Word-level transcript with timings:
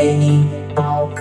Neni 0.00 0.48
Talk. 0.74 1.14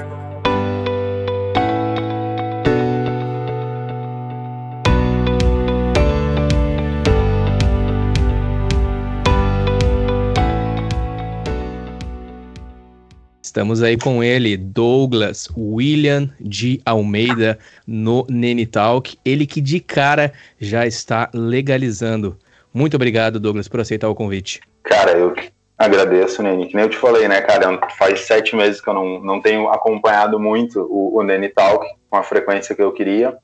Estamos 13.42 13.84
aí 13.84 13.98
com 13.98 14.24
ele, 14.24 14.56
Douglas 14.56 15.50
William 15.58 16.30
de 16.40 16.82
Almeida, 16.86 17.60
no 17.86 18.26
Nene 18.30 18.66
Talk. 18.66 19.18
Ele 19.26 19.46
que 19.46 19.60
de 19.60 19.82
cara 19.82 20.32
já 20.58 20.88
está 20.88 21.30
legalizando. 21.34 22.40
Muito 22.74 22.96
obrigado, 22.96 23.42
Douglas, 23.42 23.68
por 23.68 23.82
aceitar 23.82 24.08
o 24.08 24.16
convite. 24.16 24.62
Cara, 24.84 25.12
eu 25.12 25.34
que 25.34 25.52
agradeço, 25.80 26.44
Nene. 26.44 26.68
Que 26.68 26.76
nem 26.76 26.84
eu 26.84 26.90
te 26.90 26.98
falei, 26.98 27.28
né, 27.28 27.42
cara? 27.42 27.80
Faz 27.98 28.22
sete 28.22 28.56
meses 28.56 28.82
que 28.82 28.90
eu 28.90 28.94
não, 28.94 29.20
não 29.22 29.42
tenho 29.42 29.70
acompanhado 29.70 30.38
muito 30.40 30.82
o, 30.82 31.18
o 31.18 31.24
Nene 31.24 31.50
Talk 31.50 31.86
com 32.10 32.18
a 32.18 32.24
frequência 32.24 32.76
que 32.76 32.84
eu 32.84 32.92
queria. 32.92 33.38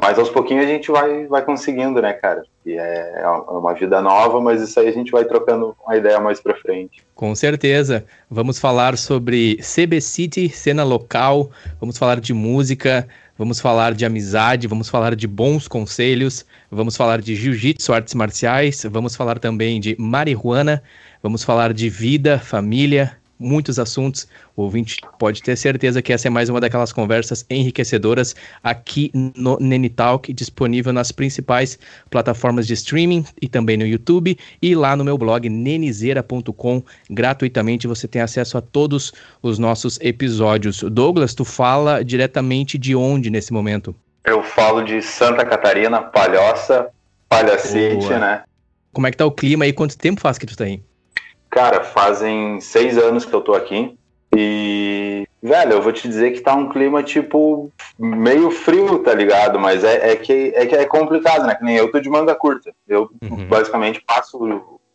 Mas 0.00 0.18
aos 0.18 0.28
pouquinhos 0.28 0.64
a 0.64 0.68
gente 0.68 0.90
vai, 0.90 1.26
vai 1.26 1.42
conseguindo, 1.44 2.00
né, 2.00 2.12
cara? 2.12 2.44
E 2.64 2.74
é, 2.74 3.22
é 3.22 3.26
uma 3.26 3.74
vida 3.74 4.00
nova, 4.00 4.40
mas 4.40 4.62
isso 4.62 4.78
aí 4.78 4.86
a 4.86 4.92
gente 4.92 5.10
vai 5.10 5.24
trocando 5.24 5.74
uma 5.84 5.96
ideia 5.96 6.20
mais 6.20 6.40
pra 6.40 6.54
frente. 6.54 7.02
Com 7.14 7.34
certeza. 7.34 8.04
Vamos 8.30 8.60
falar 8.60 8.96
sobre 8.96 9.56
CB 9.56 10.00
City, 10.00 10.48
cena 10.48 10.84
local, 10.84 11.50
vamos 11.80 11.98
falar 11.98 12.20
de 12.20 12.32
música, 12.32 13.08
vamos 13.36 13.58
falar 13.58 13.94
de 13.94 14.04
amizade, 14.04 14.68
vamos 14.68 14.88
falar 14.88 15.16
de 15.16 15.26
bons 15.26 15.66
conselhos, 15.66 16.46
vamos 16.70 16.96
falar 16.96 17.20
de 17.20 17.34
jiu-jitsu, 17.34 17.92
artes 17.92 18.14
marciais, 18.14 18.86
vamos 18.88 19.16
falar 19.16 19.40
também 19.40 19.80
de 19.80 19.96
marihuana, 19.98 20.82
vamos 21.22 21.44
falar 21.44 21.72
de 21.72 21.88
vida, 21.88 22.38
família, 22.38 23.16
muitos 23.40 23.78
assuntos. 23.78 24.28
O 24.54 24.62
ouvinte 24.62 24.98
pode 25.18 25.42
ter 25.42 25.56
certeza 25.56 26.02
que 26.02 26.12
essa 26.12 26.28
é 26.28 26.30
mais 26.30 26.50
uma 26.50 26.60
daquelas 26.60 26.92
conversas 26.92 27.44
enriquecedoras 27.48 28.36
aqui 28.62 29.10
no 29.14 29.56
Nenitalk, 29.58 30.32
disponível 30.32 30.92
nas 30.92 31.10
principais 31.10 31.78
plataformas 32.10 32.66
de 32.66 32.74
streaming 32.74 33.24
e 33.40 33.48
também 33.48 33.78
no 33.78 33.86
YouTube 33.86 34.38
e 34.60 34.74
lá 34.74 34.94
no 34.94 35.04
meu 35.04 35.16
blog 35.16 35.48
nenizeira.com. 35.48 36.82
Gratuitamente 37.08 37.86
você 37.86 38.06
tem 38.06 38.20
acesso 38.20 38.58
a 38.58 38.60
todos 38.60 39.12
os 39.42 39.58
nossos 39.58 39.98
episódios. 40.00 40.82
Douglas, 40.82 41.34
tu 41.34 41.44
fala 41.44 42.04
diretamente 42.04 42.76
de 42.76 42.94
onde 42.94 43.30
nesse 43.30 43.52
momento? 43.52 43.96
Eu 44.24 44.42
falo 44.42 44.82
de 44.82 45.00
Santa 45.00 45.46
Catarina, 45.46 46.02
Palhoça, 46.02 46.88
Palhacite, 47.26 48.10
né? 48.10 48.42
Como 48.92 49.06
é 49.06 49.10
que 49.10 49.16
tá 49.16 49.24
o 49.24 49.30
clima 49.30 49.64
aí? 49.64 49.72
Quanto 49.72 49.96
tempo 49.96 50.20
faz 50.20 50.36
que 50.36 50.44
tu 50.44 50.56
tá 50.56 50.64
aí? 50.64 50.82
Cara, 51.50 51.82
fazem 51.82 52.60
seis 52.60 52.96
anos 52.96 53.24
que 53.24 53.34
eu 53.34 53.40
tô 53.40 53.54
aqui. 53.54 53.98
E, 54.36 55.26
velho, 55.42 55.72
eu 55.72 55.82
vou 55.82 55.92
te 55.92 56.06
dizer 56.06 56.30
que 56.30 56.40
tá 56.40 56.54
um 56.54 56.68
clima, 56.68 57.02
tipo, 57.02 57.72
meio 57.98 58.50
frio, 58.50 59.00
tá 59.00 59.12
ligado? 59.12 59.58
Mas 59.58 59.82
é, 59.82 60.12
é, 60.12 60.16
que, 60.16 60.52
é 60.54 60.66
que 60.66 60.76
é 60.76 60.84
complicado, 60.84 61.46
né? 61.46 61.54
Que 61.56 61.64
nem 61.64 61.76
eu 61.76 61.90
tô 61.90 61.98
de 61.98 62.08
manga 62.08 62.34
curta. 62.34 62.72
Eu, 62.86 63.10
uhum. 63.22 63.48
basicamente, 63.48 64.00
passo 64.00 64.38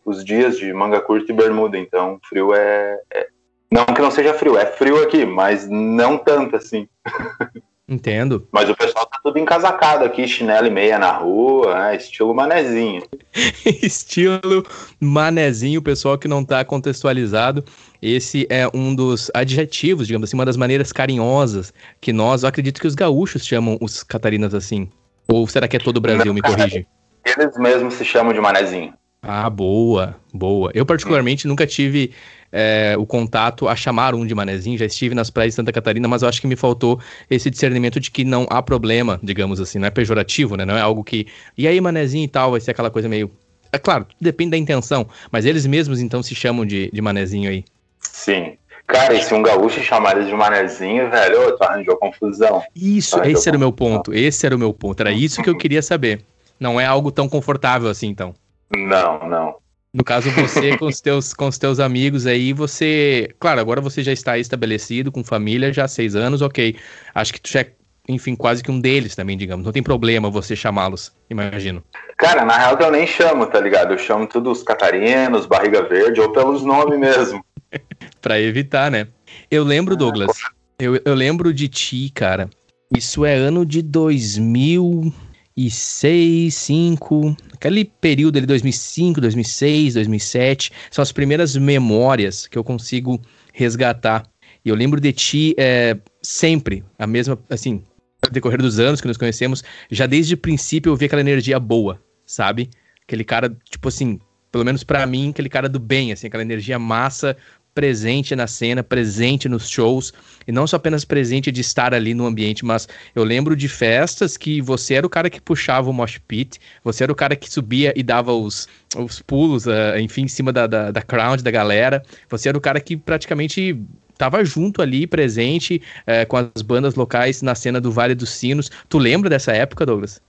os 0.05 0.23
dias 0.23 0.57
de 0.57 0.71
manga 0.73 1.01
curta 1.01 1.31
e 1.31 1.35
bermuda. 1.35 1.77
Então, 1.77 2.19
frio 2.23 2.53
é, 2.53 2.99
é. 3.13 3.27
Não 3.69 3.85
que 3.85 4.01
não 4.01 4.11
seja 4.11 4.33
frio, 4.33 4.57
é 4.57 4.65
frio 4.65 5.03
aqui, 5.03 5.25
mas 5.25 5.67
não 5.67 6.17
tanto 6.17 6.55
assim. 6.55 6.87
Entendo. 7.87 8.47
Mas 8.51 8.67
o 8.67 8.75
pessoal 8.75 9.05
tá 9.05 9.19
tudo 9.23 9.37
encasacado 9.37 10.03
aqui, 10.03 10.27
chinelo 10.27 10.65
e 10.65 10.71
meia 10.71 10.97
na 10.97 11.11
rua, 11.11 11.75
né? 11.75 11.95
estilo 11.95 12.33
manezinho. 12.33 13.03
estilo 13.63 14.65
manezinho, 14.99 15.81
pessoal 15.83 16.17
que 16.17 16.27
não 16.27 16.43
tá 16.43 16.65
contextualizado. 16.65 17.63
Esse 18.01 18.47
é 18.49 18.67
um 18.73 18.95
dos 18.95 19.29
adjetivos, 19.35 20.07
digamos 20.07 20.27
assim, 20.27 20.35
uma 20.35 20.45
das 20.45 20.57
maneiras 20.57 20.91
carinhosas 20.91 21.71
que 22.01 22.11
nós, 22.11 22.41
eu 22.41 22.49
acredito 22.49 22.81
que 22.81 22.87
os 22.87 22.95
gaúchos 22.95 23.45
chamam 23.45 23.77
os 23.79 24.01
catarinas 24.01 24.55
assim. 24.55 24.89
Ou 25.27 25.47
será 25.47 25.67
que 25.67 25.77
é 25.77 25.79
todo 25.79 25.97
o 25.97 26.01
Brasil? 26.01 26.25
Não, 26.25 26.33
me 26.33 26.41
corrige. 26.41 26.87
Eles 27.23 27.57
mesmos 27.57 27.93
se 27.95 28.05
chamam 28.05 28.33
de 28.33 28.41
manezinho. 28.41 28.93
Ah, 29.21 29.49
boa, 29.49 30.15
boa. 30.31 30.71
Eu 30.73 30.85
particularmente 30.85 31.47
hum. 31.47 31.49
nunca 31.49 31.65
tive 31.65 32.13
é, 32.57 32.95
o 32.97 33.05
contato 33.05 33.67
a 33.67 33.75
chamar 33.75 34.15
um 34.15 34.25
de 34.25 34.33
manezinho. 34.33 34.77
Já 34.77 34.85
estive 34.85 35.13
nas 35.13 35.29
praias 35.29 35.51
de 35.51 35.57
Santa 35.57 35.73
Catarina, 35.73 36.07
mas 36.07 36.21
eu 36.21 36.29
acho 36.29 36.39
que 36.39 36.47
me 36.47 36.55
faltou 36.55 37.01
esse 37.29 37.49
discernimento 37.49 37.99
de 37.99 38.09
que 38.09 38.23
não 38.23 38.47
há 38.49 38.61
problema, 38.63 39.19
digamos 39.21 39.59
assim, 39.59 39.77
não 39.77 39.87
é 39.87 39.91
pejorativo, 39.91 40.55
né? 40.55 40.63
Não 40.63 40.77
é 40.77 40.81
algo 40.81 41.03
que. 41.03 41.27
E 41.57 41.67
aí, 41.67 41.81
manezinho 41.81 42.23
e 42.23 42.29
tal, 42.29 42.51
vai 42.51 42.61
ser 42.61 42.71
aquela 42.71 42.89
coisa 42.89 43.09
meio. 43.09 43.29
É 43.73 43.77
claro, 43.77 44.07
depende 44.21 44.51
da 44.51 44.57
intenção, 44.57 45.05
mas 45.29 45.45
eles 45.45 45.65
mesmos 45.65 45.99
então 45.99 46.23
se 46.23 46.33
chamam 46.33 46.65
de, 46.65 46.89
de 46.93 47.01
manezinho 47.01 47.49
aí. 47.49 47.65
Sim. 47.99 48.53
Cara, 48.87 49.13
e 49.13 49.21
se 49.21 49.33
um 49.33 49.41
gaúcho 49.41 49.81
chamar 49.81 50.15
eles 50.15 50.27
de 50.27 50.33
manezinho, 50.33 51.09
velho, 51.09 51.57
tu 51.57 51.63
arranjou 51.63 51.97
confusão. 51.97 52.63
Isso, 52.73 53.15
arranjou 53.15 53.33
esse 53.33 53.49
era 53.49 53.57
o 53.57 53.59
meu 53.59 53.73
ponto. 53.73 54.13
Esse 54.13 54.45
era 54.45 54.55
o 54.55 54.59
meu 54.59 54.73
ponto. 54.73 55.01
Era 55.01 55.11
isso 55.11 55.43
que 55.43 55.49
eu 55.49 55.57
queria 55.57 55.81
saber. 55.81 56.21
Não 56.57 56.79
é 56.79 56.85
algo 56.85 57.11
tão 57.11 57.27
confortável 57.27 57.89
assim, 57.89 58.07
então. 58.07 58.33
Não, 58.73 59.27
não. 59.27 59.55
No 59.95 60.03
caso, 60.03 60.29
você 60.31 60.77
com 60.77 60.87
os 60.87 60.99
teus, 60.99 61.33
com 61.33 61.47
os 61.47 61.57
teus 61.57 61.79
amigos 61.79 62.27
aí, 62.27 62.51
você. 62.51 63.33
Claro, 63.39 63.61
agora 63.61 63.79
você 63.79 64.03
já 64.03 64.11
está 64.11 64.37
estabelecido, 64.37 65.09
com 65.09 65.23
família, 65.23 65.71
já 65.71 65.85
há 65.85 65.87
seis 65.87 66.17
anos, 66.17 66.41
ok. 66.41 66.75
Acho 67.13 67.31
que 67.31 67.39
tu 67.39 67.49
já 67.49 67.61
é, 67.61 67.71
enfim, 68.09 68.35
quase 68.35 68.61
que 68.61 68.69
um 68.69 68.81
deles 68.81 69.15
também, 69.15 69.37
digamos. 69.37 69.63
Não 69.63 69.71
tem 69.71 69.81
problema 69.81 70.29
você 70.29 70.53
chamá-los, 70.53 71.13
imagino. 71.29 71.81
Cara, 72.17 72.43
na 72.43 72.57
real 72.57 72.77
eu 72.77 72.91
nem 72.91 73.07
chamo, 73.07 73.45
tá 73.45 73.61
ligado? 73.61 73.93
Eu 73.93 73.97
chamo 73.97 74.27
todos 74.27 74.57
os 74.57 74.63
catarinos, 74.65 75.45
barriga 75.45 75.81
verde, 75.83 76.19
ou 76.19 76.29
pelos 76.33 76.61
nomes 76.61 76.99
mesmo. 76.99 77.41
pra 78.21 78.37
evitar, 78.37 78.91
né? 78.91 79.07
Eu 79.49 79.63
lembro, 79.63 79.95
Douglas, 79.95 80.37
eu, 80.77 80.99
eu 81.05 81.15
lembro 81.15 81.53
de 81.53 81.69
ti, 81.69 82.11
cara. 82.13 82.49
Isso 82.93 83.23
é 83.23 83.33
ano 83.33 83.65
de 83.65 83.81
2000 83.81 85.13
e 85.55 85.69
6, 85.69 86.53
5, 86.53 87.37
aquele 87.53 87.85
período 87.85 88.37
ali 88.37 88.45
2005, 88.45 89.21
2006, 89.21 89.93
2007, 89.93 90.71
são 90.91 91.01
as 91.01 91.11
primeiras 91.11 91.55
memórias 91.55 92.45
que 92.45 92.57
eu 92.57 92.63
consigo 92.63 93.21
resgatar. 93.53 94.23
E 94.65 94.69
eu 94.69 94.75
lembro 94.75 94.99
de 94.99 95.13
ti 95.13 95.55
é, 95.57 95.97
sempre, 96.21 96.83
a 96.99 97.07
mesma, 97.07 97.39
assim, 97.49 97.83
no 98.25 98.31
decorrer 98.31 98.61
dos 98.61 98.79
anos 98.79 98.99
que 98.99 99.07
nos 99.07 99.17
conhecemos, 99.17 99.63
já 99.89 100.05
desde 100.05 100.33
o 100.33 100.37
princípio 100.37 100.91
eu 100.91 100.95
vi 100.95 101.05
aquela 101.05 101.21
energia 101.21 101.59
boa, 101.59 102.01
sabe? 102.25 102.69
Aquele 103.03 103.23
cara, 103.23 103.55
tipo 103.69 103.87
assim, 103.87 104.19
pelo 104.51 104.65
menos 104.65 104.83
para 104.83 105.05
mim, 105.05 105.29
aquele 105.29 105.49
cara 105.49 105.69
do 105.69 105.79
bem, 105.79 106.11
assim, 106.11 106.27
aquela 106.27 106.43
energia 106.43 106.79
massa, 106.79 107.37
presente 107.75 108.33
na 108.37 108.47
cena, 108.47 108.81
presente 108.81 109.49
nos 109.49 109.69
shows, 109.69 110.13
e 110.47 110.51
não 110.51 110.65
só 110.65 110.77
apenas 110.77 111.03
presente 111.03 111.51
de 111.51 111.59
estar 111.59 111.93
ali 111.93 112.13
no 112.13 112.25
ambiente, 112.25 112.63
mas 112.63 112.87
eu 113.13 113.25
lembro 113.25 113.53
de 113.53 113.67
festas 113.67 114.37
que 114.37 114.61
você 114.61 114.93
era 114.93 115.05
o 115.05 115.09
cara 115.09 115.29
que 115.29 115.41
puxava 115.41 115.89
o 115.89 115.93
mosh 115.93 116.17
pit, 116.25 116.57
você 116.81 117.03
era 117.03 117.11
o 117.11 117.15
cara 117.15 117.35
que 117.35 117.51
subia 117.51 117.91
e 117.93 118.01
dava 118.01 118.31
os, 118.31 118.69
os 118.95 119.21
pulos, 119.21 119.65
uh, 119.65 119.99
enfim, 119.99 120.21
em 120.21 120.27
cima 120.29 120.53
da, 120.53 120.65
da, 120.65 120.89
da 120.89 121.01
crowd, 121.01 121.43
da 121.43 121.51
galera, 121.51 122.01
você 122.29 122.47
era 122.47 122.57
o 122.57 122.61
cara 122.61 122.79
que 122.79 122.95
praticamente 122.95 123.77
tava 124.17 124.45
junto 124.45 124.81
ali, 124.81 125.05
presente, 125.05 125.81
uh, 126.07 126.25
com 126.27 126.37
as 126.37 126.61
bandas 126.61 126.95
locais 126.95 127.41
na 127.41 127.53
cena 127.55 127.81
do 127.81 127.91
Vale 127.91 128.15
dos 128.15 128.29
Sinos. 128.29 128.71
Tu 128.87 128.97
lembra 128.97 129.29
dessa 129.29 129.51
época, 129.51 129.85
Douglas? 129.85 130.21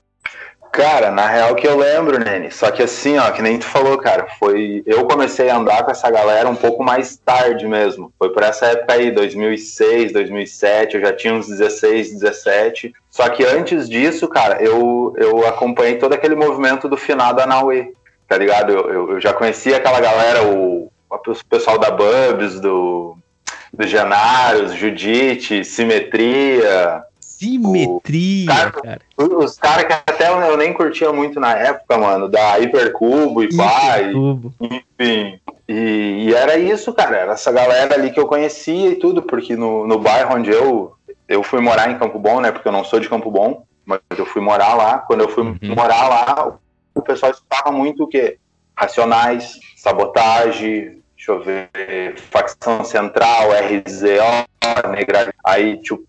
Cara, 0.76 1.10
na 1.10 1.26
real 1.26 1.54
que 1.54 1.66
eu 1.66 1.75
lembro, 1.75 2.22
Nene. 2.22 2.50
Só 2.50 2.70
que 2.70 2.82
assim, 2.82 3.16
ó, 3.16 3.31
que 3.31 3.41
nem 3.41 3.59
tu 3.59 3.64
falou, 3.64 3.97
cara, 3.97 4.26
foi. 4.38 4.82
Eu 4.84 5.06
comecei 5.06 5.48
a 5.48 5.56
andar 5.56 5.82
com 5.82 5.91
essa 5.91 6.10
galera 6.10 6.47
um 6.50 6.54
pouco 6.54 6.84
mais 6.84 7.16
tarde 7.16 7.66
mesmo. 7.66 8.12
Foi 8.19 8.31
por 8.31 8.42
essa 8.42 8.66
época 8.66 8.92
aí, 8.92 9.10
2006, 9.10 10.12
2007. 10.12 10.97
Eu 10.97 11.00
já 11.00 11.14
tinha 11.14 11.32
uns 11.32 11.48
16, 11.48 12.12
17. 12.20 12.92
Só 13.10 13.26
que 13.31 13.42
antes 13.42 13.88
disso, 13.88 14.28
cara, 14.28 14.62
eu, 14.62 15.14
eu 15.16 15.48
acompanhei 15.48 15.97
todo 15.97 16.12
aquele 16.12 16.34
movimento 16.34 16.91
do 16.91 16.97
finado 16.98 17.41
Anauê, 17.41 17.94
tá 18.28 18.37
ligado? 18.37 18.70
Eu, 18.70 18.91
eu, 18.91 19.12
eu 19.12 19.20
já 19.20 19.32
conhecia 19.32 19.78
aquela 19.78 19.98
galera, 19.98 20.43
o, 20.43 20.93
o 21.08 21.44
pessoal 21.48 21.78
da 21.78 21.91
Bubs, 21.91 22.60
do, 22.60 23.17
do 23.73 23.87
Genários, 23.87 24.75
Judite, 24.75 25.64
Simetria. 25.64 27.02
Simetria, 27.38 28.47
cara, 28.47 28.73
cara. 28.73 29.00
Os 29.17 29.59
caras 29.59 29.85
que 29.85 29.93
até 29.93 30.31
eu 30.31 30.56
nem 30.56 30.73
curtia 30.73 31.12
muito 31.12 31.38
na 31.38 31.55
época, 31.55 31.99
mano, 31.99 32.29
da 32.29 32.59
Hipercubo 32.59 33.43
e 33.43 33.55
pai, 33.55 34.12
enfim. 34.61 35.38
E, 35.69 36.29
e, 36.29 36.35
era 36.35 36.56
isso, 36.56 36.94
cara, 36.94 37.17
era 37.17 37.33
essa 37.33 37.53
galera 37.53 37.94
ali 37.94 38.11
que 38.11 38.21
eu 38.21 38.27
conhecia 38.27 38.91
e 38.91 38.97
tudo, 38.97 39.21
porque 39.21 39.56
no, 39.56 39.87
no 39.87 39.99
bairro 39.99 40.37
onde 40.37 40.50
eu, 40.50 40.94
eu 41.29 41.43
fui 41.43 41.61
morar 41.61 41.91
em 41.91 41.99
Campo 41.99 42.19
Bom, 42.19 42.41
né, 42.41 42.53
porque 42.53 42.69
eu 42.69 42.73
não 42.73 42.85
sou 42.85 43.00
de 43.00 43.09
Campo 43.09 43.31
Bom, 43.31 43.65
mas 43.85 44.00
eu 44.17 44.25
fui 44.25 44.41
morar 44.41 44.75
lá, 44.75 44.99
quando 44.99 45.23
eu 45.23 45.29
fui 45.29 45.43
uhum. 45.43 45.59
morar 45.62 46.09
lá, 46.09 46.59
o 46.94 47.03
pessoal 47.03 47.33
escutava 47.33 47.71
muito 47.71 48.05
o 48.05 48.06
quê? 48.06 48.38
Racionais, 48.77 49.59
sabotagem, 49.77 51.03
deixa 51.17 51.33
eu 51.33 51.43
ver, 51.43 52.17
facção 52.31 52.85
central, 52.85 53.50
RZO, 53.50 54.91
negra, 54.91 55.35
aí, 55.44 55.77
tipo, 55.83 56.05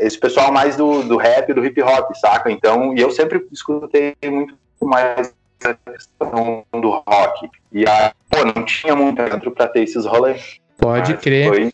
esse 0.00 0.18
pessoal 0.18 0.52
mais 0.52 0.76
do, 0.76 1.02
do 1.02 1.16
rap, 1.16 1.52
do 1.52 1.64
hip 1.64 1.80
hop, 1.82 2.12
saca? 2.14 2.50
Então, 2.50 2.94
e 2.94 3.00
eu 3.00 3.10
sempre 3.10 3.44
escutei 3.52 4.14
muito 4.24 4.54
mais 4.82 5.34
a 5.64 5.74
questão 5.90 6.64
do 6.72 6.90
rock. 6.90 7.48
E 7.72 7.86
a, 7.86 8.12
pô, 8.30 8.44
não 8.44 8.64
tinha 8.64 8.94
muito 8.94 9.22
dentro 9.22 9.50
pra 9.50 9.68
ter 9.68 9.82
esses 9.82 10.04
rolês. 10.04 10.58
Pode 10.78 11.16
crer. 11.16 11.48
Foi, 11.48 11.72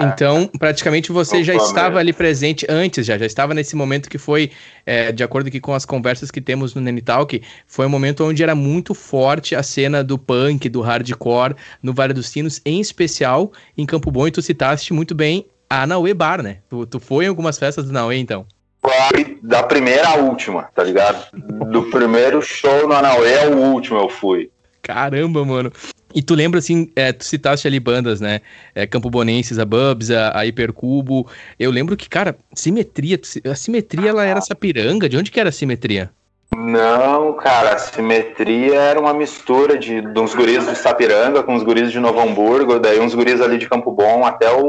Então, 0.00 0.48
praticamente 0.58 1.12
você 1.12 1.44
já 1.44 1.54
estava 1.54 1.98
ali 1.98 2.12
presente 2.12 2.66
antes, 2.68 3.04
já, 3.04 3.18
já 3.18 3.26
estava 3.26 3.52
nesse 3.52 3.76
momento 3.76 4.08
que 4.08 4.18
foi, 4.18 4.50
é, 4.86 5.12
de 5.12 5.22
acordo 5.22 5.48
aqui 5.48 5.60
com 5.60 5.74
as 5.74 5.84
conversas 5.84 6.30
que 6.30 6.40
temos 6.40 6.74
no 6.74 6.80
Nenitalk, 6.80 7.42
foi 7.66 7.84
um 7.84 7.90
momento 7.90 8.24
onde 8.24 8.42
era 8.42 8.54
muito 8.54 8.94
forte 8.94 9.54
a 9.54 9.62
cena 9.62 10.02
do 10.02 10.18
punk, 10.18 10.68
do 10.68 10.80
hardcore 10.80 11.54
no 11.82 11.92
Vale 11.92 12.14
dos 12.14 12.28
Sinos, 12.28 12.60
em 12.64 12.80
especial 12.80 13.52
em 13.76 13.84
Campo 13.84 14.10
Bom, 14.10 14.26
e 14.26 14.30
tu 14.30 14.40
citaste 14.40 14.94
muito 14.94 15.14
bem 15.14 15.46
a 15.72 15.86
Naue 15.86 16.12
Bar, 16.12 16.42
né? 16.42 16.58
Tu, 16.68 16.84
tu 16.84 17.00
foi 17.00 17.24
em 17.24 17.28
algumas 17.28 17.58
festas 17.58 17.86
do 17.86 17.92
Naue, 17.92 18.18
então? 18.18 18.44
Foi 18.82 19.38
da 19.42 19.62
primeira 19.62 20.06
à 20.06 20.16
última, 20.16 20.64
tá 20.74 20.84
ligado? 20.84 21.24
Do 21.32 21.84
primeiro 21.84 22.42
show 22.42 22.86
no 22.86 22.94
Anaue 22.94 23.38
ao 23.38 23.52
último 23.52 23.98
eu 23.98 24.10
fui. 24.10 24.50
Caramba, 24.82 25.42
mano. 25.46 25.72
E 26.14 26.20
tu 26.20 26.34
lembra, 26.34 26.58
assim, 26.58 26.90
é, 26.94 27.10
tu 27.10 27.24
citaste 27.24 27.66
ali 27.66 27.80
bandas, 27.80 28.20
né? 28.20 28.40
É, 28.74 28.86
Campo 28.86 29.08
Bonenses, 29.08 29.58
a 29.58 29.64
Bubs, 29.64 30.10
a, 30.10 30.38
a 30.38 30.44
Hipercubo. 30.44 31.26
Eu 31.58 31.70
lembro 31.70 31.96
que, 31.96 32.06
cara, 32.06 32.36
simetria, 32.52 33.18
a 33.50 33.54
simetria 33.54 34.10
ela 34.10 34.26
era 34.26 34.42
Sapiranga. 34.42 35.08
De 35.08 35.16
onde 35.16 35.30
que 35.30 35.40
era 35.40 35.48
a 35.48 35.52
simetria? 35.52 36.10
Não, 36.54 37.32
cara, 37.34 37.74
a 37.74 37.78
simetria 37.78 38.74
era 38.74 39.00
uma 39.00 39.14
mistura 39.14 39.78
de, 39.78 40.02
de 40.02 40.20
uns 40.20 40.34
guris 40.34 40.66
de 40.66 40.76
Sapiranga 40.76 41.42
com 41.42 41.54
uns 41.54 41.62
guris 41.62 41.90
de 41.90 41.98
Novo 41.98 42.20
Hamburgo, 42.20 42.78
daí 42.78 43.00
uns 43.00 43.14
guris 43.14 43.40
ali 43.40 43.56
de 43.56 43.68
Campo 43.68 43.90
Bom, 43.90 44.26
até 44.26 44.52
o, 44.52 44.62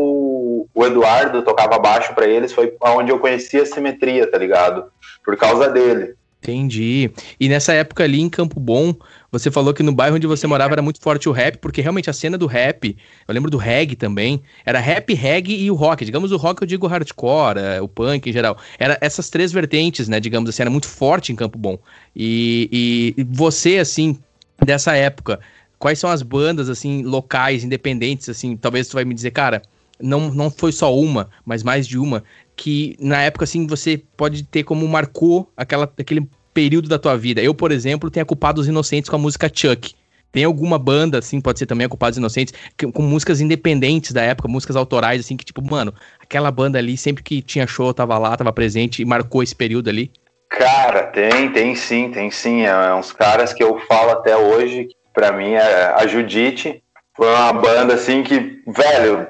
o 0.73 0.85
Eduardo 0.85 1.41
tocava 1.41 1.79
baixo 1.79 2.13
para 2.13 2.27
eles, 2.27 2.51
foi 2.51 2.73
onde 2.81 3.11
eu 3.11 3.19
conheci 3.19 3.57
a 3.57 3.65
simetria, 3.65 4.29
tá 4.29 4.37
ligado? 4.37 4.85
Por 5.23 5.35
causa 5.37 5.69
dele. 5.69 6.15
Entendi. 6.43 7.09
E 7.39 7.47
nessa 7.47 7.71
época 7.71 8.03
ali 8.03 8.19
em 8.19 8.27
Campo 8.27 8.59
Bom, 8.59 8.93
você 9.31 9.49
falou 9.49 9.73
que 9.73 9.81
no 9.81 9.93
bairro 9.93 10.17
onde 10.17 10.27
você 10.27 10.45
morava 10.45 10.73
era 10.73 10.81
muito 10.81 10.99
forte 10.99 11.29
o 11.29 11.31
rap, 11.31 11.57
porque 11.57 11.79
realmente 11.79 12.09
a 12.09 12.13
cena 12.13 12.37
do 12.37 12.47
rap, 12.47 12.97
eu 13.25 13.33
lembro 13.33 13.49
do 13.49 13.57
reggae 13.57 13.95
também, 13.95 14.43
era 14.65 14.77
rap, 14.77 15.13
reggae 15.13 15.55
e 15.55 15.71
o 15.71 15.73
rock. 15.73 16.03
Digamos 16.03 16.33
o 16.33 16.37
rock 16.37 16.61
eu 16.61 16.67
digo 16.67 16.85
hardcore, 16.85 17.59
é, 17.59 17.81
o 17.81 17.87
punk 17.87 18.29
em 18.29 18.33
geral. 18.33 18.57
Era 18.77 18.97
essas 18.99 19.29
três 19.29 19.53
vertentes, 19.53 20.09
né, 20.09 20.19
digamos 20.19 20.49
assim, 20.49 20.63
era 20.63 20.69
muito 20.69 20.87
forte 20.87 21.31
em 21.31 21.35
Campo 21.35 21.57
Bom. 21.57 21.79
E, 22.13 23.15
e 23.17 23.23
você, 23.23 23.77
assim, 23.77 24.19
dessa 24.61 24.93
época, 24.97 25.39
quais 25.79 25.97
são 25.97 26.09
as 26.09 26.21
bandas, 26.21 26.67
assim, 26.67 27.03
locais, 27.03 27.63
independentes, 27.63 28.27
assim, 28.27 28.57
talvez 28.57 28.89
tu 28.89 28.95
vai 28.95 29.05
me 29.05 29.13
dizer, 29.13 29.31
cara, 29.31 29.61
não, 30.03 30.33
não 30.33 30.51
foi 30.51 30.71
só 30.71 30.95
uma, 30.95 31.29
mas 31.45 31.63
mais 31.63 31.87
de 31.87 31.97
uma, 31.97 32.23
que 32.55 32.95
na 32.99 33.21
época, 33.21 33.45
assim, 33.45 33.65
você 33.65 34.01
pode 34.17 34.43
ter 34.43 34.63
como 34.63 34.87
marcou 34.87 35.51
aquela, 35.55 35.91
aquele 35.97 36.27
período 36.53 36.87
da 36.87 36.99
tua 36.99 37.17
vida. 37.17 37.41
Eu, 37.41 37.53
por 37.53 37.71
exemplo, 37.71 38.11
tenho 38.11 38.23
a 38.23 38.27
Culpados 38.27 38.67
Inocentes 38.67 39.09
com 39.09 39.15
a 39.15 39.19
música 39.19 39.49
Chuck. 39.51 39.95
Tem 40.31 40.43
alguma 40.43 40.79
banda, 40.79 41.19
assim, 41.19 41.39
pode 41.39 41.59
ser 41.59 41.65
também 41.65 41.87
a 41.87 42.09
Inocentes, 42.17 42.53
que, 42.75 42.91
com 42.91 43.03
músicas 43.03 43.39
independentes 43.39 44.11
da 44.11 44.23
época, 44.23 44.47
músicas 44.47 44.75
autorais, 44.75 45.21
assim, 45.21 45.37
que 45.37 45.45
tipo, 45.45 45.61
mano, 45.61 45.93
aquela 46.19 46.51
banda 46.51 46.79
ali, 46.79 46.97
sempre 46.97 47.23
que 47.23 47.41
tinha 47.41 47.67
show, 47.67 47.93
tava 47.93 48.17
lá, 48.17 48.35
tava 48.35 48.51
presente 48.51 49.01
e 49.01 49.05
marcou 49.05 49.43
esse 49.43 49.55
período 49.55 49.89
ali? 49.89 50.11
Cara, 50.49 51.03
tem, 51.03 51.51
tem 51.51 51.75
sim, 51.75 52.11
tem 52.11 52.29
sim. 52.29 52.63
É, 52.63 52.69
é 52.69 52.93
uns 52.95 53.11
caras 53.11 53.53
que 53.53 53.63
eu 53.63 53.79
falo 53.87 54.11
até 54.11 54.35
hoje, 54.35 54.85
que 54.85 54.95
pra 55.13 55.31
mim 55.31 55.51
é 55.51 55.93
a 55.95 56.05
Judite. 56.07 56.83
Foi 57.15 57.27
uma 57.27 57.53
banda, 57.53 57.93
assim, 57.93 58.23
que, 58.23 58.61
velho, 58.67 59.27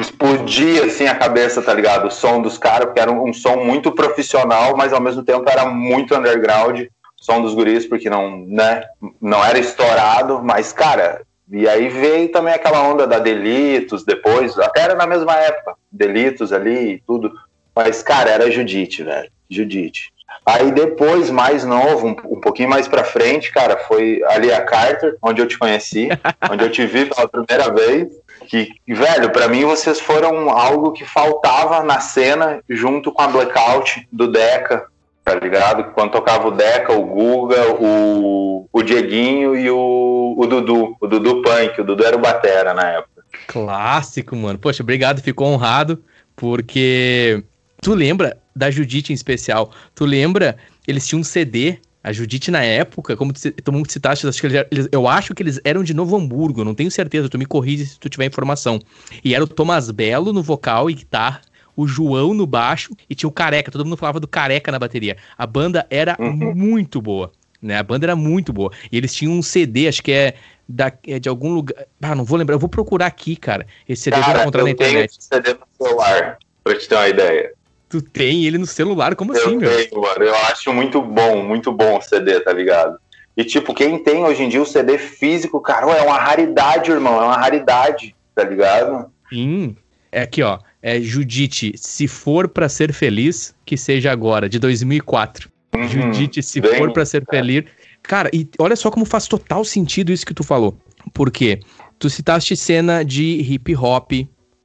explodia 0.00 0.84
assim 0.84 1.06
a 1.06 1.14
cabeça, 1.14 1.62
tá 1.62 1.72
ligado? 1.72 2.08
O 2.08 2.10
som 2.10 2.40
dos 2.40 2.58
caras, 2.58 2.86
porque 2.86 3.00
era 3.00 3.10
um, 3.10 3.28
um, 3.28 3.32
som 3.32 3.56
muito 3.56 3.92
profissional, 3.92 4.76
mas 4.76 4.92
ao 4.92 5.00
mesmo 5.00 5.22
tempo 5.22 5.48
era 5.48 5.64
muito 5.64 6.14
underground, 6.14 6.86
som 7.16 7.40
dos 7.40 7.54
guris, 7.54 7.86
porque 7.86 8.10
não, 8.10 8.38
né, 8.46 8.82
não 9.20 9.44
era 9.44 9.58
estourado, 9.58 10.42
mas 10.42 10.72
cara, 10.72 11.22
e 11.50 11.68
aí 11.68 11.88
veio 11.88 12.30
também 12.30 12.52
aquela 12.52 12.82
onda 12.82 13.06
da 13.06 13.18
Delitos 13.18 14.04
depois, 14.04 14.58
até 14.58 14.82
era 14.82 14.94
na 14.94 15.06
mesma 15.06 15.34
época, 15.36 15.74
Delitos 15.90 16.52
ali 16.52 16.92
e 16.92 17.02
tudo, 17.06 17.32
mas 17.74 18.02
cara, 18.02 18.30
era 18.30 18.50
Judite, 18.50 19.02
velho, 19.02 19.30
Judite. 19.50 20.12
Aí 20.44 20.72
depois, 20.72 21.30
mais 21.30 21.64
novo, 21.64 22.06
um, 22.06 22.16
um, 22.36 22.40
pouquinho 22.40 22.70
mais 22.70 22.88
pra 22.88 23.04
frente, 23.04 23.52
cara, 23.52 23.76
foi 23.76 24.22
ali 24.28 24.50
a 24.52 24.62
Carter, 24.62 25.16
onde 25.22 25.42
eu 25.42 25.46
te 25.46 25.58
conheci, 25.58 26.08
onde 26.50 26.64
eu 26.64 26.70
te 26.70 26.86
vi 26.86 27.06
pela 27.06 27.28
primeira 27.28 27.72
vez 27.72 28.08
que, 28.48 28.72
velho, 28.88 29.30
para 29.30 29.46
mim 29.46 29.64
vocês 29.64 30.00
foram 30.00 30.48
algo 30.48 30.92
que 30.92 31.04
faltava 31.04 31.82
na 31.82 32.00
cena 32.00 32.60
junto 32.68 33.12
com 33.12 33.20
a 33.20 33.28
Blackout 33.28 34.08
do 34.10 34.26
Deca, 34.26 34.86
tá 35.22 35.34
ligado? 35.34 35.92
Quando 35.92 36.12
tocava 36.12 36.48
o 36.48 36.50
Deca, 36.50 36.94
o 36.94 37.04
Guga, 37.04 37.74
o, 37.78 38.66
o 38.72 38.82
Dieguinho 38.82 39.54
e 39.54 39.70
o, 39.70 40.34
o 40.38 40.46
Dudu, 40.46 40.96
o 40.98 41.06
Dudu 41.06 41.42
Punk, 41.42 41.78
o 41.78 41.84
Dudu 41.84 42.04
era 42.04 42.16
o 42.16 42.20
Batera 42.20 42.72
na 42.72 42.90
época. 42.92 43.22
Clássico, 43.46 44.34
mano. 44.34 44.58
Poxa, 44.58 44.82
obrigado, 44.82 45.20
ficou 45.20 45.48
honrado, 45.48 46.02
porque 46.34 47.44
tu 47.82 47.94
lembra 47.94 48.38
da 48.56 48.70
Judite 48.70 49.12
em 49.12 49.14
especial, 49.14 49.70
tu 49.94 50.06
lembra, 50.06 50.56
eles 50.86 51.06
tinham 51.06 51.20
um 51.20 51.24
CD 51.24 51.78
a 52.08 52.12
Judite, 52.12 52.50
na 52.50 52.62
época, 52.62 53.14
como 53.16 53.34
tu, 53.34 53.52
tu 53.52 53.82
citaste, 53.86 54.26
acho 54.26 54.40
que 54.40 54.46
eles, 54.46 54.88
eu 54.90 55.06
acho 55.06 55.34
que 55.34 55.42
eles 55.42 55.60
eram 55.62 55.84
de 55.84 55.92
Novo 55.92 56.16
Hamburgo, 56.16 56.64
não 56.64 56.74
tenho 56.74 56.90
certeza, 56.90 57.28
tu 57.28 57.38
me 57.38 57.44
corrige 57.44 57.84
se 57.84 58.00
tu 58.00 58.08
tiver 58.08 58.24
informação. 58.24 58.80
E 59.22 59.34
era 59.34 59.44
o 59.44 59.46
Thomas 59.46 59.90
Belo 59.90 60.32
no 60.32 60.42
vocal 60.42 60.88
e 60.88 60.94
guitarra, 60.94 61.42
o 61.76 61.86
João 61.86 62.32
no 62.32 62.46
baixo 62.46 62.96
e 63.10 63.14
tinha 63.14 63.28
o 63.28 63.32
Careca, 63.32 63.70
todo 63.70 63.84
mundo 63.84 63.98
falava 63.98 64.18
do 64.18 64.26
Careca 64.26 64.72
na 64.72 64.78
bateria. 64.78 65.18
A 65.36 65.46
banda 65.46 65.86
era 65.90 66.16
uhum. 66.18 66.54
muito 66.54 67.02
boa, 67.02 67.30
né? 67.60 67.76
A 67.76 67.82
banda 67.82 68.06
era 68.06 68.16
muito 68.16 68.54
boa. 68.54 68.72
E 68.90 68.96
eles 68.96 69.14
tinham 69.14 69.34
um 69.34 69.42
CD, 69.42 69.86
acho 69.86 70.02
que 70.02 70.10
é, 70.10 70.34
da, 70.66 70.90
é 71.06 71.18
de 71.18 71.28
algum 71.28 71.52
lugar. 71.52 71.86
Ah, 72.00 72.14
não 72.14 72.24
vou 72.24 72.38
lembrar, 72.38 72.54
eu 72.54 72.58
vou 72.58 72.70
procurar 72.70 73.06
aqui, 73.06 73.36
cara. 73.36 73.66
Esse 73.86 74.04
CD 74.04 74.16
cara, 74.16 74.28
eu 74.28 74.32
vou 74.32 74.42
encontrar 74.44 74.64
na 74.64 74.70
internet. 74.70 74.94
Tenho 74.94 75.04
esse 75.04 75.28
CD 75.28 75.52
no 75.52 75.86
celular, 75.86 76.38
pra 76.64 76.78
te 76.78 76.88
ter 76.88 76.94
uma 76.94 77.08
ideia. 77.08 77.52
Tu 77.88 78.02
tem 78.02 78.44
ele 78.44 78.58
no 78.58 78.66
celular? 78.66 79.16
Como 79.16 79.32
eu 79.32 79.40
assim, 79.40 79.58
tenho, 79.58 79.60
meu? 79.60 80.02
Mano, 80.02 80.24
eu 80.24 80.34
acho 80.34 80.72
muito 80.72 81.00
bom, 81.00 81.42
muito 81.42 81.72
bom 81.72 81.98
o 81.98 82.02
CD, 82.02 82.40
tá 82.40 82.52
ligado? 82.52 82.98
E, 83.36 83.44
tipo, 83.44 83.72
quem 83.72 84.02
tem 84.02 84.24
hoje 84.24 84.42
em 84.42 84.48
dia 84.48 84.60
o 84.60 84.66
CD 84.66 84.98
físico, 84.98 85.60
cara, 85.60 85.86
é 85.92 86.02
uma 86.02 86.18
raridade, 86.18 86.90
irmão. 86.90 87.14
É 87.22 87.24
uma 87.24 87.36
raridade, 87.36 88.14
tá 88.34 88.44
ligado? 88.44 89.10
Sim. 89.30 89.76
É 90.10 90.22
aqui, 90.22 90.42
ó. 90.42 90.58
É 90.82 91.00
Judite, 91.00 91.72
se 91.76 92.08
for 92.08 92.48
para 92.48 92.68
ser 92.68 92.92
feliz, 92.92 93.54
que 93.64 93.76
seja 93.76 94.10
agora, 94.10 94.48
de 94.48 94.58
2004. 94.58 95.50
Uhum, 95.74 95.88
Judite, 95.88 96.42
se 96.42 96.60
bem, 96.60 96.76
for 96.76 96.92
para 96.92 97.04
ser 97.04 97.24
cara. 97.24 97.38
feliz. 97.38 97.64
Cara, 98.02 98.30
e 98.32 98.48
olha 98.58 98.76
só 98.76 98.90
como 98.90 99.04
faz 99.04 99.26
total 99.26 99.64
sentido 99.64 100.12
isso 100.12 100.26
que 100.26 100.34
tu 100.34 100.42
falou. 100.42 100.76
Por 101.12 101.30
quê? 101.30 101.60
Tu 101.98 102.08
citaste 102.10 102.56
cena 102.56 103.04
de 103.04 103.40
hip 103.40 103.74
hop, 103.76 104.12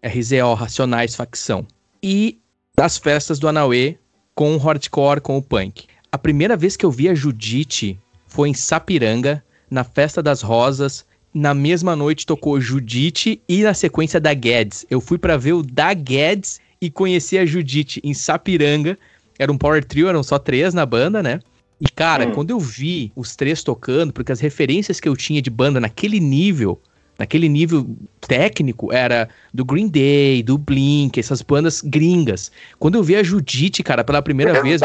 RZO, 0.03 0.53
Racionais, 0.53 1.15
Facção. 1.15 1.65
E 2.01 2.39
das 2.75 2.97
festas 2.97 3.37
do 3.37 3.47
Anauê 3.47 3.97
com 4.33 4.55
o 4.55 4.57
hardcore, 4.57 5.21
com 5.21 5.37
o 5.37 5.41
punk. 5.41 5.85
A 6.11 6.17
primeira 6.17 6.57
vez 6.57 6.75
que 6.75 6.85
eu 6.85 6.91
vi 6.91 7.07
a 7.07 7.13
Judite 7.13 7.99
foi 8.25 8.49
em 8.49 8.53
Sapiranga, 8.53 9.43
na 9.69 9.83
Festa 9.83 10.23
das 10.23 10.41
Rosas. 10.41 11.05
Na 11.33 11.53
mesma 11.53 11.95
noite 11.95 12.25
tocou 12.25 12.59
Judite 12.59 13.41
e 13.47 13.61
na 13.63 13.73
sequência 13.73 14.19
da 14.19 14.33
Guedes. 14.33 14.85
Eu 14.89 14.99
fui 14.99 15.17
para 15.17 15.37
ver 15.37 15.53
o 15.53 15.63
da 15.63 15.93
Guedes 15.93 16.59
e 16.81 16.89
conheci 16.89 17.37
a 17.37 17.45
Judite 17.45 18.01
em 18.03 18.13
Sapiranga. 18.13 18.97
Era 19.37 19.51
um 19.51 19.57
power 19.57 19.83
trio, 19.83 20.07
eram 20.07 20.23
só 20.23 20.39
três 20.39 20.73
na 20.73 20.85
banda, 20.85 21.21
né? 21.21 21.39
E 21.79 21.87
cara, 21.87 22.27
hum. 22.27 22.31
quando 22.31 22.51
eu 22.51 22.59
vi 22.59 23.11
os 23.15 23.35
três 23.35 23.63
tocando, 23.63 24.13
porque 24.13 24.31
as 24.31 24.39
referências 24.39 24.99
que 24.99 25.09
eu 25.09 25.15
tinha 25.15 25.41
de 25.41 25.49
banda 25.49 25.79
naquele 25.79 26.19
nível 26.19 26.81
naquele 27.23 27.47
nível 27.47 27.89
técnico, 28.21 28.91
era 28.91 29.29
do 29.53 29.63
Green 29.63 29.87
Day, 29.87 30.43
do 30.43 30.57
Blink, 30.57 31.19
essas 31.19 31.41
bandas 31.41 31.81
gringas. 31.81 32.51
Quando 32.77 32.95
eu 32.95 33.03
vi 33.03 33.15
a 33.15 33.23
Judite, 33.23 33.81
cara, 33.81 34.03
pela 34.03 34.21
primeira 34.21 34.61
vez, 34.61 34.81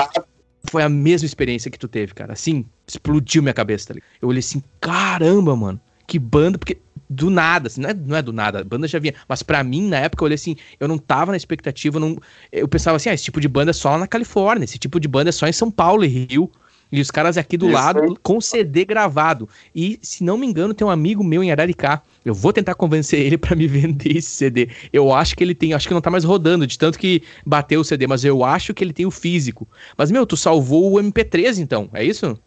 foi 0.70 0.82
a 0.82 0.88
mesma 0.88 1.26
experiência 1.26 1.70
que 1.70 1.78
tu 1.78 1.88
teve, 1.88 2.14
cara. 2.14 2.32
Assim, 2.32 2.64
explodiu 2.86 3.42
minha 3.42 3.52
cabeça, 3.52 3.88
tá 3.88 3.94
ligado? 3.94 4.08
Eu 4.22 4.28
olhei 4.28 4.38
assim, 4.38 4.62
caramba, 4.80 5.56
mano, 5.56 5.80
que 6.06 6.18
banda, 6.18 6.58
porque 6.58 6.78
do 7.10 7.28
nada, 7.28 7.66
assim, 7.66 7.80
não 7.80 7.90
é, 7.90 7.94
não 7.94 8.16
é 8.16 8.22
do 8.22 8.32
nada, 8.32 8.60
a 8.60 8.64
banda 8.64 8.86
já 8.86 8.98
vinha, 8.98 9.14
mas 9.28 9.42
para 9.42 9.64
mim, 9.64 9.88
na 9.88 9.98
época, 9.98 10.22
eu 10.22 10.26
olhei 10.26 10.34
assim, 10.36 10.56
eu 10.78 10.86
não 10.86 10.98
tava 10.98 11.32
na 11.32 11.36
expectativa, 11.36 11.98
não, 11.98 12.18
eu 12.52 12.68
pensava 12.68 12.96
assim, 12.96 13.08
ah, 13.08 13.14
esse 13.14 13.24
tipo 13.24 13.40
de 13.40 13.48
banda 13.48 13.70
é 13.70 13.74
só 13.74 13.90
lá 13.90 13.98
na 13.98 14.06
Califórnia, 14.06 14.64
esse 14.64 14.78
tipo 14.78 15.00
de 15.00 15.08
banda 15.08 15.30
é 15.30 15.32
só 15.32 15.46
em 15.48 15.52
São 15.52 15.70
Paulo 15.70 16.04
e 16.04 16.08
Rio, 16.08 16.50
e 16.90 17.00
os 17.00 17.10
caras 17.10 17.36
aqui 17.36 17.56
do 17.56 17.66
Isso 17.66 17.74
lado 17.74 18.18
com 18.22 18.40
CD 18.40 18.84
gravado. 18.84 19.48
E, 19.74 19.98
se 20.02 20.24
não 20.24 20.38
me 20.38 20.46
engano, 20.46 20.72
tem 20.72 20.86
um 20.86 20.90
amigo 20.90 21.22
meu 21.22 21.42
em 21.42 21.50
Araricá. 21.50 22.02
Eu 22.24 22.34
vou 22.34 22.52
tentar 22.52 22.74
convencer 22.74 23.20
ele 23.20 23.36
para 23.38 23.54
me 23.54 23.66
vender 23.66 24.16
esse 24.16 24.30
CD. 24.30 24.70
Eu 24.92 25.12
acho 25.12 25.36
que 25.36 25.44
ele 25.44 25.54
tem, 25.54 25.74
acho 25.74 25.86
que 25.86 25.94
não 25.94 26.00
tá 26.00 26.10
mais 26.10 26.24
rodando, 26.24 26.66
de 26.66 26.78
tanto 26.78 26.98
que 26.98 27.22
bateu 27.44 27.80
o 27.80 27.84
CD, 27.84 28.06
mas 28.06 28.24
eu 28.24 28.44
acho 28.44 28.72
que 28.72 28.82
ele 28.82 28.92
tem 28.92 29.06
o 29.06 29.10
físico. 29.10 29.68
Mas, 29.96 30.10
meu, 30.10 30.26
tu 30.26 30.36
salvou 30.36 30.92
o 30.92 30.96
MP3 30.96 31.58
então, 31.58 31.88
é 31.92 32.02
isso? 32.02 32.38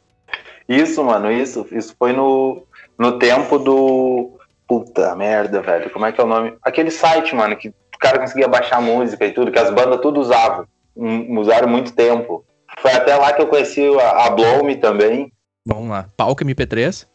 Isso, 0.68 1.04
mano, 1.04 1.32
isso. 1.32 1.66
Isso 1.72 1.96
foi 1.98 2.14
no, 2.14 2.64
no 2.98 3.20
tempo 3.20 3.60
do. 3.60 4.38
Puta 4.68 5.14
merda, 5.16 5.62
velho. 5.62 5.90
Como 5.90 6.06
é 6.06 6.12
que 6.14 6.22
é 6.22 6.24
o 6.24 6.28
nome? 6.28 6.54
Aquele 6.64 6.90
site, 6.90 7.36
mano, 7.36 7.58
que 7.58 7.68
o 7.70 8.00
cara 8.00 8.20
conseguia 8.20 8.48
baixar 8.48 8.82
música 8.82 9.26
e 9.26 9.34
tudo, 9.34 9.52
que 9.52 9.60
as 9.60 9.70
bandas 9.70 10.00
tudo 10.00 10.20
usavam. 10.20 10.66
Usaram 10.96 11.68
muito 11.68 11.94
tempo. 11.94 12.46
Foi 12.82 12.92
até 12.92 13.16
lá 13.16 13.32
que 13.32 13.42
eu 13.42 13.48
conheci 13.48 13.88
a, 14.00 14.26
a 14.26 14.30
Blow 14.32 14.64
Me 14.64 14.76
também. 14.76 15.32
Vamos 15.66 15.90
lá. 15.90 16.10
Palco 16.18 16.44
MP3? 16.44 17.06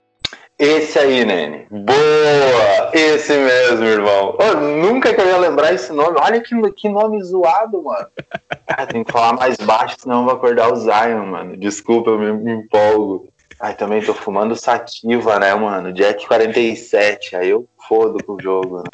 Esse 0.58 0.99
aí, 0.99 1.25
Nene. 1.25 1.66
Boa! 1.70 2.90
Esse 2.94 3.37
mesmo, 3.37 3.85
irmão. 3.85 4.38
Oh, 4.38 4.54
nunca 4.54 5.12
que 5.12 5.20
eu 5.20 5.26
ia 5.26 5.37
lembrar 5.37 5.75
esse 5.75 5.92
nome. 5.92 6.18
Olha 6.18 6.40
que, 6.40 6.54
que 6.73 6.88
nome 6.88 7.23
zoado, 7.23 7.82
mano. 7.82 8.06
Ah, 8.68 8.85
tem 8.85 9.04
que 9.04 9.12
falar 9.12 9.32
mais 9.32 9.56
baixo, 9.58 9.94
senão 9.99 10.18
eu 10.18 10.25
vou 10.25 10.35
acordar 10.35 10.73
o 10.73 10.76
Zion, 10.76 11.25
mano. 11.25 11.56
Desculpa, 11.56 12.11
eu 12.11 12.18
me, 12.18 12.32
me 12.32 12.52
empolgo. 12.52 13.28
Ai, 13.61 13.75
também 13.75 14.02
tô 14.02 14.12
fumando 14.12 14.56
sativa, 14.56 15.38
né, 15.38 15.54
mano? 15.54 15.92
Jack 15.92 16.26
47. 16.26 17.37
Aí 17.37 17.50
eu 17.50 17.66
fodo 17.88 18.23
com 18.25 18.32
o 18.35 18.42
jogo, 18.42 18.78
né? 18.78 18.85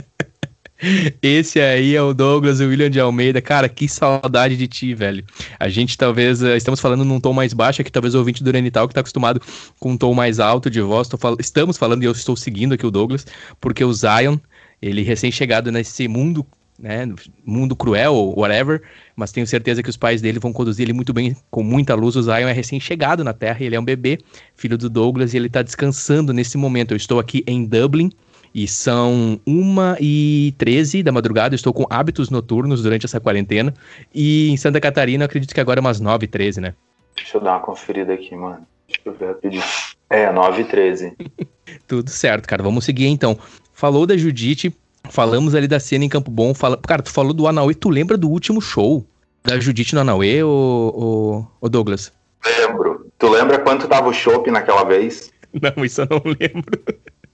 Esse 1.23 1.61
aí 1.61 1.95
é 1.95 2.03
o 2.03 2.13
Douglas 2.13 2.61
William 2.61 2.91
de 2.91 2.99
Almeida. 2.99 3.41
Cara, 3.41 3.69
que 3.69 3.89
saudade 3.89 4.57
de 4.57 4.67
ti, 4.67 4.95
velho. 4.95 5.25
A 5.59 5.69
gente 5.69 5.97
talvez. 5.97 6.43
Uh, 6.43 6.57
estamos 6.57 6.81
falando 6.81 7.05
num 7.05 7.21
tom 7.21 7.33
mais 7.33 7.53
baixo 7.53 7.81
aqui, 7.81 7.91
talvez 7.91 8.15
o 8.15 8.19
ouvinte 8.19 8.43
do 8.43 8.51
Renital 8.51 8.89
que 8.89 8.95
tá 8.95 9.01
acostumado 9.01 9.41
com 9.79 9.93
um 9.93 9.97
tom 9.97 10.13
mais 10.13 10.41
alto 10.41 10.69
de 10.69 10.81
voz. 10.81 11.09
Fal 11.19 11.37
estamos 11.39 11.79
falando 11.79 12.03
e 12.03 12.07
eu 12.07 12.13
estou 12.13 12.35
seguindo 12.35 12.75
aqui 12.75 12.85
o 12.85 12.91
Douglas, 12.91 13.25
porque 13.61 13.85
o 13.85 13.93
Zion, 13.93 14.39
ele 14.81 15.03
recém-chegado 15.03 15.71
nesse 15.71 16.09
mundo. 16.09 16.45
Né, 16.79 17.07
mundo 17.45 17.77
cruel 17.77 18.13
ou 18.13 18.41
whatever, 18.41 18.83
mas 19.15 19.31
tenho 19.31 19.47
certeza 19.47 19.85
que 19.85 19.91
os 19.91 19.97
pais 19.97 20.21
dele 20.21 20.41
vão 20.41 20.53
conduzir 20.53 20.85
ele 20.85 20.93
muito 20.93 21.13
bem, 21.13 21.37
com 21.49 21.63
muita 21.63 21.95
luz. 21.95 22.17
O 22.17 22.23
Zion 22.23 22.49
é 22.49 22.53
recém-chegado 22.53 23.23
na 23.23 23.33
Terra, 23.33 23.59
ele 23.61 23.77
é 23.77 23.79
um 23.79 23.85
bebê, 23.85 24.19
filho 24.57 24.77
do 24.77 24.91
Douglas, 24.91 25.33
e 25.33 25.37
ele 25.37 25.49
tá 25.49 25.63
descansando 25.63 26.33
nesse 26.33 26.59
momento. 26.59 26.91
Eu 26.91 26.97
estou 26.97 27.21
aqui 27.21 27.45
em 27.47 27.67
Dublin, 27.67 28.11
e 28.55 28.69
são 28.69 29.41
1 29.47 29.97
e 30.01 30.55
13 30.59 31.03
da 31.03 31.13
madrugada, 31.13 31.55
estou 31.55 31.73
com 31.73 31.87
hábitos 31.89 32.31
noturnos 32.31 32.83
durante 32.83 33.07
essa 33.07 33.21
quarentena. 33.21 33.73
E 34.15 34.51
em 34.51 34.57
Santa 34.57 34.81
Catarina, 34.81 35.25
acredito 35.25 35.55
que 35.55 35.61
agora 35.61 35.81
é 35.81 35.83
umas 35.83 36.01
9 36.01 36.25
e 36.25 36.29
13, 36.29 36.61
né? 36.61 36.75
Deixa 37.17 37.37
eu 37.37 37.41
dar 37.41 37.53
uma 37.53 37.61
conferida 37.61 38.13
aqui, 38.13 38.35
mano. 38.35 38.67
Deixa 38.87 39.03
eu 39.07 39.15
ver 39.15 39.27
rapidinho. 39.29 39.63
É, 40.11 40.31
9 40.31 40.63
e 40.63 40.65
13. 40.65 41.17
Tudo 41.87 42.11
certo, 42.11 42.47
cara. 42.47 42.63
Vamos 42.63 42.85
seguir 42.85 43.07
então. 43.07 43.39
Falou 43.73 44.07
da 44.07 44.17
Judite, 44.17 44.75
falamos 45.09 45.55
ali 45.55 45.67
da 45.67 45.81
cena 45.81 46.05
em 46.05 46.09
Campo 46.09 46.31
Bom. 46.31 46.53
Fala... 46.53 46.77
Cara, 46.77 47.03
tu 47.03 47.11
falou 47.11 47.33
do 47.33 47.47
Anauê, 47.47 47.75
tu 47.75 47.89
lembra 47.89 48.19
do 48.19 48.29
último 48.29 48.61
show 48.61 49.07
da 49.45 49.59
Judite 49.59 49.95
no 49.95 50.03
Anauê, 50.03 50.43
ô, 50.43 51.47
ô, 51.61 51.69
Douglas? 51.69 52.13
Lembro. 52.59 53.07
Tu 53.19 53.29
lembra 53.29 53.59
quanto 53.59 53.89
tava 53.89 54.09
o 54.09 54.13
chopp 54.13 54.51
naquela 54.51 54.85
vez? 54.85 55.33
Não, 55.61 55.85
isso 55.85 56.01
eu 56.01 56.07
não 56.09 56.23
lembro. 56.25 56.81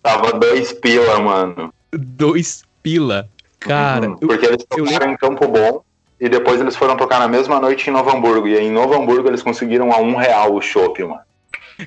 Tava 0.09 0.39
dois 0.39 0.73
pila, 0.73 1.21
mano. 1.21 1.75
Dois 1.93 2.65
pila. 2.83 3.29
Cara. 3.61 4.09
Uhum, 4.09 4.17
porque 4.17 4.47
eles 4.47 4.65
tocaram 4.65 5.13
em 5.13 5.17
Campo 5.19 5.47
Bom 5.47 5.83
e 6.19 6.31
depois 6.31 6.59
eles 6.63 6.75
foram 6.75 6.97
tocar 6.97 7.19
na 7.19 7.29
mesma 7.29 7.61
noite 7.61 7.91
em 7.91 7.93
Novo 7.93 8.09
Hamburgo. 8.09 8.49
E 8.49 8.57
aí, 8.57 8.65
em 8.65 8.73
Novo 8.73 8.95
Hamburgo 8.95 9.29
eles 9.29 9.43
conseguiram 9.43 9.93
a 9.93 10.01
um 10.01 10.17
real 10.17 10.55
o 10.55 10.63
chopp, 10.63 11.05
mano. 11.05 11.21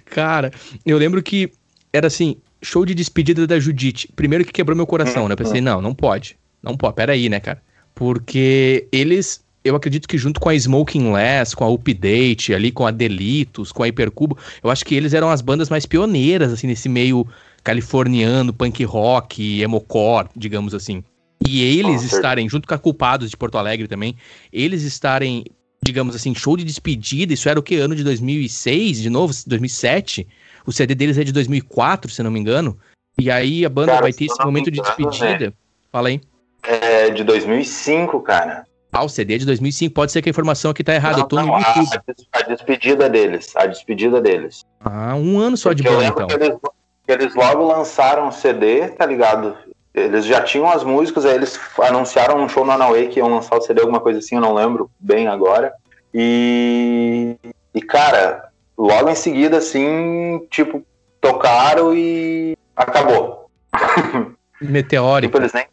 Cara, 0.06 0.52
eu 0.86 1.00
lembro 1.00 1.24
que 1.24 1.52
era 1.92 2.06
assim, 2.06 2.38
show 2.62 2.86
de 2.86 2.94
despedida 2.94 3.48
da 3.48 3.60
Judite. 3.60 4.08
Primeiro 4.16 4.46
que 4.46 4.54
quebrou 4.54 4.78
meu 4.78 4.86
coração, 4.86 5.28
né? 5.28 5.34
Eu 5.34 5.38
pensei, 5.38 5.60
não, 5.60 5.82
não 5.82 5.96
pode. 5.96 6.38
Não 6.62 6.78
pode, 6.78 6.94
peraí, 6.94 7.28
né, 7.28 7.40
cara? 7.40 7.60
Porque 7.96 8.88
eles, 8.92 9.44
eu 9.64 9.76
acredito 9.76 10.08
que 10.08 10.20
junto 10.20 10.40
com 10.40 10.50
a 10.50 10.54
Smoking 10.54 11.12
Less, 11.12 11.56
com 11.56 11.64
a 11.64 11.74
Update, 11.74 12.54
ali 12.54 12.72
com 12.72 12.86
a 12.86 12.92
Delitos, 12.92 13.72
com 13.72 13.82
a 13.82 13.88
Hipercubo, 13.88 14.38
eu 14.64 14.70
acho 14.70 14.86
que 14.86 14.94
eles 14.94 15.16
eram 15.16 15.32
as 15.32 15.42
bandas 15.42 15.72
mais 15.72 15.88
pioneiras, 15.88 16.54
assim, 16.54 16.68
nesse 16.68 16.88
meio 16.88 17.28
californiano, 17.64 18.54
punk 18.54 18.84
rock, 18.84 19.62
emocore, 19.62 20.30
digamos 20.36 20.74
assim. 20.74 21.04
E 21.48 21.64
eles 21.64 22.04
estarem, 22.04 22.48
junto 22.48 22.68
com 22.68 22.74
a 22.74 22.78
Culpados 22.78 23.30
de 23.30 23.38
Porto 23.38 23.58
Alegre 23.58 23.88
também, 23.88 24.16
eles 24.54 24.84
estarem, 24.84 25.44
digamos 25.84 26.16
assim, 26.16 26.36
show 26.36 26.56
de 26.56 26.64
despedida, 26.64 27.34
isso 27.34 27.50
era 27.50 27.60
o 27.60 27.64
que? 27.64 27.76
Ano 27.78 27.96
de 27.96 28.04
2006, 28.04 29.02
de 29.02 29.10
novo? 29.10 29.34
2007? 29.48 30.28
O 30.66 30.72
CD 30.72 30.94
deles 30.94 31.18
é 31.18 31.24
de 31.24 31.32
2004, 31.32 32.12
se 32.12 32.22
não 32.22 32.30
me 32.30 32.40
engano. 32.40 32.78
E 33.20 33.32
aí 33.32 33.66
a 33.66 33.70
banda 33.70 33.94
cara, 33.94 34.04
vai 34.04 34.14
ter 34.14 34.26
esse 34.26 34.44
momento 34.44 34.70
de 34.70 34.80
despedida. 34.80 35.48
Né? 35.48 35.54
Fala 35.92 36.10
aí. 36.10 36.22
É 36.64 37.10
de 37.10 37.24
2005, 37.24 38.22
cara. 38.22 38.66
Ah, 38.92 39.04
o 39.04 39.10
CD 39.10 39.36
é 39.36 39.38
de 39.40 39.46
2005. 39.46 39.94
Pode 39.94 40.12
ser 40.12 40.22
que 40.22 40.30
a 40.30 40.32
informação 40.32 40.72
aqui 40.72 40.84
tá 40.84 40.94
errada. 40.94 41.18
Não, 41.18 41.24
eu 41.24 41.28
tô 41.28 41.36
não, 41.38 41.48
no 41.48 41.58
YouTube. 41.58 42.02
A, 42.32 42.40
a, 42.40 42.42
despedida 42.44 43.10
deles. 43.10 43.56
A 43.56 43.66
despedida 43.66 44.22
deles. 44.22 44.66
Ah, 44.82 45.16
um 45.16 45.40
ano 45.40 45.58
só 45.58 45.70
Porque 45.70 45.84
de 45.84 45.90
banda, 45.90 46.08
então. 46.08 46.28
Eles, 46.30 46.58
eles 47.12 47.36
logo 47.36 47.64
lançaram 47.64 48.28
o 48.28 48.32
CD, 48.32 48.88
tá 48.90 49.06
ligado? 49.06 49.56
Eles 49.94 50.26
já 50.26 50.42
tinham 50.42 50.70
as 50.70 50.84
músicas, 50.84 51.26
aí 51.26 51.36
eles 51.36 51.60
anunciaram 51.80 52.42
um 52.42 52.48
show 52.48 52.66
no 52.66 52.72
Anauê 52.72 53.08
que 53.08 53.20
iam 53.20 53.28
lançar 53.28 53.58
o 53.58 53.62
CD, 53.62 53.82
alguma 53.82 54.00
coisa 54.00 54.20
assim, 54.20 54.36
eu 54.36 54.42
não 54.42 54.54
lembro 54.54 54.90
bem 55.00 55.28
agora. 55.28 55.74
E, 56.14 57.36
e 57.74 57.82
cara, 57.82 58.50
logo 58.78 59.10
em 59.10 59.16
seguida, 59.16 59.58
assim, 59.58 60.46
tipo, 60.50 60.84
tocaram 61.20 61.94
e 61.94 62.58
acabou. 62.76 63.50
Meteórico. 64.62 65.40
tipo, 65.40 65.58
nem 65.58 65.68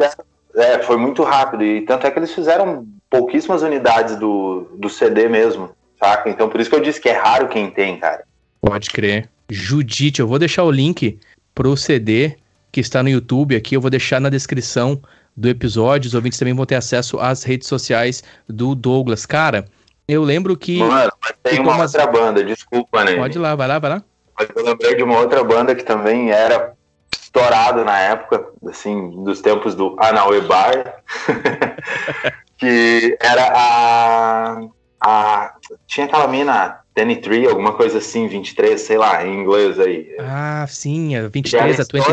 é, 0.54 0.83
foi 0.83 0.97
muito 0.97 1.23
rápido. 1.23 1.64
E 1.64 1.83
tanto 1.83 2.07
é 2.07 2.11
que 2.11 2.18
eles 2.18 2.35
fizeram 2.35 2.87
pouquíssimas 3.09 3.62
unidades 3.62 4.16
do, 4.16 4.68
do 4.75 4.88
CD 4.88 5.28
mesmo, 5.28 5.71
saca? 5.99 6.28
Então 6.28 6.49
por 6.49 6.61
isso 6.61 6.71
que 6.71 6.76
eu 6.76 6.80
disse 6.80 7.00
que 7.00 7.09
é 7.09 7.16
raro 7.16 7.49
quem 7.49 7.71
tem, 7.71 7.99
cara. 7.99 8.25
Pode 8.61 8.90
crer. 8.90 9.28
Judite, 9.50 10.21
eu 10.21 10.26
vou 10.26 10.38
deixar 10.38 10.64
o 10.64 10.71
link 10.71 11.18
pro 11.58 11.76
CD 11.76 12.36
que 12.70 12.78
está 12.78 13.02
no 13.02 13.08
YouTube 13.08 13.56
aqui, 13.56 13.74
eu 13.74 13.80
vou 13.80 13.90
deixar 13.90 14.20
na 14.20 14.28
descrição 14.28 15.02
do 15.36 15.48
episódio. 15.48 16.06
Os 16.06 16.14
ouvintes 16.14 16.38
também 16.38 16.54
vão 16.54 16.64
ter 16.64 16.76
acesso 16.76 17.18
às 17.18 17.42
redes 17.42 17.66
sociais 17.66 18.22
do 18.48 18.76
Douglas. 18.76 19.26
Cara, 19.26 19.64
eu 20.06 20.22
lembro 20.22 20.56
que. 20.56 20.78
Mano, 20.78 21.10
mas 21.20 21.32
tem 21.42 21.58
uma 21.58 21.82
outra 21.82 22.06
banda, 22.06 22.44
desculpa, 22.44 23.02
né? 23.02 23.16
Pode 23.16 23.36
ir 23.36 23.40
lá, 23.40 23.56
vai 23.56 23.66
lá, 23.66 23.80
vai 23.80 23.90
lá. 23.90 24.04
Mas 24.38 24.48
eu 24.54 24.64
lembrei 24.64 24.94
de 24.94 25.02
uma 25.02 25.18
outra 25.18 25.42
banda 25.42 25.74
que 25.74 25.82
também 25.82 26.30
era 26.30 26.74
estourado 27.12 27.84
na 27.84 27.98
época, 27.98 28.46
assim, 28.68 29.24
dos 29.24 29.40
tempos 29.40 29.74
do 29.74 29.96
Anauê 29.98 30.40
Bar, 30.42 31.02
que 32.56 33.18
era 33.20 33.52
a, 33.52 34.60
a. 35.00 35.54
Tinha 35.88 36.06
aquela 36.06 36.28
mina 36.28 36.78
23, 37.04 37.48
alguma 37.48 37.72
coisa 37.72 37.98
assim, 37.98 38.26
23, 38.26 38.80
sei 38.80 38.98
lá, 38.98 39.26
em 39.26 39.40
inglês 39.40 39.78
aí. 39.78 40.16
Ah, 40.20 40.66
sim, 40.68 41.16
a 41.16 41.28
23, 41.28 41.80
a 41.80 41.84
23. 41.84 42.04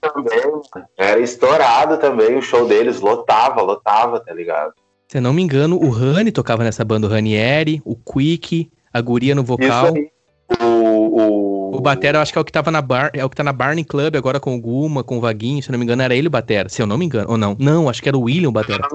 Também, 0.00 0.40
era 0.96 1.20
estourado 1.20 1.98
também, 1.98 2.36
o 2.36 2.42
show 2.42 2.66
deles 2.66 3.00
lotava, 3.00 3.62
lotava, 3.62 4.20
tá 4.20 4.32
ligado? 4.32 4.72
Se 5.08 5.18
eu 5.18 5.22
não 5.22 5.32
me 5.32 5.42
engano, 5.42 5.76
o 5.76 5.88
Rani 5.88 6.30
tocava 6.30 6.62
nessa 6.62 6.84
banda, 6.84 7.06
o 7.06 7.10
Ranieri, 7.10 7.80
o 7.84 7.96
Quick, 7.96 8.70
a 8.92 9.00
guria 9.00 9.34
no 9.34 9.42
vocal. 9.42 9.94
O, 10.60 10.64
o... 10.64 11.76
o 11.76 11.80
Batera, 11.80 12.18
eu 12.18 12.22
acho 12.22 12.32
que 12.32 12.38
é 12.38 12.42
o 12.42 12.44
que 12.44 12.52
tava 12.52 12.70
na 12.70 12.82
bar, 12.82 13.10
é 13.14 13.24
o 13.24 13.30
que 13.30 13.36
tá 13.36 13.42
na 13.42 13.52
Barney 13.52 13.84
Club 13.84 14.16
agora 14.16 14.38
com 14.38 14.54
o 14.54 14.60
Guma, 14.60 15.02
com 15.02 15.18
o 15.18 15.20
Vaguinho, 15.20 15.62
se 15.62 15.70
eu 15.70 15.72
não 15.72 15.78
me 15.78 15.84
engano, 15.84 16.02
era 16.02 16.14
ele 16.14 16.28
o 16.28 16.30
Batera, 16.30 16.68
se 16.68 16.82
eu 16.82 16.86
não 16.86 16.98
me 16.98 17.06
engano, 17.06 17.30
ou 17.30 17.38
não. 17.38 17.56
Não, 17.58 17.88
acho 17.88 18.02
que 18.02 18.08
era 18.08 18.18
o 18.18 18.22
William 18.22 18.50
o 18.50 18.52
Batera. 18.52 18.86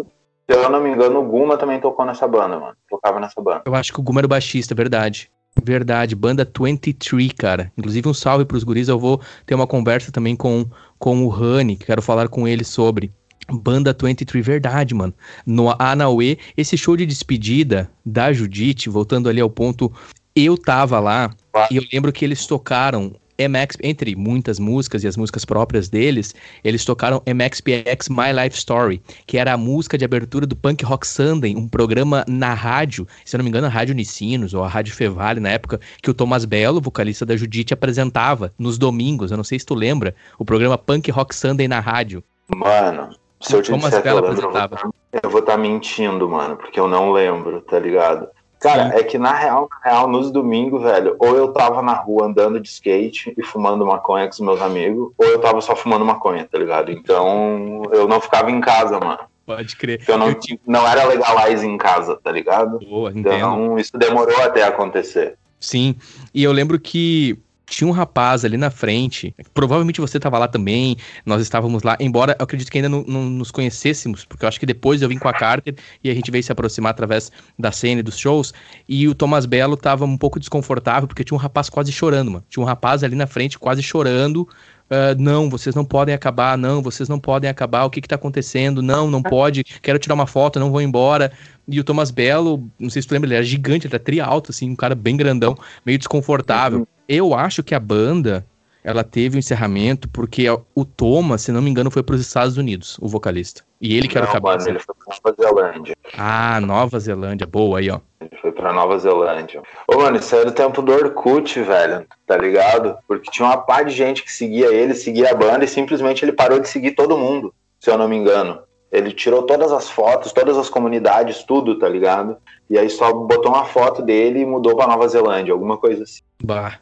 Se 0.50 0.58
eu 0.58 0.70
não 0.70 0.82
me 0.82 0.90
engano, 0.90 1.20
o 1.20 1.24
Guma 1.24 1.58
também 1.58 1.80
tocou 1.80 2.06
nessa 2.06 2.28
banda, 2.28 2.60
mano. 2.60 2.76
Tocava 2.90 3.20
nessa 3.20 3.42
banda. 3.42 3.64
Eu 3.66 3.74
acho 3.74 3.94
que 3.94 4.00
o 4.00 4.04
Guma 4.04 4.20
era 4.20 4.26
o 4.26 4.30
baixista, 4.30 4.76
verdade. 4.76 5.32
Verdade, 5.62 6.16
banda 6.16 6.46
23, 6.46 7.32
cara. 7.38 7.72
Inclusive 7.78 8.08
um 8.10 8.14
salve 8.14 8.46
pros 8.46 8.64
guris, 8.64 8.88
eu 8.88 9.00
vou 9.00 9.22
ter 9.46 9.56
uma 9.56 9.68
conversa 9.68 10.12
também 10.12 10.36
com, 10.36 10.66
com 10.98 11.24
o 11.24 11.30
Rani, 11.30 11.76
que 11.76 11.86
quero 11.86 12.02
falar 12.02 12.28
com 12.28 12.48
ele 12.48 12.64
sobre. 12.64 13.12
Banda 13.52 13.96
23, 14.00 14.46
verdade, 14.46 14.94
mano. 14.94 15.14
No 15.46 15.76
Anauê, 15.78 16.38
esse 16.56 16.78
show 16.78 16.96
de 16.96 17.06
despedida 17.06 17.92
da 18.06 18.32
Judite, 18.32 18.90
voltando 18.90 19.28
ali 19.28 19.42
ao 19.42 19.50
ponto, 19.50 19.92
eu 20.36 20.58
tava 20.58 21.00
lá 21.00 21.30
e 21.70 21.78
eu 21.78 21.84
lembro 21.92 22.12
que 22.12 22.24
eles 22.26 22.46
tocaram 22.46 23.16
MX, 23.48 23.78
entre 23.84 24.16
muitas 24.16 24.60
músicas 24.60 25.04
e 25.04 25.08
as 25.08 25.18
músicas 25.18 25.46
próprias 25.46 25.90
deles, 25.90 26.34
eles 26.64 26.86
tocaram 26.86 27.22
MXPX 27.28 28.10
My 28.10 28.32
Life 28.34 28.58
Story, 28.58 29.02
que 29.26 29.38
era 29.38 29.54
a 29.54 29.58
música 29.58 29.98
de 29.98 30.06
abertura 30.06 30.46
do 30.46 30.56
Punk 30.56 30.84
Rock 30.84 31.08
Sunday, 31.08 31.56
um 31.56 31.68
programa 31.68 32.24
na 32.28 32.54
rádio, 32.54 33.08
se 33.26 33.36
eu 33.36 33.40
não 33.40 33.44
me 33.44 33.50
engano, 33.50 33.68
a 33.68 33.70
Rádio 33.70 33.94
Unicinos 33.94 34.54
ou 34.54 34.64
a 34.64 34.68
Rádio 34.68 34.94
Fevale, 34.94 35.40
na 35.40 35.50
época, 35.50 35.80
que 36.02 36.10
o 36.10 36.14
Thomas 36.14 36.46
Bello, 36.46 36.82
vocalista 36.82 37.26
da 37.26 37.36
Judite, 37.36 37.74
apresentava 37.74 38.54
nos 38.58 38.78
domingos. 38.78 39.32
Eu 39.32 39.38
não 39.38 39.44
sei 39.44 39.60
se 39.60 39.66
tu 39.66 39.74
lembra, 39.74 40.16
o 40.38 40.46
programa 40.46 40.78
Punk 40.78 41.10
Rock 41.12 41.36
Sunday 41.36 41.68
na 41.68 41.80
rádio. 41.80 42.24
Mano, 42.56 43.16
se 43.40 43.56
eu 43.56 43.62
te 43.62 43.72
Thomas 43.72 43.86
disser 43.86 44.04
Bello 44.04 44.20
eu 44.20 44.30
lembro, 44.30 44.48
apresentava. 44.48 44.94
eu 45.24 45.30
vou 45.30 45.40
estar 45.40 45.54
tá 45.54 45.58
mentindo, 45.58 46.30
mano, 46.30 46.56
porque 46.56 46.80
eu 46.80 46.88
não 46.88 47.12
lembro, 47.12 47.62
tá 47.62 47.80
ligado? 47.80 48.28
Cara, 48.64 48.98
é 48.98 49.04
que 49.04 49.18
na 49.18 49.34
real, 49.34 49.68
na 49.70 49.92
real, 49.92 50.08
nos 50.08 50.32
domingos, 50.32 50.82
velho, 50.82 51.18
ou 51.20 51.36
eu 51.36 51.50
tava 51.50 51.82
na 51.82 51.94
rua 51.94 52.28
andando 52.28 52.60
de 52.62 52.70
skate 52.70 53.34
e 53.38 53.44
fumando 53.44 53.86
maconha 53.86 54.26
com 54.26 54.32
os 54.32 54.40
meus 54.40 54.62
amigos, 54.62 55.12
ou 55.18 55.28
eu 55.28 55.40
tava 55.40 55.60
só 55.60 55.76
fumando 55.76 56.06
maconha, 56.06 56.48
tá 56.50 56.58
ligado? 56.58 56.90
Então 56.90 57.84
eu 57.92 58.08
não 58.08 58.22
ficava 58.22 58.50
em 58.50 58.62
casa, 58.62 59.00
mano. 59.02 59.20
Pode 59.46 59.76
crer. 59.76 60.00
Então 60.02 60.18
não, 60.18 60.34
não 60.66 60.88
era 60.88 61.04
legalize 61.04 61.68
em 61.68 61.78
casa, 61.78 62.18
tá 62.24 62.32
ligado? 62.32 62.80
Boa, 62.80 63.12
então 63.14 63.78
isso 63.78 63.98
demorou 63.98 64.42
até 64.42 64.64
acontecer. 64.64 65.36
Sim, 65.60 65.96
e 66.34 66.42
eu 66.44 66.54
lembro 66.54 66.80
que 66.80 67.38
tinha 67.66 67.88
um 67.88 67.92
rapaz 67.92 68.44
ali 68.44 68.58
na 68.58 68.70
frente, 68.70 69.34
provavelmente 69.54 70.02
você 70.02 70.18
estava 70.18 70.38
lá 70.38 70.48
também, 70.48 70.98
nós 71.26 71.42
estávamos 71.42 71.84
lá, 71.84 71.98
embora 72.00 72.36
eu 72.40 72.44
acredito 72.44 72.72
que 72.72 72.78
ainda 72.78 72.90
não, 72.90 73.04
não, 73.08 73.24
nos 73.24 73.52
conhecêssemos, 73.52 74.26
porque 74.26 74.46
eu 74.46 74.50
acho 74.50 74.60
que 74.60 74.66
depois 74.66 75.02
eu 75.02 75.10
vim 75.10 75.18
com 75.18 75.28
a 75.28 75.34
Carter 75.34 75.76
e 76.04 76.10
a 76.10 76.14
gente 76.14 76.30
veio 76.30 76.44
se 76.44 76.52
aproximar 76.52 76.92
através 76.92 77.32
da 77.58 77.72
cena 77.72 78.02
e 78.02 78.04
dos 78.04 78.18
shows, 78.18 78.54
e 78.88 79.08
o 79.08 79.16
Thomas 79.16 79.46
Belo 79.46 79.76
estava 79.76 80.06
um 80.06 80.18
pouco 80.18 80.40
desconfortável, 80.40 81.08
porque 81.08 81.24
tinha 81.24 81.36
um 81.36 81.40
rapaz 81.40 81.70
quase 81.70 81.92
chorando, 81.92 82.32
mano. 82.32 82.46
Tinha 82.50 82.64
um 82.64 82.66
rapaz 82.66 83.04
ali 83.04 83.16
na 83.16 83.28
frente 83.28 83.58
quase 83.58 83.82
chorando, 83.82 84.48
Uh, 84.94 85.18
não, 85.18 85.50
vocês 85.50 85.74
não 85.74 85.84
podem 85.84 86.14
acabar, 86.14 86.56
não, 86.56 86.80
vocês 86.80 87.10
não 87.10 87.20
podem 87.20 87.50
acabar, 87.50 87.84
o 87.84 87.90
que 87.90 88.00
que 88.00 88.08
tá 88.08 88.14
acontecendo? 88.14 88.80
Não, 88.80 89.10
não 89.10 89.24
pode, 89.24 89.64
quero 89.82 89.98
tirar 89.98 90.14
uma 90.14 90.28
foto, 90.28 90.60
não 90.60 90.70
vou 90.70 90.82
embora. 90.82 91.32
E 91.68 91.80
o 91.80 91.84
Thomas 91.84 92.12
Belo, 92.12 92.70
não 92.78 92.92
sei 92.92 93.02
se 93.02 93.08
tu 93.08 93.14
lembra, 93.14 93.28
ele 93.28 93.36
era 93.36 93.44
gigante, 93.44 93.88
ele 93.88 93.96
era 93.96 94.04
trialto, 94.04 94.52
assim, 94.52 94.70
um 94.70 94.76
cara 94.76 94.94
bem 94.94 95.18
grandão, 95.18 95.58
meio 95.84 95.98
desconfortável. 95.98 96.80
Uhum. 96.82 96.86
Eu 97.08 97.34
acho 97.34 97.64
que 97.64 97.74
a 97.74 97.80
banda, 97.80 98.46
ela 98.84 99.04
teve 99.04 99.38
um 99.38 99.40
encerramento 99.40 100.10
porque 100.10 100.46
o 100.76 100.84
Thomas, 100.84 101.42
se 101.42 101.52
não 101.52 101.62
me 101.62 101.70
engano, 101.70 101.90
foi 101.90 102.04
para 102.04 102.16
os 102.16 102.22
Estados 102.22 102.58
Unidos, 102.58 102.98
o 103.02 103.08
vocalista. 103.08 103.64
E 103.80 103.96
ele 103.96 104.08
que 104.08 104.18
era 104.18 104.28
o 104.28 104.32
cabeça. 104.32 104.70
Ele 104.70 104.80
foi 104.80 104.94
pra 104.96 105.16
Nova 105.16 105.36
Zelândia. 105.42 105.98
Ah, 106.18 106.62
Nova 106.62 107.00
Zelândia, 107.00 107.48
boa 107.48 107.80
aí, 107.80 107.90
ó. 107.90 108.00
Ele 108.20 108.42
foi 108.42 108.52
pra 108.52 108.74
Nova 108.74 108.98
Zelândia. 108.98 109.62
Ô, 109.88 109.98
mano, 109.98 110.18
isso 110.18 110.36
era 110.36 110.50
o 110.50 110.54
tempo 110.54 110.82
do 110.82 110.92
Orkut, 110.92 111.62
velho, 111.62 112.06
tá 112.26 112.38
ligado? 112.38 112.98
Porque 113.08 113.32
tinha 113.32 113.48
uma 113.48 113.58
par 113.58 113.86
de 113.86 113.94
gente 113.94 114.24
que 114.24 114.32
seguia 114.32 114.68
ele, 114.68 114.94
seguia 114.94 115.32
a 115.32 115.36
banda 115.36 115.64
e 115.64 115.68
simplesmente 115.68 116.24
ele 116.24 116.34
parou 116.34 116.60
de 116.60 116.68
seguir 116.68 116.92
todo 116.92 117.18
mundo, 117.18 117.54
se 117.80 117.90
eu 117.90 117.98
não 117.98 118.08
me 118.08 118.18
engano. 118.18 118.60
Ele 118.92 119.12
tirou 119.12 119.44
todas 119.44 119.72
as 119.72 119.90
fotos, 119.90 120.32
todas 120.32 120.58
as 120.58 120.70
comunidades, 120.70 121.44
tudo, 121.44 121.80
tá 121.80 121.90
ligado? 121.90 122.38
E 122.70 122.78
aí 122.78 122.90
só 122.90 123.12
botou 123.12 123.52
uma 123.52 123.66
foto 123.66 124.02
dele 124.02 124.42
e 124.42 124.46
mudou 124.46 124.76
pra 124.76 124.88
Nova 124.88 125.08
Zelândia, 125.08 125.52
alguma 125.52 125.78
coisa 125.78 126.04
assim. 126.04 126.22
Bah. 126.44 126.80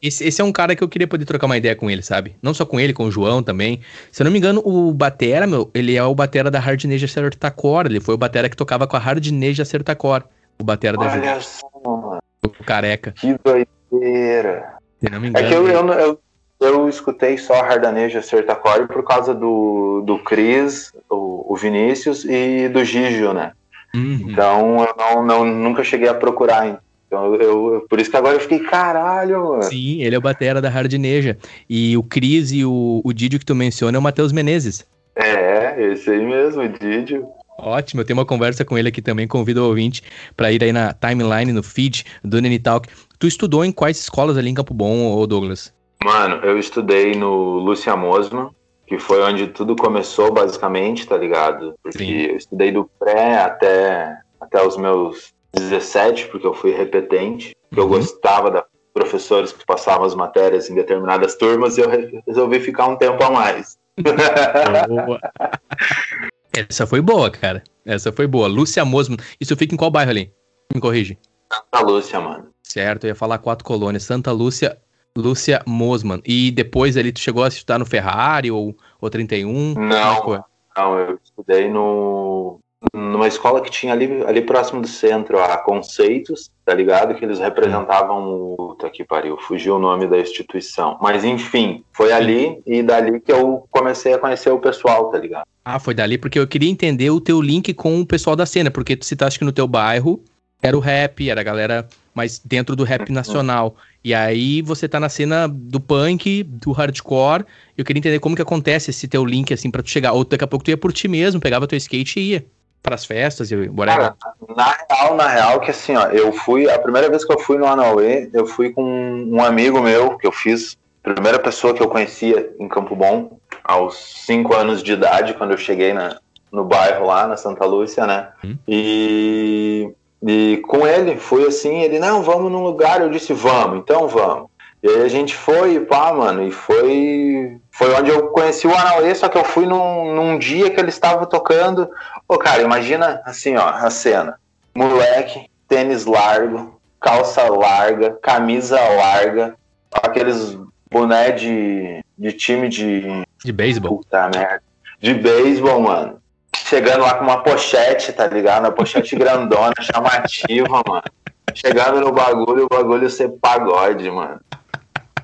Esse, 0.00 0.24
esse, 0.24 0.40
é 0.40 0.44
um 0.44 0.52
cara 0.52 0.74
que 0.74 0.82
eu 0.82 0.88
queria 0.88 1.06
poder 1.06 1.24
trocar 1.24 1.46
uma 1.46 1.56
ideia 1.56 1.74
com 1.74 1.90
ele, 1.90 2.02
sabe? 2.02 2.36
Não 2.42 2.52
só 2.52 2.64
com 2.64 2.78
ele, 2.78 2.92
com 2.92 3.04
o 3.04 3.10
João 3.10 3.42
também. 3.42 3.80
Se 4.10 4.22
eu 4.22 4.24
não 4.24 4.30
me 4.30 4.38
engano, 4.38 4.62
o 4.64 4.92
Batera, 4.92 5.46
meu, 5.46 5.70
ele 5.74 5.96
é 5.96 6.04
o 6.04 6.14
Batera 6.14 6.50
da 6.50 6.58
Hard 6.58 6.84
Neja 6.84 7.06
Certacor. 7.08 7.86
Ele 7.86 8.00
foi 8.00 8.14
o 8.14 8.18
Batera 8.18 8.48
que 8.48 8.56
tocava 8.56 8.86
com 8.86 8.96
a 8.96 9.00
Hard 9.00 9.26
Neja 9.28 9.64
Certacor. 9.64 10.22
O 10.58 10.64
Batera 10.64 10.96
Olha 10.98 11.08
da 11.08 11.16
Olha 11.16 11.40
só, 11.40 11.68
mano. 11.84 12.22
O 12.42 12.64
careca. 12.64 13.12
Que 13.12 13.36
doideira. 13.44 14.74
Se 15.00 15.10
não 15.10 15.20
me 15.20 15.28
engano. 15.28 15.46
É 15.46 15.48
que 15.48 15.54
eu, 15.54 15.68
eu, 15.68 15.88
eu, 15.92 16.20
eu 16.60 16.88
escutei 16.88 17.36
só 17.38 17.54
a 17.54 17.66
Hardaneja 17.66 18.22
Certacor 18.22 18.86
por 18.86 19.04
causa 19.04 19.34
do, 19.34 20.02
do 20.06 20.18
Cris, 20.18 20.92
o, 21.10 21.52
o 21.52 21.56
Vinícius 21.56 22.24
e 22.24 22.68
do 22.68 22.84
Gigio, 22.84 23.32
né? 23.32 23.52
Uhum. 23.94 24.26
Então 24.28 24.84
eu 24.84 24.94
não, 24.96 25.24
não, 25.24 25.44
nunca 25.44 25.84
cheguei 25.84 26.08
a 26.08 26.14
procurar 26.14 26.80
então 27.12 27.34
eu, 27.34 27.84
por 27.90 28.00
isso 28.00 28.10
que 28.10 28.16
agora 28.16 28.36
eu 28.36 28.40
fiquei, 28.40 28.60
caralho, 28.60 29.44
mano. 29.44 29.62
Sim, 29.64 30.02
ele 30.02 30.14
é 30.14 30.18
o 30.18 30.22
batera 30.22 30.62
da 30.62 30.70
Hardneja. 30.70 31.36
E 31.68 31.94
o 31.94 32.02
Cris 32.02 32.50
e 32.52 32.64
o, 32.64 33.02
o 33.04 33.12
Didio 33.12 33.38
que 33.38 33.44
tu 33.44 33.54
menciona 33.54 33.98
é 33.98 34.00
o 34.00 34.02
Matheus 34.02 34.32
Menezes. 34.32 34.86
É, 35.14 35.92
esse 35.92 36.10
aí 36.10 36.24
mesmo, 36.24 36.62
o 36.62 36.68
Didio. 36.68 37.28
Ótimo, 37.58 38.00
eu 38.00 38.06
tenho 38.06 38.18
uma 38.18 38.24
conversa 38.24 38.64
com 38.64 38.78
ele 38.78 38.88
aqui 38.88 39.02
também, 39.02 39.28
convido 39.28 39.62
o 39.62 39.68
ouvinte 39.68 40.02
para 40.34 40.50
ir 40.50 40.64
aí 40.64 40.72
na 40.72 40.94
timeline, 40.94 41.52
no 41.52 41.62
feed 41.62 42.06
do 42.24 42.40
Nene 42.40 42.58
Talk. 42.58 42.88
Tu 43.18 43.26
estudou 43.26 43.62
em 43.62 43.70
quais 43.70 43.98
escolas 43.98 44.38
ali 44.38 44.48
em 44.48 44.54
Campo 44.54 44.72
Bom, 44.72 45.26
Douglas? 45.26 45.70
Mano, 46.02 46.36
eu 46.36 46.58
estudei 46.58 47.14
no 47.14 47.58
Lúcia 47.58 47.94
Mosman, 47.94 48.48
que 48.86 48.98
foi 48.98 49.22
onde 49.22 49.48
tudo 49.48 49.76
começou 49.76 50.32
basicamente, 50.32 51.06
tá 51.06 51.18
ligado? 51.18 51.74
Porque 51.82 51.98
Sim. 51.98 52.22
eu 52.22 52.36
estudei 52.36 52.72
do 52.72 52.88
pré 52.98 53.42
até, 53.42 54.16
até 54.40 54.66
os 54.66 54.78
meus 54.78 55.34
17, 55.54 56.28
porque 56.28 56.46
eu 56.46 56.54
fui 56.54 56.72
repetente, 56.72 57.54
porque 57.68 57.80
uhum. 57.80 57.86
eu 57.86 57.98
gostava 57.98 58.50
da 58.50 58.64
professores 58.94 59.52
que 59.52 59.64
passavam 59.64 60.04
as 60.04 60.14
matérias 60.14 60.68
em 60.68 60.74
determinadas 60.74 61.34
turmas 61.36 61.78
e 61.78 61.80
eu 61.80 61.88
resolvi 62.26 62.60
ficar 62.60 62.88
um 62.88 62.96
tempo 62.96 63.24
a 63.24 63.30
mais. 63.30 63.78
Essa 66.54 66.86
foi 66.86 67.00
boa, 67.00 67.30
cara. 67.30 67.62
Essa 67.84 68.12
foi 68.12 68.26
boa. 68.26 68.46
Lúcia 68.46 68.84
Mosman. 68.84 69.18
Isso 69.40 69.56
fica 69.56 69.74
em 69.74 69.78
qual 69.78 69.90
bairro 69.90 70.10
ali? 70.10 70.32
Me 70.72 70.80
corrige. 70.80 71.18
Santa 71.50 71.84
Lúcia, 71.84 72.20
mano. 72.20 72.48
Certo, 72.62 73.04
eu 73.04 73.08
ia 73.08 73.14
falar 73.14 73.38
quatro 73.38 73.64
colônias. 73.64 74.04
Santa 74.04 74.32
Lúcia, 74.32 74.78
Lúcia 75.16 75.62
Mosman. 75.66 76.20
E 76.24 76.50
depois 76.50 76.96
ali 76.96 77.12
tu 77.12 77.20
chegou 77.20 77.44
a 77.44 77.48
estudar 77.48 77.78
no 77.78 77.86
Ferrari 77.86 78.50
ou, 78.50 78.76
ou 79.00 79.10
31? 79.10 79.74
Não, 79.74 80.44
não, 80.76 80.98
eu 80.98 81.18
estudei 81.22 81.70
no 81.70 82.60
numa 82.92 83.28
escola 83.28 83.60
que 83.60 83.70
tinha 83.70 83.92
ali, 83.92 84.22
ali 84.24 84.40
próximo 84.40 84.80
do 84.80 84.88
centro, 84.88 85.38
a 85.38 85.56
Conceitos, 85.58 86.50
tá 86.64 86.74
ligado? 86.74 87.14
Que 87.14 87.24
eles 87.24 87.38
representavam 87.38 88.24
o. 88.24 88.76
Tá 88.78 88.90
que 88.90 89.04
pariu, 89.04 89.36
fugiu 89.38 89.76
o 89.76 89.78
nome 89.78 90.06
da 90.06 90.18
instituição. 90.18 90.98
Mas 91.00 91.24
enfim, 91.24 91.84
foi 91.92 92.12
ali 92.12 92.60
e 92.66 92.82
dali 92.82 93.20
que 93.20 93.32
eu 93.32 93.66
comecei 93.70 94.14
a 94.14 94.18
conhecer 94.18 94.50
o 94.50 94.58
pessoal, 94.58 95.10
tá 95.10 95.18
ligado? 95.18 95.44
Ah, 95.64 95.78
foi 95.78 95.94
dali 95.94 96.18
porque 96.18 96.38
eu 96.38 96.46
queria 96.46 96.70
entender 96.70 97.10
o 97.10 97.20
teu 97.20 97.40
link 97.40 97.72
com 97.74 98.00
o 98.00 98.06
pessoal 98.06 98.34
da 98.34 98.46
cena, 98.46 98.70
porque 98.70 98.96
tu 98.96 99.04
citaste 99.04 99.38
que 99.38 99.44
no 99.44 99.52
teu 99.52 99.68
bairro 99.68 100.20
era 100.60 100.76
o 100.76 100.80
rap, 100.80 101.28
era 101.28 101.40
a 101.40 101.44
galera 101.44 101.88
mais 102.14 102.40
dentro 102.44 102.74
do 102.74 102.84
rap 102.84 103.08
uhum. 103.08 103.14
nacional. 103.14 103.76
E 104.04 104.12
aí 104.12 104.62
você 104.62 104.88
tá 104.88 104.98
na 104.98 105.08
cena 105.08 105.48
do 105.48 105.78
punk, 105.80 106.42
do 106.42 106.72
hardcore. 106.72 107.44
Eu 107.78 107.84
queria 107.84 107.98
entender 107.98 108.18
como 108.18 108.34
que 108.34 108.42
acontece 108.42 108.90
esse 108.90 109.06
teu 109.06 109.24
link, 109.24 109.52
assim, 109.52 109.70
para 109.70 109.82
tu 109.82 109.90
chegar. 109.90 110.12
Ou 110.12 110.24
daqui 110.24 110.42
a 110.42 110.46
pouco 110.46 110.64
tu 110.64 110.70
ia 110.70 110.76
por 110.76 110.92
ti 110.92 111.06
mesmo, 111.06 111.40
pegava 111.40 111.66
teu 111.66 111.76
skate 111.76 112.18
e 112.18 112.30
ia 112.32 112.46
pras 112.82 113.04
festas 113.04 113.50
e 113.50 113.56
whatever? 113.56 114.12
Cara, 114.12 114.16
na 114.56 114.76
real, 114.88 115.16
na 115.16 115.28
real, 115.28 115.60
que 115.60 115.70
assim, 115.70 115.96
ó, 115.96 116.06
eu 116.06 116.32
fui, 116.32 116.68
a 116.68 116.78
primeira 116.78 117.08
vez 117.08 117.24
que 117.24 117.32
eu 117.32 117.38
fui 117.38 117.56
no 117.56 117.66
Anauê, 117.66 118.28
eu 118.32 118.46
fui 118.46 118.70
com 118.70 118.82
um 118.82 119.42
amigo 119.42 119.80
meu, 119.80 120.18
que 120.18 120.26
eu 120.26 120.32
fiz, 120.32 120.76
primeira 121.02 121.38
pessoa 121.38 121.72
que 121.72 121.82
eu 121.82 121.88
conhecia 121.88 122.52
em 122.58 122.68
Campo 122.68 122.96
Bom, 122.96 123.38
aos 123.62 124.24
5 124.26 124.54
anos 124.54 124.82
de 124.82 124.92
idade, 124.92 125.34
quando 125.34 125.52
eu 125.52 125.58
cheguei 125.58 125.92
na, 125.92 126.18
no 126.50 126.64
bairro 126.64 127.06
lá, 127.06 127.26
na 127.26 127.36
Santa 127.36 127.64
Lúcia, 127.64 128.06
né? 128.06 128.28
Hum. 128.44 128.56
E, 128.66 129.90
e 130.26 130.62
com 130.66 130.86
ele, 130.86 131.16
fui 131.16 131.46
assim, 131.46 131.80
ele, 131.82 131.98
não, 131.98 132.22
vamos 132.22 132.50
num 132.50 132.62
lugar, 132.62 133.00
eu 133.00 133.10
disse, 133.10 133.32
vamos, 133.32 133.78
então 133.78 134.08
vamos. 134.08 134.50
E 134.82 134.88
aí 134.88 135.02
a 135.02 135.08
gente 135.08 135.36
foi, 135.36 135.78
pá, 135.80 136.12
mano, 136.12 136.42
e 136.42 136.50
foi 136.50 137.60
foi 137.70 137.94
onde 137.94 138.10
eu 138.10 138.28
conheci 138.28 138.66
o 138.66 138.76
Anauê, 138.76 139.14
só 139.14 139.28
que 139.28 139.38
eu 139.38 139.44
fui 139.44 139.64
num, 139.64 140.14
num 140.14 140.38
dia 140.38 140.70
que 140.70 140.78
ele 140.78 140.90
estava 140.90 141.24
tocando. 141.24 141.88
Pô, 142.32 142.38
cara, 142.38 142.62
imagina 142.62 143.20
assim, 143.26 143.58
ó, 143.58 143.68
a 143.68 143.90
cena. 143.90 144.40
Moleque, 144.74 145.50
tênis 145.68 146.06
largo, 146.06 146.80
calça 146.98 147.42
larga, 147.42 148.12
camisa 148.22 148.80
larga, 148.80 149.54
aqueles 149.92 150.56
boné 150.90 151.32
de, 151.32 152.02
de 152.16 152.32
time 152.32 152.70
de. 152.70 153.22
De 153.44 153.52
beisebol. 153.52 153.98
Puta 153.98 154.30
merda. 154.34 154.62
De 154.98 155.12
beisebol, 155.12 155.82
mano. 155.82 156.22
Chegando 156.56 157.02
lá 157.02 157.16
com 157.16 157.24
uma 157.24 157.42
pochete, 157.42 158.14
tá 158.14 158.26
ligado? 158.28 158.64
Uma 158.64 158.72
pochete 158.72 159.12
grandona, 159.14 159.74
chamativa, 159.82 160.82
mano. 160.88 161.04
Chegando 161.52 162.00
no 162.00 162.12
bagulho, 162.12 162.64
o 162.64 162.68
bagulho 162.68 163.10
ser 163.10 163.28
pagode, 163.42 164.10
mano. 164.10 164.40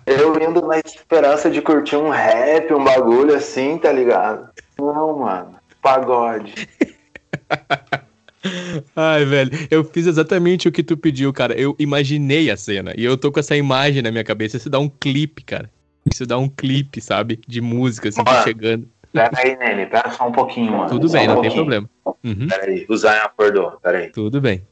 Eu 0.04 0.38
indo 0.42 0.60
na 0.66 0.78
esperança 0.78 1.50
de 1.50 1.62
curtir 1.62 1.96
um 1.96 2.10
rap, 2.10 2.70
um 2.74 2.84
bagulho 2.84 3.34
assim, 3.34 3.78
tá 3.78 3.90
ligado? 3.90 4.50
Não, 4.78 5.20
mano. 5.20 5.56
Pagode. 5.80 6.68
Ai, 8.94 9.24
velho, 9.24 9.50
eu 9.70 9.84
fiz 9.84 10.06
exatamente 10.06 10.68
o 10.68 10.72
que 10.72 10.82
tu 10.82 10.96
pediu, 10.96 11.32
cara. 11.32 11.54
Eu 11.54 11.74
imaginei 11.78 12.50
a 12.50 12.56
cena 12.56 12.94
e 12.96 13.04
eu 13.04 13.16
tô 13.16 13.32
com 13.32 13.40
essa 13.40 13.56
imagem 13.56 14.02
na 14.02 14.10
minha 14.10 14.24
cabeça. 14.24 14.56
Isso 14.56 14.70
dá 14.70 14.78
um 14.78 14.88
clipe, 14.88 15.42
cara. 15.42 15.70
Isso 16.10 16.24
dá 16.26 16.38
um 16.38 16.48
clipe, 16.48 17.00
sabe? 17.00 17.40
De 17.46 17.60
música, 17.60 18.08
assim, 18.08 18.22
mano, 18.24 18.42
chegando. 18.42 18.88
Pera 19.12 19.30
aí, 19.36 19.56
Nene, 19.56 19.86
pera 19.86 20.10
só 20.10 20.28
um 20.28 20.32
pouquinho, 20.32 20.72
mano. 20.72 20.88
Tudo 20.88 21.08
só 21.08 21.14
bem, 21.14 21.24
um 21.24 21.26
não 21.28 21.34
pouquinho. 21.34 21.54
tem 21.54 21.60
problema. 21.60 21.90
Uhum. 22.24 22.48
Pera 22.48 22.64
aí, 22.64 22.86
o 22.88 22.96
Zion 22.96 23.10
acordou, 23.10 23.70
pera 23.82 23.98
aí. 23.98 24.10
Tudo 24.10 24.40
bem. 24.40 24.62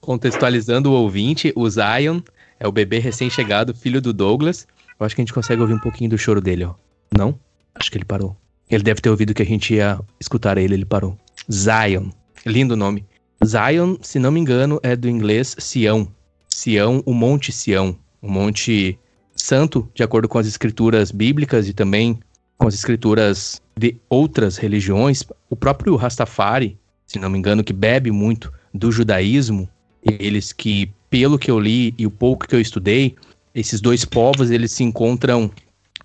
Contextualizando 0.00 0.90
o 0.90 0.94
ouvinte, 0.94 1.52
o 1.54 1.68
Zion 1.68 2.20
é 2.58 2.66
o 2.66 2.72
bebê 2.72 2.98
recém-chegado, 2.98 3.74
filho 3.74 4.00
do 4.00 4.12
Douglas. 4.12 4.66
Eu 4.98 5.06
acho 5.06 5.14
que 5.14 5.20
a 5.20 5.24
gente 5.24 5.32
consegue 5.32 5.60
ouvir 5.60 5.74
um 5.74 5.78
pouquinho 5.78 6.10
do 6.10 6.18
choro 6.18 6.40
dele, 6.40 6.64
ó. 6.64 6.74
Não? 7.16 7.38
Acho 7.74 7.90
que 7.90 7.98
ele 7.98 8.04
parou. 8.04 8.36
Ele 8.74 8.82
deve 8.82 9.02
ter 9.02 9.10
ouvido 9.10 9.34
que 9.34 9.42
a 9.42 9.46
gente 9.46 9.74
ia 9.74 10.00
escutar 10.18 10.56
ele, 10.56 10.74
ele 10.74 10.84
parou. 10.84 11.16
Zion. 11.50 12.08
Lindo 12.46 12.74
nome. 12.74 13.04
Zion, 13.44 13.96
se 14.00 14.18
não 14.18 14.30
me 14.30 14.40
engano, 14.40 14.80
é 14.82 14.96
do 14.96 15.10
inglês 15.10 15.54
Sião. 15.58 16.08
Sião, 16.48 17.02
o 17.04 17.12
Monte 17.12 17.52
Sião. 17.52 17.94
O 18.22 18.30
Monte 18.30 18.98
Santo, 19.36 19.88
de 19.94 20.02
acordo 20.02 20.26
com 20.26 20.38
as 20.38 20.46
escrituras 20.46 21.10
bíblicas 21.10 21.68
e 21.68 21.74
também 21.74 22.18
com 22.56 22.66
as 22.66 22.74
escrituras 22.74 23.60
de 23.76 23.96
outras 24.08 24.56
religiões. 24.56 25.22
O 25.50 25.56
próprio 25.56 25.94
Rastafari, 25.96 26.78
se 27.06 27.18
não 27.18 27.28
me 27.28 27.38
engano, 27.38 27.64
que 27.64 27.72
bebe 27.72 28.10
muito 28.10 28.50
do 28.72 28.90
judaísmo, 28.90 29.68
eles 30.02 30.52
que 30.52 30.90
pelo 31.10 31.38
que 31.38 31.50
eu 31.50 31.60
li 31.60 31.94
e 31.98 32.06
o 32.06 32.10
pouco 32.10 32.48
que 32.48 32.54
eu 32.54 32.60
estudei, 32.60 33.16
esses 33.54 33.82
dois 33.82 34.04
povos 34.04 34.50
eles 34.50 34.72
se 34.72 34.82
encontram 34.82 35.50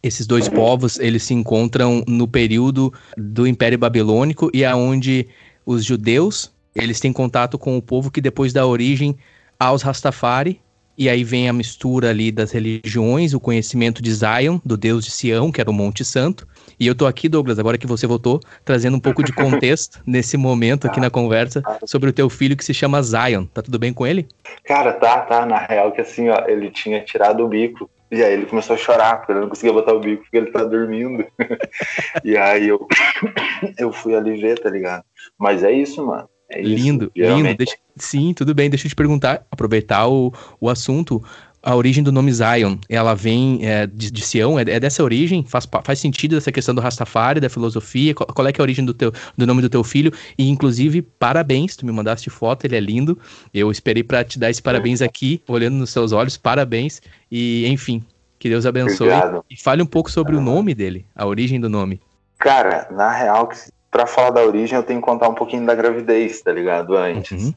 esses 0.07 0.25
dois 0.25 0.47
povos 0.47 0.99
eles 0.99 1.23
se 1.23 1.33
encontram 1.33 2.03
no 2.07 2.27
período 2.27 2.93
do 3.17 3.45
Império 3.45 3.77
Babilônico 3.77 4.49
e 4.53 4.63
aonde 4.65 5.27
os 5.65 5.83
judeus 5.83 6.51
eles 6.75 6.99
têm 6.99 7.11
contato 7.11 7.57
com 7.57 7.77
o 7.77 7.81
povo 7.81 8.11
que 8.11 8.21
depois 8.21 8.53
dá 8.53 8.65
origem 8.65 9.17
aos 9.59 9.81
Rastafari 9.81 10.61
e 10.97 11.07
aí 11.09 11.23
vem 11.23 11.47
a 11.47 11.53
mistura 11.53 12.09
ali 12.09 12.31
das 12.31 12.51
religiões, 12.51 13.35
o 13.35 13.39
conhecimento 13.39 14.01
de 14.01 14.11
Zion, 14.11 14.57
do 14.65 14.75
Deus 14.75 15.05
de 15.05 15.11
Sião, 15.11 15.51
que 15.51 15.61
era 15.61 15.69
o 15.69 15.73
Monte 15.73 16.03
Santo. 16.03 16.47
E 16.79 16.87
eu 16.87 16.95
tô 16.95 17.05
aqui, 17.05 17.29
Douglas, 17.29 17.59
agora 17.59 17.77
que 17.77 17.85
você 17.85 18.07
voltou, 18.07 18.39
trazendo 18.65 18.97
um 18.97 18.99
pouco 18.99 19.21
de 19.21 19.31
contexto 19.31 20.01
nesse 20.07 20.37
momento 20.37 20.87
aqui 20.87 20.99
na 20.99 21.11
conversa 21.11 21.61
sobre 21.85 22.09
o 22.09 22.13
teu 22.13 22.29
filho 22.31 22.57
que 22.57 22.65
se 22.65 22.73
chama 22.73 23.03
Zion. 23.03 23.45
Tá 23.45 23.61
tudo 23.61 23.77
bem 23.77 23.93
com 23.93 24.07
ele? 24.07 24.27
Cara, 24.65 24.91
tá, 24.93 25.19
tá. 25.21 25.45
Na 25.45 25.59
real 25.59 25.91
que 25.91 26.01
assim, 26.01 26.29
ó, 26.29 26.45
ele 26.47 26.71
tinha 26.71 26.99
tirado 27.01 27.45
o 27.45 27.47
bico 27.47 27.87
E 28.09 28.23
aí 28.23 28.33
ele 28.33 28.45
começou 28.45 28.75
a 28.75 28.79
chorar, 28.79 29.17
porque 29.17 29.31
ele 29.31 29.41
não 29.41 29.49
conseguia 29.49 29.73
botar 29.73 29.93
o 29.93 29.99
bico 29.99 30.23
porque 30.23 30.37
ele 30.37 30.51
tá 30.51 30.63
dormindo. 30.63 31.25
e 32.23 32.37
aí 32.37 32.67
eu, 32.67 32.87
eu 33.77 33.91
fui 33.91 34.15
ali 34.15 34.39
ver, 34.39 34.59
tá 34.59 34.69
ligado? 34.69 35.03
Mas 35.37 35.63
é 35.63 35.71
isso, 35.71 36.05
mano. 36.05 36.29
É 36.49 36.61
lindo, 36.61 37.11
isso, 37.13 37.35
lindo. 37.35 37.55
Deixa, 37.55 37.75
sim, 37.97 38.33
tudo 38.33 38.55
bem. 38.55 38.69
Deixa 38.69 38.87
eu 38.87 38.89
te 38.89 38.95
perguntar, 38.95 39.45
aproveitar 39.51 40.07
o, 40.07 40.33
o 40.61 40.69
assunto 40.69 41.21
a 41.67 41.75
origem 41.75 42.01
do 42.01 42.13
nome 42.13 42.31
Zion, 42.31 42.77
ela 42.87 43.13
vem 43.13 43.59
é, 43.61 43.85
de, 43.85 44.09
de, 44.09 44.21
Sião, 44.21 44.57
é, 44.57 44.61
é, 44.61 44.79
dessa 44.79 45.03
origem? 45.03 45.43
Faz, 45.43 45.67
faz 45.83 45.99
sentido 45.99 46.37
essa 46.37 46.49
questão 46.49 46.73
do 46.73 46.79
Rastafari, 46.79 47.41
da 47.41 47.49
filosofia? 47.49 48.15
Qual, 48.15 48.25
qual, 48.25 48.47
é, 48.47 48.51
é 48.51 48.53
a 48.57 48.61
origem 48.61 48.85
do, 48.85 48.93
teu, 48.93 49.11
do 49.37 49.45
nome 49.45 49.61
do 49.61 49.69
teu 49.69 49.83
filho? 49.83 50.09
E, 50.37 50.49
inclusive, 50.49 51.01
parabéns, 51.01 51.75
tu 51.75 51.85
me 51.85 51.91
mandaste 51.91 52.29
foto, 52.29 52.63
ele 52.63 52.77
é 52.77 52.79
lindo. 52.79 53.19
Eu 53.53 53.69
esperei 53.69 54.01
para 54.01 54.23
te 54.23 54.39
dar 54.39 54.49
esse 54.49 54.61
parabéns 54.61 55.01
aqui, 55.01 55.43
olhando 55.45 55.73
nos 55.73 55.89
seus 55.89 56.13
olhos, 56.13 56.37
parabéns. 56.37 57.01
E, 57.29 57.67
enfim, 57.67 58.01
que 58.39 58.47
Deus 58.47 58.65
abençoe. 58.65 59.09
Obrigado. 59.09 59.43
E 59.51 59.61
fale 59.61 59.83
um 59.83 59.87
pouco 59.87 60.09
sobre 60.09 60.37
o 60.37 60.39
nome 60.39 60.73
dele, 60.73 61.05
a 61.13 61.25
origem 61.25 61.59
do 61.59 61.67
nome. 61.67 61.99
Cara, 62.39 62.87
na 62.91 63.11
real, 63.11 63.49
para 63.91 64.07
falar 64.07 64.29
da 64.29 64.41
origem, 64.41 64.77
eu 64.77 64.83
tenho 64.83 65.01
que 65.01 65.05
contar 65.05 65.27
um 65.27 65.35
pouquinho 65.35 65.65
da 65.65 65.75
gravidez, 65.75 66.41
tá 66.41 66.53
ligado? 66.53 66.95
Antes. 66.95 67.43
Uhum. 67.43 67.53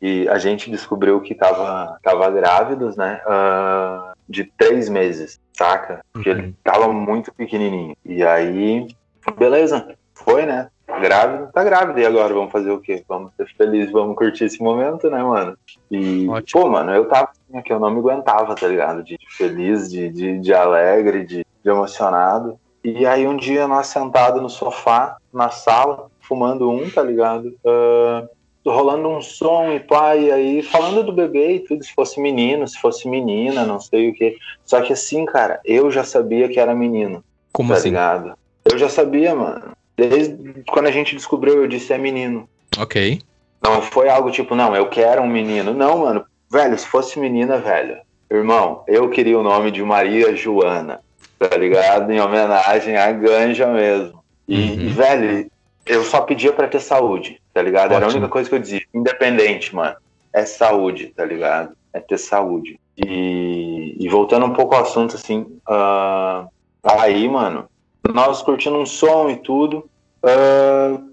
E 0.00 0.28
a 0.28 0.38
gente 0.38 0.70
descobriu 0.70 1.20
que 1.20 1.34
tava, 1.34 1.98
tava 2.02 2.30
grávidos, 2.30 2.96
né? 2.96 3.20
Uh, 3.26 4.12
de 4.28 4.44
três 4.44 4.88
meses, 4.88 5.40
saca? 5.52 6.04
Porque 6.12 6.30
uhum. 6.30 6.38
ele 6.38 6.54
tava 6.64 6.92
muito 6.92 7.32
pequenininho. 7.32 7.96
E 8.04 8.24
aí, 8.24 8.88
beleza, 9.36 9.94
foi, 10.14 10.46
né? 10.46 10.68
Grávido, 11.00 11.48
tá 11.52 11.62
grávido. 11.62 12.00
E 12.00 12.06
agora, 12.06 12.34
vamos 12.34 12.50
fazer 12.50 12.70
o 12.70 12.80
quê? 12.80 13.04
Vamos 13.08 13.32
ser 13.36 13.46
felizes, 13.56 13.92
vamos 13.92 14.16
curtir 14.16 14.44
esse 14.44 14.60
momento, 14.60 15.08
né, 15.08 15.22
mano? 15.22 15.56
E, 15.90 16.28
Ótimo. 16.28 16.62
pô, 16.62 16.68
mano, 16.68 16.92
eu 16.92 17.06
tava 17.06 17.30
assim, 17.30 17.62
que 17.62 17.72
eu 17.72 17.78
não 17.78 17.90
me 17.90 17.98
aguentava, 17.98 18.54
tá 18.54 18.66
ligado? 18.66 19.02
De 19.02 19.16
feliz, 19.28 19.90
de, 19.90 20.08
de, 20.08 20.38
de 20.40 20.54
alegre, 20.54 21.24
de, 21.24 21.46
de 21.62 21.70
emocionado. 21.70 22.58
E 22.82 23.06
aí, 23.06 23.26
um 23.26 23.36
dia, 23.36 23.68
nós 23.68 23.86
sentados 23.86 24.42
no 24.42 24.48
sofá, 24.48 25.16
na 25.32 25.50
sala, 25.50 26.10
fumando 26.20 26.70
um, 26.70 26.88
tá 26.90 27.02
ligado? 27.02 27.54
Uh, 27.64 28.28
rolando 28.66 29.08
um 29.08 29.22
som 29.22 29.72
e 29.72 29.82
e 30.18 30.32
aí 30.32 30.62
falando 30.62 31.02
do 31.02 31.12
bebê 31.12 31.54
e 31.54 31.60
tudo, 31.60 31.82
se 31.82 31.92
fosse 31.94 32.20
menino, 32.20 32.66
se 32.68 32.78
fosse 32.78 33.08
menina, 33.08 33.64
não 33.64 33.80
sei 33.80 34.10
o 34.10 34.14
que. 34.14 34.36
Só 34.64 34.80
que 34.80 34.92
assim, 34.92 35.24
cara, 35.24 35.60
eu 35.64 35.90
já 35.90 36.04
sabia 36.04 36.48
que 36.48 36.60
era 36.60 36.74
menino. 36.74 37.24
Como 37.52 37.70
tá 37.70 37.76
assim? 37.76 37.88
Ligado? 37.88 38.34
Eu 38.64 38.78
já 38.78 38.88
sabia, 38.88 39.34
mano. 39.34 39.72
Desde 39.96 40.62
quando 40.70 40.86
a 40.86 40.90
gente 40.90 41.14
descobriu, 41.14 41.62
eu 41.62 41.68
disse 41.68 41.92
é 41.92 41.98
menino. 41.98 42.48
Ok. 42.78 43.20
Não 43.62 43.82
foi 43.82 44.08
algo 44.08 44.30
tipo, 44.30 44.54
não, 44.54 44.74
eu 44.74 44.88
quero 44.88 45.22
um 45.22 45.28
menino. 45.28 45.72
Não, 45.72 45.98
mano. 45.98 46.24
Velho, 46.50 46.78
se 46.78 46.86
fosse 46.86 47.18
menina, 47.18 47.58
velho. 47.58 47.98
Irmão, 48.30 48.84
eu 48.86 49.08
queria 49.10 49.38
o 49.38 49.42
nome 49.42 49.70
de 49.70 49.82
Maria 49.82 50.34
Joana, 50.36 51.00
tá 51.38 51.56
ligado? 51.56 52.10
Em 52.12 52.20
homenagem 52.20 52.96
à 52.96 53.10
Ganja 53.10 53.66
mesmo. 53.66 54.22
E, 54.46 54.70
uhum. 54.70 54.88
velho, 54.90 55.50
eu 55.84 56.04
só 56.04 56.20
pedia 56.20 56.52
para 56.52 56.68
ter 56.68 56.80
saúde, 56.80 57.39
tá 57.60 57.62
ligado? 57.62 57.92
Ótimo. 57.92 57.96
Era 57.96 58.06
a 58.06 58.08
única 58.08 58.28
coisa 58.28 58.48
que 58.48 58.54
eu 58.54 58.58
dizia. 58.58 58.82
Independente, 58.94 59.74
mano. 59.74 59.96
É 60.32 60.46
saúde, 60.46 61.12
tá 61.14 61.24
ligado? 61.24 61.76
É 61.92 62.00
ter 62.00 62.18
saúde. 62.18 62.80
E, 62.96 63.96
e 63.98 64.08
voltando 64.08 64.46
um 64.46 64.52
pouco 64.52 64.74
ao 64.74 64.82
assunto, 64.82 65.16
assim, 65.16 65.40
uh, 65.68 66.48
aí, 66.82 67.28
mano, 67.28 67.68
nós 68.12 68.42
curtindo 68.42 68.78
um 68.78 68.86
som 68.86 69.28
e 69.28 69.36
tudo, 69.36 69.88
uh, 70.22 71.10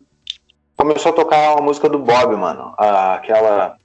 começou 0.76 1.12
a 1.12 1.16
tocar 1.16 1.56
uma 1.56 1.62
música 1.62 1.90
do 1.90 2.00
Bob, 2.00 2.36
mano. 2.36 2.74
Uh, 2.80 3.14
aquela 3.16 3.76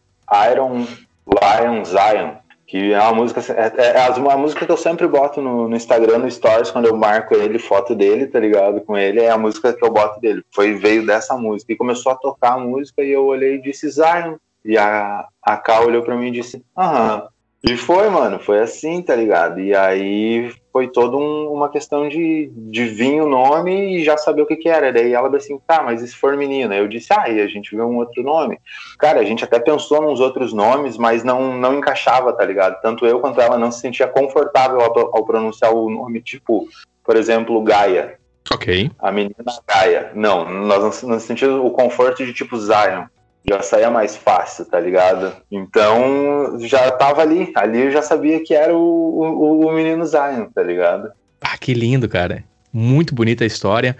Iron 0.52 0.86
Lion 1.26 1.84
Zion. 1.84 2.34
Que 2.72 2.90
é 2.90 2.98
uma 3.02 3.12
música. 3.12 3.42
É, 3.52 3.98
é, 3.98 4.06
é 4.06 4.10
uma 4.12 4.34
música 4.34 4.64
que 4.64 4.72
eu 4.72 4.78
sempre 4.78 5.06
boto 5.06 5.42
no, 5.42 5.68
no, 5.68 5.76
Instagram, 5.76 6.20
no 6.20 6.30
Stories, 6.30 6.70
quando 6.70 6.86
eu 6.86 6.96
marco 6.96 7.34
ele, 7.34 7.58
foto 7.58 7.94
dele, 7.94 8.26
tá 8.26 8.40
ligado? 8.40 8.80
Com 8.80 8.96
ele, 8.96 9.20
é 9.20 9.28
a 9.28 9.36
música 9.36 9.74
que 9.74 9.84
eu 9.84 9.92
boto 9.92 10.18
dele. 10.18 10.42
Foi, 10.50 10.72
veio 10.72 11.04
dessa 11.04 11.36
música. 11.36 11.70
E 11.70 11.76
começou 11.76 12.12
a 12.12 12.14
tocar 12.14 12.54
a 12.54 12.58
música 12.58 13.02
e 13.02 13.10
eu 13.10 13.26
olhei 13.26 13.56
e 13.56 13.60
disse 13.60 13.90
Zion. 13.90 14.36
E 14.64 14.78
a, 14.78 15.28
a 15.42 15.56
Ká 15.58 15.82
olhou 15.82 16.02
pra 16.02 16.16
mim 16.16 16.28
e 16.28 16.30
disse, 16.30 16.64
aham. 16.74 17.28
E 17.64 17.76
foi, 17.76 18.08
mano, 18.08 18.40
foi 18.40 18.58
assim, 18.58 19.00
tá 19.00 19.14
ligado? 19.14 19.60
E 19.60 19.72
aí 19.72 20.52
foi 20.72 20.88
toda 20.88 21.16
um, 21.16 21.52
uma 21.52 21.68
questão 21.68 22.08
de, 22.08 22.50
de 22.56 22.86
vir 22.86 23.22
o 23.22 23.28
nome 23.28 23.98
e 23.98 24.04
já 24.04 24.16
saber 24.16 24.42
o 24.42 24.46
que 24.46 24.56
que 24.56 24.68
era. 24.68 24.92
Daí 24.92 25.12
ela 25.12 25.30
disse 25.30 25.52
assim, 25.52 25.62
tá, 25.64 25.80
mas 25.80 26.02
e 26.02 26.08
se 26.08 26.16
for 26.16 26.36
menina? 26.36 26.74
Eu 26.74 26.88
disse, 26.88 27.12
ah, 27.12 27.28
e 27.28 27.40
a 27.40 27.46
gente 27.46 27.70
viu 27.70 27.86
um 27.86 27.98
outro 27.98 28.20
nome. 28.24 28.58
Cara, 28.98 29.20
a 29.20 29.24
gente 29.24 29.44
até 29.44 29.60
pensou 29.60 30.02
nos 30.02 30.18
outros 30.18 30.52
nomes, 30.52 30.96
mas 30.96 31.22
não, 31.22 31.56
não 31.56 31.78
encaixava, 31.78 32.32
tá 32.32 32.44
ligado? 32.44 32.80
Tanto 32.82 33.06
eu 33.06 33.20
quanto 33.20 33.40
ela 33.40 33.56
não 33.56 33.70
se 33.70 33.78
sentia 33.78 34.08
confortável 34.08 34.80
ao, 34.80 35.16
ao 35.16 35.24
pronunciar 35.24 35.72
o 35.72 35.88
nome, 35.88 36.20
tipo, 36.20 36.66
por 37.04 37.14
exemplo, 37.14 37.62
Gaia. 37.62 38.18
Ok. 38.52 38.90
A 38.98 39.12
menina 39.12 39.36
Gaia. 39.68 40.10
Não, 40.16 40.50
nós 40.50 41.02
não, 41.02 41.10
não 41.10 41.20
sentimos 41.20 41.64
o 41.64 41.70
conforto 41.70 42.26
de 42.26 42.32
tipo 42.32 42.58
Zion 42.58 43.04
já 43.48 43.62
saía 43.62 43.90
mais 43.90 44.16
fácil, 44.16 44.64
tá 44.64 44.78
ligado? 44.78 45.32
Então 45.50 46.58
já 46.60 46.90
tava 46.92 47.22
ali, 47.22 47.52
ali 47.54 47.86
eu 47.86 47.90
já 47.90 48.02
sabia 48.02 48.42
que 48.42 48.54
era 48.54 48.74
o, 48.74 48.78
o, 48.78 49.66
o 49.66 49.72
menino 49.72 50.04
Zion, 50.06 50.46
tá 50.54 50.62
ligado? 50.62 51.10
Ah, 51.40 51.58
que 51.58 51.74
lindo, 51.74 52.08
cara. 52.08 52.44
Muito 52.72 53.14
bonita 53.14 53.44
a 53.44 53.46
história. 53.46 53.96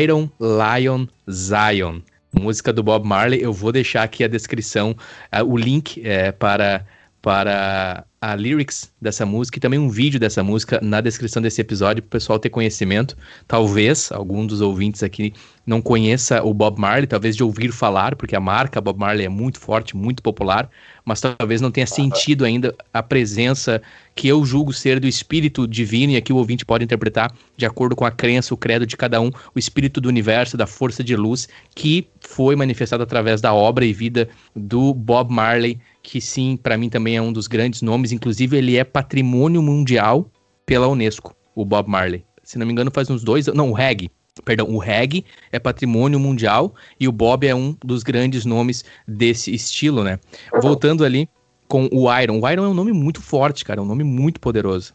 Iron 0.00 0.30
Lion 0.40 1.06
Zion. 1.30 2.00
Música 2.32 2.72
do 2.72 2.82
Bob 2.82 3.06
Marley. 3.06 3.42
Eu 3.42 3.52
vou 3.52 3.72
deixar 3.72 4.02
aqui 4.02 4.22
a 4.24 4.28
descrição, 4.28 4.96
uh, 5.34 5.44
o 5.44 5.56
link 5.56 6.00
é, 6.06 6.32
para 6.32 6.84
para 7.26 8.04
a 8.20 8.36
lyrics 8.36 8.92
dessa 9.02 9.26
música 9.26 9.58
e 9.58 9.60
também 9.60 9.80
um 9.80 9.88
vídeo 9.88 10.20
dessa 10.20 10.44
música 10.44 10.78
na 10.80 11.00
descrição 11.00 11.42
desse 11.42 11.60
episódio 11.60 12.00
para 12.00 12.06
o 12.06 12.10
pessoal 12.10 12.38
ter 12.38 12.50
conhecimento. 12.50 13.16
Talvez 13.48 14.12
algum 14.12 14.46
dos 14.46 14.60
ouvintes 14.60 15.02
aqui 15.02 15.34
não 15.66 15.82
conheça 15.82 16.42
o 16.44 16.54
Bob 16.54 16.78
Marley, 16.80 17.08
talvez 17.08 17.34
de 17.34 17.42
ouvir 17.42 17.72
falar, 17.72 18.14
porque 18.14 18.36
a 18.36 18.40
marca 18.40 18.80
Bob 18.80 19.00
Marley 19.00 19.26
é 19.26 19.28
muito 19.28 19.58
forte, 19.58 19.96
muito 19.96 20.22
popular, 20.22 20.70
mas 21.04 21.20
talvez 21.20 21.60
não 21.60 21.72
tenha 21.72 21.86
sentido 21.86 22.44
ainda 22.44 22.72
a 22.94 23.02
presença 23.02 23.82
que 24.14 24.28
eu 24.28 24.44
julgo 24.44 24.72
ser 24.72 25.00
do 25.00 25.08
espírito 25.08 25.66
divino, 25.66 26.12
e 26.12 26.16
aqui 26.16 26.32
o 26.32 26.36
ouvinte 26.36 26.64
pode 26.64 26.84
interpretar 26.84 27.34
de 27.56 27.66
acordo 27.66 27.96
com 27.96 28.04
a 28.04 28.10
crença, 28.12 28.54
o 28.54 28.56
credo 28.56 28.86
de 28.86 28.96
cada 28.96 29.20
um, 29.20 29.30
o 29.54 29.58
espírito 29.58 30.00
do 30.00 30.08
universo, 30.08 30.56
da 30.56 30.66
força 30.66 31.02
de 31.02 31.16
luz, 31.16 31.48
que 31.74 32.06
foi 32.20 32.54
manifestado 32.54 33.02
através 33.02 33.40
da 33.40 33.52
obra 33.52 33.84
e 33.84 33.92
vida 33.92 34.28
do 34.54 34.94
Bob 34.94 35.32
Marley, 35.32 35.80
que 36.00 36.20
sim, 36.20 36.56
para 36.56 36.78
mim 36.78 36.88
também 36.88 37.16
é 37.16 37.22
um 37.22 37.32
dos 37.32 37.48
grandes 37.48 37.82
nomes, 37.82 38.12
inclusive 38.12 38.56
ele 38.56 38.76
é 38.76 38.84
patrimônio 38.84 39.60
mundial 39.60 40.30
pela 40.64 40.86
Unesco, 40.86 41.34
o 41.56 41.64
Bob 41.64 41.88
Marley. 41.88 42.24
Se 42.44 42.56
não 42.56 42.66
me 42.66 42.72
engano, 42.72 42.92
faz 42.92 43.10
uns 43.10 43.24
dois, 43.24 43.48
não, 43.48 43.70
o 43.70 43.72
reggae, 43.72 44.08
Perdão, 44.44 44.68
o 44.68 44.78
reggae 44.78 45.24
é 45.50 45.58
patrimônio 45.58 46.20
mundial 46.20 46.74
e 47.00 47.08
o 47.08 47.12
Bob 47.12 47.46
é 47.46 47.54
um 47.54 47.76
dos 47.82 48.02
grandes 48.02 48.44
nomes 48.44 48.84
desse 49.06 49.54
estilo, 49.54 50.04
né? 50.04 50.18
Voltando 50.60 51.04
ali 51.04 51.28
com 51.66 51.88
o 51.90 52.12
Iron. 52.20 52.40
O 52.40 52.48
Iron 52.48 52.64
é 52.64 52.68
um 52.68 52.74
nome 52.74 52.92
muito 52.92 53.20
forte, 53.20 53.64
cara, 53.64 53.80
é 53.80 53.82
um 53.82 53.86
nome 53.86 54.04
muito 54.04 54.38
poderoso. 54.38 54.94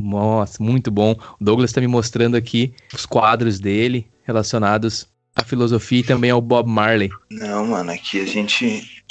Nossa, 0.00 0.62
muito 0.62 0.90
bom. 0.90 1.16
O 1.40 1.44
Douglas 1.44 1.70
está 1.70 1.80
me 1.80 1.86
mostrando 1.86 2.36
aqui 2.36 2.72
os 2.94 3.06
quadros 3.06 3.58
dele 3.58 4.06
relacionados 4.24 5.08
à 5.34 5.42
filosofia 5.42 6.00
e 6.00 6.04
também 6.04 6.30
ao 6.30 6.40
Bob 6.40 6.68
Marley. 6.68 7.10
Não, 7.30 7.66
mano, 7.66 7.90
aqui 7.90 8.20
a 8.20 8.26
gente. 8.26 9.02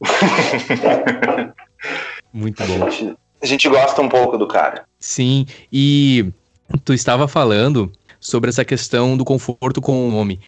muito 2.32 2.64
bom. 2.64 2.86
A 2.86 2.90
gente, 2.90 3.16
a 3.42 3.46
gente 3.46 3.68
gosta 3.68 4.00
um 4.00 4.08
pouco 4.08 4.38
do 4.38 4.46
cara. 4.46 4.84
Sim, 4.98 5.46
e 5.72 6.32
tu 6.84 6.94
estava 6.94 7.26
falando 7.26 7.92
sobre 8.20 8.50
essa 8.50 8.64
questão 8.64 9.16
do 9.16 9.24
conforto 9.24 9.80
com 9.80 10.06
o 10.08 10.10
nome. 10.10 10.40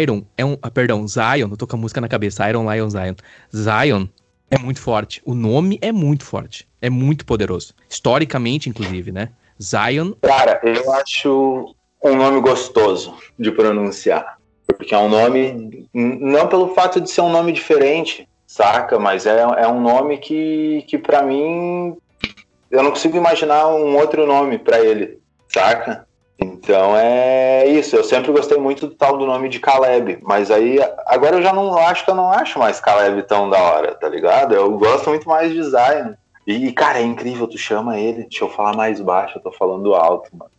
Iron 0.00 0.22
é 0.36 0.44
um. 0.44 0.56
Ah, 0.60 0.70
perdão, 0.70 1.06
Zion, 1.06 1.48
eu 1.50 1.56
tô 1.56 1.66
com 1.66 1.76
a 1.76 1.78
música 1.78 2.00
na 2.00 2.08
cabeça. 2.08 2.48
Iron, 2.48 2.70
Lion, 2.70 2.90
Zion. 2.90 3.14
Zion 3.54 4.06
é 4.50 4.58
muito 4.58 4.80
forte. 4.80 5.22
O 5.24 5.34
nome 5.34 5.78
é 5.80 5.90
muito 5.92 6.24
forte. 6.24 6.68
É 6.80 6.90
muito 6.90 7.24
poderoso. 7.24 7.74
Historicamente, 7.88 8.68
inclusive, 8.68 9.10
né? 9.12 9.30
Zion. 9.60 10.12
Cara, 10.20 10.60
eu 10.62 10.92
acho 10.92 11.74
um 12.02 12.16
nome 12.16 12.40
gostoso 12.40 13.14
de 13.38 13.50
pronunciar. 13.50 14.38
Porque 14.66 14.94
é 14.94 14.98
um 14.98 15.08
nome. 15.08 15.88
Não 15.94 16.48
pelo 16.48 16.74
fato 16.74 17.00
de 17.00 17.10
ser 17.10 17.20
um 17.20 17.30
nome 17.30 17.52
diferente, 17.52 18.28
saca? 18.46 18.98
Mas 18.98 19.26
é, 19.26 19.40
é 19.40 19.68
um 19.68 19.80
nome 19.80 20.18
que, 20.18 20.84
que 20.88 20.98
para 20.98 21.22
mim. 21.22 21.96
Eu 22.70 22.82
não 22.82 22.90
consigo 22.90 23.16
imaginar 23.16 23.68
um 23.68 23.96
outro 23.96 24.26
nome 24.26 24.58
para 24.58 24.80
ele, 24.80 25.18
saca? 25.48 26.06
Então 26.62 26.96
é 26.96 27.66
isso. 27.66 27.96
Eu 27.96 28.04
sempre 28.04 28.30
gostei 28.30 28.56
muito 28.56 28.86
do 28.86 28.94
tal 28.94 29.18
do 29.18 29.26
nome 29.26 29.48
de 29.48 29.58
Caleb, 29.58 30.18
mas 30.22 30.50
aí 30.50 30.78
agora 31.06 31.36
eu 31.36 31.42
já 31.42 31.52
não 31.52 31.76
acho 31.76 32.04
que 32.04 32.10
eu 32.10 32.14
não 32.14 32.30
acho 32.30 32.58
mais 32.58 32.78
Caleb 32.78 33.22
tão 33.24 33.50
da 33.50 33.60
hora, 33.60 33.94
tá 33.94 34.08
ligado? 34.08 34.54
Eu 34.54 34.70
gosto 34.78 35.08
muito 35.10 35.28
mais 35.28 35.52
de 35.52 35.62
Zion. 35.62 36.14
E, 36.44 36.72
cara, 36.72 36.98
é 36.98 37.02
incrível, 37.02 37.46
tu 37.46 37.56
chama 37.56 37.98
ele. 37.98 38.22
Deixa 38.22 38.44
eu 38.44 38.48
falar 38.48 38.76
mais 38.76 39.00
baixo, 39.00 39.38
eu 39.38 39.42
tô 39.42 39.52
falando 39.52 39.94
alto, 39.94 40.28
mano. 40.36 40.50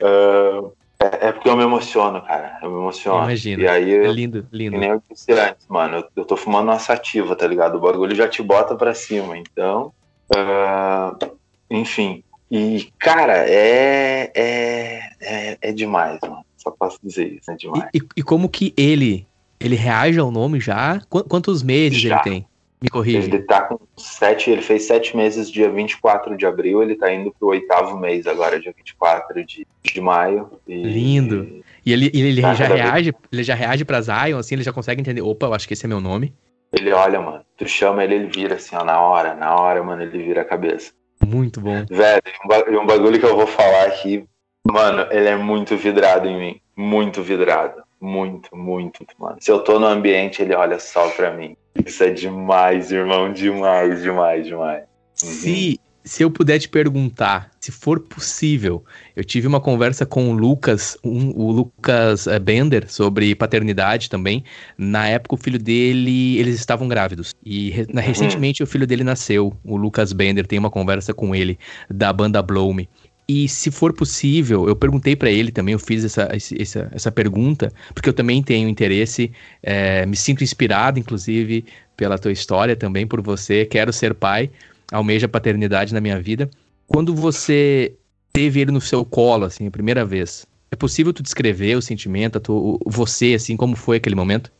uh, 0.00 0.72
é, 1.00 1.28
é, 1.28 1.32
porque 1.32 1.48
eu 1.48 1.56
me 1.56 1.64
emociono, 1.64 2.22
cara. 2.22 2.58
Eu 2.62 2.70
me 2.70 2.76
emociono. 2.78 3.24
Imagina. 3.24 3.62
E 3.62 3.68
aí, 3.68 3.92
é 3.92 4.06
lindo, 4.06 4.46
lindo. 4.52 4.78
nem 4.78 4.90
eu 4.90 5.02
disse 5.10 5.32
antes, 5.32 5.66
mano, 5.66 5.98
eu, 5.98 6.04
eu 6.16 6.24
tô 6.24 6.36
fumando 6.36 6.68
uma 6.68 6.78
sativa, 6.78 7.34
tá 7.34 7.48
ligado? 7.48 7.76
O 7.76 7.80
bagulho 7.80 8.14
já 8.14 8.28
te 8.28 8.42
bota 8.42 8.76
pra 8.76 8.94
cima. 8.94 9.36
Então, 9.36 9.92
Uh, 10.32 11.36
enfim. 11.70 12.24
E, 12.54 12.92
cara, 12.98 13.48
é, 13.48 14.30
é, 14.34 15.00
é, 15.22 15.58
é, 15.58 15.72
demais, 15.72 16.18
mano. 16.20 16.44
Só 16.54 16.70
posso 16.70 16.98
dizer 17.02 17.32
isso, 17.32 17.50
é 17.50 17.56
demais. 17.56 17.88
E, 17.94 17.98
e, 17.98 18.02
e 18.18 18.22
como 18.22 18.46
que 18.46 18.74
ele, 18.76 19.26
ele 19.58 19.74
reage 19.74 20.18
ao 20.18 20.30
nome 20.30 20.60
já? 20.60 21.00
Quantos 21.08 21.62
meses 21.62 21.98
já. 21.98 22.16
ele 22.16 22.22
tem? 22.22 22.46
Me 22.82 22.90
corrija. 22.90 23.20
Ele 23.20 23.38
tá 23.38 23.62
com 23.62 23.78
sete, 23.96 24.50
ele 24.50 24.60
fez 24.60 24.82
sete 24.82 25.16
meses 25.16 25.50
dia 25.50 25.70
24 25.70 26.36
de 26.36 26.44
abril, 26.44 26.82
ele 26.82 26.94
tá 26.94 27.10
indo 27.10 27.32
pro 27.38 27.48
oitavo 27.48 27.96
mês 27.96 28.26
agora, 28.26 28.60
dia 28.60 28.74
24 28.76 29.42
de, 29.46 29.66
de 29.82 30.00
maio. 30.02 30.50
E, 30.68 30.82
Lindo. 30.82 31.62
E 31.86 31.90
ele, 31.90 32.10
ele, 32.12 32.28
ele 32.28 32.42
tá 32.42 32.52
já 32.52 32.66
reage, 32.66 33.14
ele 33.32 33.42
já 33.42 33.54
reage 33.54 33.84
pra 33.86 34.02
Zion, 34.02 34.36
assim, 34.36 34.56
ele 34.56 34.62
já 34.62 34.74
consegue 34.74 35.00
entender, 35.00 35.22
opa, 35.22 35.46
eu 35.46 35.54
acho 35.54 35.66
que 35.66 35.72
esse 35.72 35.86
é 35.86 35.88
meu 35.88 36.02
nome. 36.02 36.34
Ele 36.70 36.92
olha, 36.92 37.18
mano, 37.18 37.42
tu 37.56 37.66
chama 37.66 38.04
ele, 38.04 38.14
ele 38.16 38.26
vira 38.26 38.56
assim, 38.56 38.76
ó, 38.76 38.84
na 38.84 39.00
hora, 39.00 39.34
na 39.34 39.54
hora, 39.54 39.82
mano, 39.82 40.02
ele 40.02 40.22
vira 40.22 40.42
a 40.42 40.44
cabeça. 40.44 40.92
Muito 41.26 41.60
bom. 41.60 41.84
Velho, 41.88 42.22
e 42.70 42.76
um 42.76 42.86
bagulho 42.86 43.18
que 43.18 43.26
eu 43.26 43.36
vou 43.36 43.46
falar 43.46 43.86
aqui, 43.86 44.24
mano, 44.64 45.06
ele 45.10 45.28
é 45.28 45.36
muito 45.36 45.76
vidrado 45.76 46.28
em 46.28 46.38
mim. 46.38 46.60
Muito 46.76 47.22
vidrado. 47.22 47.82
Muito, 48.00 48.56
muito, 48.56 49.04
mano. 49.18 49.36
Se 49.40 49.50
eu 49.50 49.60
tô 49.60 49.78
no 49.78 49.86
ambiente, 49.86 50.42
ele 50.42 50.54
olha 50.54 50.78
só 50.80 51.08
pra 51.10 51.30
mim. 51.30 51.56
Isso 51.86 52.02
é 52.02 52.10
demais, 52.10 52.90
irmão. 52.90 53.32
Demais, 53.32 54.02
demais, 54.02 54.46
demais. 54.46 54.84
Se, 55.14 55.80
uhum. 55.80 55.81
Se 56.04 56.22
eu 56.22 56.30
puder 56.30 56.58
te 56.58 56.68
perguntar, 56.68 57.50
se 57.60 57.70
for 57.70 58.00
possível, 58.00 58.84
eu 59.14 59.24
tive 59.24 59.46
uma 59.46 59.60
conversa 59.60 60.04
com 60.04 60.30
o 60.30 60.32
Lucas, 60.32 60.96
um, 61.04 61.30
o 61.30 61.52
Lucas 61.52 62.26
eh, 62.26 62.38
Bender, 62.38 62.92
sobre 62.92 63.34
paternidade 63.34 64.10
também. 64.10 64.44
Na 64.76 65.06
época, 65.06 65.34
o 65.34 65.38
filho 65.38 65.58
dele, 65.58 66.38
eles 66.38 66.56
estavam 66.56 66.88
grávidos. 66.88 67.34
E 67.44 67.86
uhum. 67.88 68.00
recentemente 68.00 68.62
o 68.62 68.66
filho 68.66 68.86
dele 68.86 69.04
nasceu. 69.04 69.56
O 69.64 69.76
Lucas 69.76 70.12
Bender 70.12 70.46
tem 70.46 70.58
uma 70.58 70.70
conversa 70.70 71.14
com 71.14 71.34
ele, 71.34 71.58
da 71.88 72.12
banda 72.12 72.42
Blow 72.42 72.72
Me. 72.74 72.88
E 73.28 73.48
se 73.48 73.70
for 73.70 73.92
possível, 73.92 74.68
eu 74.68 74.74
perguntei 74.74 75.14
para 75.14 75.30
ele 75.30 75.52
também, 75.52 75.72
eu 75.72 75.78
fiz 75.78 76.04
essa, 76.04 76.28
essa, 76.32 76.90
essa 76.92 77.12
pergunta, 77.12 77.72
porque 77.94 78.08
eu 78.08 78.12
também 78.12 78.42
tenho 78.42 78.68
interesse, 78.68 79.30
é, 79.62 80.04
me 80.04 80.16
sinto 80.16 80.42
inspirado, 80.42 80.98
inclusive, 80.98 81.64
pela 81.96 82.18
tua 82.18 82.32
história 82.32 82.74
também, 82.74 83.06
por 83.06 83.22
você, 83.22 83.64
quero 83.64 83.92
ser 83.92 84.12
pai, 84.12 84.50
almeja 84.92 85.26
paternidade 85.26 85.94
na 85.94 86.00
minha 86.00 86.20
vida. 86.20 86.48
Quando 86.86 87.14
você 87.14 87.96
teve 88.32 88.60
ele 88.60 88.70
no 88.70 88.80
seu 88.80 89.04
colo, 89.04 89.46
assim, 89.46 89.66
a 89.66 89.70
primeira 89.70 90.04
vez, 90.04 90.46
é 90.70 90.76
possível 90.76 91.12
tu 91.12 91.22
descrever 91.22 91.76
o 91.76 91.82
sentimento, 91.82 92.38
tu, 92.38 92.78
você, 92.86 93.34
assim, 93.34 93.56
como 93.56 93.74
foi 93.74 93.96
aquele 93.96 94.14
momento? 94.14 94.52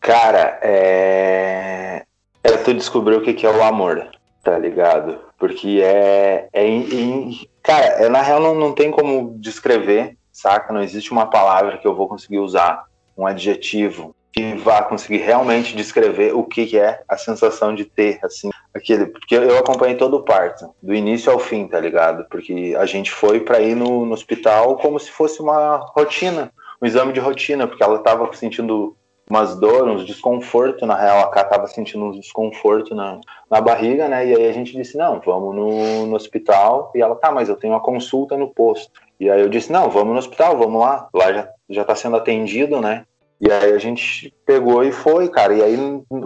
Cara, 0.00 0.58
é... 0.62 2.04
é 2.42 2.56
tu 2.64 2.72
descobrir 2.72 3.16
o 3.16 3.22
que 3.22 3.44
é 3.44 3.50
o 3.50 3.62
amor, 3.62 4.08
tá 4.42 4.58
ligado? 4.58 5.18
Porque 5.38 5.80
é. 5.82 6.48
é 6.52 6.66
in, 6.66 7.46
cara, 7.62 7.84
é, 7.84 8.08
na 8.08 8.22
real 8.22 8.40
não, 8.40 8.54
não 8.54 8.72
tem 8.72 8.90
como 8.90 9.36
descrever, 9.38 10.16
saca? 10.32 10.72
Não 10.72 10.82
existe 10.82 11.12
uma 11.12 11.26
palavra 11.26 11.78
que 11.78 11.86
eu 11.86 11.94
vou 11.94 12.08
conseguir 12.08 12.38
usar, 12.38 12.84
um 13.16 13.26
adjetivo, 13.26 14.14
que 14.38 14.54
vá 14.54 14.82
conseguir 14.82 15.18
realmente 15.18 15.74
descrever 15.74 16.32
o 16.32 16.44
que, 16.44 16.78
é 16.78 17.02
a 17.08 17.16
sensação 17.16 17.74
de 17.74 17.84
ter, 17.84 18.20
assim, 18.22 18.50
aquele. 18.72 19.06
Porque 19.06 19.34
eu 19.34 19.58
acompanhei 19.58 19.96
todo 19.96 20.16
o 20.16 20.22
parto, 20.22 20.72
do 20.80 20.94
início 20.94 21.32
ao 21.32 21.40
fim, 21.40 21.66
tá 21.66 21.80
ligado? 21.80 22.24
Porque 22.30 22.76
a 22.78 22.86
gente 22.86 23.10
foi 23.10 23.40
para 23.40 23.60
ir 23.60 23.74
no, 23.74 24.06
no 24.06 24.12
hospital 24.12 24.76
como 24.76 24.98
se 25.00 25.10
fosse 25.10 25.42
uma 25.42 25.78
rotina, 25.96 26.52
um 26.80 26.86
exame 26.86 27.12
de 27.12 27.18
rotina, 27.18 27.66
porque 27.66 27.82
ela 27.82 27.98
tava 27.98 28.32
sentindo 28.32 28.96
umas 29.28 29.58
dores, 29.58 29.96
uns 29.96 30.06
desconforto, 30.06 30.86
na 30.86 30.94
real, 30.94 31.20
a 31.20 31.30
Ká 31.30 31.44
tava 31.44 31.66
sentindo 31.66 32.04
um 32.04 32.12
desconforto 32.12 32.94
na, 32.94 33.20
na 33.50 33.60
barriga, 33.60 34.08
né? 34.08 34.24
E 34.24 34.36
aí 34.36 34.48
a 34.48 34.52
gente 34.52 34.72
disse, 34.72 34.96
não, 34.96 35.20
vamos 35.20 35.54
no, 35.54 36.06
no 36.06 36.14
hospital. 36.14 36.92
E 36.94 37.02
ela, 37.02 37.16
tá, 37.16 37.32
mas 37.32 37.48
eu 37.48 37.56
tenho 37.56 37.74
uma 37.74 37.80
consulta 37.80 38.36
no 38.36 38.48
posto. 38.48 38.90
E 39.18 39.28
aí 39.28 39.40
eu 39.40 39.48
disse, 39.48 39.72
não, 39.72 39.90
vamos 39.90 40.12
no 40.12 40.18
hospital, 40.18 40.56
vamos 40.56 40.80
lá. 40.80 41.08
Lá 41.12 41.32
já, 41.32 41.48
já 41.68 41.84
tá 41.84 41.96
sendo 41.96 42.16
atendido, 42.16 42.80
né? 42.80 43.04
E 43.40 43.50
aí 43.50 43.72
a 43.72 43.78
gente 43.78 44.34
pegou 44.44 44.82
e 44.82 44.90
foi, 44.90 45.28
cara. 45.28 45.54
E 45.54 45.62
aí 45.62 45.76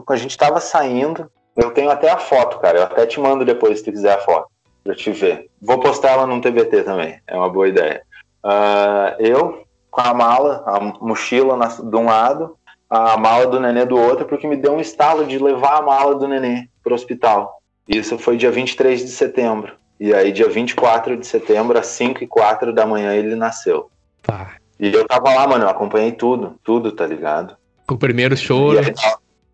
a 0.08 0.16
gente 0.16 0.36
tava 0.36 0.60
saindo, 0.60 1.30
eu 1.56 1.70
tenho 1.70 1.90
até 1.90 2.10
a 2.10 2.18
foto, 2.18 2.58
cara. 2.58 2.78
Eu 2.78 2.84
até 2.84 3.06
te 3.06 3.20
mando 3.20 3.44
depois 3.44 3.78
se 3.78 3.84
tu 3.84 3.92
quiser 3.92 4.14
a 4.14 4.20
foto, 4.20 4.48
pra 4.82 4.94
te 4.94 5.10
ver. 5.10 5.50
Vou 5.60 5.78
postar 5.78 6.12
ela 6.12 6.26
no 6.26 6.40
TBT 6.40 6.82
também, 6.82 7.20
é 7.26 7.36
uma 7.36 7.50
boa 7.50 7.68
ideia. 7.68 8.02
Uh, 8.44 9.14
eu, 9.20 9.64
com 9.90 10.00
a 10.00 10.14
mala, 10.14 10.64
a 10.66 10.80
mochila 11.04 11.56
na, 11.56 11.66
de 11.68 11.96
um 11.96 12.06
lado, 12.06 12.56
a 12.88 13.16
mala 13.16 13.46
do 13.46 13.60
nenê 13.60 13.84
do 13.84 13.98
outro, 13.98 14.26
porque 14.26 14.46
me 14.46 14.56
deu 14.56 14.72
um 14.72 14.80
estalo 14.80 15.26
de 15.26 15.38
levar 15.38 15.78
a 15.78 15.82
mala 15.82 16.14
do 16.14 16.26
nenê 16.26 16.68
para 16.82 16.92
o 16.92 16.94
hospital. 16.94 17.60
Isso 17.88 18.18
foi 18.18 18.36
dia 18.36 18.50
23 18.50 19.00
de 19.00 19.10
setembro. 19.10 19.76
E 20.00 20.12
aí, 20.12 20.32
dia 20.32 20.48
24 20.48 21.16
de 21.16 21.26
setembro, 21.26 21.78
às 21.78 21.86
5 21.86 22.24
e 22.24 22.26
4 22.26 22.72
da 22.72 22.84
manhã, 22.84 23.14
ele 23.14 23.36
nasceu. 23.36 23.88
Pá. 24.22 24.56
E 24.82 24.92
eu 24.92 25.06
tava 25.06 25.32
lá, 25.32 25.46
mano, 25.46 25.64
eu 25.64 25.68
acompanhei 25.68 26.10
tudo, 26.10 26.56
tudo, 26.64 26.90
tá 26.90 27.06
ligado? 27.06 27.56
O 27.88 27.96
primeiro 27.96 28.36
choro. 28.36 28.80
Aí, 28.80 28.92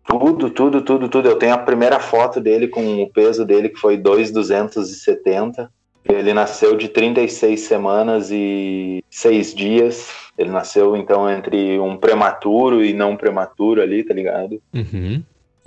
tudo, 0.03 0.49
tudo, 0.49 0.81
tudo, 0.81 1.07
tudo. 1.07 1.29
Eu 1.29 1.35
tenho 1.35 1.53
a 1.53 1.57
primeira 1.59 1.99
foto 1.99 2.41
dele 2.41 2.67
com 2.67 3.03
o 3.03 3.07
peso 3.11 3.45
dele, 3.45 3.69
que 3.69 3.79
foi 3.79 3.95
2,270. 3.95 5.69
Ele 6.03 6.33
nasceu 6.33 6.75
de 6.75 6.87
36 6.87 7.59
semanas 7.59 8.31
e 8.31 9.03
6 9.07 9.53
dias. 9.53 10.09
Ele 10.35 10.49
nasceu, 10.49 10.97
então, 10.97 11.29
entre 11.29 11.79
um 11.79 11.95
prematuro 11.95 12.83
e 12.83 12.91
não 12.91 13.15
prematuro 13.15 13.83
ali, 13.83 14.03
tá 14.03 14.15
ligado? 14.15 14.59
Uhum. 14.73 15.21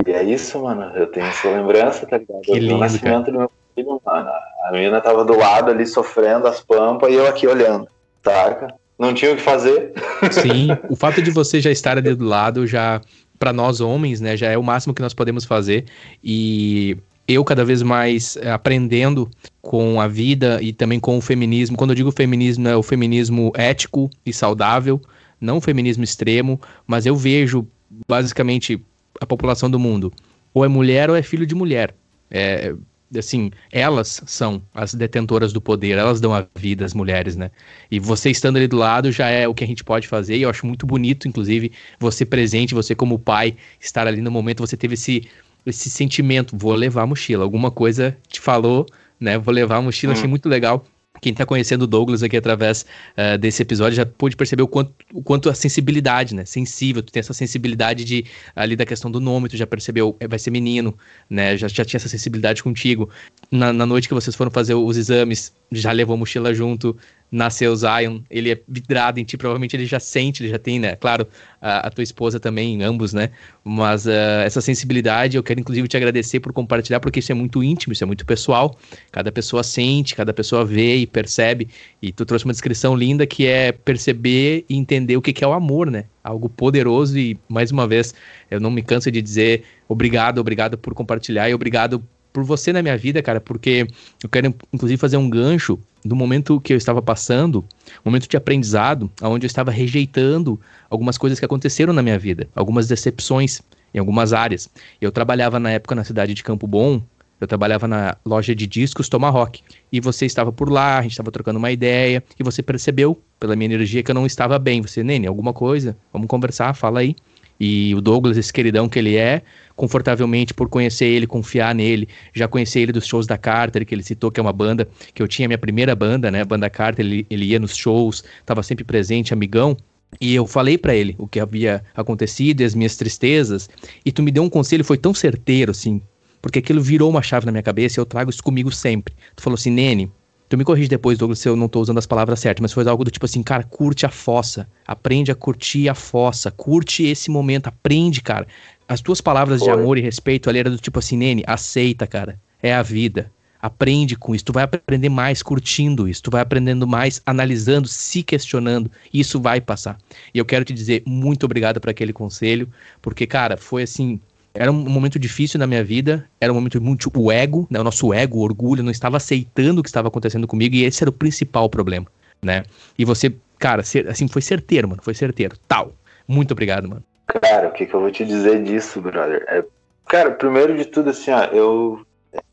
E 0.05 0.11
é 0.11 0.25
isso, 0.25 0.61
mano. 0.61 0.91
Eu 0.97 1.07
tenho 1.07 1.27
essa 1.27 1.49
lembrança, 1.49 2.05
tá 2.05 2.19
ligado? 2.19 2.41
Que 2.41 2.59
lindo, 2.59 2.75
o 2.75 2.79
nascimento 2.79 3.27
cara. 3.27 3.33
do 3.33 3.39
meu 3.39 3.51
filho, 3.77 4.01
mano. 4.05 4.31
A 4.65 4.73
menina 4.73 5.01
tava 5.01 5.25
do 5.25 5.39
lado 5.39 5.71
ali, 5.71 5.87
sofrendo 5.87 6.49
as 6.49 6.61
pampas, 6.61 7.13
e 7.13 7.15
eu 7.15 7.29
aqui 7.29 7.47
olhando, 7.47 7.87
saca? 8.25 8.82
Não 8.99 9.13
tinha 9.15 9.33
o 9.33 9.37
que 9.37 9.43
fazer. 9.43 9.93
Sim, 10.31 10.69
o 10.89 10.97
fato 10.97 11.21
de 11.23 11.31
você 11.31 11.61
já 11.61 11.71
estar 11.71 11.99
ali 11.99 12.15
do 12.15 12.25
lado 12.25 12.67
já 12.67 13.01
para 13.39 13.53
nós 13.53 13.81
homens, 13.81 14.21
né, 14.21 14.37
já 14.37 14.51
é 14.51 14.57
o 14.57 14.63
máximo 14.63 14.95
que 14.95 15.03
nós 15.03 15.15
podemos 15.15 15.45
fazer. 15.45 15.87
E 16.23 16.97
eu 17.27 17.45
cada 17.45 17.65
vez 17.65 17.83
mais 17.83 18.37
eh, 18.37 18.51
aprendendo 18.51 19.29
com 19.61 20.01
a 20.01 20.07
vida 20.07 20.59
e 20.63 20.73
também 20.73 21.01
com 21.01 21.19
o 21.19 21.21
feminismo. 21.21 21.77
Quando 21.77 21.91
eu 21.91 21.97
digo 21.97 22.13
feminismo, 22.13 22.69
é 22.69 22.77
o 22.77 22.83
feminismo 22.83 23.53
ético 23.57 24.09
e 24.25 24.33
saudável, 24.33 25.01
não 25.41 25.57
o 25.57 25.61
feminismo 25.61 26.05
extremo, 26.05 26.61
mas 26.87 27.07
eu 27.07 27.17
vejo 27.17 27.67
basicamente 28.09 28.81
a 29.21 29.27
população 29.27 29.71
do 29.71 29.79
mundo 29.79 30.13
ou 30.55 30.65
é 30.65 30.69
mulher 30.69 31.11
ou 31.11 31.17
é 31.17 31.23
filho 31.23 31.47
de 31.47 31.55
mulher. 31.55 31.95
É, 32.31 32.75
assim, 33.17 33.51
elas 33.71 34.23
são 34.27 34.63
as 34.75 34.95
detentoras 34.95 35.53
do 35.53 35.61
poder, 35.61 35.99
elas 35.99 36.21
dão 36.21 36.35
a 36.35 36.47
vida 36.55 36.85
às 36.85 36.95
mulheres, 36.95 37.37
né? 37.37 37.51
E 37.91 37.99
você 37.99 38.31
estando 38.31 38.57
ali 38.57 38.67
do 38.67 38.77
lado 38.77 39.13
já 39.13 39.29
é 39.29 39.47
o 39.47 39.55
que 39.55 39.65
a 39.65 39.67
gente 39.67 39.85
pode 39.85 40.09
fazer, 40.09 40.37
e 40.37 40.43
eu 40.43 40.51
acho 40.51 40.67
muito 40.67 40.87
bonito, 40.87 41.29
inclusive, 41.29 41.73
você 41.99 42.25
presente, 42.25 42.75
você 42.75 42.95
como 42.95 43.19
pai, 43.19 43.57
estar 43.81 44.07
ali 44.07 44.21
no 44.21 44.31
momento, 44.31 44.61
você 44.61 44.77
teve 44.77 44.95
esse 44.95 45.29
esse 45.65 45.89
sentimento, 45.89 46.57
vou 46.57 46.75
levar 46.75 47.03
a 47.03 47.07
mochila. 47.07 47.45
Alguma 47.45 47.71
coisa 47.71 48.17
te 48.29 48.41
falou, 48.41 48.85
né? 49.19 49.39
Vou 49.39 49.55
levar 49.55 49.77
a 49.77 49.83
mochila, 49.83 50.13
hum. 50.13 50.17
achei 50.17 50.29
muito 50.29 50.49
legal. 50.49 50.85
Quem 51.23 51.31
está 51.31 51.47
conhecendo 51.47 51.83
o 51.83 51.87
Douglas 51.87 52.21
aqui 52.25 52.37
através 52.37 52.85
uh, 53.17 53.39
desse 53.39 53.63
episódio 53.63 53.95
já 53.95 54.05
pôde 54.05 54.37
perceber 54.37 54.65
o 54.65 54.67
quanto, 54.67 54.93
o 55.15 55.23
quanto 55.23 55.49
a 55.49 55.55
sensibilidade, 55.55 56.35
né? 56.35 56.45
Sensível, 56.45 57.01
tu 57.01 57.13
tem 57.13 57.21
essa 57.21 57.33
sensibilidade 57.33 58.05
de 58.05 58.25
ali 58.57 58.75
da 58.75 58.85
questão 58.85 59.09
do 59.09 59.21
nome, 59.21 59.49
tu 59.49 59.57
já 59.57 59.65
percebeu, 59.65 60.17
é, 60.19 60.27
vai 60.27 60.41
ser 60.41 60.51
menino, 60.51 60.99
né? 61.31 61.57
Já, 61.57 61.69
já 61.69 61.85
tinha 61.85 61.99
essa 61.99 62.09
sensibilidade 62.09 62.61
contigo. 62.61 63.09
Na, 63.53 63.73
na 63.73 63.87
noite 63.87 64.09
que 64.09 64.15
vocês 64.15 64.35
foram 64.35 64.51
fazer 64.51 64.75
os 64.75 64.97
exames, 64.97 65.53
já 65.71 65.93
levou 65.93 66.15
a 66.15 66.17
mochila 66.17 66.53
junto, 66.53 66.97
nasceu 67.33 67.75
Zion, 67.75 68.21
ele 68.31 68.51
é 68.53 68.61
vidrado 68.69 69.19
em 69.19 69.25
ti, 69.25 69.39
provavelmente 69.39 69.75
ele 69.75 69.87
já 69.87 69.99
sente, 69.99 70.43
ele 70.43 70.51
já 70.51 70.59
tem, 70.59 70.79
né? 70.79 70.95
Claro, 70.97 71.27
a, 71.63 71.87
a 71.87 71.91
tua 71.91 72.05
esposa 72.05 72.39
também, 72.39 72.83
ambos, 72.83 73.15
né? 73.15 73.31
Mas 73.65 74.05
uh, 74.05 74.11
essa 74.45 74.61
sensibilidade, 74.61 75.39
eu 75.39 75.43
quero 75.43 75.59
inclusive 75.59 75.89
te 75.89 75.97
agradecer 75.97 76.41
por 76.41 76.53
compartilhar, 76.53 77.01
porque 77.01 77.21
isso 77.21 77.33
é 77.33 77.35
muito 77.35 77.65
íntimo, 77.65 77.95
isso 77.95 78.05
é 78.05 78.07
muito 78.07 78.27
pessoal. 78.27 78.79
Cada 79.11 79.33
pessoa 79.33 79.63
sente, 79.63 80.15
cada 80.15 80.35
pessoa 80.35 80.63
vê 80.63 80.97
e 80.97 81.07
percebe. 81.07 81.71
E 82.03 82.13
tu 82.13 82.27
trouxe 82.27 82.45
uma 82.45 82.53
descrição 82.53 82.95
linda 82.95 83.27
que 83.27 83.47
é 83.47 83.73
perceber 83.73 84.67
e 84.69 84.77
entender 84.77 85.17
o 85.17 85.23
que, 85.23 85.33
que 85.33 85.43
é 85.43 85.49
o 85.49 85.55
amor, 85.55 85.91
né? 85.91 86.05
Algo 86.23 86.51
poderoso 86.51 87.19
e, 87.19 87.39
mais 87.49 87.71
uma 87.71 87.89
vez, 87.89 88.15
eu 88.51 88.61
não 88.61 88.71
me 88.71 88.83
canso 88.83 89.11
de 89.11 89.23
dizer 89.23 89.63
obrigado, 89.89 90.39
obrigado 90.39 90.77
por 90.77 90.93
compartilhar 90.93 91.49
e 91.49 91.55
obrigado 91.55 92.05
por 92.33 92.45
você 92.45 92.73
na 92.73 92.83
minha 92.83 92.97
vida, 92.97 93.23
cara, 93.23 93.41
porque 93.41 93.87
eu 94.23 94.29
quero, 94.29 94.55
inclusive, 94.73 94.99
fazer 94.99 95.17
um 95.17 95.29
gancho 95.29 95.79
do 96.05 96.17
momento 96.17 96.61
que 96.61 96.73
eu 96.73 96.77
estava 96.77 97.01
passando, 97.01 97.65
momento 98.05 98.29
de 98.29 98.37
aprendizado, 98.37 99.11
onde 99.23 99.47
eu 99.47 99.49
estava 99.49 99.71
rejeitando 99.71 100.61
algumas 100.91 101.17
coisas 101.19 101.39
que 101.39 101.45
aconteceram 101.45 101.93
na 101.93 102.03
minha 102.03 102.19
vida, 102.19 102.49
algumas 102.55 102.89
decepções 102.89 103.61
em 103.95 103.99
algumas 103.99 104.33
áreas. 104.33 104.69
Eu 105.01 105.13
trabalhava 105.13 105.61
na 105.61 105.71
época 105.71 105.95
na 105.95 106.05
cidade 106.05 106.35
de 106.35 106.43
Campo 106.43 106.67
Bom, 106.67 107.03
eu 107.41 107.47
trabalhava 107.47 107.89
na 107.89 108.17
loja 108.25 108.55
de 108.55 108.69
discos 108.69 109.09
Tomahawk. 109.09 109.61
E 109.91 110.01
você 110.01 110.25
estava 110.27 110.53
por 110.53 110.71
lá, 110.71 110.99
a 110.99 111.03
gente 111.03 111.11
estava 111.11 111.31
trocando 111.31 111.59
uma 111.59 111.73
ideia, 111.73 112.23
e 112.39 112.43
você 112.43 112.63
percebeu, 112.63 113.21
pela 113.41 113.57
minha 113.57 113.75
energia, 113.75 114.01
que 114.01 114.13
eu 114.13 114.15
não 114.15 114.25
estava 114.25 114.59
bem. 114.61 114.81
Você, 114.81 115.03
Nene, 115.03 115.27
alguma 115.27 115.53
coisa? 115.53 115.97
Vamos 116.13 116.29
conversar, 116.29 116.73
fala 116.75 117.01
aí. 117.01 117.17
E 117.65 117.95
o 117.95 118.01
Douglas, 118.01 118.37
esse 118.37 118.53
queridão 118.53 118.89
que 118.89 118.99
ele 118.99 119.15
é, 119.15 119.41
confortavelmente 119.77 120.53
por 120.53 120.69
conhecer 120.69 121.05
ele, 121.05 121.29
confiar 121.29 121.73
nele, 121.73 122.09
já 122.35 122.49
conhecer 122.49 122.81
ele 122.81 122.91
dos 122.91 123.07
shows 123.07 123.25
da 123.25 123.39
Carter, 123.39 123.87
que 123.87 123.95
ele 123.95 124.03
citou 124.03 124.33
que 124.33 124.41
é 124.41 124.43
uma 124.43 124.53
banda, 124.53 124.89
que 125.15 125.23
eu 125.23 125.29
tinha 125.29 125.47
minha 125.47 125.57
primeira 125.57 125.95
banda, 125.95 126.29
né, 126.29 126.45
banda 126.45 126.69
Carter, 126.69 127.07
ele, 127.07 127.25
ele 127.31 127.45
ia 127.45 127.61
nos 127.61 127.77
shows, 127.77 128.25
estava 128.41 128.65
sempre 128.65 128.83
presente, 128.83 129.33
amigão, 129.33 129.77
e 130.21 130.35
eu 130.35 130.45
falei 130.45 130.77
para 130.77 130.93
ele 130.93 131.15
o 131.17 131.29
que 131.29 131.39
havia 131.39 131.85
acontecido 131.95 132.63
e 132.63 132.65
as 132.65 132.75
minhas 132.75 132.97
tristezas, 132.97 133.71
e 134.05 134.11
tu 134.11 134.25
me 134.25 134.33
deu 134.33 134.43
um 134.43 134.51
conselho, 134.51 134.85
foi 134.85 134.99
tão 134.99 135.15
certeiro, 135.15 135.71
assim, 135.71 136.03
porque 136.41 136.59
aquilo 136.59 136.83
virou 136.83 137.09
uma 137.09 137.23
chave 137.23 137.47
na 137.47 137.53
minha 137.53 137.63
cabeça 137.63 138.01
e 138.01 138.01
eu 138.01 138.07
trago 138.07 138.29
isso 138.29 138.43
comigo 138.43 138.73
sempre. 138.73 139.15
Tu 139.37 139.41
falou 139.45 139.55
assim, 139.55 139.71
Nene, 139.71 140.11
Tu 140.53 140.59
me 140.59 140.65
corrige 140.65 140.87
depois, 140.87 141.17
Douglas, 141.17 141.39
se 141.39 141.49
eu 141.49 141.57
não 141.57 141.67
tô 141.67 141.81
usando 141.81 141.97
as 141.97 142.05
palavras 142.05 142.39
certas, 142.39 142.61
mas 142.61 142.75
foi 142.75 142.87
algo 142.87 143.05
do 143.05 143.11
tipo 143.11 143.25
assim, 143.25 143.43
cara, 143.43 143.65
curte 143.65 144.05
a 144.05 144.11
fossa. 144.11 144.69
Aprende 144.87 145.33
a 145.33 145.35
curtir 145.35 145.89
a 145.89 145.95
fossa. 145.95 146.51
Curte 146.51 147.05
esse 147.05 147.31
momento. 147.31 147.69
Aprende, 147.69 148.21
cara. 148.21 148.47
As 148.87 149.01
tuas 149.01 149.19
palavras 149.19 149.61
foi. 149.61 149.69
de 149.69 149.73
amor 149.73 149.97
e 149.97 150.03
respeito 150.03 150.51
ali 150.51 150.59
era 150.59 150.69
do 150.69 150.77
tipo 150.77 150.99
assim, 150.99 151.17
Nene, 151.17 151.43
aceita, 151.47 152.07
cara. 152.07 152.39
É 152.63 152.75
a 152.75 152.83
vida. 152.83 153.33
Aprende 153.63 154.15
com 154.15 154.35
isso. 154.35 154.45
Tu 154.45 154.53
vai 154.53 154.65
aprender 154.65 155.09
mais 155.09 155.43
curtindo 155.43 156.07
isso. 156.07 156.23
Tu 156.23 156.31
vai 156.31 156.43
aprendendo 156.43 156.87
mais 156.87 157.23
analisando, 157.25 157.89
se 157.89 158.23
questionando. 158.23 158.91
Isso 159.11 159.41
vai 159.41 159.59
passar. 159.59 159.97
E 160.35 160.39
eu 160.39 160.45
quero 160.45 160.67
te 160.67 160.75
dizer 160.75 161.03
muito 161.07 161.45
obrigado 161.45 161.81
por 161.81 161.89
aquele 161.89 162.13
conselho, 162.13 162.69
porque, 163.01 163.27
cara, 163.27 163.57
foi 163.57 163.85
assim 163.85 164.21
era 164.55 164.71
um 164.71 164.75
momento 164.75 165.19
difícil 165.19 165.59
na 165.59 165.67
minha 165.67 165.83
vida, 165.83 166.29
era 166.41 166.53
um 166.53 166.55
momento 166.55 166.81
muito. 166.81 167.11
O 167.17 167.33
ego, 167.33 167.67
né, 167.71 167.81
o 167.81 167.85
nosso 167.85 168.13
ego, 168.13 168.39
o 168.39 168.43
orgulho, 168.43 168.83
não 168.83 168.91
estava 168.91 169.17
aceitando 169.17 169.81
o 169.81 169.83
que 169.83 169.89
estava 169.89 170.09
acontecendo 170.09 170.47
comigo, 170.47 170.75
e 170.75 170.85
esse 170.85 171.03
era 171.03 171.11
o 171.11 171.13
principal 171.13 171.69
problema, 171.71 172.07
né? 172.43 172.65
E 172.99 173.05
você, 173.05 173.35
cara, 173.59 173.83
assim, 173.83 174.29
foi 174.29 174.43
certeiro, 174.43 174.89
mano, 174.89 175.03
foi 175.03 175.15
certeiro. 175.15 175.57
Tal. 175.67 175.93
Muito 176.29 176.53
obrigado, 176.53 176.89
mano. 176.89 177.03
Cara, 177.27 177.69
o 177.69 177.73
que, 177.73 177.87
que 177.87 177.95
eu 177.95 178.01
vou 178.01 178.11
te 178.11 178.25
dizer 178.25 178.63
disso, 178.63 179.01
brother? 179.01 179.45
É, 179.49 179.65
cara, 180.07 180.31
primeiro 180.33 180.77
de 180.77 180.85
tudo, 180.85 181.11
assim, 181.11 181.31
ó, 181.31 181.45
eu. 181.45 182.05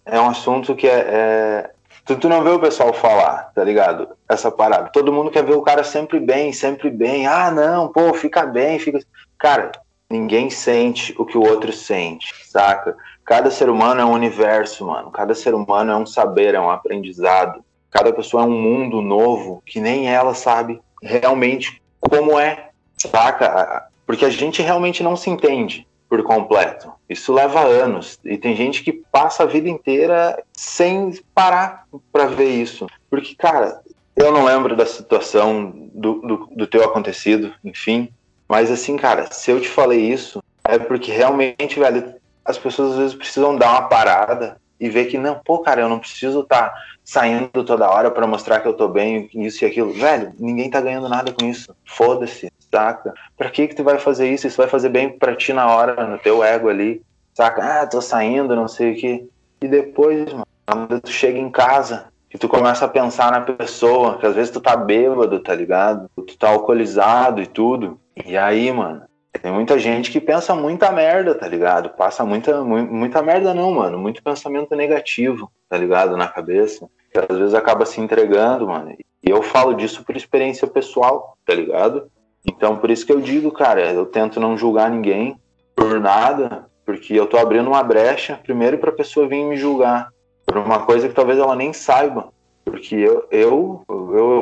É 0.06 0.20
um 0.20 0.30
assunto 0.30 0.76
que 0.76 0.88
é, 0.88 1.00
é... 1.00 1.70
Tu, 2.04 2.28
não 2.28 2.44
vê 2.44 2.50
o 2.50 2.60
pessoal 2.60 2.92
falar, 2.94 3.52
tá 3.54 3.64
ligado? 3.64 4.10
Essa 4.28 4.50
parada. 4.50 4.90
Todo 4.90 5.14
mundo 5.14 5.30
quer 5.30 5.46
ver 5.46 5.54
o 5.54 5.62
cara 5.62 5.84
sempre 5.84 6.20
bem, 6.20 6.52
sempre 6.52 6.90
bem. 6.90 7.28
Ah, 7.28 7.52
não, 7.52 7.88
pô, 7.90 8.14
fica 8.14 8.46
bem, 8.46 8.80
fica. 8.80 9.00
Cara, 9.38 9.72
Ninguém 10.10 10.50
sente 10.50 11.14
o 11.18 11.26
que 11.26 11.38
o 11.38 11.44
outro 11.44 11.72
sente, 11.72 12.34
saca? 12.48 12.98
Cada 13.24 13.52
ser 13.52 13.70
humano 13.70 14.02
é 14.02 14.06
um 14.06 14.14
universo, 14.14 14.88
mano. 14.88 15.12
Cada 15.12 15.36
ser 15.36 15.54
humano 15.54 15.92
é 15.92 15.96
um 15.96 16.06
saber, 16.06 16.56
é 16.56 16.60
um 16.60 16.72
aprendizado. 16.72 17.64
Cada 17.92 18.12
pessoa 18.12 18.44
é 18.44 18.46
um 18.46 18.60
mundo 18.60 19.02
novo 19.02 19.62
que 19.66 19.80
nem 19.80 20.10
ela 20.10 20.34
sabe 20.34 20.82
realmente 21.02 21.82
como 22.00 22.40
é, 22.40 22.70
saca? 22.98 23.88
Porque 24.06 24.26
a 24.26 24.30
gente 24.30 24.62
realmente 24.62 25.04
não 25.04 25.16
se 25.16 25.30
entende 25.30 25.88
por 26.10 26.24
completo. 26.24 26.92
Isso 27.08 27.32
leva 27.32 27.62
anos. 27.62 28.20
E 28.26 28.36
tem 28.36 28.56
gente 28.56 28.84
que 28.84 28.92
passa 28.92 29.44
a 29.44 29.46
vida 29.46 29.70
inteira 29.70 30.42
sem 30.52 31.14
parar 31.36 31.86
para 32.12 32.26
ver 32.26 32.50
isso. 32.50 32.88
Porque, 33.10 33.36
cara, 33.36 33.82
eu 34.16 34.32
não 34.32 34.44
lembro 34.44 34.76
da 34.76 34.86
situação 34.86 35.72
do, 35.94 36.16
do, 36.22 36.50
do 36.56 36.68
teu 36.68 36.84
acontecido, 36.84 37.54
enfim. 37.64 38.10
Mas 38.50 38.72
assim, 38.72 38.98
cara, 38.98 39.32
se 39.32 39.52
eu 39.52 39.62
te 39.62 39.70
falei 39.70 40.02
isso, 40.02 40.42
é 40.64 40.80
porque 40.80 41.12
realmente, 41.12 41.80
velho, 41.80 42.16
as 42.44 42.58
pessoas 42.58 42.94
às 42.94 42.98
vezes 42.98 43.16
precisam 43.16 43.56
dar 43.56 43.72
uma 43.72 43.84
parada 43.84 44.58
e 44.80 44.90
ver 44.90 45.06
que 45.06 45.18
não, 45.18 45.40
pô, 45.46 45.60
cara, 45.60 45.82
eu 45.82 45.90
não 45.90 46.00
preciso 46.00 46.42
estar 46.42 46.70
tá 46.70 46.84
saindo 47.04 47.64
toda 47.64 47.90
hora 47.90 48.10
para 48.10 48.26
mostrar 48.26 48.60
que 48.60 48.68
eu 48.68 48.74
tô 48.74 48.88
bem, 48.88 49.30
isso 49.34 49.64
e 49.64 49.68
aquilo. 49.68 49.94
Velho, 49.94 50.34
ninguém 50.40 50.70
tá 50.70 50.82
ganhando 50.82 51.08
nada 51.08 51.32
com 51.32 51.46
isso. 51.46 51.76
Foda-se, 51.86 52.52
saca? 52.72 53.14
Pra 53.38 53.50
que 53.50 53.68
que 53.68 53.76
tu 53.76 53.84
vai 53.84 54.00
fazer 54.00 54.32
isso? 54.32 54.48
Isso 54.48 54.58
vai 54.58 54.68
fazer 54.68 54.90
bem 54.90 55.10
pra 55.10 55.36
ti 55.36 55.54
na 55.54 55.68
hora, 55.68 56.08
no 56.08 56.18
teu 56.18 56.44
ego 56.44 56.70
ali, 56.70 57.02
saca? 57.36 57.82
Ah, 57.82 57.88
tô 57.88 58.02
saindo, 58.02 58.56
não 58.56 58.68
sei 58.68 58.94
o 58.94 58.96
que. 58.96 59.30
E 59.62 59.68
depois, 59.68 60.32
mano, 60.32 60.48
quando 60.66 61.02
tu 61.02 61.12
chega 61.12 61.38
em 61.38 61.52
casa, 61.52 62.06
que 62.30 62.38
tu 62.38 62.48
começa 62.48 62.86
a 62.86 62.90
pensar 62.90 63.32
na 63.32 63.42
pessoa, 63.42 64.18
que 64.18 64.26
às 64.26 64.36
vezes 64.36 64.52
tu 64.52 64.62
tá 64.62 64.78
bêbado, 64.78 65.40
tá 65.40 65.54
ligado? 65.54 66.10
Tu 66.16 66.38
tá 66.38 66.50
alcoolizado 66.50 67.42
e 67.42 67.48
tudo. 67.48 68.00
E 68.26 68.38
aí, 68.38 68.72
mano, 68.72 69.04
tem 69.42 69.52
muita 69.52 69.78
gente 69.78 70.12
que 70.12 70.20
pensa 70.20 70.56
muita 70.56 70.92
merda, 70.92 71.36
tá 71.36 71.48
ligado? 71.48 71.90
Passa 71.90 72.26
muita, 72.26 72.64
muita 72.64 73.22
merda 73.22 73.54
não, 73.54 73.72
mano. 73.72 73.98
Muito 73.98 74.24
pensamento 74.24 74.76
negativo, 74.76 75.52
tá 75.70 75.78
ligado? 75.78 76.18
Na 76.18 76.28
cabeça. 76.28 76.90
Que 77.12 77.20
às 77.20 77.38
vezes 77.38 77.54
acaba 77.54 77.86
se 77.86 78.02
entregando, 78.02 78.68
mano. 78.68 78.96
E 79.24 79.30
eu 79.30 79.42
falo 79.42 79.74
disso 79.74 80.04
por 80.04 80.16
experiência 80.16 80.68
pessoal, 80.68 81.38
tá 81.46 81.54
ligado? 81.54 82.10
Então, 82.46 82.78
por 82.78 82.90
isso 82.90 83.06
que 83.06 83.12
eu 83.12 83.20
digo, 83.20 83.52
cara, 83.52 83.92
eu 83.92 84.06
tento 84.06 84.40
não 84.40 84.58
julgar 84.58 84.90
ninguém 84.90 85.40
por 85.76 86.00
nada, 86.00 86.66
porque 86.86 87.14
eu 87.14 87.28
tô 87.28 87.38
abrindo 87.38 87.68
uma 87.68 87.84
brecha, 87.84 88.40
primeiro 88.42 88.78
pra 88.78 88.92
pessoa 88.92 89.28
vir 89.28 89.44
me 89.44 89.58
julgar 89.58 90.10
por 90.46 90.58
uma 90.58 90.86
coisa 90.86 91.08
que 91.08 91.14
talvez 91.14 91.38
ela 91.38 91.56
nem 91.56 91.72
saiba, 91.74 92.32
porque 92.64 92.96
eu, 92.96 93.28
eu, 93.32 93.84
eu 93.88 94.42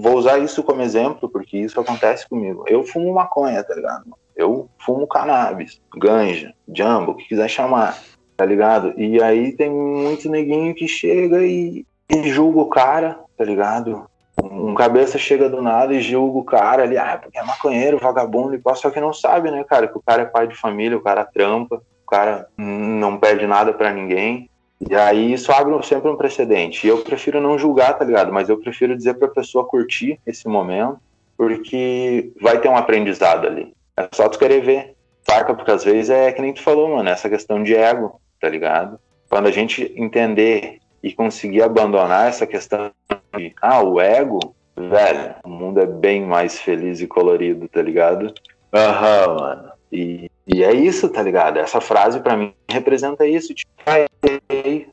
vou 0.00 0.16
usar 0.16 0.38
isso 0.38 0.62
como 0.62 0.82
exemplo, 0.82 1.28
porque 1.28 1.56
isso 1.56 1.80
acontece 1.80 2.28
comigo. 2.28 2.64
Eu 2.66 2.84
fumo 2.84 3.14
maconha, 3.14 3.62
tá 3.62 3.74
ligado? 3.74 4.04
Eu 4.36 4.68
fumo 4.78 5.06
cannabis, 5.06 5.80
ganja, 5.96 6.54
jumbo, 6.72 7.12
o 7.12 7.14
que 7.16 7.28
quiser 7.28 7.48
chamar, 7.48 7.98
tá 8.36 8.44
ligado? 8.44 8.94
E 8.96 9.22
aí 9.22 9.52
tem 9.52 9.70
muito 9.70 10.28
neguinho 10.30 10.74
que 10.74 10.86
chega 10.86 11.44
e, 11.44 11.84
e 12.08 12.30
julga 12.30 12.60
o 12.60 12.68
cara, 12.68 13.18
tá 13.36 13.44
ligado? 13.44 14.08
Um 14.42 14.74
cabeça 14.74 15.18
chega 15.18 15.48
do 15.48 15.60
nada 15.60 15.92
e 15.92 16.00
julga 16.00 16.38
o 16.38 16.44
cara 16.44 16.84
ali, 16.84 16.96
ah, 16.96 17.18
porque 17.20 17.38
é 17.38 17.42
maconheiro, 17.42 17.98
vagabundo, 17.98 18.54
e 18.54 18.76
só 18.76 18.90
que 18.90 19.00
não 19.00 19.12
sabe, 19.12 19.50
né, 19.50 19.64
cara, 19.64 19.88
que 19.88 19.98
o 19.98 20.02
cara 20.02 20.22
é 20.22 20.26
pai 20.26 20.46
de 20.46 20.54
família, 20.54 20.96
o 20.96 21.02
cara 21.02 21.24
trampa, 21.24 21.82
o 22.06 22.10
cara 22.10 22.46
não 22.56 23.18
pede 23.18 23.46
nada 23.46 23.72
para 23.72 23.92
ninguém, 23.92 24.48
e 24.80 24.94
aí 24.94 25.32
isso 25.32 25.50
abre 25.50 25.74
sempre 25.82 26.10
um 26.10 26.16
precedente. 26.16 26.86
E 26.86 26.90
eu 26.90 26.98
prefiro 26.98 27.40
não 27.40 27.58
julgar, 27.58 27.98
tá 27.98 28.04
ligado? 28.04 28.32
Mas 28.32 28.48
eu 28.48 28.58
prefiro 28.58 28.96
dizer 28.96 29.14
pra 29.14 29.28
pessoa 29.28 29.66
curtir 29.66 30.20
esse 30.26 30.46
momento, 30.46 30.98
porque 31.36 32.32
vai 32.40 32.60
ter 32.60 32.68
um 32.68 32.76
aprendizado 32.76 33.46
ali. 33.46 33.72
É 33.96 34.08
só 34.12 34.28
tu 34.28 34.38
querer 34.38 34.60
ver, 34.60 34.94
saca? 35.28 35.54
Porque 35.54 35.70
às 35.70 35.84
vezes 35.84 36.10
é 36.10 36.30
que 36.32 36.40
nem 36.40 36.52
tu 36.52 36.62
falou, 36.62 36.96
mano, 36.96 37.08
essa 37.08 37.28
questão 37.28 37.62
de 37.62 37.74
ego, 37.74 38.20
tá 38.40 38.48
ligado? 38.48 38.98
Quando 39.28 39.46
a 39.46 39.50
gente 39.50 39.92
entender 39.96 40.78
e 41.02 41.12
conseguir 41.12 41.62
abandonar 41.62 42.28
essa 42.28 42.46
questão 42.46 42.90
de, 43.36 43.54
ah, 43.60 43.82
o 43.82 44.00
ego, 44.00 44.54
velho, 44.76 45.34
o 45.44 45.48
mundo 45.48 45.80
é 45.80 45.86
bem 45.86 46.24
mais 46.24 46.60
feliz 46.60 47.00
e 47.00 47.06
colorido, 47.06 47.68
tá 47.68 47.82
ligado? 47.82 48.32
Aham, 48.72 49.34
mano. 49.34 49.72
E, 49.92 50.30
e 50.48 50.64
é 50.64 50.72
isso, 50.72 51.10
tá 51.10 51.22
ligado? 51.22 51.58
Essa 51.58 51.78
frase 51.80 52.20
para 52.20 52.36
mim 52.36 52.54
representa 52.70 53.26
isso. 53.26 53.54
Tipo, 53.54 53.70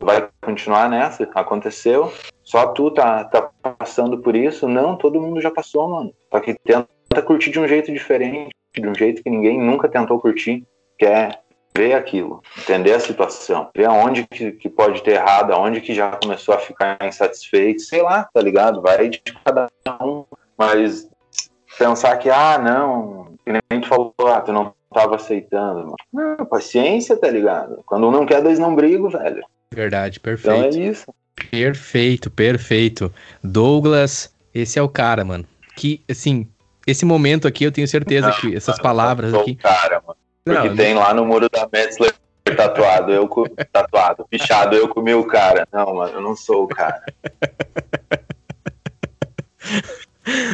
vai 0.02 0.28
continuar 0.42 0.90
nessa, 0.90 1.30
aconteceu. 1.34 2.12
Só 2.44 2.68
tu 2.68 2.92
tá, 2.92 3.24
tá 3.24 3.50
passando 3.64 4.18
por 4.20 4.36
isso. 4.36 4.68
Não, 4.68 4.98
todo 4.98 5.22
mundo 5.22 5.40
já 5.40 5.50
passou, 5.50 5.88
mano. 5.88 6.14
Só 6.30 6.40
que 6.42 6.56
tenta 6.64 7.22
curtir 7.24 7.52
de 7.52 7.60
um 7.60 7.68
jeito 7.68 7.92
diferente, 7.92 8.52
de 8.76 8.88
um 8.88 8.94
jeito 8.94 9.24
que 9.24 9.30
ninguém 9.30 9.58
nunca 9.58 9.88
tentou 9.88 10.20
curtir, 10.20 10.66
que 11.00 11.06
é 11.06 11.30
ver 11.76 11.94
aquilo, 11.94 12.42
entender 12.58 12.94
a 12.94 13.00
situação, 13.00 13.70
ver 13.76 13.86
aonde 13.86 14.26
que, 14.28 14.54
que 14.54 14.70
pode 14.70 15.04
ter 15.04 15.16
errado, 15.16 15.52
aonde 15.52 15.82
que 15.82 15.94
já 15.94 16.12
começou 16.12 16.56
a 16.56 16.60
ficar 16.60 16.98
insatisfeito, 17.02 17.82
sei 17.82 18.02
lá, 18.02 18.30
tá 18.34 18.42
ligado? 18.42 18.82
Vai 18.82 19.10
de 19.10 19.22
cada 19.44 19.68
um, 20.02 20.24
mas 20.58 21.10
pensar 21.78 22.16
que, 22.18 22.30
ah, 22.30 22.58
não, 22.58 23.36
que 23.46 23.52
nem 23.52 23.82
tu 23.82 23.90
falou, 23.90 24.14
ah, 24.26 24.40
tu 24.40 24.54
não 24.54 24.74
tava 24.96 25.16
aceitando. 25.16 25.82
Mano. 25.82 25.96
Não, 26.14 26.46
paciência, 26.46 27.18
tá 27.18 27.30
ligado? 27.30 27.84
Quando 27.86 28.08
um 28.08 28.12
não 28.12 28.26
quer, 28.26 28.42
dois 28.42 28.58
não 28.58 28.74
brigam, 28.74 29.10
velho. 29.10 29.44
Verdade, 29.74 30.22
perfeito. 30.22 30.58
Então 30.58 30.82
é 30.82 30.90
isso. 30.90 31.14
Perfeito, 31.52 32.32
perfeito. 32.32 33.14
Douglas, 33.44 34.34
esse 34.54 34.80
é 34.80 34.82
o 34.82 34.88
cara, 34.88 35.26
mano. 35.26 35.46
Que, 35.76 36.02
assim, 36.10 36.48
esse 36.88 37.04
momento 37.04 37.46
aqui 37.46 37.66
eu 37.66 37.74
tenho 37.74 37.88
certeza 37.88 38.30
não, 38.30 38.36
que 38.36 38.56
essas 38.56 38.80
palavras 38.80 39.34
eu 39.34 39.42
aqui. 39.42 39.52
O 39.52 39.58
cara, 39.58 40.02
mano. 40.08 40.18
Porque 40.46 40.70
não, 40.70 40.76
tem 40.76 40.94
lá 40.94 41.14
no 41.14 41.26
muro 41.26 41.50
da 41.50 41.68
Metzler 41.72 42.14
tatuado, 42.56 43.12
eu 43.12 43.28
tatuado, 43.74 44.26
pichado, 44.30 44.76
eu 44.76 44.88
comi 44.88 45.14
o 45.14 45.26
cara. 45.26 45.68
Não, 45.74 45.94
mano, 45.94 46.14
eu 46.14 46.22
não 46.22 46.36
sou 46.36 46.64
o 46.64 46.68
cara. 46.68 47.04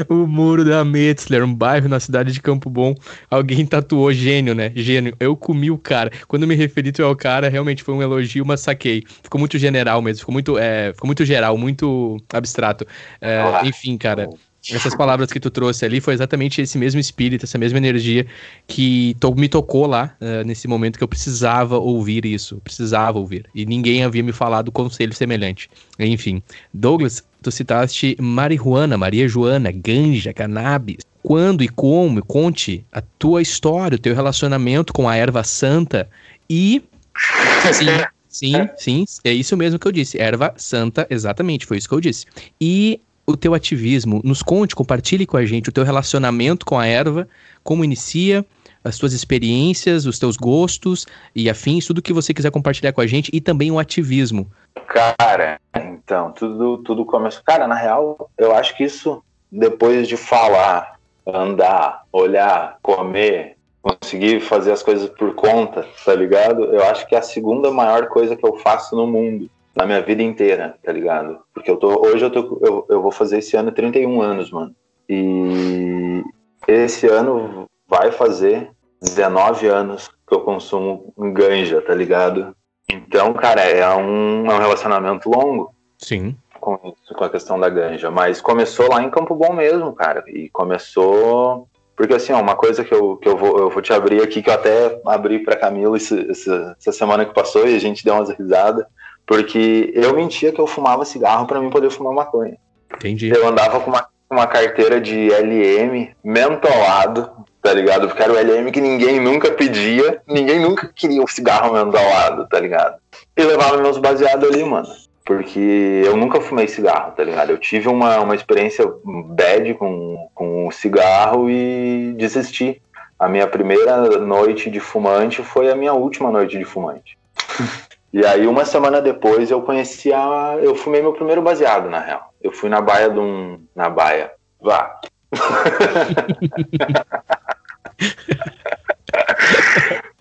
o 0.10 0.28
muro 0.28 0.64
da 0.64 0.84
Metzler, 0.84 1.44
um 1.44 1.54
bairro 1.54 1.88
na 1.88 2.00
cidade 2.00 2.32
de 2.32 2.42
Campo 2.42 2.70
Bom. 2.70 2.94
Alguém 3.30 3.66
tatuou 3.66 4.12
gênio, 4.14 4.54
né? 4.54 4.72
Gênio. 4.76 5.16
Eu 5.20 5.36
comi 5.36 5.72
o 5.72 5.78
cara. 5.78 6.12
Quando 6.28 6.48
me 6.48 6.56
referi 6.56 6.92
ao 7.02 7.16
cara, 7.16 7.50
realmente 7.50 7.84
foi 7.84 7.94
um 7.94 8.02
elogio, 8.02 8.46
mas 8.46 8.62
saquei. 8.62 9.04
Ficou 9.24 9.40
muito 9.40 9.58
general 9.58 10.02
mesmo. 10.02 10.20
Ficou 10.20 10.34
muito, 10.34 10.58
é, 10.58 10.92
ficou 10.94 11.08
muito 11.08 11.24
geral, 11.24 11.58
muito 11.58 12.18
abstrato. 12.34 12.86
É, 13.22 13.66
enfim, 13.66 13.98
cara. 13.98 14.30
Essas 14.70 14.96
palavras 14.96 15.32
que 15.32 15.40
tu 15.40 15.50
trouxe 15.50 15.84
ali 15.86 16.00
foi 16.00 16.14
exatamente 16.14 16.62
esse 16.62 16.78
mesmo 16.78 17.00
espírito, 17.00 17.46
essa 17.46 17.58
mesma 17.58 17.80
energia 17.80 18.28
que 18.68 19.16
to 19.20 19.34
me 19.34 19.50
tocou 19.50 19.88
lá 19.88 20.16
uh, 20.22 20.46
nesse 20.46 20.68
momento 20.68 21.00
que 21.00 21.04
eu 21.04 21.08
precisava 21.08 21.80
ouvir 21.80 22.26
isso, 22.26 22.62
precisava 22.64 23.18
ouvir. 23.18 23.48
E 23.56 23.66
ninguém 23.66 24.04
havia 24.04 24.22
me 24.22 24.32
falado 24.32 24.72
conselho 24.72 25.14
semelhante. 25.14 25.68
Enfim, 25.98 26.44
Douglas, 26.72 27.24
tu 27.42 27.52
citaste 27.52 28.16
marihuana, 28.20 28.98
Maria 28.98 29.28
Joana, 29.28 29.72
ganja, 29.72 30.34
cannabis. 30.34 31.00
quando 31.24 31.64
e 31.64 31.68
como, 31.68 32.24
conte 32.26 32.86
a 32.92 33.02
tua 33.02 33.42
história, 33.42 33.96
o 33.96 34.00
teu 34.00 34.16
relacionamento 34.16 34.94
com 34.94 35.08
a 35.08 35.16
erva 35.16 35.44
santa 35.44 36.10
e. 36.50 36.84
Sim, 38.32 38.68
sim, 38.78 39.06
sim, 39.06 39.06
é 39.26 39.34
isso 39.34 39.58
mesmo 39.58 39.78
que 39.78 39.86
eu 39.86 39.92
disse. 39.92 40.18
Erva 40.18 40.54
santa, 40.56 41.06
exatamente, 41.10 41.66
foi 41.66 41.78
isso 41.78 41.90
que 41.90 41.94
eu 41.94 42.00
disse. 42.00 42.26
E 42.62 43.02
o 43.28 43.36
teu 43.36 43.54
ativismo, 43.54 44.22
nos 44.24 44.42
conte, 44.42 44.74
compartilhe 44.74 45.26
com 45.26 45.36
a 45.36 45.46
gente 45.46 45.68
o 45.68 45.72
teu 45.72 45.84
relacionamento 45.84 46.66
com 46.66 46.80
a 46.80 46.88
erva, 46.88 47.28
como 47.62 47.84
inicia, 47.84 48.46
as 48.84 48.98
tuas 48.98 49.14
experiências, 49.14 50.06
os 50.06 50.18
teus 50.18 50.38
gostos 50.38 51.06
e 51.36 51.50
afins, 51.50 51.86
tudo 51.86 52.02
que 52.02 52.14
você 52.14 52.34
quiser 52.34 52.52
compartilhar 52.52 52.94
com 52.94 53.02
a 53.02 53.08
gente 53.08 53.30
e 53.34 53.40
também 53.40 53.72
o 53.72 53.80
ativismo. 53.80 54.48
Cara, 54.88 55.60
então, 55.76 56.32
tudo, 56.32 56.78
tudo 56.80 57.06
começou. 57.06 57.42
Cara, 57.46 57.68
na 57.68 57.76
real, 57.76 58.30
eu 58.38 58.56
acho 58.56 58.76
que 58.76 58.84
isso, 58.84 59.24
depois 59.52 60.08
de 60.08 60.18
falar, 60.18 61.00
andar, 61.26 62.04
olhar, 62.12 62.78
comer, 62.82 63.58
conseguir 63.82 64.40
fazer 64.42 64.72
as 64.72 64.84
coisas 64.84 65.10
por 65.10 65.34
conta, 65.36 65.86
tá 66.06 66.14
ligado? 66.14 66.66
Eu 66.66 66.84
acho 66.86 67.08
que 67.08 67.16
é 67.16 67.20
a 67.20 67.24
segunda 67.24 67.72
maior 67.72 68.08
coisa 68.08 68.36
que 68.36 68.46
eu 68.46 68.58
faço 68.58 68.96
no 68.96 69.08
mundo, 69.08 69.50
na 69.76 69.86
minha 69.86 70.02
vida 70.02 70.22
inteira, 70.22 70.76
tá 70.84 70.92
ligado? 70.92 71.40
Porque 71.54 71.70
eu 71.70 71.78
tô, 71.78 72.06
hoje 72.06 72.24
eu, 72.24 72.30
tô, 72.30 72.60
eu, 72.62 72.86
eu 72.90 73.02
vou 73.02 73.12
fazer 73.12 73.40
esse 73.40 73.56
ano 73.56 73.72
31 73.72 74.22
anos, 74.22 74.52
mano. 74.52 74.76
E 75.10 76.24
esse 76.68 77.08
ano 77.08 77.68
vai 77.92 78.10
fazer 78.10 78.72
19 79.02 79.68
anos 79.68 80.10
que 80.26 80.34
eu 80.34 80.40
consumo 80.40 81.14
ganja, 81.34 81.82
tá 81.82 81.94
ligado? 81.94 82.56
Então, 82.90 83.34
cara, 83.34 83.62
é 83.62 83.86
um, 83.94 84.50
é 84.50 84.54
um 84.54 84.60
relacionamento 84.60 85.30
longo. 85.30 85.76
Sim. 85.98 86.38
Com 86.62 86.80
isso, 87.04 87.14
com 87.14 87.24
a 87.26 87.30
questão 87.30 87.60
da 87.60 87.68
ganja. 87.68 88.10
Mas 88.10 88.40
começou 88.40 88.90
lá 88.90 89.04
em 89.04 89.10
Campo 89.10 89.36
Bom 89.36 89.54
mesmo, 89.54 89.92
cara. 89.92 90.24
E 90.28 90.50
começou. 90.50 91.68
Porque, 91.96 92.14
assim, 92.14 92.32
ó, 92.32 92.40
uma 92.40 92.56
coisa 92.56 92.84
que 92.84 92.94
eu, 92.94 93.18
que 93.18 93.28
eu, 93.28 93.36
vou, 93.36 93.58
eu 93.60 93.70
vou 93.70 93.82
te 93.82 93.92
abrir 93.92 94.24
aqui, 94.24 94.42
que 94.42 94.50
eu 94.50 94.54
até 94.54 95.02
abri 95.06 95.40
pra 95.40 95.58
Camila 95.58 95.98
esse, 95.98 96.32
essa, 96.32 96.76
essa 96.80 96.92
semana 96.94 97.26
que 97.26 97.34
passou 97.34 97.68
e 97.68 97.76
a 97.76 97.80
gente 97.80 98.06
deu 98.06 98.14
umas 98.14 98.30
risadas. 98.30 98.86
Porque 99.26 99.92
eu 99.94 100.16
mentia 100.16 100.52
que 100.52 100.62
eu 100.62 100.68
fumava 100.68 101.04
cigarro 101.04 101.46
para 101.46 101.60
mim 101.60 101.70
poder 101.70 101.90
fumar 101.90 102.14
maconha. 102.14 102.58
Entendi. 102.94 103.30
Eu 103.30 103.48
andava 103.48 103.80
com 103.80 103.90
uma, 103.90 104.08
uma 104.30 104.48
carteira 104.48 105.00
de 105.02 105.30
LM 105.30 106.10
mentolado, 106.24 107.41
tá 107.62 107.74
ligado? 107.74 108.08
Porque 108.08 108.24
era 108.24 108.34
o 108.34 108.38
LM 108.38 108.72
que 108.72 108.82
ninguém 108.82 109.20
nunca 109.20 109.52
pedia, 109.52 110.22
ninguém 110.28 110.60
nunca 110.60 110.92
queria 110.94 111.22
um 111.22 111.28
cigarro 111.28 111.74
mentolado, 111.74 112.48
tá 112.48 112.60
ligado? 112.60 112.96
E 113.38 113.44
levava 113.44 113.78
meus 113.78 113.98
baseados 113.98 114.50
ali, 114.50 114.64
mano. 114.64 114.88
Porque 115.24 116.02
eu 116.04 116.18
nunca 116.18 116.42
fumei 116.42 116.68
cigarro, 116.68 117.12
tá 117.12 117.24
ligado? 117.24 117.52
Eu 117.52 117.58
tive 117.58 117.88
uma, 117.88 118.20
uma 118.20 118.36
experiência 118.36 118.86
bad 119.06 119.74
com, 119.76 120.28
com 120.34 120.68
o 120.68 120.72
cigarro 120.72 121.50
e 121.50 122.14
desisti. 122.18 122.82
A 123.20 123.30
minha 123.30 123.46
primeira 123.46 124.18
noite 124.18 124.70
de 124.72 124.80
fumante 124.80 125.44
foi 125.44 125.70
a 125.70 125.76
minha 125.76 125.94
última 125.94 126.32
noite 126.32 126.58
de 126.58 126.66
fumante. 126.66 127.20
e 128.12 128.26
aí, 128.26 128.48
uma 128.48 128.66
semana 128.66 129.00
depois, 129.00 129.52
eu 129.52 129.62
conheci 129.62 130.12
a. 130.12 130.58
Eu 130.60 130.74
fumei 130.74 131.04
meu 131.04 131.14
primeiro 131.14 131.42
baseado, 131.42 131.88
na 131.88 132.00
real. 132.00 132.34
Eu 132.42 132.52
fui 132.52 132.68
na 132.68 132.82
baia 132.82 133.10
de 133.12 133.20
um. 133.20 133.64
Na 133.76 133.90
baia. 133.92 134.32
Vá. 134.60 135.00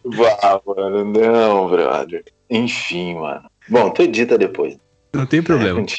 Vá, 0.04 0.60
mano, 0.66 1.04
não, 1.04 1.68
brother. 1.68 2.24
Enfim, 2.48 3.16
mano. 3.16 3.50
Bom, 3.68 3.90
tu 3.90 4.02
edita 4.02 4.38
depois. 4.38 4.78
Não 5.12 5.26
tem 5.26 5.42
problema. 5.42 5.84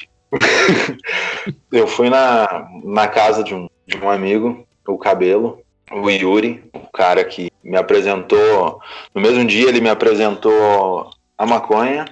eu 1.72 1.88
fui 1.88 2.09
na, 2.09 2.68
na 2.84 3.07
casa 3.07 3.43
de 3.43 3.53
um, 3.53 3.70
de 3.86 3.97
um 3.97 4.09
amigo, 4.09 4.66
o 4.88 4.97
Cabelo, 4.97 5.62
o 5.91 6.09
Yuri, 6.09 6.64
o 6.74 6.91
cara 6.91 7.24
que 7.24 7.51
me 7.64 7.78
apresentou. 7.78 8.82
No 9.14 9.22
mesmo 9.22 9.45
dia, 9.45 9.70
ele 9.70 9.82
me 9.82 9.89
apresentou 9.89 11.12
a 11.38 11.45
maconha, 11.45 12.05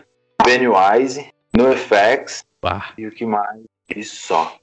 Pennywise, 0.44 1.28
NoFX 1.56 2.46
e 2.98 3.08
o 3.08 3.12
que 3.12 3.26
mais? 3.26 3.62
E 3.96 4.04
só. 4.04 4.56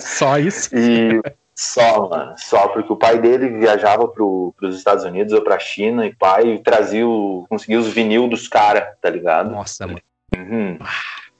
Só 0.00 0.38
isso? 0.38 0.70
e 0.76 1.20
só, 1.54 2.08
mano. 2.08 2.34
Só 2.38 2.68
porque 2.68 2.92
o 2.92 2.96
pai 2.96 3.20
dele 3.20 3.48
viajava 3.58 4.08
para 4.08 4.24
os 4.24 4.76
Estados 4.76 5.04
Unidos 5.04 5.32
ou 5.32 5.42
pra 5.42 5.58
China 5.58 6.06
e 6.06 6.14
pai 6.14 6.58
trazia 6.64 7.06
o, 7.06 7.46
conseguia 7.48 7.78
os 7.78 7.88
vinil 7.88 8.28
dos 8.28 8.48
caras, 8.48 8.84
tá 9.00 9.10
ligado? 9.10 9.50
Nossa, 9.50 9.86
mano. 9.86 10.00
Uhum. 10.36 10.78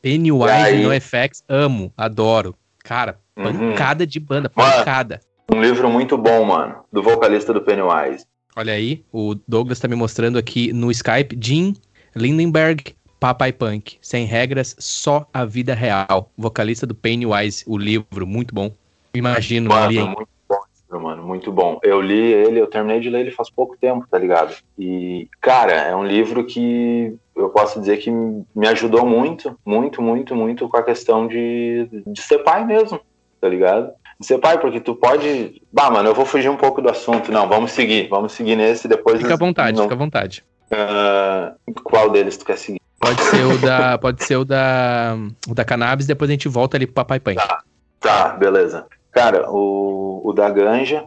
Pennywise 0.02 0.52
aí... 0.52 0.82
no 0.82 1.00
FX, 1.00 1.42
amo, 1.48 1.92
adoro. 1.96 2.54
Cara, 2.84 3.18
uhum. 3.36 3.70
pancada 3.70 4.04
uhum. 4.04 4.08
de 4.08 4.20
banda, 4.20 4.50
pancada. 4.50 5.20
Mano, 5.48 5.62
um 5.62 5.64
livro 5.64 5.88
muito 5.90 6.16
bom, 6.16 6.44
mano, 6.44 6.84
do 6.92 7.02
vocalista 7.02 7.52
do 7.52 7.62
Pennywise. 7.62 8.26
Olha 8.56 8.72
aí, 8.72 9.04
o 9.12 9.34
Douglas 9.46 9.78
tá 9.78 9.88
me 9.88 9.96
mostrando 9.96 10.38
aqui 10.38 10.72
no 10.72 10.90
Skype, 10.90 11.38
Jim 11.40 11.74
Lindenberg, 12.14 12.94
Papai 13.20 13.52
Punk, 13.52 13.98
sem 14.00 14.24
regras, 14.24 14.74
só 14.78 15.26
a 15.30 15.44
vida 15.44 15.74
real. 15.74 16.30
Vocalista 16.38 16.86
do 16.86 16.94
Pennywise, 16.94 17.62
o 17.66 17.76
livro, 17.76 18.26
muito 18.26 18.54
bom. 18.54 18.72
Imagino, 19.12 19.68
mano, 19.68 20.06
muito 20.06 20.28
bom, 20.48 21.00
mano, 21.00 21.22
muito 21.22 21.52
bom. 21.52 21.78
Eu 21.82 22.00
li 22.00 22.18
ele, 22.18 22.58
eu 22.58 22.66
terminei 22.66 22.98
de 22.98 23.10
ler 23.10 23.20
ele 23.20 23.30
faz 23.30 23.50
pouco 23.50 23.76
tempo, 23.76 24.06
tá 24.10 24.18
ligado? 24.18 24.54
E, 24.78 25.28
cara, 25.38 25.72
é 25.72 25.94
um 25.94 26.04
livro 26.04 26.44
que 26.46 27.14
eu 27.36 27.50
posso 27.50 27.78
dizer 27.78 27.98
que 27.98 28.10
me 28.10 28.68
ajudou 28.68 29.04
muito, 29.04 29.54
muito, 29.66 30.00
muito, 30.00 30.34
muito 30.34 30.66
com 30.66 30.76
a 30.78 30.82
questão 30.82 31.28
de, 31.28 31.88
de 32.06 32.22
ser 32.22 32.38
pai 32.38 32.64
mesmo, 32.64 32.98
tá 33.38 33.50
ligado? 33.50 33.90
De 34.18 34.26
ser 34.26 34.38
pai, 34.38 34.58
porque 34.58 34.80
tu 34.80 34.94
pode. 34.94 35.60
Bah, 35.70 35.90
mano, 35.90 36.08
eu 36.08 36.14
vou 36.14 36.24
fugir 36.24 36.48
um 36.48 36.56
pouco 36.56 36.80
do 36.80 36.88
assunto. 36.88 37.30
Não, 37.30 37.46
vamos 37.46 37.72
seguir, 37.72 38.08
vamos 38.08 38.32
seguir 38.32 38.56
nesse 38.56 38.88
depois. 38.88 39.20
Fica 39.20 39.34
à 39.34 39.36
vontade, 39.36 39.76
não... 39.76 39.84
fica 39.84 39.94
à 39.94 39.98
vontade. 39.98 40.42
Uh, 40.72 41.74
qual 41.82 42.08
deles 42.10 42.38
tu 42.38 42.46
quer 42.46 42.56
seguir? 42.56 42.79
Pode 43.00 43.22
ser 43.22 43.46
o 43.46 43.56
da, 43.56 43.96
pode 43.96 44.22
ser 44.22 44.36
o 44.36 44.44
da, 44.44 45.16
o 45.48 45.54
da 45.54 45.64
cannabis, 45.64 46.06
depois 46.06 46.28
a 46.28 46.34
gente 46.34 46.48
volta 46.48 46.76
ali 46.76 46.84
pro 46.86 46.96
Papai 46.96 47.18
Punk. 47.18 47.36
Tá, 47.36 47.62
tá, 47.98 48.28
beleza. 48.36 48.86
Cara, 49.10 49.50
o, 49.50 50.20
o 50.22 50.32
da 50.34 50.50
Ganja. 50.50 51.02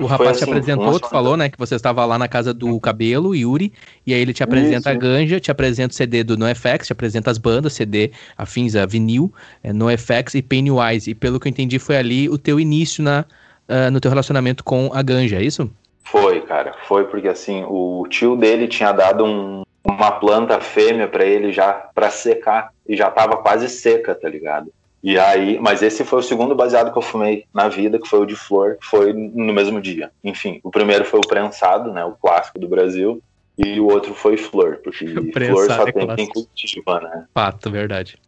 O 0.00 0.06
rapaz 0.06 0.30
assim, 0.30 0.44
te 0.44 0.50
apresentou, 0.50 0.98
tu 0.98 1.08
falou, 1.08 1.36
né, 1.36 1.48
que 1.48 1.56
você 1.56 1.76
estava 1.76 2.04
lá 2.04 2.18
na 2.18 2.26
casa 2.26 2.52
do 2.52 2.78
Cabelo, 2.80 3.34
Yuri, 3.34 3.72
e 4.04 4.12
aí 4.12 4.20
ele 4.20 4.34
te 4.34 4.42
apresenta 4.42 4.76
Isso. 4.80 4.88
a 4.90 4.94
Ganja, 4.94 5.40
te 5.40 5.50
apresenta 5.50 5.92
o 5.92 5.96
CD 5.96 6.24
do 6.24 6.36
NoFX, 6.36 6.88
te 6.88 6.92
apresenta 6.92 7.30
as 7.30 7.38
bandas, 7.38 7.72
CD 7.72 8.10
afins 8.36 8.74
a 8.74 8.84
vinil, 8.84 9.32
é, 9.62 9.72
NoFX 9.72 10.34
e 10.34 10.42
Pennywise. 10.42 11.08
E 11.08 11.14
pelo 11.14 11.38
que 11.38 11.46
eu 11.46 11.50
entendi, 11.50 11.78
foi 11.78 11.96
ali 11.96 12.28
o 12.28 12.36
teu 12.36 12.58
início 12.58 13.02
na, 13.04 13.24
uh, 13.68 13.90
no 13.90 14.00
teu 14.00 14.10
relacionamento 14.10 14.64
com 14.64 14.90
a 14.92 15.00
Ganja, 15.00 15.36
é 15.36 15.44
isso? 15.44 15.70
Foi, 16.04 16.40
cara, 16.42 16.74
foi 16.86 17.04
porque 17.04 17.28
assim, 17.28 17.64
o 17.66 18.04
tio 18.10 18.36
dele 18.36 18.68
tinha 18.68 18.92
dado 18.92 19.24
um, 19.24 19.62
uma 19.88 20.10
planta 20.12 20.60
fêmea 20.60 21.06
para 21.06 21.24
ele 21.24 21.52
já 21.52 21.72
para 21.72 22.10
secar 22.10 22.70
e 22.88 22.96
já 22.96 23.10
tava 23.10 23.36
quase 23.36 23.68
seca, 23.68 24.14
tá 24.14 24.28
ligado? 24.28 24.72
E 25.02 25.18
aí, 25.18 25.58
mas 25.60 25.82
esse 25.82 26.04
foi 26.04 26.18
o 26.18 26.22
segundo 26.22 26.54
baseado 26.54 26.90
que 26.90 26.98
eu 26.98 27.02
fumei 27.02 27.44
na 27.54 27.68
vida, 27.68 27.98
que 27.98 28.08
foi 28.08 28.20
o 28.20 28.26
de 28.26 28.34
flor, 28.34 28.76
que 28.80 28.86
foi 28.86 29.12
no 29.12 29.52
mesmo 29.52 29.80
dia. 29.80 30.10
Enfim, 30.24 30.60
o 30.64 30.70
primeiro 30.70 31.04
foi 31.04 31.20
o 31.20 31.28
prensado, 31.28 31.92
né, 31.92 32.04
o 32.04 32.12
clássico 32.12 32.58
do 32.58 32.66
Brasil, 32.66 33.22
e 33.56 33.78
o 33.78 33.86
outro 33.86 34.14
foi 34.14 34.36
flor, 34.36 34.80
porque 34.82 35.06
flor 35.46 35.66
só 35.66 35.86
é 35.86 35.92
tem 35.92 36.16
quem 36.16 36.26
cultiva, 36.26 37.00
né? 37.00 37.24
Fato, 37.32 37.70
verdade. 37.70 38.18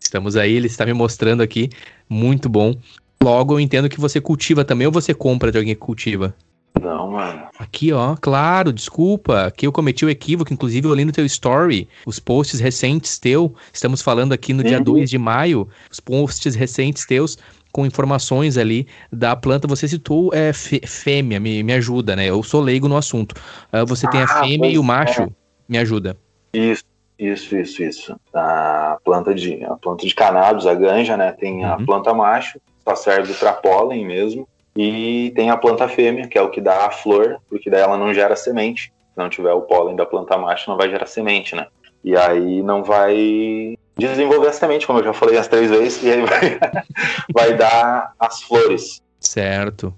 Estamos 0.00 0.36
aí, 0.36 0.56
ele 0.56 0.66
está 0.66 0.84
me 0.84 0.92
mostrando 0.92 1.42
aqui, 1.42 1.70
muito 2.08 2.48
bom. 2.48 2.74
Logo, 3.22 3.54
eu 3.54 3.60
entendo 3.60 3.88
que 3.88 4.00
você 4.00 4.20
cultiva 4.20 4.64
também 4.64 4.86
ou 4.86 4.92
você 4.92 5.14
compra 5.14 5.52
de 5.52 5.58
alguém 5.58 5.74
que 5.74 5.80
cultiva? 5.80 6.34
Não, 6.80 7.10
mano. 7.10 7.48
Aqui, 7.58 7.92
ó, 7.92 8.16
claro, 8.20 8.72
desculpa. 8.72 9.46
Aqui 9.46 9.66
eu 9.66 9.72
cometi 9.72 10.04
o 10.04 10.10
equívoco, 10.10 10.52
inclusive 10.52 10.88
eu 10.88 10.94
li 10.94 11.04
no 11.04 11.12
teu 11.12 11.24
story 11.26 11.88
os 12.06 12.18
posts 12.18 12.58
recentes 12.60 13.18
teu. 13.18 13.54
Estamos 13.72 14.02
falando 14.02 14.32
aqui 14.32 14.52
no 14.52 14.62
uhum. 14.62 14.68
dia 14.68 14.80
2 14.80 15.10
de 15.10 15.18
maio, 15.18 15.68
os 15.90 16.00
posts 16.00 16.54
recentes 16.54 17.04
teus 17.06 17.38
com 17.72 17.86
informações 17.86 18.56
ali 18.56 18.86
da 19.12 19.36
planta. 19.36 19.68
Você 19.68 19.86
citou 19.86 20.30
é, 20.34 20.52
fêmea, 20.52 21.38
me, 21.38 21.62
me 21.62 21.72
ajuda, 21.72 22.16
né? 22.16 22.26
Eu 22.26 22.42
sou 22.42 22.60
leigo 22.60 22.88
no 22.88 22.96
assunto. 22.96 23.34
Uh, 23.72 23.86
você 23.86 24.06
ah, 24.06 24.10
tem 24.10 24.20
a 24.22 24.24
ah, 24.24 24.44
fêmea 24.44 24.70
e 24.70 24.78
o 24.78 24.82
macho, 24.82 25.22
é. 25.22 25.28
me 25.68 25.78
ajuda. 25.78 26.16
Isso, 26.52 26.84
isso, 27.18 27.56
isso, 27.56 27.82
isso. 27.82 28.20
A 28.34 28.98
planta 29.04 29.34
de, 29.34 29.62
a 29.64 29.76
planta 29.76 30.06
de 30.06 30.14
cannabis, 30.14 30.66
a 30.66 30.74
ganja, 30.74 31.16
né? 31.16 31.32
Tem 31.32 31.64
a 31.64 31.76
uhum. 31.76 31.84
planta 31.84 32.12
macho, 32.14 32.60
só 32.84 32.96
serve 32.96 33.34
para 33.34 33.52
pólen 33.52 34.04
mesmo. 34.06 34.48
E 34.76 35.32
tem 35.34 35.50
a 35.50 35.56
planta 35.56 35.88
fêmea, 35.88 36.28
que 36.28 36.38
é 36.38 36.42
o 36.42 36.50
que 36.50 36.60
dá 36.60 36.86
a 36.86 36.90
flor, 36.90 37.40
porque 37.48 37.68
daí 37.68 37.80
ela 37.80 37.98
não 37.98 38.14
gera 38.14 38.36
semente. 38.36 38.92
Se 39.12 39.18
não 39.18 39.28
tiver 39.28 39.52
o 39.52 39.62
pólen 39.62 39.96
da 39.96 40.06
planta 40.06 40.38
macho, 40.38 40.70
não 40.70 40.76
vai 40.76 40.88
gerar 40.88 41.06
semente, 41.06 41.54
né? 41.54 41.66
E 42.02 42.16
aí 42.16 42.62
não 42.62 42.82
vai 42.82 43.76
desenvolver 43.96 44.48
a 44.48 44.52
semente, 44.52 44.86
como 44.86 45.00
eu 45.00 45.04
já 45.04 45.12
falei 45.12 45.36
as 45.36 45.48
três 45.48 45.70
vezes, 45.70 46.02
e 46.02 46.10
aí 46.10 46.22
vai, 46.22 46.58
vai 47.34 47.56
dar 47.56 48.14
as 48.18 48.42
flores. 48.42 49.02
Certo. 49.18 49.94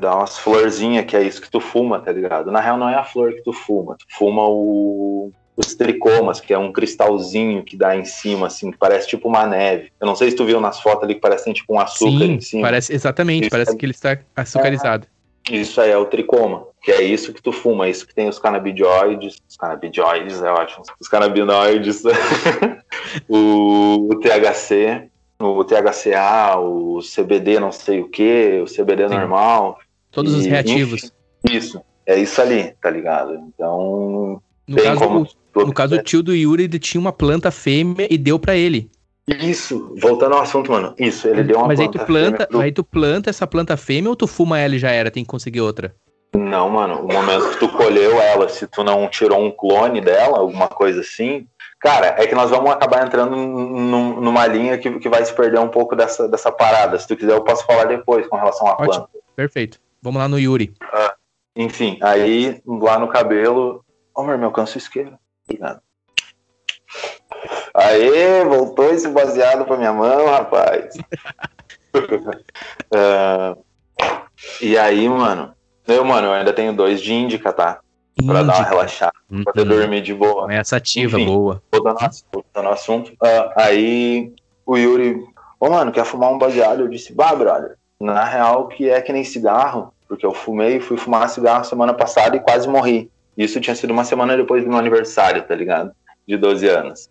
Dá 0.00 0.16
umas 0.16 0.38
florzinhas, 0.38 1.04
que 1.04 1.16
é 1.16 1.22
isso 1.22 1.42
que 1.42 1.50
tu 1.50 1.60
fuma, 1.60 2.00
tá 2.00 2.10
ligado? 2.10 2.50
Na 2.50 2.60
real, 2.60 2.78
não 2.78 2.88
é 2.88 2.94
a 2.94 3.04
flor 3.04 3.34
que 3.34 3.42
tu 3.42 3.52
fuma, 3.52 3.96
tu 3.96 4.06
fuma 4.16 4.42
o, 4.48 5.30
os 5.56 5.74
tricomas, 5.74 6.40
que 6.40 6.52
é 6.52 6.58
um 6.58 6.72
cristalzinho 6.72 7.62
que 7.62 7.76
dá 7.76 7.96
em 7.96 8.04
cima, 8.04 8.48
assim, 8.48 8.70
que 8.70 8.78
parece 8.78 9.08
tipo 9.08 9.28
uma 9.28 9.46
neve. 9.46 9.92
Eu 10.00 10.06
não 10.06 10.16
sei 10.16 10.30
se 10.30 10.36
tu 10.36 10.44
viu 10.44 10.60
nas 10.60 10.80
fotos 10.80 11.04
ali 11.04 11.14
que 11.14 11.20
parece 11.20 11.52
tipo 11.52 11.74
um 11.74 11.78
açúcar 11.78 12.24
Sim, 12.24 12.32
em 12.32 12.40
cima. 12.40 12.62
Parece, 12.62 12.92
exatamente, 12.92 13.42
isso 13.42 13.50
parece 13.50 13.72
é... 13.72 13.76
que 13.76 13.86
ele 13.86 13.92
está 13.92 14.18
açucarizado. 14.34 15.06
É, 15.50 15.56
isso 15.56 15.80
aí 15.80 15.90
é 15.90 15.96
o 15.96 16.06
tricoma, 16.06 16.66
que 16.82 16.90
é 16.90 17.02
isso 17.02 17.32
que 17.32 17.42
tu 17.42 17.52
fuma, 17.52 17.86
é 17.86 17.90
isso 17.90 18.06
que 18.06 18.14
tem 18.14 18.28
os 18.28 18.38
canabidioides, 18.38 19.38
os 19.48 19.56
canabidioides, 19.56 20.42
é 20.42 20.50
ótimo, 20.50 20.82
os 20.98 21.06
canabinoides, 21.06 22.02
o, 23.28 24.08
o 24.10 24.20
THC, 24.20 25.08
o 25.38 25.62
THCA, 25.64 26.58
o 26.58 27.00
CBD 27.00 27.60
não 27.60 27.70
sei 27.70 28.00
o 28.00 28.08
que, 28.08 28.62
o 28.62 28.64
CBD 28.64 29.08
Sim. 29.08 29.14
normal. 29.14 29.78
Todos 30.10 30.32
e, 30.32 30.36
os 30.38 30.46
reativos. 30.46 31.12
Enfim, 31.44 31.56
isso, 31.58 31.82
é 32.06 32.18
isso 32.18 32.40
ali, 32.40 32.74
tá 32.80 32.88
ligado? 32.88 33.34
Então, 33.34 34.42
no 34.66 34.82
caso, 34.82 34.98
como... 34.98 35.28
no 35.54 35.72
caso, 35.72 35.96
o 35.96 36.02
tio 36.02 36.22
do 36.22 36.34
Yuri 36.34 36.64
ele 36.64 36.78
tinha 36.78 37.00
uma 37.00 37.12
planta 37.12 37.50
fêmea 37.50 38.08
e 38.10 38.18
deu 38.18 38.38
para 38.38 38.56
ele. 38.56 38.90
Isso, 39.26 39.94
voltando 40.00 40.34
ao 40.34 40.42
assunto, 40.42 40.70
mano. 40.70 40.94
Isso, 40.98 41.26
ele 41.28 41.42
deu 41.44 41.58
uma 41.58 41.68
Mas 41.68 41.78
planta 41.78 41.98
aí 41.98 42.00
tu 42.00 42.06
planta, 42.06 42.46
pro... 42.46 42.60
aí 42.60 42.72
tu 42.72 42.84
planta 42.84 43.30
essa 43.30 43.46
planta 43.46 43.76
fêmea 43.76 44.10
ou 44.10 44.16
tu 44.16 44.26
fuma 44.26 44.58
ela 44.58 44.74
e 44.74 44.78
já 44.78 44.90
era, 44.90 45.10
tem 45.10 45.24
que 45.24 45.30
conseguir 45.30 45.60
outra? 45.60 45.94
Não, 46.34 46.68
mano, 46.68 47.00
o 47.00 47.12
momento 47.12 47.50
que 47.50 47.58
tu 47.58 47.68
colheu 47.68 48.20
ela, 48.20 48.48
se 48.48 48.66
tu 48.66 48.82
não 48.82 49.08
tirou 49.08 49.40
um 49.40 49.50
clone 49.50 50.00
dela, 50.00 50.38
alguma 50.38 50.66
coisa 50.66 51.00
assim, 51.00 51.46
cara, 51.78 52.16
é 52.18 52.26
que 52.26 52.34
nós 52.34 52.50
vamos 52.50 52.70
acabar 52.70 53.06
entrando 53.06 53.36
numa 53.36 54.46
linha 54.46 54.76
que, 54.76 54.98
que 54.98 55.08
vai 55.08 55.24
se 55.24 55.32
perder 55.32 55.60
um 55.60 55.68
pouco 55.68 55.94
dessa, 55.94 56.28
dessa 56.28 56.50
parada. 56.50 56.98
Se 56.98 57.06
tu 57.06 57.16
quiser, 57.16 57.32
eu 57.32 57.44
posso 57.44 57.64
falar 57.64 57.84
depois 57.84 58.26
com 58.26 58.36
relação 58.36 58.66
à 58.66 58.72
Ótimo. 58.72 58.86
planta. 58.88 59.08
Perfeito. 59.36 59.80
Vamos 60.02 60.20
lá 60.20 60.28
no 60.28 60.38
Yuri. 60.38 60.74
Ah, 60.92 61.14
enfim, 61.56 61.98
aí 62.02 62.60
lá 62.66 62.98
no 62.98 63.08
cabelo, 63.08 63.84
Ô, 64.16 64.20
oh, 64.20 64.24
meu 64.24 64.44
alcanço 64.44 64.78
isqueiro. 64.78 65.18
Obrigado. 65.44 65.80
Aê, 67.74 68.44
voltou 68.44 68.90
esse 68.90 69.08
baseado 69.08 69.64
pra 69.64 69.76
minha 69.76 69.92
mão, 69.92 70.26
rapaz. 70.26 70.94
uh, 71.94 73.64
e 74.60 74.78
aí, 74.78 75.08
mano. 75.08 75.54
Eu, 75.86 76.04
mano, 76.04 76.28
eu 76.28 76.32
ainda 76.32 76.52
tenho 76.52 76.72
dois 76.72 77.00
de 77.02 77.12
índica, 77.12 77.52
tá? 77.52 77.80
Pra 78.24 78.42
dar 78.42 78.56
uma 78.56 78.64
relaxada, 78.64 79.12
uhum. 79.30 79.42
pra 79.42 79.52
poder 79.52 79.76
dormir 79.76 80.00
de 80.00 80.14
boa. 80.14 80.50
É 80.52 80.56
essa 80.56 80.76
ativa, 80.76 81.18
Enfim, 81.18 81.26
boa. 81.26 81.62
Voltando 82.32 82.66
ao 82.66 82.72
assunto. 82.72 83.12
Uh, 83.12 83.52
aí 83.56 84.32
o 84.64 84.76
Yuri, 84.78 85.16
ô, 85.60 85.66
oh, 85.66 85.70
mano, 85.70 85.92
quer 85.92 86.04
fumar 86.04 86.32
um 86.32 86.38
baseado? 86.38 86.80
Eu 86.80 86.88
disse, 86.88 87.12
bah, 87.12 87.34
brother. 87.34 87.76
Na 88.00 88.24
real, 88.24 88.68
que 88.68 88.88
é 88.88 89.00
que 89.00 89.12
nem 89.12 89.24
cigarro, 89.24 89.92
porque 90.08 90.24
eu 90.24 90.32
fumei, 90.32 90.80
fui 90.80 90.96
fumar 90.96 91.28
cigarro 91.28 91.64
semana 91.64 91.92
passada 91.92 92.36
e 92.36 92.40
quase 92.40 92.68
morri. 92.68 93.10
Isso 93.36 93.60
tinha 93.60 93.74
sido 93.74 93.92
uma 93.92 94.04
semana 94.04 94.36
depois 94.36 94.62
do 94.62 94.68
meu 94.68 94.78
aniversário, 94.78 95.42
tá 95.42 95.54
ligado? 95.54 95.92
De 96.26 96.36
12 96.36 96.68
anos. 96.68 97.10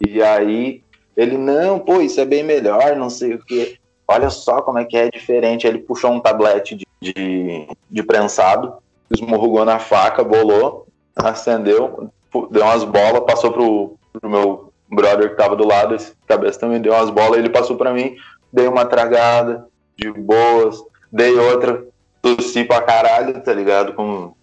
E 0.00 0.22
aí 0.22 0.82
ele, 1.16 1.36
não, 1.36 1.78
pô, 1.78 2.00
isso 2.00 2.20
é 2.20 2.24
bem 2.24 2.42
melhor, 2.42 2.96
não 2.96 3.08
sei 3.08 3.34
o 3.34 3.44
quê. 3.44 3.78
Olha 4.06 4.28
só 4.30 4.60
como 4.60 4.78
é 4.78 4.84
que 4.84 4.96
é 4.96 5.10
diferente. 5.10 5.66
Ele 5.66 5.78
puxou 5.78 6.10
um 6.10 6.20
tablete 6.20 6.74
de, 6.74 6.86
de, 7.00 7.66
de 7.90 8.02
prensado, 8.02 8.74
esmurrugou 9.10 9.64
na 9.64 9.78
faca, 9.78 10.24
bolou, 10.24 10.86
acendeu, 11.14 12.10
deu 12.50 12.62
umas 12.62 12.84
bolas, 12.84 13.24
passou 13.26 13.52
pro, 13.52 13.96
pro 14.12 14.30
meu 14.30 14.72
brother 14.90 15.30
que 15.30 15.36
tava 15.36 15.56
do 15.56 15.66
lado, 15.66 15.94
esse 15.94 16.14
cabeça 16.26 16.60
também 16.60 16.80
deu 16.80 16.92
umas 16.92 17.10
bolas, 17.10 17.38
ele 17.38 17.50
passou 17.50 17.76
para 17.76 17.92
mim, 17.92 18.16
dei 18.52 18.66
uma 18.66 18.84
tragada 18.84 19.66
de 19.96 20.10
boas, 20.12 20.82
dei 21.10 21.36
outra, 21.36 21.84
tossi 22.20 22.64
pra 22.64 22.82
caralho, 22.82 23.40
tá 23.42 23.52
ligado? 23.52 23.94
Com 23.94 24.34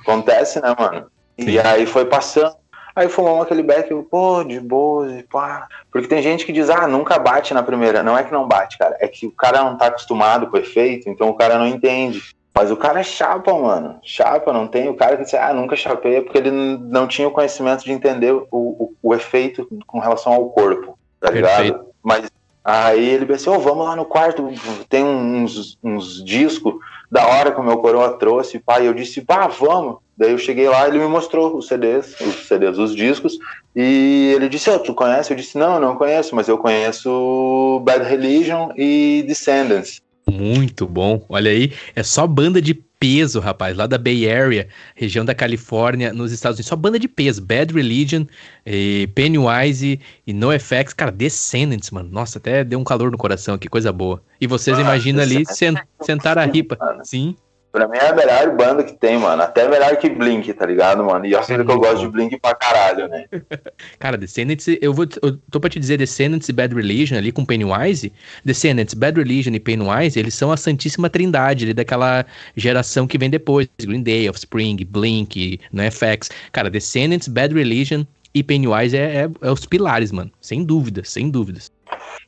Acontece, 0.00 0.60
né, 0.60 0.74
mano? 0.78 1.06
Sim. 1.38 1.50
E 1.50 1.60
aí 1.60 1.86
foi 1.86 2.04
passando. 2.04 2.56
Aí 2.94 3.08
fumamos 3.08 3.42
aquele 3.42 3.62
beck, 3.62 3.94
pô, 4.10 4.42
de 4.42 4.58
boa, 4.58 5.08
e 5.12 5.22
pá. 5.22 5.68
Porque 5.92 6.08
tem 6.08 6.20
gente 6.20 6.44
que 6.44 6.52
diz, 6.52 6.68
ah, 6.68 6.88
nunca 6.88 7.16
bate 7.16 7.54
na 7.54 7.62
primeira. 7.62 8.02
Não 8.02 8.18
é 8.18 8.24
que 8.24 8.32
não 8.32 8.48
bate, 8.48 8.76
cara. 8.76 8.96
É 8.98 9.06
que 9.06 9.24
o 9.24 9.30
cara 9.30 9.62
não 9.62 9.76
tá 9.76 9.86
acostumado 9.86 10.48
com 10.48 10.56
o 10.56 10.60
efeito, 10.60 11.08
então 11.08 11.28
o 11.28 11.34
cara 11.34 11.58
não 11.58 11.66
entende. 11.66 12.20
Mas 12.52 12.72
o 12.72 12.76
cara 12.76 12.98
é 12.98 13.04
chapa, 13.04 13.54
mano. 13.54 14.00
Chapa, 14.02 14.52
não 14.52 14.66
tem. 14.66 14.88
O 14.88 14.96
cara 14.96 15.16
que 15.16 15.22
diz, 15.22 15.34
ah, 15.34 15.52
nunca 15.52 15.76
chapei, 15.76 16.16
é 16.16 16.20
porque 16.20 16.38
ele 16.38 16.50
não 16.50 17.06
tinha 17.06 17.28
o 17.28 17.30
conhecimento 17.30 17.84
de 17.84 17.92
entender 17.92 18.32
o, 18.32 18.48
o, 18.50 18.94
o 19.00 19.14
efeito 19.14 19.68
com 19.86 20.00
relação 20.00 20.32
ao 20.32 20.50
corpo, 20.50 20.98
tá 21.20 21.30
ligado? 21.30 21.54
Perfeito. 21.54 21.86
Mas 22.02 22.28
aí 22.64 23.10
ele 23.10 23.26
pensou, 23.26 23.54
oh, 23.54 23.60
vamos 23.60 23.86
lá 23.86 23.94
no 23.94 24.04
quarto, 24.04 24.50
tem 24.88 25.04
uns, 25.04 25.78
uns 25.84 26.24
discos 26.24 26.74
da 27.10 27.26
hora 27.26 27.52
que 27.52 27.60
o 27.60 27.64
meu 27.64 27.78
coroa 27.78 28.18
trouxe, 28.18 28.58
pai, 28.58 28.86
eu 28.86 28.94
disse, 28.94 29.20
pá, 29.20 29.46
vamos. 29.46 29.96
Daí 30.16 30.32
eu 30.32 30.38
cheguei 30.38 30.68
lá, 30.68 30.88
ele 30.88 30.98
me 30.98 31.06
mostrou 31.06 31.56
os 31.56 31.68
CDs, 31.68 32.20
os 32.20 32.48
CDs, 32.48 32.76
os 32.76 32.94
discos, 32.94 33.38
e 33.74 34.32
ele 34.34 34.48
disse, 34.48 34.68
oh, 34.68 34.78
tu 34.78 34.92
conhece? 34.92 35.32
Eu 35.32 35.36
disse, 35.36 35.56
não, 35.56 35.78
não 35.78 35.94
conheço, 35.94 36.34
mas 36.34 36.48
eu 36.48 36.58
conheço 36.58 37.80
Bad 37.84 38.04
Religion 38.04 38.70
e 38.76 39.24
Descendants. 39.28 40.02
Muito 40.28 40.86
bom, 40.86 41.24
olha 41.28 41.50
aí, 41.50 41.72
é 41.94 42.02
só 42.02 42.26
banda 42.26 42.60
de 42.60 42.74
peso, 42.98 43.40
rapaz, 43.40 43.76
lá 43.76 43.86
da 43.86 43.96
Bay 43.96 44.30
Area, 44.30 44.68
região 44.94 45.24
da 45.24 45.34
Califórnia, 45.34 46.12
nos 46.12 46.32
Estados 46.32 46.58
Unidos. 46.58 46.68
Só 46.68 46.76
banda 46.76 46.98
de 46.98 47.08
peso. 47.08 47.40
Bad 47.40 47.72
Religion, 47.72 48.24
e 48.66 49.08
Pennywise 49.14 50.00
e 50.26 50.32
NoFX. 50.32 50.92
Cara, 50.92 51.10
Descendants, 51.10 51.90
mano. 51.90 52.08
Nossa, 52.10 52.38
até 52.38 52.64
deu 52.64 52.78
um 52.78 52.84
calor 52.84 53.10
no 53.10 53.18
coração 53.18 53.54
aqui, 53.54 53.68
coisa 53.68 53.92
boa. 53.92 54.22
E 54.40 54.46
vocês 54.46 54.76
ah, 54.78 54.80
imaginam 54.80 55.22
ali 55.22 55.44
sent, 55.46 55.78
sentar 56.02 56.38
a 56.38 56.44
ripa. 56.44 56.76
Sim. 57.04 57.36
Pra 57.70 57.86
mim 57.86 57.98
é 57.98 58.08
a 58.08 58.14
melhor 58.14 58.56
banda 58.56 58.82
que 58.82 58.94
tem, 58.94 59.18
mano. 59.18 59.42
Até 59.42 59.68
melhor 59.68 59.96
que 59.96 60.08
Blink, 60.08 60.52
tá 60.54 60.64
ligado, 60.64 61.04
mano? 61.04 61.26
E 61.26 61.32
eu 61.32 61.42
sei 61.42 61.56
que 61.56 61.70
eu 61.70 61.78
gosto 61.78 62.00
de 62.00 62.08
Blink 62.08 62.38
pra 62.40 62.54
caralho, 62.54 63.08
né? 63.08 63.26
Cara, 63.98 64.16
Descendants, 64.16 64.66
eu 64.80 64.94
vou. 64.94 65.06
Eu 65.22 65.36
tô 65.50 65.60
pra 65.60 65.68
te 65.68 65.78
dizer, 65.78 65.98
Descendants 65.98 66.48
e 66.48 66.52
Bad 66.52 66.74
Religion 66.74 67.18
ali 67.18 67.30
com 67.30 67.44
Pennywise. 67.44 68.12
Descendants, 68.44 68.94
Bad 68.94 69.18
Religion 69.18 69.52
e 69.52 69.60
Pennywise, 69.60 70.18
eles 70.18 70.34
são 70.34 70.50
a 70.50 70.56
Santíssima 70.56 71.10
Trindade 71.10 71.64
ali 71.64 71.74
daquela 71.74 72.24
geração 72.56 73.06
que 73.06 73.18
vem 73.18 73.28
depois. 73.28 73.68
Green 73.80 74.02
Day, 74.02 74.28
Offspring, 74.28 74.76
Blink, 74.84 75.60
NoFX. 75.72 76.30
Cara, 76.52 76.70
Descendants, 76.70 77.28
Bad 77.28 77.54
Religion 77.54 78.04
e 78.34 78.42
Pennywise 78.42 78.96
é, 78.96 79.24
é, 79.24 79.30
é 79.42 79.50
os 79.50 79.66
pilares, 79.66 80.12
mano. 80.12 80.30
Sem 80.40 80.64
dúvidas, 80.64 81.10
sem 81.10 81.30
dúvidas. 81.30 81.70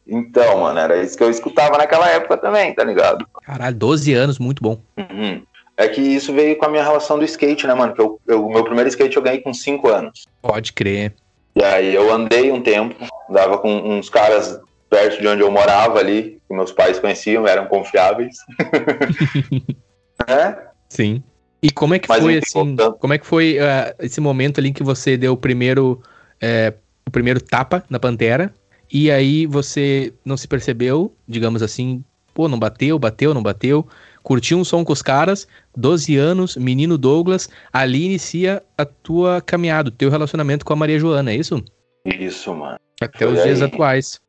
Então, 0.06 0.60
mano, 0.60 0.78
era 0.78 1.02
isso 1.02 1.16
que 1.16 1.22
eu 1.22 1.30
escutava 1.30 1.78
naquela 1.78 2.08
época 2.08 2.36
também, 2.36 2.74
tá 2.74 2.82
ligado? 2.82 3.26
Caralho, 3.42 3.76
12 3.76 4.12
anos, 4.12 4.38
muito 4.38 4.62
bom. 4.62 4.80
Uhum. 4.96 5.42
É 5.76 5.88
que 5.88 6.00
isso 6.00 6.32
veio 6.32 6.56
com 6.56 6.66
a 6.66 6.68
minha 6.68 6.82
relação 6.82 7.18
do 7.18 7.24
skate, 7.24 7.66
né, 7.66 7.74
mano? 7.74 7.94
Que 7.94 8.00
eu, 8.00 8.20
eu, 8.26 8.46
o 8.46 8.52
meu 8.52 8.64
primeiro 8.64 8.88
skate 8.88 9.16
eu 9.16 9.22
ganhei 9.22 9.40
com 9.40 9.54
5 9.54 9.88
anos. 9.88 10.26
Pode 10.42 10.72
crer. 10.72 11.14
E 11.54 11.62
aí 11.62 11.94
eu 11.94 12.12
andei 12.12 12.50
um 12.52 12.60
tempo, 12.60 12.94
dava 13.28 13.58
com 13.58 13.72
uns 13.72 14.08
caras 14.08 14.60
perto 14.88 15.20
de 15.20 15.28
onde 15.28 15.42
eu 15.42 15.50
morava 15.50 15.98
ali, 15.98 16.40
que 16.46 16.54
meus 16.54 16.72
pais 16.72 16.98
conheciam, 16.98 17.46
eram 17.46 17.66
confiáveis. 17.66 18.36
é? 20.26 20.56
Sim. 20.88 21.22
E 21.62 21.70
como 21.70 21.94
é 21.94 21.98
que 21.98 22.08
Mas 22.08 22.22
foi 22.22 22.38
assim? 22.38 22.76
Como 22.98 23.14
é 23.14 23.18
que 23.18 23.26
foi 23.26 23.58
uh, 23.58 23.94
esse 24.00 24.20
momento 24.20 24.58
ali 24.58 24.72
que 24.72 24.82
você 24.82 25.16
deu 25.16 25.34
o 25.34 25.36
primeiro, 25.36 26.02
uh, 26.42 26.76
o 27.06 27.10
primeiro 27.10 27.40
tapa 27.40 27.84
na 27.88 28.00
pantera? 28.00 28.52
E 28.92 29.10
aí 29.10 29.46
você 29.46 30.12
não 30.24 30.36
se 30.36 30.48
percebeu, 30.48 31.14
digamos 31.28 31.62
assim, 31.62 32.04
pô, 32.34 32.48
não 32.48 32.58
bateu, 32.58 32.98
bateu, 32.98 33.32
não 33.32 33.42
bateu. 33.42 33.86
Curtiu 34.22 34.58
um 34.58 34.64
som 34.64 34.84
com 34.84 34.92
os 34.92 35.00
caras, 35.00 35.46
12 35.76 36.16
anos, 36.16 36.56
menino 36.56 36.98
Douglas, 36.98 37.48
ali 37.72 38.04
inicia 38.04 38.62
a 38.76 38.84
tua 38.84 39.40
caminhada, 39.40 39.88
o 39.88 39.92
teu 39.92 40.10
relacionamento 40.10 40.64
com 40.64 40.72
a 40.72 40.76
Maria 40.76 40.98
Joana, 40.98 41.30
é 41.30 41.36
isso? 41.36 41.62
Isso, 42.04 42.52
mano. 42.54 42.78
Até 43.00 43.18
Foi 43.18 43.32
os 43.32 43.38
aí. 43.38 43.44
dias 43.46 43.62
atuais. 43.62 44.20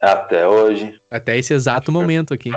Até 0.00 0.46
hoje. 0.46 0.98
Até 1.10 1.36
esse 1.36 1.52
exato 1.52 1.90
momento 1.90 2.32
aqui. 2.32 2.52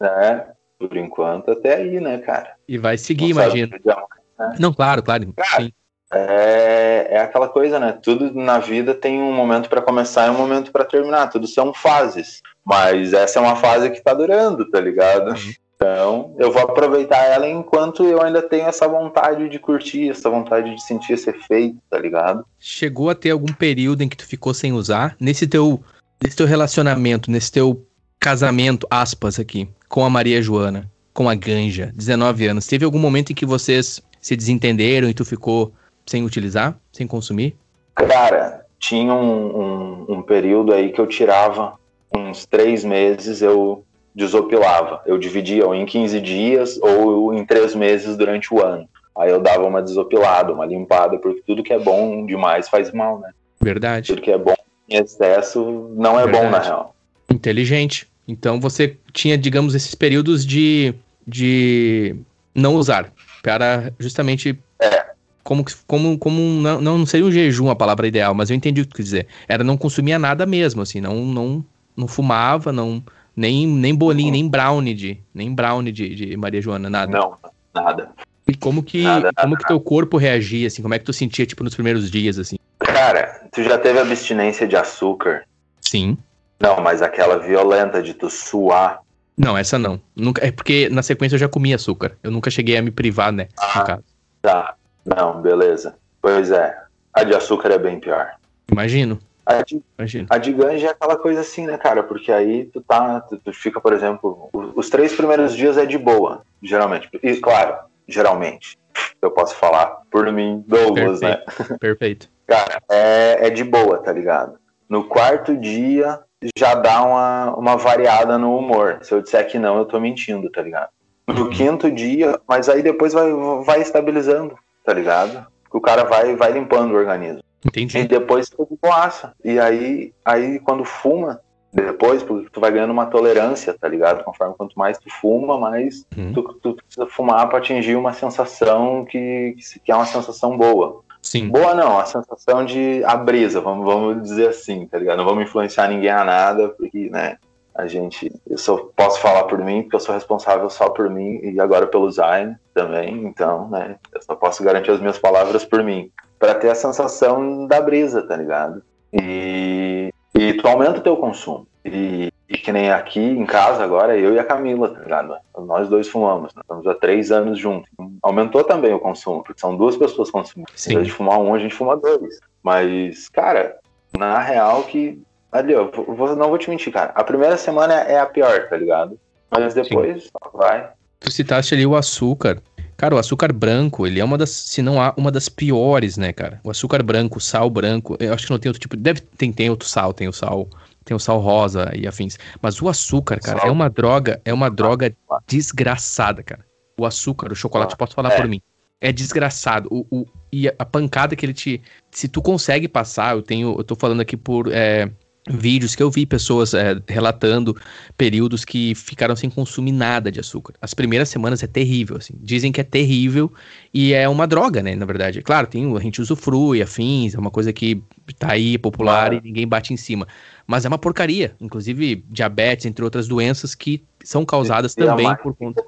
É, 0.00 0.46
por 0.78 0.96
enquanto 0.96 1.50
até 1.50 1.76
aí, 1.76 2.00
né, 2.00 2.18
cara? 2.18 2.54
E 2.68 2.78
vai 2.78 2.96
seguir, 2.96 3.30
imagino. 3.30 3.76
Né? 3.84 4.54
Não, 4.60 4.72
claro, 4.72 5.02
claro. 5.02 5.32
Cara, 5.32 5.62
sim 5.64 5.72
é, 6.14 7.08
é 7.10 7.18
aquela 7.18 7.48
coisa, 7.48 7.78
né? 7.78 7.98
Tudo 8.02 8.32
na 8.32 8.58
vida 8.58 8.94
tem 8.94 9.20
um 9.20 9.32
momento 9.32 9.68
para 9.68 9.82
começar 9.82 10.26
e 10.26 10.30
um 10.30 10.38
momento 10.38 10.70
para 10.70 10.84
terminar. 10.84 11.28
Tudo 11.28 11.46
são 11.46 11.72
fases. 11.74 12.40
Mas 12.64 13.12
essa 13.12 13.38
é 13.38 13.42
uma 13.42 13.56
fase 13.56 13.90
que 13.90 14.02
tá 14.02 14.14
durando, 14.14 14.68
tá 14.70 14.80
ligado? 14.80 15.30
Uhum. 15.30 15.52
Então, 15.76 16.34
eu 16.38 16.52
vou 16.52 16.62
aproveitar 16.62 17.18
ela 17.18 17.48
enquanto 17.48 18.04
eu 18.04 18.22
ainda 18.22 18.40
tenho 18.40 18.66
essa 18.66 18.88
vontade 18.88 19.48
de 19.48 19.58
curtir, 19.58 20.08
essa 20.08 20.30
vontade 20.30 20.74
de 20.74 20.82
sentir 20.82 21.14
esse 21.14 21.28
efeito, 21.28 21.76
tá 21.90 21.98
ligado? 21.98 22.44
Chegou 22.58 23.10
a 23.10 23.14
ter 23.14 23.30
algum 23.30 23.52
período 23.52 24.02
em 24.02 24.08
que 24.08 24.16
tu 24.16 24.26
ficou 24.26 24.54
sem 24.54 24.72
usar? 24.72 25.16
Nesse 25.20 25.46
teu, 25.46 25.82
nesse 26.22 26.36
teu 26.36 26.46
relacionamento, 26.46 27.30
nesse 27.30 27.52
teu 27.52 27.84
casamento, 28.18 28.86
aspas 28.88 29.38
aqui, 29.38 29.68
com 29.88 30.04
a 30.04 30.08
Maria 30.08 30.40
Joana, 30.40 30.90
com 31.12 31.28
a 31.28 31.34
Ganja, 31.34 31.92
19 31.94 32.46
anos, 32.46 32.66
teve 32.66 32.84
algum 32.84 32.98
momento 32.98 33.32
em 33.32 33.34
que 33.34 33.44
vocês 33.44 34.00
se 34.20 34.34
desentenderam 34.34 35.08
e 35.08 35.12
tu 35.12 35.24
ficou 35.24 35.74
sem 36.06 36.24
utilizar, 36.24 36.78
sem 36.92 37.06
consumir? 37.06 37.56
Cara, 37.94 38.64
tinha 38.78 39.14
um, 39.14 39.60
um, 39.60 40.04
um 40.16 40.22
período 40.22 40.72
aí 40.72 40.92
que 40.92 41.00
eu 41.00 41.06
tirava 41.06 41.74
uns 42.14 42.46
três 42.46 42.84
meses, 42.84 43.42
eu 43.42 43.84
desopilava. 44.14 45.02
Eu 45.06 45.18
dividia 45.18 45.66
ou 45.66 45.74
em 45.74 45.84
15 45.84 46.20
dias 46.20 46.78
ou 46.80 47.34
em 47.34 47.44
três 47.44 47.74
meses 47.74 48.16
durante 48.16 48.52
o 48.52 48.64
ano. 48.64 48.88
Aí 49.16 49.30
eu 49.30 49.40
dava 49.40 49.64
uma 49.64 49.80
desopilada, 49.82 50.52
uma 50.52 50.66
limpada, 50.66 51.18
porque 51.18 51.42
tudo 51.46 51.62
que 51.62 51.72
é 51.72 51.78
bom 51.78 52.26
demais 52.26 52.68
faz 52.68 52.92
mal, 52.92 53.20
né? 53.20 53.30
Verdade. 53.60 54.08
Tudo 54.08 54.22
que 54.22 54.30
é 54.30 54.38
bom 54.38 54.54
em 54.88 54.96
excesso 54.96 55.90
não 55.96 56.18
é 56.18 56.24
Verdade. 56.24 56.44
bom, 56.44 56.50
na 56.50 56.58
real. 56.60 56.96
Inteligente. 57.30 58.08
Então 58.26 58.60
você 58.60 58.96
tinha, 59.12 59.38
digamos, 59.38 59.74
esses 59.74 59.94
períodos 59.94 60.44
de, 60.44 60.94
de 61.26 62.16
não 62.54 62.74
usar, 62.74 63.12
para 63.42 63.92
justamente 63.98 64.58
é. 64.80 65.13
Como 65.44 65.64
como 65.86 66.18
como 66.18 66.40
não, 66.40 66.80
não 66.80 67.06
seria 67.06 67.26
um 67.26 67.30
jejum 67.30 67.68
a 67.68 67.76
palavra 67.76 68.08
ideal, 68.08 68.34
mas 68.34 68.50
eu 68.50 68.56
entendi 68.56 68.80
o 68.80 68.84
que 68.84 68.90
tu 68.90 68.96
quer 68.96 69.02
dizer. 69.02 69.26
Era 69.46 69.62
não 69.62 69.76
consumia 69.76 70.18
nada 70.18 70.46
mesmo, 70.46 70.80
assim, 70.80 71.00
não 71.00 71.24
não 71.24 71.64
não 71.96 72.08
fumava, 72.08 72.72
não 72.72 73.04
nem 73.36 73.66
nem 73.66 73.94
bolinho, 73.94 74.32
nem 74.32 74.48
brownie 74.48 74.94
de, 74.94 75.20
nem 75.34 75.54
brownie 75.54 75.92
de, 75.92 76.14
de 76.14 76.36
Maria 76.36 76.62
Joana, 76.62 76.88
nada. 76.88 77.12
Não, 77.12 77.36
nada. 77.74 78.10
E 78.48 78.56
como 78.56 78.82
que 78.82 79.02
nada, 79.02 79.30
como 79.36 79.52
nada. 79.52 79.62
que 79.62 79.68
teu 79.68 79.78
corpo 79.78 80.16
reagia 80.16 80.66
assim? 80.66 80.82
Como 80.82 80.94
é 80.94 80.98
que 80.98 81.04
tu 81.04 81.12
sentia 81.12 81.46
tipo 81.46 81.62
nos 81.62 81.74
primeiros 81.74 82.10
dias 82.10 82.38
assim? 82.38 82.56
Cara, 82.78 83.46
tu 83.52 83.62
já 83.62 83.78
teve 83.78 83.98
abstinência 83.98 84.66
de 84.66 84.76
açúcar? 84.76 85.44
Sim. 85.80 86.16
Não, 86.58 86.80
mas 86.80 87.02
aquela 87.02 87.38
violenta 87.38 88.02
de 88.02 88.14
tu 88.14 88.30
suar. 88.30 89.00
Não, 89.36 89.58
essa 89.58 89.78
não. 89.78 90.00
Nunca, 90.14 90.46
é 90.46 90.50
porque 90.50 90.88
na 90.88 91.02
sequência 91.02 91.34
eu 91.34 91.40
já 91.40 91.48
comi 91.48 91.74
açúcar. 91.74 92.16
Eu 92.22 92.30
nunca 92.30 92.50
cheguei 92.50 92.76
a 92.76 92.82
me 92.82 92.90
privar, 92.90 93.32
né? 93.32 93.48
Ah. 93.58 93.98
Tá. 94.40 94.74
Não, 95.04 95.40
beleza. 95.40 95.96
Pois 96.20 96.50
é. 96.50 96.76
A 97.12 97.22
de 97.22 97.34
açúcar 97.34 97.70
é 97.70 97.78
bem 97.78 98.00
pior. 98.00 98.32
Imagino. 98.70 99.18
A 99.46 99.62
de, 99.62 99.82
Imagino. 99.98 100.26
A 100.30 100.38
de 100.38 100.52
ganja 100.52 100.86
é 100.88 100.90
aquela 100.90 101.16
coisa 101.16 101.40
assim, 101.40 101.66
né, 101.66 101.76
cara? 101.76 102.02
Porque 102.02 102.32
aí 102.32 102.64
tu 102.66 102.80
tá. 102.80 103.20
Tu, 103.20 103.36
tu 103.38 103.52
fica, 103.52 103.80
por 103.80 103.92
exemplo, 103.92 104.48
os 104.74 104.88
três 104.88 105.14
primeiros 105.14 105.54
dias 105.54 105.76
é 105.76 105.84
de 105.84 105.98
boa, 105.98 106.42
geralmente. 106.62 107.08
E 107.22 107.36
claro, 107.36 107.76
geralmente. 108.08 108.78
Eu 109.20 109.30
posso 109.30 109.54
falar 109.56 110.02
por 110.10 110.30
mim, 110.32 110.64
Douglas, 110.66 111.20
né? 111.20 111.36
Perfeito. 111.36 111.70
né? 111.70 111.78
Perfeito. 111.80 112.28
Cara, 112.46 112.80
é, 112.90 113.46
é 113.46 113.50
de 113.50 113.64
boa, 113.64 113.98
tá 113.98 114.12
ligado? 114.12 114.58
No 114.88 115.04
quarto 115.04 115.56
dia 115.56 116.20
já 116.56 116.74
dá 116.74 117.02
uma, 117.02 117.54
uma 117.56 117.76
variada 117.76 118.36
no 118.36 118.56
humor. 118.56 118.98
Se 119.02 119.12
eu 119.12 119.22
disser 119.22 119.46
que 119.48 119.58
não, 119.58 119.78
eu 119.78 119.84
tô 119.84 119.98
mentindo, 119.98 120.50
tá 120.50 120.62
ligado? 120.62 120.90
No 121.26 121.44
uhum. 121.44 121.50
quinto 121.50 121.90
dia, 121.90 122.38
mas 122.46 122.68
aí 122.68 122.82
depois 122.82 123.14
vai, 123.14 123.32
vai 123.64 123.80
estabilizando, 123.80 124.58
tá 124.84 124.92
ligado? 124.92 125.46
O 125.72 125.80
cara 125.80 126.04
vai, 126.04 126.36
vai 126.36 126.52
limpando 126.52 126.92
o 126.92 126.96
organismo. 126.96 127.42
Entendi. 127.64 127.98
E 127.98 128.06
depois 128.06 128.48
tu 128.48 128.78
boaça. 128.80 129.32
E 129.42 129.58
aí, 129.58 130.12
aí 130.24 130.60
quando 130.60 130.84
fuma, 130.84 131.40
depois, 131.72 132.22
tu 132.22 132.60
vai 132.60 132.70
ganhando 132.70 132.92
uma 132.92 133.06
tolerância, 133.06 133.74
tá 133.74 133.88
ligado? 133.88 134.22
Conforme 134.22 134.54
quanto 134.54 134.78
mais 134.78 134.96
tu 134.96 135.10
fuma, 135.10 135.58
mais 135.58 136.06
uhum. 136.16 136.32
tu, 136.32 136.42
tu, 136.62 136.76
precisa 136.76 137.06
fumar 137.06 137.48
para 137.48 137.58
atingir 137.58 137.96
uma 137.96 138.12
sensação 138.12 139.04
que, 139.04 139.56
que 139.84 139.90
é 139.90 139.96
uma 139.96 140.06
sensação 140.06 140.56
boa. 140.56 141.02
Sim. 141.20 141.48
Boa 141.48 141.74
não, 141.74 141.98
a 141.98 142.04
sensação 142.04 142.64
de 142.64 143.02
a 143.04 143.16
brisa, 143.16 143.60
vamos, 143.60 143.84
vamos 143.84 144.22
dizer 144.22 144.50
assim, 144.50 144.86
tá 144.86 144.98
ligado? 144.98 145.16
Não 145.16 145.24
vamos 145.24 145.42
influenciar 145.42 145.88
ninguém 145.88 146.10
a 146.10 146.22
nada, 146.22 146.68
porque, 146.68 147.10
né, 147.10 147.38
a 147.74 147.86
gente, 147.86 148.30
eu 148.48 148.56
só 148.56 148.76
posso 148.96 149.20
falar 149.20 149.44
por 149.44 149.58
mim, 149.58 149.82
porque 149.82 149.96
eu 149.96 150.00
sou 150.00 150.14
responsável 150.14 150.70
só 150.70 150.88
por 150.90 151.10
mim 151.10 151.40
e 151.42 151.60
agora 151.60 151.86
pelo 151.86 152.10
Zayn 152.10 152.54
também, 152.72 153.24
então, 153.24 153.68
né, 153.68 153.96
eu 154.14 154.22
só 154.22 154.34
posso 154.34 154.62
garantir 154.62 154.92
as 154.92 155.00
minhas 155.00 155.18
palavras 155.18 155.64
por 155.64 155.82
mim, 155.82 156.10
para 156.38 156.54
ter 156.54 156.70
a 156.70 156.74
sensação 156.74 157.66
da 157.66 157.80
brisa, 157.80 158.26
tá 158.26 158.36
ligado? 158.36 158.82
E, 159.12 160.12
e 160.34 160.52
tu 160.54 160.66
aumenta 160.68 160.98
o 160.98 161.02
teu 161.02 161.16
consumo. 161.16 161.66
E, 161.84 162.32
e, 162.48 162.56
que 162.56 162.72
nem 162.72 162.90
aqui 162.90 163.20
em 163.20 163.44
casa 163.44 163.84
agora, 163.84 164.16
eu 164.16 164.34
e 164.34 164.38
a 164.38 164.44
Camila, 164.44 164.88
tá 164.88 165.00
ligado? 165.00 165.36
Nós 165.66 165.88
dois 165.88 166.08
fumamos, 166.08 166.54
nós 166.54 166.64
estamos 166.64 166.86
há 166.86 166.94
três 166.94 167.30
anos 167.30 167.58
juntos. 167.58 167.90
Aumentou 168.22 168.64
também 168.64 168.92
o 168.94 168.98
consumo, 168.98 169.42
porque 169.42 169.60
são 169.60 169.76
duas 169.76 169.96
pessoas 169.96 170.30
consumindo. 170.30 170.70
Em 170.88 170.94
vez 170.94 171.06
de 171.06 171.12
fumar 171.12 171.38
um, 171.38 171.54
a 171.54 171.58
gente 171.58 171.74
fuma 171.74 171.96
dois. 171.96 172.40
Mas, 172.62 173.28
cara, 173.28 173.78
na 174.16 174.38
real 174.38 174.84
que. 174.84 175.22
Ali, 175.54 175.72
vou, 175.72 176.34
não 176.34 176.48
vou 176.48 176.58
te 176.58 176.68
mentir, 176.68 176.92
cara. 176.92 177.12
A 177.14 177.22
primeira 177.22 177.56
semana 177.56 177.94
é 177.94 178.18
a 178.18 178.26
pior, 178.26 178.68
tá 178.68 178.76
ligado? 178.76 179.16
Mas 179.48 179.72
depois, 179.72 180.28
vai. 180.52 180.90
Tu 181.20 181.30
citaste 181.30 181.74
ali 181.74 181.86
o 181.86 181.94
açúcar. 181.94 182.60
Cara, 182.96 183.14
o 183.14 183.18
açúcar 183.18 183.52
branco, 183.52 184.04
ele 184.04 184.18
é 184.18 184.24
uma 184.24 184.36
das, 184.36 184.50
se 184.50 184.82
não 184.82 185.00
há, 185.00 185.14
uma 185.16 185.30
das 185.30 185.48
piores, 185.48 186.16
né, 186.16 186.32
cara? 186.32 186.60
O 186.64 186.70
açúcar 186.70 187.04
branco, 187.04 187.38
o 187.38 187.40
sal 187.40 187.70
branco, 187.70 188.16
eu 188.18 188.34
acho 188.34 188.46
que 188.46 188.50
não 188.50 188.58
tem 188.58 188.68
outro 188.68 188.80
tipo, 188.80 188.96
deve, 188.96 189.20
tem, 189.20 189.52
tem 189.52 189.70
outro 189.70 189.88
sal, 189.88 190.12
tem 190.12 190.26
o 190.26 190.32
sal 190.32 190.68
tem 191.04 191.14
o 191.14 191.20
sal 191.20 191.38
rosa 191.38 191.92
e 191.94 192.06
afins. 192.08 192.38
Mas 192.60 192.80
o 192.80 192.88
açúcar, 192.88 193.38
cara, 193.38 193.60
sal. 193.60 193.68
é 193.68 193.70
uma 193.70 193.88
droga, 193.88 194.40
é 194.44 194.52
uma 194.52 194.70
droga 194.70 195.14
desgraçada, 195.46 196.42
cara. 196.42 196.64
O 196.98 197.04
açúcar, 197.04 197.52
o 197.52 197.54
chocolate, 197.54 197.94
ah, 197.94 197.96
posso 197.96 198.14
falar 198.14 198.32
é. 198.32 198.36
por 198.36 198.48
mim. 198.48 198.60
É 199.00 199.12
desgraçado. 199.12 199.88
O, 199.92 200.06
o, 200.10 200.26
e 200.50 200.66
a 200.66 200.84
pancada 200.84 201.36
que 201.36 201.44
ele 201.44 201.52
te. 201.52 201.82
Se 202.10 202.26
tu 202.26 202.40
consegue 202.40 202.88
passar, 202.88 203.36
eu 203.36 203.42
tenho. 203.42 203.76
Eu 203.76 203.84
tô 203.84 203.94
falando 203.94 204.20
aqui 204.20 204.36
por. 204.36 204.72
É, 204.72 205.10
vídeos 205.48 205.94
que 205.94 206.02
eu 206.02 206.10
vi 206.10 206.24
pessoas 206.24 206.72
é, 206.72 207.00
relatando 207.06 207.76
períodos 208.16 208.64
que 208.64 208.94
ficaram 208.94 209.36
sem 209.36 209.50
consumir 209.50 209.92
nada 209.92 210.32
de 210.32 210.40
açúcar. 210.40 210.74
As 210.80 210.94
primeiras 210.94 211.28
semanas 211.28 211.62
é 211.62 211.66
terrível, 211.66 212.16
assim. 212.16 212.34
Dizem 212.40 212.72
que 212.72 212.80
é 212.80 212.84
terrível 212.84 213.52
e 213.92 214.14
é 214.14 214.28
uma 214.28 214.46
droga, 214.46 214.82
né, 214.82 214.96
na 214.96 215.04
verdade. 215.04 215.42
Claro, 215.42 215.66
tem, 215.66 215.94
a 215.94 216.00
gente 216.00 216.20
usufrui, 216.20 216.80
afins, 216.80 217.34
é 217.34 217.38
uma 217.38 217.50
coisa 217.50 217.72
que 217.72 218.02
tá 218.38 218.52
aí, 218.52 218.78
popular 218.78 219.34
e 219.34 219.40
ninguém 219.40 219.68
bate 219.68 219.92
em 219.92 219.96
cima 219.96 220.26
mas 220.66 220.84
é 220.84 220.88
uma 220.88 220.98
porcaria. 220.98 221.54
Inclusive, 221.60 222.24
diabetes, 222.28 222.86
entre 222.86 223.04
outras 223.04 223.28
doenças 223.28 223.74
que 223.74 224.02
são 224.22 224.44
causadas 224.44 224.94
também 224.94 225.34
por 225.36 225.54
conta. 225.54 225.82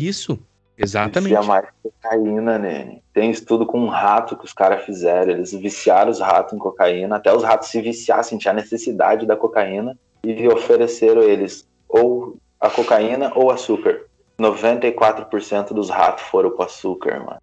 Isso, 0.00 0.38
exatamente. 0.76 1.34
Vicia 1.34 1.42
mais 1.42 1.66
cocaína, 1.82 2.58
né? 2.58 2.98
Tem 3.12 3.30
estudo 3.30 3.66
com 3.66 3.80
um 3.80 3.88
rato 3.88 4.36
que 4.36 4.44
os 4.44 4.52
caras 4.52 4.84
fizeram. 4.84 5.32
Eles 5.32 5.52
viciaram 5.52 6.10
os 6.10 6.20
ratos 6.20 6.52
em 6.52 6.58
cocaína, 6.58 7.16
até 7.16 7.32
os 7.32 7.42
ratos 7.42 7.68
se 7.68 7.80
viciar, 7.80 8.24
sentir 8.24 8.48
a 8.48 8.52
necessidade 8.52 9.26
da 9.26 9.36
cocaína, 9.36 9.96
e 10.24 10.48
ofereceram 10.48 11.22
eles 11.22 11.66
ou 11.88 12.36
a 12.60 12.68
cocaína 12.68 13.32
ou 13.34 13.50
açúcar. 13.50 14.00
94% 14.38 15.72
dos 15.72 15.88
ratos 15.88 16.24
foram 16.24 16.50
com 16.50 16.62
açúcar, 16.62 17.20
mano. 17.20 17.40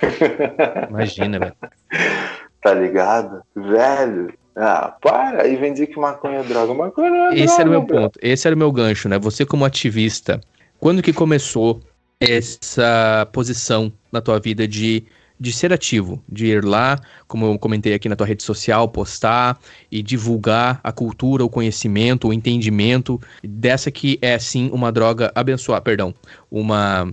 Imagina, 0.90 1.38
velho. 1.38 1.56
Tá 2.64 2.72
ligado? 2.72 3.42
Velho, 3.54 4.32
ah, 4.56 4.94
para! 5.00 5.46
E 5.46 5.56
vem 5.56 5.72
dizer 5.72 5.88
que 5.88 5.98
maconha 5.98 6.38
é 6.38 6.42
droga. 6.42 6.72
Maconha 6.72 7.30
é 7.30 7.34
Esse 7.34 7.46
droga, 7.46 7.60
era 7.60 7.68
o 7.68 7.72
meu 7.72 7.84
ponto. 7.84 8.18
Esse 8.22 8.46
era 8.46 8.54
o 8.54 8.58
meu 8.58 8.72
gancho, 8.72 9.08
né? 9.08 9.18
Você 9.18 9.44
como 9.44 9.64
ativista, 9.64 10.40
quando 10.78 11.02
que 11.02 11.12
começou 11.12 11.80
essa 12.20 13.28
posição 13.32 13.92
na 14.10 14.20
tua 14.20 14.38
vida 14.38 14.66
de, 14.66 15.04
de 15.38 15.52
ser 15.52 15.72
ativo, 15.72 16.22
de 16.28 16.46
ir 16.46 16.64
lá, 16.64 17.00
como 17.26 17.46
eu 17.46 17.58
comentei 17.58 17.94
aqui 17.94 18.08
na 18.08 18.16
tua 18.16 18.26
rede 18.26 18.42
social, 18.42 18.88
postar 18.88 19.58
e 19.90 20.02
divulgar 20.02 20.80
a 20.82 20.92
cultura, 20.92 21.44
o 21.44 21.50
conhecimento, 21.50 22.28
o 22.28 22.32
entendimento 22.32 23.20
dessa 23.42 23.90
que 23.90 24.18
é 24.22 24.38
sim 24.38 24.70
uma 24.72 24.90
droga 24.90 25.30
abençoada, 25.34 25.82
perdão, 25.82 26.14
uma 26.50 27.12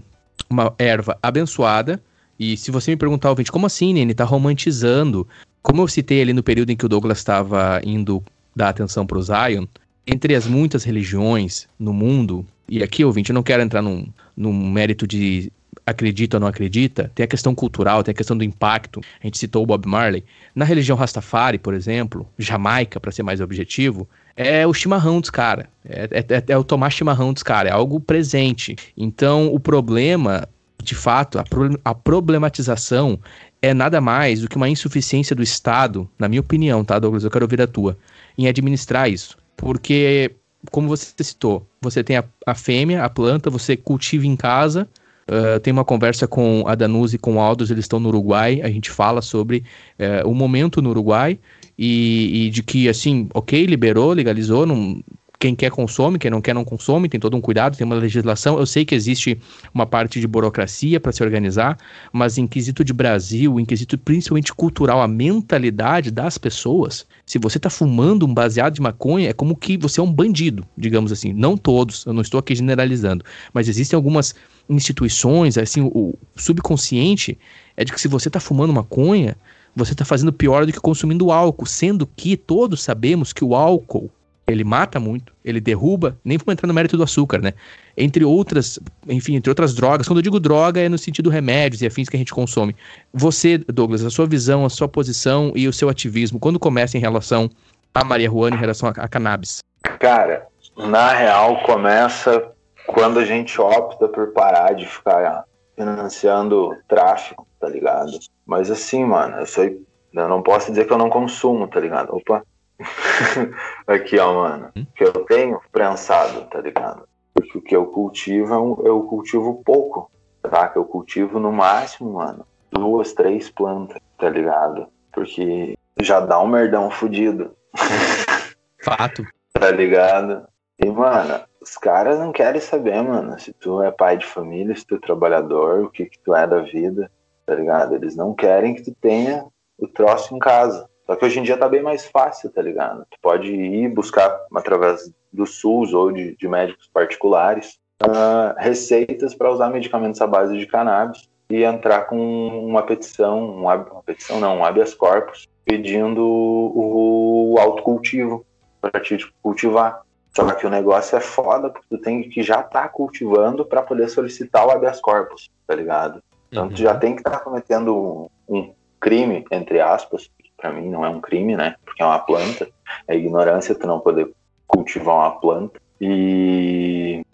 uma 0.49 0.73
erva 0.77 1.17
abençoada. 1.21 2.01
E 2.37 2.57
se 2.57 2.71
você 2.71 2.91
me 2.91 2.97
perguntar, 2.97 3.29
ouvinte, 3.29 3.51
como 3.51 3.65
assim, 3.65 3.93
Nene? 3.93 4.13
Tá 4.13 4.23
romantizando 4.23 5.27
como 5.61 5.81
eu 5.81 5.87
citei 5.87 6.21
ali 6.21 6.33
no 6.33 6.43
período 6.43 6.71
em 6.71 6.75
que 6.75 6.85
o 6.85 6.89
Douglas 6.89 7.19
estava 7.19 7.79
indo 7.83 8.23
dar 8.55 8.69
atenção 8.69 9.05
para 9.05 9.17
o 9.17 9.21
Zion, 9.21 9.65
entre 10.05 10.35
as 10.35 10.47
muitas 10.47 10.83
religiões 10.83 11.67
no 11.79 11.93
mundo, 11.93 12.45
e 12.71 12.81
aqui, 12.81 13.03
ouvinte, 13.03 13.31
eu 13.31 13.33
não 13.33 13.43
quero 13.43 13.61
entrar 13.61 13.81
num, 13.81 14.07
num 14.35 14.53
mérito 14.71 15.05
de 15.05 15.51
acredita 15.85 16.37
ou 16.37 16.41
não 16.41 16.47
acredita, 16.47 17.11
tem 17.13 17.23
a 17.25 17.27
questão 17.27 17.53
cultural, 17.53 18.01
tem 18.01 18.13
a 18.13 18.15
questão 18.15 18.37
do 18.37 18.45
impacto. 18.45 19.01
A 19.21 19.27
gente 19.27 19.37
citou 19.37 19.63
o 19.63 19.65
Bob 19.65 19.85
Marley. 19.85 20.23
Na 20.55 20.63
religião 20.63 20.97
Rastafari, 20.97 21.57
por 21.57 21.73
exemplo, 21.73 22.25
Jamaica, 22.37 22.97
para 22.97 23.11
ser 23.11 23.23
mais 23.23 23.41
objetivo, 23.41 24.07
é 24.37 24.65
o 24.65 24.73
chimarrão 24.73 25.19
dos 25.19 25.29
caras. 25.29 25.65
É, 25.83 26.23
é, 26.29 26.43
é, 26.47 26.57
o 26.57 26.63
tomar 26.63 26.91
chimarrão 26.91 27.33
dos 27.33 27.43
caras, 27.43 27.73
é 27.73 27.75
algo 27.75 27.99
presente. 27.99 28.77
Então, 28.95 29.53
o 29.53 29.59
problema, 29.59 30.47
de 30.81 30.95
fato, 30.95 31.39
a, 31.39 31.43
pro, 31.43 31.77
a 31.83 31.93
problematização 31.93 33.19
é 33.61 33.73
nada 33.73 33.99
mais 33.99 34.39
do 34.39 34.47
que 34.47 34.55
uma 34.55 34.69
insuficiência 34.69 35.35
do 35.35 35.43
Estado, 35.43 36.09
na 36.17 36.29
minha 36.29 36.41
opinião, 36.41 36.85
tá, 36.85 36.97
Douglas? 36.97 37.25
Eu 37.25 37.31
quero 37.31 37.43
ouvir 37.43 37.61
a 37.61 37.67
tua, 37.67 37.97
em 38.37 38.47
administrar 38.47 39.09
isso. 39.09 39.37
Porque, 39.57 40.31
como 40.69 40.87
você 40.87 41.11
citou, 41.23 41.65
você 41.81 42.03
tem 42.03 42.17
a, 42.17 42.23
a 42.45 42.53
fêmea, 42.53 43.03
a 43.03 43.09
planta, 43.09 43.49
você 43.49 43.75
cultiva 43.75 44.25
em 44.27 44.35
casa. 44.35 44.87
Uh, 45.29 45.59
tem 45.61 45.71
uma 45.71 45.85
conversa 45.85 46.27
com 46.27 46.63
a 46.67 46.75
Danuse 46.75 47.15
e 47.15 47.19
com 47.19 47.35
o 47.35 47.39
Aldos, 47.39 47.71
eles 47.71 47.85
estão 47.85 47.99
no 47.99 48.09
Uruguai. 48.09 48.61
A 48.61 48.69
gente 48.69 48.89
fala 48.89 49.21
sobre 49.21 49.63
uh, 49.97 50.27
o 50.27 50.35
momento 50.35 50.81
no 50.81 50.89
Uruguai 50.89 51.39
e, 51.77 52.47
e, 52.47 52.49
de 52.49 52.61
que, 52.61 52.89
assim, 52.89 53.29
ok, 53.33 53.65
liberou, 53.65 54.13
legalizou, 54.13 54.65
não, 54.65 55.01
quem 55.41 55.55
quer 55.55 55.71
consome, 55.71 56.19
quem 56.19 56.29
não 56.29 56.39
quer 56.39 56.53
não 56.53 56.63
consome, 56.63 57.09
tem 57.09 57.19
todo 57.19 57.35
um 57.35 57.41
cuidado, 57.41 57.75
tem 57.75 57.83
uma 57.83 57.95
legislação. 57.95 58.59
Eu 58.59 58.65
sei 58.67 58.85
que 58.85 58.93
existe 58.93 59.41
uma 59.73 59.87
parte 59.87 60.19
de 60.19 60.27
burocracia 60.27 60.99
para 60.99 61.11
se 61.11 61.23
organizar, 61.23 61.79
mas 62.13 62.37
em 62.37 62.45
quesito 62.45 62.83
de 62.83 62.93
Brasil, 62.93 63.59
em 63.59 63.65
quesito 63.65 63.97
principalmente 63.97 64.53
cultural, 64.53 65.01
a 65.01 65.07
mentalidade 65.07 66.11
das 66.11 66.37
pessoas, 66.37 67.07
se 67.25 67.39
você 67.39 67.57
está 67.57 67.71
fumando 67.71 68.23
um 68.23 68.31
baseado 68.31 68.75
de 68.75 68.81
maconha, 68.81 69.31
é 69.31 69.33
como 69.33 69.55
que 69.55 69.77
você 69.77 69.99
é 69.99 70.03
um 70.03 70.13
bandido, 70.13 70.63
digamos 70.77 71.11
assim. 71.11 71.33
Não 71.33 71.57
todos, 71.57 72.05
eu 72.05 72.13
não 72.13 72.21
estou 72.21 72.39
aqui 72.39 72.53
generalizando, 72.53 73.25
mas 73.51 73.67
existem 73.67 73.97
algumas 73.97 74.35
instituições, 74.69 75.57
assim, 75.57 75.81
o 75.81 76.13
subconsciente 76.35 77.35
é 77.75 77.83
de 77.83 77.91
que 77.91 77.99
se 77.99 78.07
você 78.07 78.29
está 78.29 78.39
fumando 78.39 78.71
maconha, 78.71 79.35
você 79.75 79.93
está 79.93 80.05
fazendo 80.05 80.31
pior 80.31 80.67
do 80.67 80.71
que 80.71 80.79
consumindo 80.79 81.31
álcool, 81.31 81.65
sendo 81.65 82.05
que 82.05 82.37
todos 82.37 82.83
sabemos 82.83 83.33
que 83.33 83.43
o 83.43 83.55
álcool 83.55 84.11
ele 84.51 84.63
mata 84.63 84.99
muito, 84.99 85.33
ele 85.43 85.59
derruba, 85.59 86.17
nem 86.23 86.37
vamos 86.37 86.53
entrar 86.53 86.67
no 86.67 86.73
mérito 86.73 86.97
do 86.97 87.03
açúcar, 87.03 87.39
né? 87.39 87.53
Entre 87.97 88.23
outras, 88.23 88.79
enfim, 89.07 89.35
entre 89.35 89.49
outras 89.49 89.73
drogas. 89.73 90.07
Quando 90.07 90.19
eu 90.19 90.23
digo 90.23 90.39
droga, 90.39 90.79
é 90.79 90.89
no 90.89 90.97
sentido 90.97 91.29
remédios 91.29 91.81
e 91.81 91.87
afins 91.87 92.09
que 92.09 92.15
a 92.15 92.19
gente 92.19 92.33
consome. 92.33 92.75
Você, 93.13 93.57
Douglas, 93.57 94.03
a 94.03 94.09
sua 94.09 94.25
visão, 94.25 94.65
a 94.65 94.69
sua 94.69 94.87
posição 94.87 95.51
e 95.55 95.67
o 95.67 95.73
seu 95.73 95.89
ativismo, 95.89 96.39
quando 96.39 96.59
começa 96.59 96.97
em 96.97 97.01
relação 97.01 97.49
a 97.93 98.03
Maria 98.03 98.29
Juana, 98.29 98.55
em 98.55 98.59
relação 98.59 98.89
a, 98.89 98.91
a 98.91 99.07
cannabis? 99.07 99.59
Cara, 99.99 100.47
na 100.77 101.13
real, 101.13 101.61
começa 101.63 102.51
quando 102.87 103.19
a 103.19 103.25
gente 103.25 103.59
opta 103.59 104.07
por 104.07 104.31
parar 104.33 104.73
de 104.73 104.85
ficar 104.85 105.45
financiando 105.75 106.75
tráfico, 106.87 107.47
tá 107.59 107.67
ligado? 107.67 108.11
Mas 108.45 108.69
assim, 108.71 109.03
mano, 109.03 109.37
eu 109.37 109.45
sou. 109.45 109.63
Eu 109.63 110.27
não 110.27 110.41
posso 110.41 110.69
dizer 110.69 110.85
que 110.85 110.91
eu 110.91 110.97
não 110.97 111.09
consumo, 111.09 111.67
tá 111.67 111.79
ligado? 111.79 112.13
Opa. 112.13 112.43
Aqui, 113.87 114.17
ó, 114.19 114.33
mano. 114.33 114.71
O 114.75 114.85
que 114.93 115.03
eu 115.03 115.13
tenho 115.25 115.61
prensado, 115.71 116.45
tá 116.49 116.59
ligado? 116.59 117.07
Porque 117.33 117.57
o 117.57 117.61
que 117.61 117.75
eu 117.75 117.85
cultivo, 117.87 118.81
é 118.83 118.87
eu 118.87 119.03
cultivo 119.03 119.61
pouco, 119.63 120.11
tá? 120.41 120.67
Que 120.67 120.77
eu 120.77 120.85
cultivo 120.85 121.39
no 121.39 121.51
máximo, 121.51 122.13
mano, 122.13 122.45
duas, 122.71 123.13
três 123.13 123.49
plantas, 123.49 124.01
tá 124.17 124.29
ligado? 124.29 124.87
Porque 125.11 125.77
já 125.99 126.19
dá 126.19 126.39
um 126.41 126.47
merdão 126.47 126.89
fudido. 126.89 127.55
Fato. 128.83 129.25
tá 129.53 129.71
ligado? 129.71 130.47
E, 130.83 130.89
mano, 130.89 131.41
os 131.61 131.77
caras 131.77 132.19
não 132.19 132.31
querem 132.31 132.59
saber, 132.59 133.01
mano, 133.03 133.39
se 133.39 133.53
tu 133.53 133.81
é 133.83 133.91
pai 133.91 134.17
de 134.17 134.25
família, 134.25 134.75
se 134.75 134.85
tu 134.85 134.95
é 134.95 134.99
trabalhador, 134.99 135.83
o 135.83 135.89
que 135.89 136.05
que 136.05 136.19
tu 136.19 136.35
é 136.35 136.47
da 136.47 136.61
vida, 136.61 137.11
tá 137.45 137.53
ligado? 137.53 137.93
Eles 137.93 138.15
não 138.15 138.33
querem 138.33 138.73
que 138.73 138.81
tu 138.81 138.95
tenha 138.99 139.45
o 139.77 139.87
troço 139.87 140.35
em 140.35 140.39
casa. 140.39 140.89
Só 141.05 141.15
que 141.15 141.25
hoje 141.25 141.39
em 141.39 141.43
dia 141.43 141.57
tá 141.57 141.67
bem 141.67 141.81
mais 141.81 142.05
fácil, 142.05 142.49
tá 142.51 142.61
ligado? 142.61 143.05
Tu 143.09 143.17
pode 143.21 143.51
ir 143.51 143.89
buscar 143.89 144.39
através 144.55 145.11
do 145.31 145.45
SUS 145.45 145.93
ou 145.93 146.11
de, 146.11 146.35
de 146.35 146.47
médicos 146.47 146.89
particulares 146.93 147.79
uh, 148.03 148.55
receitas 148.57 149.33
para 149.33 149.51
usar 149.51 149.69
medicamentos 149.69 150.21
à 150.21 150.27
base 150.27 150.57
de 150.57 150.65
cannabis 150.65 151.29
e 151.49 151.63
entrar 151.63 152.03
com 152.05 152.17
uma 152.65 152.83
petição, 152.83 153.39
um, 153.39 153.61
uma 153.63 154.03
petição 154.05 154.39
não, 154.39 154.59
um 154.59 154.65
habeas 154.65 154.93
corpus, 154.93 155.49
pedindo 155.65 156.23
o, 156.23 157.53
o 157.53 157.59
autocultivo 157.59 158.45
para 158.79 158.99
te 158.99 159.17
cultivar. 159.41 160.01
Só 160.33 160.49
que 160.53 160.65
o 160.65 160.69
negócio 160.69 161.17
é 161.17 161.19
foda, 161.19 161.69
porque 161.69 161.87
tu 161.89 161.97
tem 161.97 162.29
que 162.29 162.41
já 162.41 162.61
estar 162.61 162.83
tá 162.83 162.87
cultivando 162.87 163.65
para 163.65 163.81
poder 163.81 164.07
solicitar 164.07 164.65
o 164.65 164.71
habeas 164.71 165.01
corpus, 165.01 165.51
tá 165.67 165.75
ligado? 165.75 166.23
Então 166.49 166.63
uhum. 166.63 166.69
tu 166.69 166.77
já 166.77 166.95
tem 166.95 167.13
que 167.13 167.19
estar 167.19 167.31
tá 167.31 167.39
cometendo 167.39 168.29
um, 168.47 168.57
um, 168.57 168.73
crime, 168.99 169.43
entre 169.51 169.81
aspas, 169.81 170.29
pra 170.61 170.71
mim 170.71 170.89
não 170.89 171.03
é 171.03 171.09
um 171.09 171.19
crime, 171.19 171.57
né? 171.57 171.75
Porque 171.83 172.01
é 172.01 172.05
uma 172.05 172.19
planta. 172.19 172.69
É 173.07 173.15
ignorância 173.15 173.75
tu 173.75 173.87
não 173.87 173.99
poder 173.99 174.31
cultivar 174.67 175.15
uma 175.15 175.31
planta. 175.31 175.81
E 175.99 177.25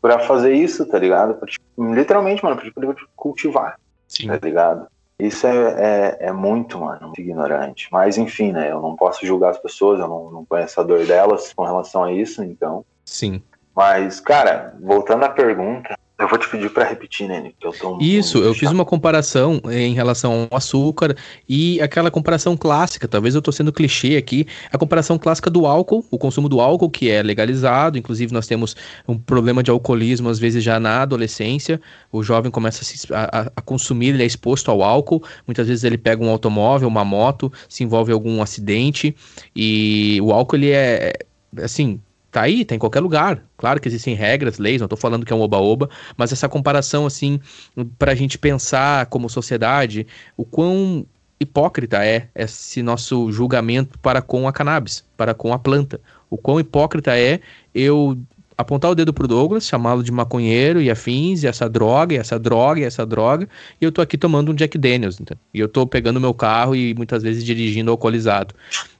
para 0.00 0.20
fazer 0.20 0.52
isso, 0.54 0.86
tá 0.86 0.98
ligado? 0.98 1.34
Pra, 1.34 1.48
literalmente, 1.78 2.44
mano, 2.44 2.56
pra 2.56 2.70
poder 2.70 2.94
cultivar, 3.16 3.78
Sim. 4.06 4.28
tá 4.28 4.38
ligado? 4.42 4.86
Isso 5.18 5.46
é, 5.46 5.56
é, 5.56 6.16
é, 6.28 6.32
muito, 6.32 6.78
mano, 6.78 7.06
muito 7.06 7.20
ignorante. 7.20 7.88
Mas, 7.90 8.18
enfim, 8.18 8.52
né? 8.52 8.70
Eu 8.70 8.80
não 8.80 8.96
posso 8.96 9.24
julgar 9.24 9.50
as 9.50 9.58
pessoas, 9.58 10.00
eu 10.00 10.08
não, 10.08 10.30
não 10.30 10.44
conheço 10.44 10.80
a 10.80 10.84
dor 10.84 11.06
delas 11.06 11.52
com 11.52 11.64
relação 11.64 12.04
a 12.04 12.12
isso, 12.12 12.42
então. 12.42 12.84
Sim. 13.04 13.42
Mas, 13.74 14.20
cara, 14.20 14.76
voltando 14.80 15.24
à 15.24 15.28
pergunta, 15.28 15.96
eu 16.16 16.28
vou 16.28 16.38
te 16.38 16.48
pedir 16.48 16.70
para 16.70 16.84
repetir, 16.84 17.26
Nene, 17.26 17.54
que 17.58 17.66
eu 17.66 17.72
tô 17.72 17.98
Isso, 18.00 18.38
eu 18.38 18.54
fiz 18.54 18.70
uma 18.70 18.84
comparação 18.84 19.60
em 19.68 19.94
relação 19.94 20.48
ao 20.50 20.56
açúcar 20.56 21.16
e 21.48 21.80
aquela 21.80 22.08
comparação 22.08 22.56
clássica, 22.56 23.08
talvez 23.08 23.34
eu 23.34 23.42
tô 23.42 23.50
sendo 23.50 23.72
clichê 23.72 24.16
aqui, 24.16 24.46
a 24.72 24.78
comparação 24.78 25.18
clássica 25.18 25.50
do 25.50 25.66
álcool, 25.66 26.04
o 26.12 26.18
consumo 26.18 26.48
do 26.48 26.60
álcool 26.60 26.88
que 26.88 27.10
é 27.10 27.20
legalizado, 27.20 27.98
inclusive 27.98 28.32
nós 28.32 28.46
temos 28.46 28.76
um 29.08 29.18
problema 29.18 29.60
de 29.60 29.72
alcoolismo 29.72 30.28
às 30.28 30.38
vezes 30.38 30.62
já 30.62 30.78
na 30.78 31.02
adolescência, 31.02 31.80
o 32.12 32.22
jovem 32.22 32.50
começa 32.50 32.84
a, 33.12 33.40
a, 33.40 33.52
a 33.56 33.60
consumir, 33.60 34.10
ele 34.10 34.22
é 34.22 34.26
exposto 34.26 34.70
ao 34.70 34.84
álcool, 34.84 35.20
muitas 35.44 35.66
vezes 35.66 35.82
ele 35.82 35.98
pega 35.98 36.24
um 36.24 36.30
automóvel, 36.30 36.86
uma 36.86 37.04
moto, 37.04 37.52
se 37.68 37.82
envolve 37.82 38.12
em 38.12 38.14
algum 38.14 38.40
acidente 38.40 39.16
e 39.54 40.20
o 40.22 40.30
álcool 40.30 40.56
ele 40.56 40.70
é 40.70 41.12
assim, 41.60 42.00
tá 42.34 42.42
aí, 42.42 42.64
tá 42.64 42.74
em 42.74 42.80
qualquer 42.80 42.98
lugar. 42.98 43.44
Claro 43.56 43.80
que 43.80 43.86
existem 43.86 44.12
regras, 44.16 44.58
leis, 44.58 44.80
não 44.80 44.88
tô 44.88 44.96
falando 44.96 45.24
que 45.24 45.32
é 45.32 45.36
um 45.36 45.40
oba-oba, 45.40 45.88
mas 46.16 46.32
essa 46.32 46.48
comparação, 46.48 47.06
assim, 47.06 47.38
pra 47.96 48.12
gente 48.16 48.36
pensar 48.36 49.06
como 49.06 49.30
sociedade, 49.30 50.04
o 50.36 50.44
quão 50.44 51.06
hipócrita 51.38 52.04
é 52.04 52.28
esse 52.34 52.82
nosso 52.82 53.30
julgamento 53.30 53.96
para 54.00 54.20
com 54.20 54.48
a 54.48 54.52
cannabis, 54.52 55.04
para 55.16 55.32
com 55.32 55.52
a 55.52 55.58
planta. 55.60 56.00
O 56.28 56.36
quão 56.36 56.58
hipócrita 56.58 57.16
é 57.16 57.38
eu 57.72 58.18
apontar 58.56 58.90
o 58.90 58.94
dedo 58.94 59.12
pro 59.12 59.26
Douglas, 59.26 59.66
chamá-lo 59.66 60.02
de 60.02 60.12
maconheiro 60.12 60.80
e 60.80 60.90
afins, 60.90 61.42
e 61.42 61.46
essa 61.46 61.68
droga, 61.68 62.14
e 62.14 62.18
essa 62.18 62.38
droga, 62.38 62.80
e 62.80 62.84
essa 62.84 63.04
droga, 63.04 63.48
e 63.80 63.84
eu 63.84 63.92
tô 63.92 64.00
aqui 64.00 64.16
tomando 64.16 64.52
um 64.52 64.54
Jack 64.54 64.78
Daniels, 64.78 65.18
e 65.52 65.60
eu 65.60 65.68
tô 65.68 65.86
pegando 65.86 66.20
meu 66.20 66.32
carro 66.32 66.74
e 66.74 66.94
muitas 66.94 67.22
vezes 67.22 67.44
dirigindo 67.44 67.90
alcoolizado. 67.90 68.54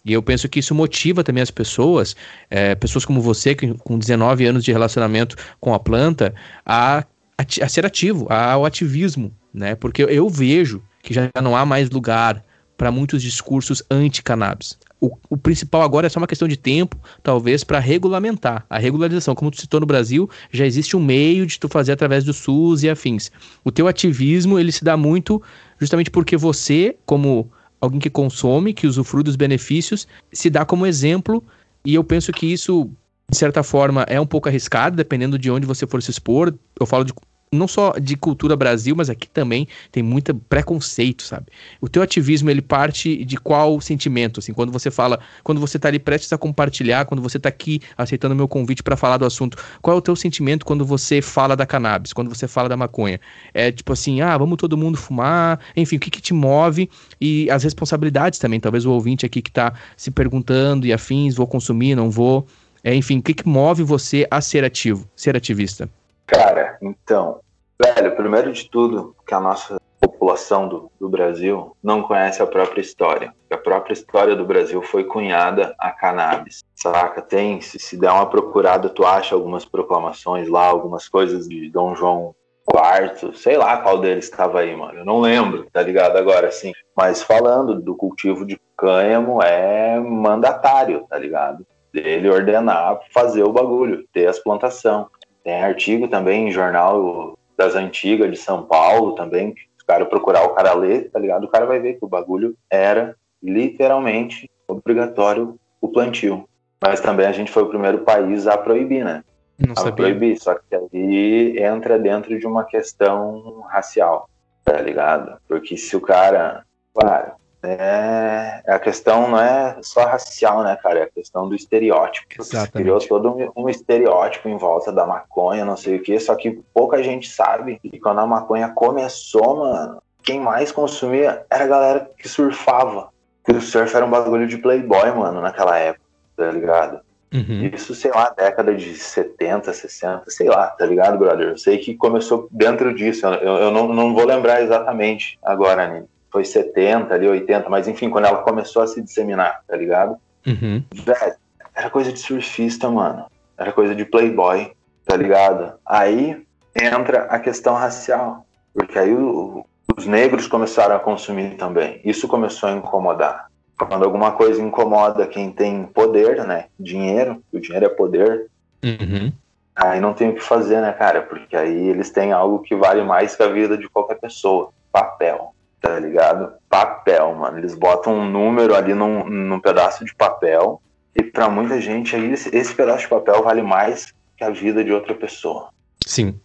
E 0.05 0.13
eu 0.13 0.23
penso 0.23 0.49
que 0.49 0.59
isso 0.59 0.75
motiva 0.75 1.25
também 1.25 1.43
as 1.43 1.51
pessoas, 1.51 2.15
é, 2.51 2.75
pessoas 2.75 3.05
como 3.05 3.21
você, 3.21 3.55
que 3.55 3.73
com 3.79 3.99
19 3.99 4.45
anos 4.47 4.65
de 4.65 4.73
relacionamento 4.73 5.37
com 5.61 5.73
a 5.73 5.79
planta, 5.79 6.35
a, 6.65 6.99
a, 7.39 7.43
a 7.63 7.69
ser 7.69 7.87
ativo, 7.87 8.27
ao 8.31 8.67
ativismo, 8.67 9.33
né? 9.53 9.75
Porque 9.75 10.03
eu 10.03 10.29
vejo 10.29 10.83
que 11.03 11.15
já 11.15 11.31
não 11.43 11.57
há 11.57 11.65
mais 11.65 11.91
lugar 11.91 12.43
para 12.77 12.91
muitos 12.91 13.23
discursos 13.23 13.83
anti-cannabis 13.91 14.79
o, 15.05 15.19
o, 15.29 15.37
principal 15.37 15.83
agora 15.83 16.07
é 16.07 16.11
só 16.11 16.19
uma 16.19 16.27
questão 16.27 16.49
de 16.49 16.57
tempo, 16.57 16.97
talvez, 17.23 17.63
para 17.63 17.79
regulamentar. 17.79 18.65
A 18.71 18.79
regularização, 18.79 19.35
como 19.35 19.51
tu 19.51 19.61
citou 19.61 19.81
no 19.81 19.87
Brasil, 19.87 20.31
já 20.51 20.65
existe 20.65 20.97
um 20.97 21.03
meio 21.03 21.47
de 21.47 21.59
tu 21.59 21.69
fazer 21.69 21.93
através 21.93 22.25
do 22.25 22.33
SUS 22.33 22.83
e 22.83 22.89
afins. 22.89 23.31
O 23.63 23.71
teu 23.71 23.87
ativismo, 23.87 24.59
ele 24.59 24.73
se 24.73 24.83
dá 24.83 24.97
muito 24.97 25.43
justamente 25.79 26.11
porque 26.11 26.37
você, 26.37 26.97
como 27.05 27.51
alguém 27.81 28.01
que 28.01 28.09
consome, 28.09 28.73
que 28.73 28.87
usufrui 28.87 29.23
dos 29.23 29.37
benefícios, 29.37 30.09
se 30.33 30.49
dá 30.49 30.65
como 30.65 30.87
exemplo, 30.87 31.45
e 31.85 31.95
eu 31.95 32.03
penso 32.03 32.33
que 32.33 32.47
isso, 32.47 32.89
de 33.29 33.37
certa 33.37 33.63
forma, 33.63 34.07
é 34.09 34.19
um 34.19 34.27
pouco 34.27 34.49
arriscado, 34.49 34.97
dependendo 34.97 35.39
de 35.39 35.51
onde 35.51 35.67
você 35.67 35.87
for 35.87 36.03
se 36.03 36.11
expor. 36.11 36.55
Eu 36.81 36.87
falo 36.87 37.05
de 37.05 37.13
não 37.55 37.69
só 37.69 37.93
de 37.93 38.17
cultura 38.17 38.57
Brasil, 38.57 38.95
mas 38.97 39.09
aqui 39.09 39.29
também 39.29 39.67
tem 39.91 40.03
muito 40.03 40.35
preconceito, 40.35 41.23
sabe? 41.23 41.47
O 41.81 41.89
teu 41.89 42.03
ativismo, 42.03 42.51
ele 42.51 42.63
parte 42.63 43.25
de 43.25 43.37
qual 43.37 43.81
sentimento, 43.81 44.41
assim, 44.41 44.53
quando 44.53 44.73
você 44.73 44.91
fala, 44.91 45.21
quando 45.43 45.61
você 45.61 45.79
tá 45.79 45.89
ali 45.89 45.99
prestes 45.99 46.33
a 46.33 46.39
compartilhar, 46.39 47.05
quando 47.05 47.23
você 47.23 47.39
tá 47.39 47.49
aqui 47.49 47.81
aceitando 47.97 48.35
o 48.35 48.37
meu 48.37 48.49
convite 48.49 48.83
para 48.83 48.97
falar 48.97 49.17
do 49.17 49.25
assunto, 49.25 49.57
qual 49.81 49.97
é 49.97 49.99
o 49.99 50.03
teu 50.03 50.17
sentimento 50.17 50.65
quando 50.65 50.85
você 50.85 51.23
fala 51.23 51.57
da 51.57 51.67
cannabis, 51.67 52.13
quando 52.13 52.29
você 52.29 52.49
fala 52.49 52.69
da 52.69 52.77
maconha? 52.77 53.21
É 53.53 53.71
tipo 53.71 53.93
assim, 53.93 54.21
ah, 54.21 54.37
vamos 54.37 54.57
todo 54.57 54.77
mundo 54.77 54.97
fumar, 54.97 55.61
enfim, 55.77 55.97
o 55.97 56.01
que 56.01 56.11
que 56.11 56.21
te 56.21 56.35
move 56.35 56.91
e 57.21 57.51
as 57.51 57.63
responsabilidades 57.63 58.39
também, 58.39 58.61
talvez 58.61 58.85
o 58.85 58.93
ouvinte 58.93 59.25
aqui 59.25 59.41
que 59.41 59.51
tá 59.51 59.73
se 59.97 60.11
perguntando 60.11 60.87
e 60.87 60.93
afins, 60.93 61.35
vou 61.35 61.47
consumir, 61.47 61.95
não 61.95 62.11
vou, 62.11 62.47
é, 62.85 62.95
enfim, 62.95 63.19
o 63.19 63.23
que 63.23 63.33
que 63.33 63.49
move 63.49 63.83
você 63.83 64.27
a 64.31 64.43
ser 64.43 64.63
ativo, 64.63 65.09
ser 65.17 65.35
ativista? 65.35 65.89
Cara, 66.27 66.77
então, 66.83 67.41
velho, 67.85 68.17
primeiro 68.17 68.53
de 68.53 68.69
tudo, 68.71 69.15
que 69.27 69.35
a 69.35 69.41
nossa 69.41 69.79
população 70.01 70.69
do, 70.69 70.91
do 70.99 71.09
Brasil 71.09 71.77
não 71.83 72.03
conhece 72.03 72.43
a 72.43 72.47
própria 72.47 72.81
história. 72.81 73.33
A 73.51 73.57
própria 73.57 73.93
história 73.93 74.35
do 74.35 74.45
Brasil 74.45 74.83
foi 74.83 75.05
cunhada 75.05 75.75
a 75.79 75.91
cannabis, 75.91 76.65
saca? 76.75 77.21
Tem, 77.23 77.61
se, 77.61 77.79
se 77.79 77.97
der 77.97 78.11
uma 78.11 78.27
procurada, 78.27 78.89
tu 78.89 79.05
acha 79.05 79.35
algumas 79.35 79.65
proclamações 79.65 80.49
lá, 80.49 80.67
algumas 80.67 81.09
coisas 81.09 81.49
de 81.49 81.71
Dom 81.71 81.95
João 81.95 82.35
IV, 82.69 83.37
sei 83.37 83.57
lá 83.57 83.79
qual 83.79 83.99
deles 83.99 84.25
estava 84.25 84.61
aí, 84.61 84.75
mano. 84.75 85.01
Eu 85.01 85.05
não 85.05 85.21
lembro, 85.21 85.67
tá 85.73 85.83
ligado 85.83 86.17
agora, 86.17 86.49
assim. 86.49 86.73
Mas 86.97 87.23
falando 87.23 87.81
do 87.81 87.95
cultivo 87.95 88.47
de 88.47 88.59
cânhamo, 88.77 89.43
é 89.43 90.01
mandatário, 90.01 91.07
tá 91.09 91.19
ligado? 91.19 91.67
Dele 91.93 92.29
ordenar 92.29 93.01
fazer 93.13 93.45
o 93.45 93.53
bagulho, 93.53 94.05
ter 94.13 94.27
as 94.27 94.39
plantações. 94.39 95.07
Tem 95.45 95.63
artigo 95.63 96.09
também 96.09 96.49
em 96.49 96.53
jornal 96.53 97.37
das 97.57 97.75
antigas 97.75 98.31
de 98.31 98.37
São 98.37 98.65
Paulo 98.65 99.15
também, 99.15 99.55
o 99.83 99.87
cara 99.87 100.07
procurar 100.07 100.45
o 100.45 100.55
cara 100.55 100.73
ler, 100.73 101.11
tá 101.11 101.19
ligado? 101.19 101.45
O 101.45 101.49
cara 101.49 101.67
vai 101.67 101.79
ver 101.79 101.95
que 101.95 102.05
o 102.05 102.09
bagulho 102.09 102.57
era 102.71 103.15
literalmente 103.43 104.51
obrigatório 104.67 105.59
o 105.81 105.89
plantio. 105.89 106.49
Mas 106.83 107.01
também 107.01 107.27
a 107.27 107.33
gente 107.33 107.53
foi 107.53 107.63
o 107.63 107.69
primeiro 107.69 107.99
país 107.99 108.47
a 108.47 108.57
proibir, 108.57 109.05
né? 109.05 109.23
Não 109.59 109.73
a 109.73 109.77
sabia. 109.77 109.93
proibir, 109.93 110.41
só 110.41 110.55
que 110.55 110.75
aí 110.75 111.59
entra 111.59 111.99
dentro 111.99 112.39
de 112.39 112.47
uma 112.47 112.65
questão 112.65 113.61
racial, 113.69 114.29
tá 114.65 114.81
ligado? 114.81 115.39
Porque 115.47 115.77
se 115.77 115.97
o 115.97 116.01
cara, 116.01 116.65
claro, 116.95 117.33
é, 117.67 118.63
a 118.67 118.79
questão 118.79 119.29
não 119.29 119.41
é 119.41 119.77
só 119.83 120.05
racial, 120.05 120.63
né, 120.63 120.77
cara? 120.83 121.01
É 121.01 121.03
a 121.05 121.11
questão 121.11 121.49
do 121.49 121.55
estereótipo. 121.55 122.27
Exatamente. 122.39 122.73
Criou 122.73 122.99
todo 123.01 123.53
um, 123.57 123.69
estereótipo 123.69 124.49
em 124.49 124.57
volta 124.57 124.93
da 124.93 125.07
maconha, 125.07 125.65
não 125.65 125.77
sei 125.77 125.97
o 125.97 126.03
que, 126.03 126.19
só 126.21 126.35
que 126.35 126.63
pouca 126.73 127.03
gente 127.03 127.31
sabe 127.31 127.79
que 127.81 127.99
quando 127.99 128.21
a 128.21 128.27
maconha 128.27 128.69
começou, 128.69 129.57
mano, 129.57 130.03
quem 130.23 130.41
mais 130.41 130.73
consumia 130.73 131.45
era 131.51 131.65
a 131.65 131.69
galera 131.69 132.11
que 132.19 132.29
surfava. 132.29 133.09
Porque 133.43 133.59
o 133.59 133.63
surf 133.63 133.95
era 133.95 134.07
um 134.07 134.11
bagulho 134.11 134.47
de 134.47 134.57
playboy, 134.57 135.13
mano, 135.13 135.41
naquela 135.41 135.79
época, 135.79 136.05
tá 136.37 136.51
ligado? 136.51 137.01
Uhum. 137.35 137.69
Isso, 137.75 137.95
sei 137.95 138.13
lá, 138.13 138.31
década 138.31 138.73
de 138.75 138.95
70, 138.95 139.73
60, 139.73 140.31
sei 140.31 140.49
lá, 140.49 140.69
tá 140.69 140.87
ligado, 140.87 141.19
brother? 141.19 141.49
Eu 141.49 141.59
sei 141.59 141.79
que 141.79 141.95
começou 141.97 142.49
dentro 142.51 142.95
disso, 142.95 143.27
eu, 143.27 143.55
eu 143.57 143.71
não, 143.73 143.89
não 143.89 144.15
vou 144.15 144.25
lembrar 144.25 144.63
exatamente 144.63 145.37
agora, 145.43 145.89
né? 145.89 146.05
Foi 146.35 146.45
70, 146.45 147.15
ali, 147.15 147.29
80, 147.29 147.69
mas 147.69 147.87
enfim, 147.87 148.11
quando 148.11 148.25
ela 148.25 148.39
começou 148.39 148.83
a 148.83 148.89
se 148.89 149.01
disseminar, 149.01 149.63
tá 149.69 149.77
ligado? 149.77 150.17
Uhum. 150.45 150.83
Velho, 150.93 151.37
era 151.73 151.89
coisa 151.89 152.13
de 152.13 152.19
surfista, 152.19 152.91
mano. 152.91 153.27
Era 153.57 153.71
coisa 153.71 153.95
de 153.95 154.05
playboy, 154.05 154.73
tá 155.07 155.17
ligado? 155.17 155.75
Aí 155.87 156.45
entra 156.75 157.27
a 157.27 157.39
questão 157.39 157.75
racial, 157.75 158.45
porque 158.75 158.99
aí 158.99 159.15
o, 159.15 159.65
os 159.97 160.07
negros 160.07 160.49
começaram 160.49 160.97
a 160.97 160.99
consumir 160.99 161.57
também. 161.57 162.01
Isso 162.05 162.27
começou 162.27 162.69
a 162.69 162.73
incomodar. 162.73 163.47
Quando 163.79 164.05
alguma 164.05 164.33
coisa 164.33 164.61
incomoda 164.61 165.29
quem 165.29 165.53
tem 165.53 165.85
poder, 165.85 166.45
né? 166.45 166.65
Dinheiro, 166.81 167.41
o 167.53 167.61
dinheiro 167.61 167.87
é 167.87 167.91
poder. 167.91 168.49
Uhum. 168.83 169.33
Aí 169.77 170.01
não 170.01 170.13
tem 170.13 170.31
o 170.31 170.35
que 170.35 170.43
fazer, 170.43 170.81
né, 170.81 170.93
cara? 170.93 171.23
Porque 171.23 171.57
aí 171.57 171.91
eles 171.91 172.11
têm 172.11 172.33
algo 172.33 172.59
que 172.59 172.75
vale 172.75 173.05
mais 173.05 173.37
que 173.37 173.43
a 173.45 173.47
vida 173.47 173.79
de 173.79 173.89
qualquer 173.89 174.17
pessoa: 174.17 174.73
papel, 174.91 175.54
tá 175.85 176.01
ligado? 176.01 176.55
Papel, 176.69 177.35
mano. 177.35 177.59
Eles 177.59 177.75
botam 177.75 178.15
um 178.15 178.25
número 178.25 178.75
ali 178.75 178.95
num, 178.95 179.29
num 179.29 179.61
pedaço 179.61 180.05
de 180.05 180.15
papel. 180.15 180.81
E 181.15 181.23
para 181.23 181.49
muita 181.49 181.81
gente 181.81 182.17
aí, 182.17 182.33
esse, 182.33 182.55
esse 182.57 182.75
pedaço 182.75 183.01
de 183.01 183.09
papel 183.09 183.43
vale 183.43 183.63
mais 183.63 184.13
que 184.37 184.43
a 184.43 184.51
vida 184.51 184.83
de 184.83 184.91
outra 184.91 185.15
pessoa. 185.15 185.69
Sim. 186.07 186.41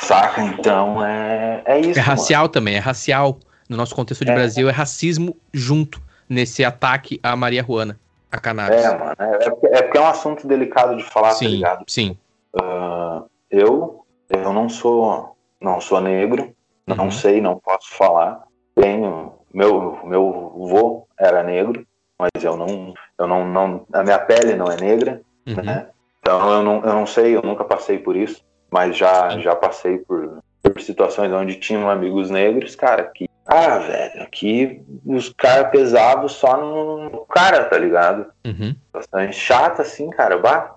Saca? 0.00 0.40
Então 0.40 1.04
é, 1.04 1.62
é 1.64 1.80
isso. 1.80 1.98
É 1.98 2.02
racial 2.02 2.42
mano. 2.42 2.52
também, 2.52 2.76
é 2.76 2.78
racial. 2.78 3.38
No 3.68 3.76
nosso 3.76 3.96
contexto 3.96 4.24
de 4.24 4.30
é. 4.30 4.34
Brasil, 4.34 4.68
é 4.68 4.72
racismo 4.72 5.36
junto 5.52 6.00
nesse 6.28 6.64
ataque 6.64 7.18
a 7.20 7.34
Maria 7.34 7.64
Juana, 7.64 7.98
a 8.30 8.38
cannabis. 8.38 8.84
É, 8.84 8.96
mano. 8.96 9.16
É, 9.18 9.44
é, 9.44 9.50
porque, 9.50 9.66
é, 9.66 9.90
é 9.92 10.00
um 10.00 10.06
assunto 10.06 10.46
delicado 10.46 10.96
de 10.96 11.02
falar, 11.02 11.30
tá 11.30 11.34
sim, 11.34 11.46
tá 11.46 11.50
ligado? 11.50 11.84
Sim. 11.88 12.16
Uh, 12.54 13.28
eu, 13.50 14.06
eu 14.30 14.52
não 14.52 14.68
sou, 14.68 15.36
não 15.60 15.80
sou 15.80 16.00
negro, 16.00 16.54
não 16.86 17.06
uhum. 17.06 17.10
sei, 17.10 17.40
não 17.40 17.58
posso 17.58 17.90
falar. 17.92 18.45
Tenho, 18.76 19.32
meu, 19.52 19.98
meu 20.04 20.52
vô 20.54 21.08
era 21.18 21.42
negro, 21.42 21.84
mas 22.18 22.30
eu 22.44 22.56
não, 22.56 22.94
eu 23.18 23.26
não, 23.26 23.48
não, 23.48 23.86
a 23.92 24.02
minha 24.02 24.18
pele 24.18 24.54
não 24.54 24.70
é 24.70 24.76
negra, 24.76 25.20
uhum. 25.46 25.62
né? 25.64 25.88
Então 26.20 26.52
eu 26.52 26.62
não, 26.62 26.84
eu 26.84 26.92
não 26.92 27.06
sei, 27.06 27.34
eu 27.34 27.42
nunca 27.42 27.64
passei 27.64 27.98
por 27.98 28.14
isso, 28.14 28.44
mas 28.70 28.96
já, 28.96 29.38
já 29.38 29.56
passei 29.56 29.98
por, 29.98 30.40
por 30.62 30.80
situações 30.80 31.32
onde 31.32 31.56
tinham 31.56 31.88
amigos 31.88 32.30
negros, 32.30 32.76
cara, 32.76 33.04
que 33.04 33.26
ah, 33.46 33.78
velho, 33.78 34.22
aqui 34.24 34.84
os 35.06 35.28
caras 35.28 35.70
pesavam 35.70 36.28
só 36.28 36.56
no 36.56 37.24
cara, 37.26 37.64
tá 37.64 37.78
ligado? 37.78 38.26
Uhum. 38.44 38.74
Bastante 38.92 39.36
chato, 39.36 39.82
assim, 39.82 40.10
cara. 40.10 40.36
Bah, 40.36 40.74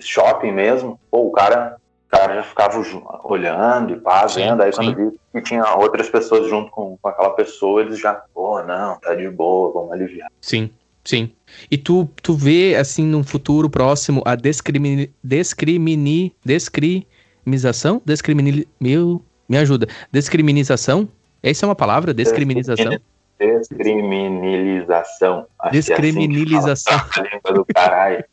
shopping 0.00 0.50
mesmo. 0.50 0.98
Pô, 1.12 1.28
o 1.28 1.30
cara, 1.30 1.76
cara 2.08 2.36
já 2.36 2.42
ficava 2.42 2.82
olhando 3.24 3.92
e 3.92 3.96
pá, 3.96 4.26
vendo. 4.26 4.62
Aí 4.62 4.72
quando 4.72 4.94
viu 4.94 5.18
que 5.32 5.42
tinha 5.42 5.64
outras 5.76 6.08
pessoas 6.08 6.48
junto 6.48 6.70
com, 6.70 6.96
com 7.00 7.08
aquela 7.08 7.30
pessoa, 7.30 7.82
eles 7.82 7.98
já, 7.98 8.14
pô, 8.34 8.62
não, 8.62 8.98
tá 9.00 9.14
de 9.14 9.28
boa, 9.30 9.72
vamos 9.72 9.92
aliviar. 9.92 10.30
Sim. 10.40 10.70
Sim. 11.04 11.32
E 11.70 11.78
tu, 11.78 12.06
tu 12.22 12.34
vê, 12.34 12.76
assim, 12.76 13.02
num 13.04 13.24
futuro 13.24 13.70
próximo, 13.70 14.22
a 14.26 14.34
discrimini, 14.34 15.10
discrimini, 15.24 16.34
discriminação? 16.44 18.02
Discrimini, 18.04 18.68
meu, 18.78 19.22
me 19.48 19.56
ajuda. 19.56 19.86
Discriminação 20.12 21.08
essa 21.42 21.64
é 21.64 21.68
uma 21.68 21.74
palavra? 21.74 22.12
Descriminalização? 22.12 22.98
Descriminalização. 23.38 25.46
Descriminalização. 25.70 26.94
É 26.94 26.96
assim 26.96 27.54
do 27.54 27.64
caralho. 27.64 28.24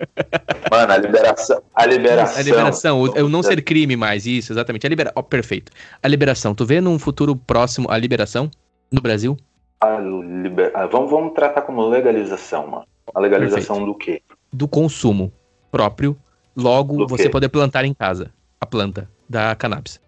Mano, 0.72 0.94
a 0.94 0.98
liberação. 0.98 1.62
A 1.74 1.86
liberação. 1.86 2.40
A 2.40 2.44
liberação, 2.44 3.02
o, 3.02 3.26
o 3.26 3.30
não 3.30 3.44
ser 3.44 3.64
crime 3.64 3.96
mais, 3.96 4.26
isso, 4.26 4.52
exatamente. 4.52 4.88
A 4.88 4.90
libera... 4.90 5.12
Oh, 5.16 5.22
perfeito. 5.22 5.72
A 6.02 6.08
liberação. 6.08 6.56
Tu 6.56 6.66
vê 6.66 6.82
num 6.82 6.98
futuro 6.98 7.36
próximo 7.36 7.90
a 7.92 7.98
liberação 7.98 8.50
no 8.92 9.02
Brasil? 9.02 9.38
A 9.80 10.00
liber... 10.00 10.72
Ah, 10.74 10.88
vamos, 10.88 11.12
vamos 11.12 11.34
tratar 11.34 11.62
como 11.62 11.88
legalização, 11.88 12.68
mano. 12.68 12.86
A 13.14 13.20
legalização 13.20 13.78
perfeito. 13.78 13.94
do 13.94 13.98
quê? 13.98 14.22
Do 14.52 14.68
consumo 14.68 15.32
próprio. 15.72 16.18
Logo, 16.56 16.98
do 16.98 17.08
você 17.08 17.24
quê? 17.24 17.30
poder 17.30 17.50
plantar 17.50 17.86
em 17.86 17.94
casa 17.94 18.32
a 18.60 18.66
planta 18.66 19.08
da 19.30 19.56
cannabis. 19.56 20.00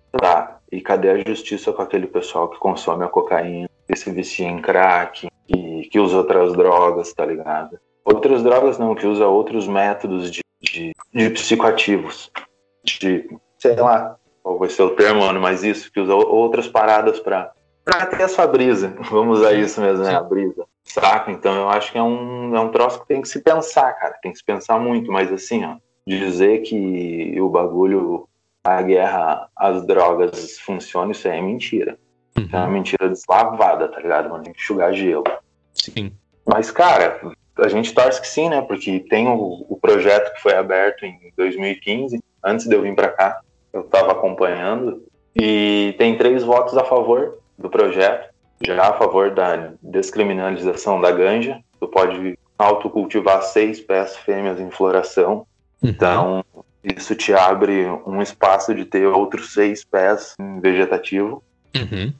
E 0.71 0.81
cadê 0.81 1.09
a 1.09 1.23
justiça 1.27 1.71
com 1.71 1.81
aquele 1.81 2.07
pessoal 2.07 2.49
que 2.49 2.59
consome 2.59 3.03
a 3.03 3.07
cocaína, 3.07 3.69
que 3.87 3.95
se 3.95 4.11
vicia 4.11 4.47
em 4.47 4.61
crack, 4.61 5.27
que, 5.47 5.89
que 5.89 5.99
usa 5.99 6.17
outras 6.17 6.53
drogas, 6.53 7.13
tá 7.13 7.25
ligado? 7.25 7.79
Outras 8.03 8.43
drogas 8.43 8.77
não, 8.77 8.95
que 8.95 9.05
usa 9.05 9.27
outros 9.27 9.67
métodos 9.67 10.31
de, 10.31 10.41
de, 10.61 10.93
de 11.13 11.29
psicoativos. 11.29 12.31
De, 12.83 13.29
sei 13.57 13.75
lá, 13.75 14.17
qual 14.43 14.57
vai 14.57 14.69
ser 14.69 14.83
o 14.83 14.91
termo, 14.91 15.21
mano, 15.21 15.39
mas 15.41 15.63
isso, 15.63 15.91
que 15.91 15.99
usa 15.99 16.15
outras 16.15 16.67
paradas 16.67 17.19
pra, 17.19 17.51
pra 17.83 18.05
ter 18.05 18.23
a 18.23 18.27
sua 18.27 18.47
brisa. 18.47 18.95
Vamos 19.11 19.39
usar 19.39 19.53
isso 19.53 19.81
mesmo, 19.81 20.03
né? 20.03 20.15
A 20.15 20.21
brisa. 20.21 20.65
Saca? 20.85 21.31
Então 21.31 21.53
eu 21.53 21.69
acho 21.69 21.91
que 21.91 21.97
é 21.97 22.03
um, 22.03 22.55
é 22.55 22.59
um 22.59 22.71
troço 22.71 23.01
que 23.01 23.07
tem 23.07 23.21
que 23.21 23.27
se 23.27 23.41
pensar, 23.41 23.91
cara. 23.93 24.17
Tem 24.21 24.31
que 24.31 24.37
se 24.37 24.43
pensar 24.43 24.79
muito, 24.79 25.11
mas 25.11 25.31
assim, 25.31 25.65
ó, 25.65 25.75
dizer 26.05 26.61
que 26.61 27.35
o 27.41 27.49
bagulho 27.49 28.27
a 28.75 28.81
guerra 28.81 29.47
às 29.55 29.85
drogas 29.85 30.59
funciona, 30.59 31.13
isso 31.13 31.27
aí 31.27 31.37
é 31.37 31.41
mentira. 31.41 31.97
Uhum. 32.37 32.49
É 32.51 32.57
uma 32.57 32.67
mentira 32.67 33.07
deslavada, 33.07 33.87
tá 33.87 33.99
ligado? 33.99 34.29
Mano, 34.29 34.43
tem 34.43 34.51
que 34.51 34.59
enxugar 34.59 34.93
gelo. 34.93 35.23
Sim. 35.73 36.11
Mas, 36.45 36.69
cara, 36.69 37.19
a 37.57 37.67
gente 37.69 37.93
torce 37.93 38.19
que 38.19 38.27
sim, 38.27 38.49
né? 38.49 38.61
Porque 38.61 38.99
tem 38.99 39.27
o, 39.27 39.65
o 39.69 39.77
projeto 39.81 40.33
que 40.33 40.41
foi 40.41 40.53
aberto 40.53 41.05
em 41.05 41.17
2015, 41.37 42.21
antes 42.43 42.67
de 42.67 42.75
eu 42.75 42.81
vir 42.81 42.93
para 42.93 43.09
cá, 43.09 43.39
eu 43.71 43.83
tava 43.83 44.11
acompanhando, 44.11 45.03
e 45.33 45.95
tem 45.97 46.17
três 46.17 46.43
votos 46.43 46.77
a 46.77 46.83
favor 46.83 47.39
do 47.57 47.69
projeto, 47.69 48.33
já 48.61 48.89
a 48.89 48.93
favor 48.93 49.31
da 49.31 49.71
descriminalização 49.81 50.99
da 50.99 51.11
ganja. 51.11 51.59
Tu 51.79 51.87
pode 51.87 52.37
autocultivar 52.57 53.43
seis 53.43 53.79
pés 53.79 54.17
fêmeas 54.17 54.59
em 54.59 54.71
floração. 54.71 55.45
Uhum. 55.81 56.43
Isso 56.95 57.15
te 57.15 57.33
abre 57.33 57.85
um 58.05 58.21
espaço 58.21 58.73
de 58.73 58.85
ter 58.85 59.05
outros 59.07 59.53
seis 59.53 59.83
pés 59.83 60.35
vegetativo. 60.61 61.43
Uhum. 61.75 62.13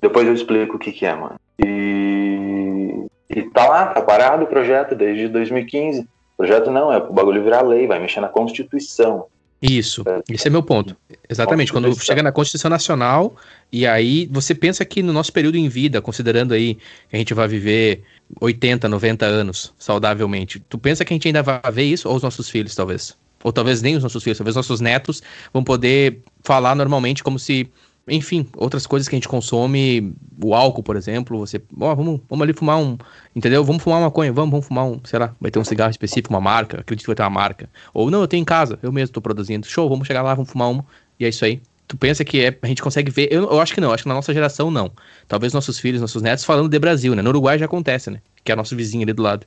Depois 0.00 0.26
eu 0.26 0.34
explico 0.34 0.76
o 0.76 0.78
que, 0.78 0.92
que 0.92 1.04
é, 1.04 1.14
mano. 1.14 1.36
E, 1.58 3.06
e 3.28 3.42
tá 3.50 3.68
lá, 3.68 3.86
tá 3.86 4.02
parado 4.02 4.44
o 4.44 4.46
projeto 4.46 4.94
desde 4.94 5.28
2015. 5.28 6.00
O 6.00 6.06
projeto 6.36 6.70
não, 6.70 6.92
é 6.92 6.98
o 6.98 7.12
bagulho 7.12 7.42
virar 7.42 7.62
lei, 7.62 7.86
vai 7.86 7.98
mexer 7.98 8.20
na 8.20 8.28
Constituição. 8.28 9.26
Isso, 9.62 10.02
esse 10.28 10.48
é 10.48 10.50
meu 10.50 10.62
ponto. 10.62 10.96
Exatamente, 11.28 11.72
quando 11.72 11.94
chega 12.02 12.20
na 12.20 12.32
Constituição 12.32 12.68
Nacional, 12.68 13.36
e 13.70 13.86
aí 13.86 14.28
você 14.30 14.56
pensa 14.56 14.84
que 14.84 15.04
no 15.04 15.12
nosso 15.12 15.32
período 15.32 15.56
em 15.56 15.68
vida, 15.68 16.02
considerando 16.02 16.52
aí 16.52 16.74
que 16.74 17.14
a 17.14 17.16
gente 17.16 17.32
vai 17.32 17.46
viver 17.46 18.02
80, 18.40 18.88
90 18.88 19.24
anos 19.24 19.72
saudavelmente, 19.78 20.58
tu 20.68 20.78
pensa 20.78 21.04
que 21.04 21.12
a 21.12 21.14
gente 21.14 21.28
ainda 21.28 21.44
vai 21.44 21.60
ver 21.72 21.84
isso, 21.84 22.08
ou 22.08 22.16
os 22.16 22.22
nossos 22.24 22.48
filhos, 22.48 22.74
talvez? 22.74 23.16
Ou 23.42 23.52
talvez 23.52 23.82
nem 23.82 23.96
os 23.96 24.02
nossos 24.02 24.22
filhos, 24.22 24.38
talvez 24.38 24.56
nossos 24.56 24.80
netos 24.80 25.22
vão 25.52 25.62
poder 25.62 26.22
falar 26.42 26.74
normalmente 26.74 27.22
como 27.22 27.38
se, 27.38 27.70
enfim, 28.06 28.46
outras 28.56 28.86
coisas 28.86 29.08
que 29.08 29.14
a 29.14 29.18
gente 29.18 29.28
consome, 29.28 30.14
o 30.42 30.54
álcool, 30.54 30.82
por 30.82 30.96
exemplo, 30.96 31.38
você, 31.38 31.60
ó, 31.80 31.92
oh, 31.92 31.96
vamos, 31.96 32.20
vamos 32.28 32.42
ali 32.42 32.52
fumar 32.52 32.78
um, 32.78 32.96
entendeu? 33.34 33.64
Vamos 33.64 33.82
fumar 33.82 33.98
uma 33.98 34.06
maconha, 34.06 34.32
vamos, 34.32 34.50
vamos 34.50 34.66
fumar 34.66 34.84
um, 34.84 35.00
sei 35.04 35.18
lá, 35.18 35.34
vai 35.40 35.50
ter 35.50 35.58
um 35.58 35.64
cigarro 35.64 35.90
específico, 35.90 36.32
uma 36.32 36.40
marca, 36.40 36.80
acredito 36.80 37.04
que 37.04 37.08
vai 37.08 37.16
ter 37.16 37.22
uma 37.22 37.30
marca. 37.30 37.68
Ou 37.94 38.10
não, 38.10 38.20
eu 38.20 38.28
tenho 38.28 38.42
em 38.42 38.44
casa, 38.44 38.78
eu 38.82 38.92
mesmo 38.92 39.10
estou 39.10 39.22
produzindo. 39.22 39.66
Show, 39.66 39.88
vamos 39.88 40.06
chegar 40.06 40.22
lá, 40.22 40.34
vamos 40.34 40.50
fumar 40.50 40.70
uma, 40.70 40.84
e 41.18 41.24
é 41.24 41.28
isso 41.28 41.44
aí. 41.44 41.60
Tu 41.88 41.96
pensa 41.96 42.24
que 42.24 42.42
é, 42.42 42.56
a 42.62 42.66
gente 42.66 42.82
consegue 42.82 43.10
ver, 43.10 43.28
eu, 43.30 43.42
eu 43.42 43.60
acho 43.60 43.74
que 43.74 43.80
não, 43.80 43.92
acho 43.92 44.04
que 44.04 44.08
na 44.08 44.14
nossa 44.14 44.32
geração 44.32 44.70
não. 44.70 44.90
Talvez 45.28 45.52
nossos 45.52 45.78
filhos, 45.78 46.00
nossos 46.00 46.22
netos 46.22 46.44
falando 46.44 46.68
de 46.68 46.78
Brasil, 46.78 47.14
né? 47.14 47.20
No 47.20 47.28
Uruguai 47.28 47.58
já 47.58 47.66
acontece, 47.66 48.10
né? 48.10 48.20
Que 48.42 48.50
é 48.50 48.56
nosso 48.56 48.74
vizinho 48.74 49.02
ali 49.02 49.12
do 49.12 49.22
lado. 49.22 49.46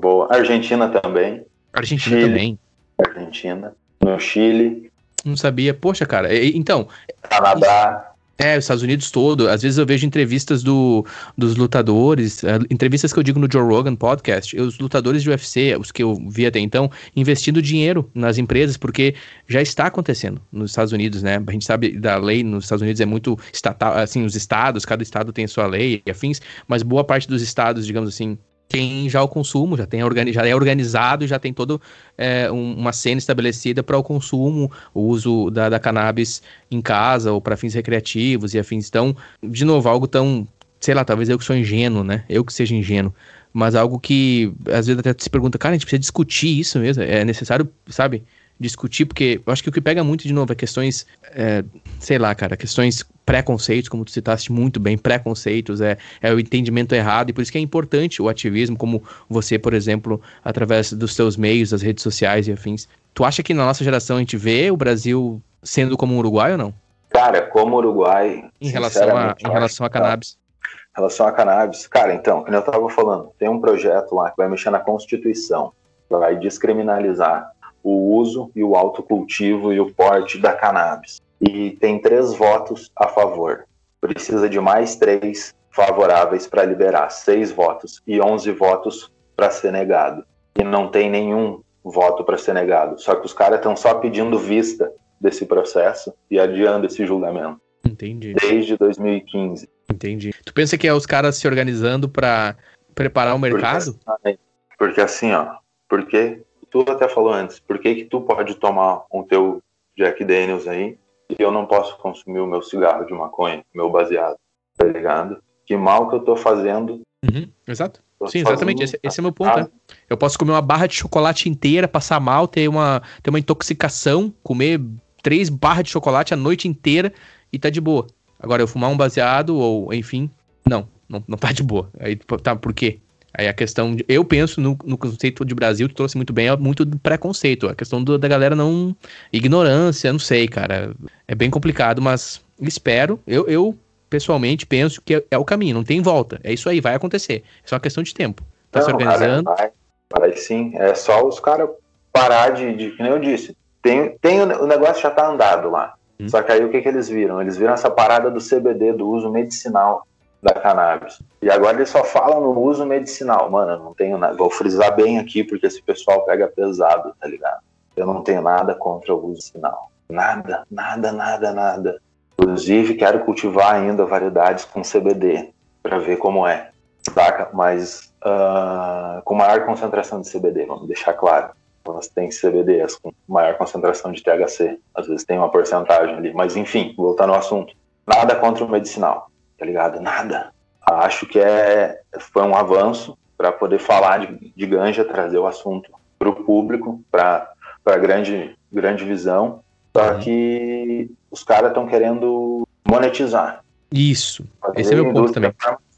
Boa. 0.00 0.26
Argentina 0.34 0.88
também. 0.88 1.44
Argentina 1.72 2.16
Chile. 2.16 2.28
também. 2.28 2.58
Argentina, 2.98 3.74
no 4.00 4.18
Chile. 4.18 4.90
Não 5.24 5.36
sabia. 5.36 5.74
Poxa, 5.74 6.06
cara. 6.06 6.34
Então. 6.34 6.88
Canadá. 7.28 8.12
É, 8.38 8.58
os 8.58 8.64
Estados 8.64 8.82
Unidos 8.82 9.10
todo. 9.10 9.48
Às 9.48 9.62
vezes 9.62 9.78
eu 9.78 9.86
vejo 9.86 10.06
entrevistas 10.06 10.62
do, 10.62 11.06
dos 11.38 11.56
lutadores, 11.56 12.42
uh, 12.42 12.66
entrevistas 12.68 13.10
que 13.10 13.18
eu 13.18 13.22
digo 13.22 13.40
no 13.40 13.48
Joe 13.50 13.62
Rogan 13.62 13.96
Podcast, 13.96 14.54
os 14.60 14.78
lutadores 14.78 15.22
de 15.22 15.30
UFC, 15.30 15.74
os 15.80 15.90
que 15.90 16.02
eu 16.02 16.14
vi 16.28 16.44
até 16.44 16.58
então, 16.58 16.90
investindo 17.14 17.62
dinheiro 17.62 18.10
nas 18.14 18.36
empresas, 18.36 18.76
porque 18.76 19.14
já 19.48 19.62
está 19.62 19.86
acontecendo 19.86 20.40
nos 20.52 20.72
Estados 20.72 20.92
Unidos, 20.92 21.22
né? 21.22 21.42
A 21.46 21.52
gente 21.52 21.64
sabe 21.64 21.98
da 21.98 22.18
lei 22.18 22.44
nos 22.44 22.64
Estados 22.64 22.82
Unidos 22.82 23.00
é 23.00 23.06
muito 23.06 23.38
estatal, 23.50 23.94
assim, 23.94 24.22
os 24.22 24.36
estados, 24.36 24.84
cada 24.84 25.02
estado 25.02 25.32
tem 25.32 25.46
a 25.46 25.48
sua 25.48 25.66
lei 25.66 26.02
e 26.04 26.10
afins, 26.10 26.42
mas 26.68 26.82
boa 26.82 27.04
parte 27.04 27.26
dos 27.26 27.40
estados, 27.40 27.86
digamos 27.86 28.10
assim, 28.10 28.36
tem 28.68 29.08
já 29.08 29.22
o 29.22 29.28
consumo, 29.28 29.76
já, 29.76 29.86
tem 29.86 30.00
já 30.32 30.46
é 30.46 30.54
organizado 30.54 31.26
já 31.26 31.38
tem 31.38 31.52
toda 31.52 31.78
é, 32.18 32.50
um, 32.50 32.74
uma 32.74 32.92
cena 32.92 33.18
estabelecida 33.18 33.82
para 33.82 33.96
o 33.96 34.02
consumo, 34.02 34.70
o 34.92 35.02
uso 35.02 35.50
da, 35.50 35.68
da 35.68 35.78
cannabis 35.78 36.42
em 36.70 36.80
casa 36.80 37.32
ou 37.32 37.40
para 37.40 37.56
fins 37.56 37.74
recreativos 37.74 38.54
e 38.54 38.58
afins. 38.58 38.88
Então, 38.88 39.16
de 39.42 39.64
novo, 39.64 39.88
algo 39.88 40.06
tão, 40.06 40.46
sei 40.80 40.94
lá, 40.94 41.04
talvez 41.04 41.28
eu 41.28 41.38
que 41.38 41.44
sou 41.44 41.56
ingênuo, 41.56 42.02
né? 42.02 42.24
Eu 42.28 42.44
que 42.44 42.52
seja 42.52 42.74
ingênuo, 42.74 43.14
mas 43.52 43.74
algo 43.74 43.98
que 43.98 44.52
às 44.66 44.86
vezes 44.86 44.98
até 44.98 45.14
se 45.16 45.30
pergunta, 45.30 45.58
cara, 45.58 45.74
a 45.74 45.76
gente 45.76 45.86
precisa 45.86 46.00
discutir 46.00 46.58
isso 46.58 46.78
mesmo, 46.78 47.02
é 47.02 47.24
necessário, 47.24 47.68
sabe? 47.88 48.24
Discutir, 48.58 49.04
porque 49.04 49.40
eu 49.44 49.52
acho 49.52 49.62
que 49.62 49.68
o 49.68 49.72
que 49.72 49.80
pega 49.80 50.02
muito 50.02 50.26
de 50.26 50.32
novo 50.32 50.52
é 50.52 50.56
questões, 50.56 51.06
é, 51.32 51.62
sei 52.00 52.18
lá, 52.18 52.34
cara, 52.34 52.56
questões 52.56 53.04
preconceitos, 53.24 53.88
como 53.88 54.04
tu 54.04 54.10
citaste 54.10 54.52
muito 54.52 54.78
bem, 54.78 54.96
preconceitos, 54.96 55.80
é, 55.80 55.98
é 56.22 56.32
o 56.32 56.38
entendimento 56.38 56.94
errado, 56.94 57.30
e 57.30 57.32
por 57.32 57.42
isso 57.42 57.52
que 57.52 57.58
é 57.58 57.60
importante 57.60 58.22
o 58.22 58.28
ativismo, 58.28 58.76
como 58.76 59.02
você, 59.28 59.58
por 59.58 59.74
exemplo, 59.74 60.20
através 60.44 60.92
dos 60.92 61.14
seus 61.14 61.36
meios, 61.36 61.70
das 61.70 61.82
redes 61.82 62.02
sociais 62.02 62.48
e 62.48 62.52
afins. 62.52 62.88
Tu 63.12 63.24
acha 63.24 63.42
que 63.42 63.52
na 63.52 63.66
nossa 63.66 63.82
geração 63.82 64.16
a 64.16 64.20
gente 64.20 64.36
vê 64.36 64.70
o 64.70 64.76
Brasil 64.76 65.42
sendo 65.62 65.96
como 65.96 66.14
um 66.14 66.18
Uruguai 66.18 66.52
ou 66.52 66.58
não? 66.58 66.74
Cara, 67.10 67.42
como 67.42 67.76
Uruguai. 67.76 68.44
Em 68.60 68.68
relação 68.68 69.16
a, 69.16 69.34
em 69.38 69.50
relação 69.50 69.86
a 69.86 69.90
cannabis. 69.90 70.38
Em 70.62 71.00
relação 71.00 71.26
a 71.26 71.32
cannabis, 71.32 71.86
cara, 71.86 72.14
então, 72.14 72.42
como 72.42 72.54
eu 72.54 72.60
estava 72.60 72.88
falando, 72.90 73.30
tem 73.38 73.48
um 73.48 73.60
projeto 73.60 74.14
lá 74.14 74.30
que 74.30 74.36
vai 74.36 74.48
mexer 74.48 74.70
na 74.70 74.78
Constituição, 74.78 75.72
vai 76.08 76.36
descriminalizar 76.36 77.50
o 77.86 78.16
uso 78.16 78.50
e 78.56 78.64
o 78.64 78.74
autocultivo 78.74 79.72
e 79.72 79.78
o 79.78 79.92
porte 79.92 80.38
da 80.38 80.52
cannabis. 80.52 81.20
E 81.40 81.70
tem 81.70 82.00
três 82.00 82.34
votos 82.34 82.90
a 82.96 83.06
favor. 83.06 83.64
Precisa 84.00 84.48
de 84.48 84.58
mais 84.58 84.96
três 84.96 85.54
favoráveis 85.70 86.48
para 86.48 86.64
liberar, 86.64 87.10
seis 87.10 87.52
votos 87.52 88.02
e 88.04 88.20
onze 88.20 88.50
votos 88.50 89.12
para 89.36 89.50
ser 89.50 89.70
negado. 89.70 90.24
E 90.58 90.64
não 90.64 90.90
tem 90.90 91.08
nenhum 91.08 91.60
voto 91.84 92.24
para 92.24 92.36
ser 92.36 92.54
negado. 92.54 93.00
Só 93.00 93.14
que 93.14 93.26
os 93.26 93.32
caras 93.32 93.58
estão 93.58 93.76
só 93.76 93.94
pedindo 93.94 94.36
vista 94.36 94.90
desse 95.20 95.46
processo 95.46 96.12
e 96.28 96.40
adiando 96.40 96.86
esse 96.86 97.06
julgamento. 97.06 97.60
Entendi. 97.84 98.34
Desde 98.34 98.76
2015. 98.76 99.68
Entendi. 99.88 100.34
Tu 100.44 100.52
pensa 100.52 100.76
que 100.76 100.88
é 100.88 100.92
os 100.92 101.06
caras 101.06 101.36
se 101.36 101.46
organizando 101.46 102.08
para 102.08 102.56
preparar 102.96 103.36
o 103.36 103.38
mercado? 103.38 103.96
Porque, 104.04 104.38
porque 104.76 105.00
assim, 105.00 105.32
ó, 105.32 105.54
porque 105.88 106.42
tu 106.70 106.80
até 106.88 107.08
falou 107.08 107.32
antes, 107.32 107.58
por 107.58 107.78
que 107.78 107.94
que 107.94 108.04
tu 108.04 108.20
pode 108.20 108.54
tomar 108.56 109.04
o 109.10 109.22
teu 109.22 109.62
Jack 109.96 110.24
Daniels 110.24 110.66
aí 110.66 110.98
e 111.30 111.42
eu 111.42 111.50
não 111.50 111.66
posso 111.66 111.96
consumir 111.98 112.40
o 112.40 112.46
meu 112.46 112.62
cigarro 112.62 113.04
de 113.04 113.12
maconha, 113.12 113.64
meu 113.74 113.90
baseado, 113.90 114.36
tá 114.76 114.86
ligado? 114.86 115.42
Que 115.64 115.76
mal 115.76 116.08
que 116.08 116.16
eu 116.16 116.20
tô 116.20 116.36
fazendo. 116.36 117.00
Uhum, 117.24 117.48
exato. 117.66 118.02
Sim, 118.28 118.38
exatamente. 118.38 118.82
Esse, 118.82 118.98
esse, 119.02 119.20
é 119.20 119.20
o 119.20 119.24
meu 119.24 119.32
ponto. 119.32 119.58
Né? 119.58 119.68
Eu 120.08 120.16
posso 120.16 120.38
comer 120.38 120.52
uma 120.52 120.62
barra 120.62 120.86
de 120.86 120.94
chocolate 120.94 121.48
inteira, 121.48 121.86
passar 121.86 122.20
mal, 122.20 122.46
ter 122.48 122.68
uma, 122.68 123.02
ter 123.22 123.30
uma 123.30 123.38
intoxicação, 123.38 124.32
comer 124.42 124.80
três 125.22 125.48
barras 125.48 125.84
de 125.84 125.90
chocolate 125.90 126.32
a 126.32 126.36
noite 126.36 126.68
inteira 126.68 127.12
e 127.52 127.58
tá 127.58 127.68
de 127.68 127.80
boa. 127.80 128.06
Agora, 128.38 128.62
eu 128.62 128.68
fumar 128.68 128.90
um 128.90 128.96
baseado 128.96 129.56
ou, 129.56 129.92
enfim, 129.92 130.30
não, 130.64 130.88
não, 131.08 131.22
não 131.26 131.36
tá 131.36 131.52
de 131.52 131.62
boa. 131.62 131.90
Aí, 131.98 132.16
tá, 132.16 132.54
por 132.54 132.72
quê? 132.72 133.00
Aí 133.38 133.46
a 133.46 133.52
questão. 133.52 133.94
De, 133.94 134.04
eu 134.08 134.24
penso 134.24 134.60
no, 134.60 134.78
no, 134.84 134.96
conceito 134.96 135.44
de 135.44 135.54
Brasil, 135.54 135.88
tu 135.88 135.94
trouxe 135.94 136.16
muito 136.16 136.32
bem, 136.32 136.48
é 136.48 136.56
muito 136.56 136.84
do 136.84 136.98
preconceito. 136.98 137.68
A 137.68 137.74
questão 137.74 138.02
do, 138.02 138.16
da 138.16 138.26
galera 138.26 138.56
não. 138.56 138.96
Ignorância, 139.30 140.10
não 140.10 140.18
sei, 140.18 140.48
cara. 140.48 140.94
É 141.28 141.34
bem 141.34 141.50
complicado, 141.50 142.00
mas 142.00 142.40
espero. 142.60 143.20
Eu, 143.26 143.46
eu 143.46 143.76
pessoalmente 144.08 144.64
penso 144.64 145.02
que 145.02 145.16
é, 145.16 145.24
é, 145.30 145.36
o 145.36 145.44
caminho, 145.44 145.74
não 145.74 145.84
tem 145.84 146.00
volta. 146.00 146.40
É 146.42 146.52
isso 146.52 146.68
aí, 146.68 146.80
vai 146.80 146.94
acontecer. 146.94 147.42
É 147.62 147.68
só 147.68 147.76
uma 147.76 147.80
questão 147.80 148.02
de 148.02 148.14
tempo. 148.14 148.42
Tá 148.70 148.80
não, 148.80 148.86
se 148.86 148.92
organizando. 148.92 149.44
Cara, 149.44 149.72
vai, 150.10 150.30
vai 150.30 150.36
sim. 150.36 150.72
É 150.76 150.94
só 150.94 151.26
os 151.26 151.38
caras 151.38 151.68
parar 152.10 152.50
de, 152.50 152.74
de. 152.74 152.90
Que 152.92 153.02
nem 153.02 153.12
eu 153.12 153.18
disse. 153.18 153.54
Tem, 153.82 154.16
tem, 154.18 154.40
o 154.40 154.66
negócio 154.66 155.02
já 155.02 155.10
tá 155.10 155.28
andado 155.28 155.70
lá. 155.70 155.94
Hum. 156.18 156.28
Só 156.28 156.42
que 156.42 156.50
aí 156.50 156.64
o 156.64 156.70
que, 156.70 156.80
que 156.80 156.88
eles 156.88 157.08
viram? 157.08 157.40
Eles 157.42 157.58
viram 157.58 157.74
essa 157.74 157.90
parada 157.90 158.30
do 158.30 158.40
CBD, 158.40 158.94
do 158.94 159.06
uso 159.06 159.30
medicinal 159.30 160.06
da 160.46 160.60
cannabis. 160.60 161.20
E 161.42 161.50
agora 161.50 161.76
eles 161.76 161.90
só 161.90 162.04
falam 162.04 162.40
no 162.40 162.60
uso 162.60 162.86
medicinal. 162.86 163.50
Mano, 163.50 163.72
eu 163.72 163.78
não 163.80 163.94
tenho 163.94 164.16
nada. 164.16 164.36
Vou 164.36 164.48
frisar 164.48 164.94
bem 164.94 165.18
aqui, 165.18 165.42
porque 165.42 165.66
esse 165.66 165.82
pessoal 165.82 166.24
pega 166.24 166.46
pesado, 166.46 167.12
tá 167.20 167.26
ligado? 167.26 167.60
Eu 167.96 168.06
não 168.06 168.22
tenho 168.22 168.40
nada 168.40 168.74
contra 168.74 169.12
o 169.12 169.18
uso 169.18 169.28
medicinal. 169.28 169.90
Nada, 170.08 170.64
nada, 170.70 171.10
nada, 171.10 171.52
nada. 171.52 172.00
Inclusive, 172.38 172.94
quero 172.94 173.24
cultivar 173.24 173.74
ainda 173.74 174.06
variedades 174.06 174.64
com 174.64 174.82
CBD, 174.82 175.50
para 175.82 175.98
ver 175.98 176.18
como 176.18 176.46
é, 176.46 176.70
saca? 177.12 177.48
Mas 177.52 178.12
uh, 178.24 179.22
com 179.24 179.34
maior 179.34 179.64
concentração 179.64 180.20
de 180.20 180.30
CBD, 180.30 180.66
vamos 180.66 180.86
deixar 180.86 181.14
claro. 181.14 181.50
Nós 181.84 182.08
tem 182.08 182.28
CBDs 182.28 182.96
com 182.96 183.12
maior 183.28 183.56
concentração 183.56 184.12
de 184.12 184.22
THC. 184.22 184.78
Às 184.94 185.06
vezes 185.06 185.24
tem 185.24 185.38
uma 185.38 185.50
porcentagem 185.50 186.16
ali. 186.16 186.34
Mas 186.34 186.56
enfim, 186.56 186.94
voltando 186.96 187.32
ao 187.32 187.38
assunto. 187.38 187.74
Nada 188.06 188.34
contra 188.36 188.64
o 188.64 188.68
medicinal 188.68 189.28
tá 189.58 189.64
ligado? 189.64 190.00
Nada. 190.00 190.52
Acho 190.82 191.26
que 191.26 191.38
é, 191.38 192.00
foi 192.18 192.42
um 192.42 192.54
avanço 192.54 193.18
para 193.36 193.52
poder 193.52 193.78
falar 193.78 194.18
de, 194.18 194.52
de 194.54 194.66
ganja, 194.66 195.04
trazer 195.04 195.38
o 195.38 195.46
assunto 195.46 195.90
para 196.18 196.28
o 196.28 196.44
público, 196.44 197.02
para 197.10 197.50
a 197.84 197.96
grande, 197.96 198.56
grande 198.72 199.04
visão. 199.04 199.60
Só 199.96 200.12
uhum. 200.12 200.20
que 200.20 201.10
os 201.30 201.42
caras 201.42 201.68
estão 201.68 201.86
querendo 201.86 202.66
monetizar. 202.86 203.64
Isso. 203.92 204.44
Esse 204.74 204.92
é 204.92 204.96
meu 204.96 205.12
ponto 205.12 205.32
também. 205.32 205.52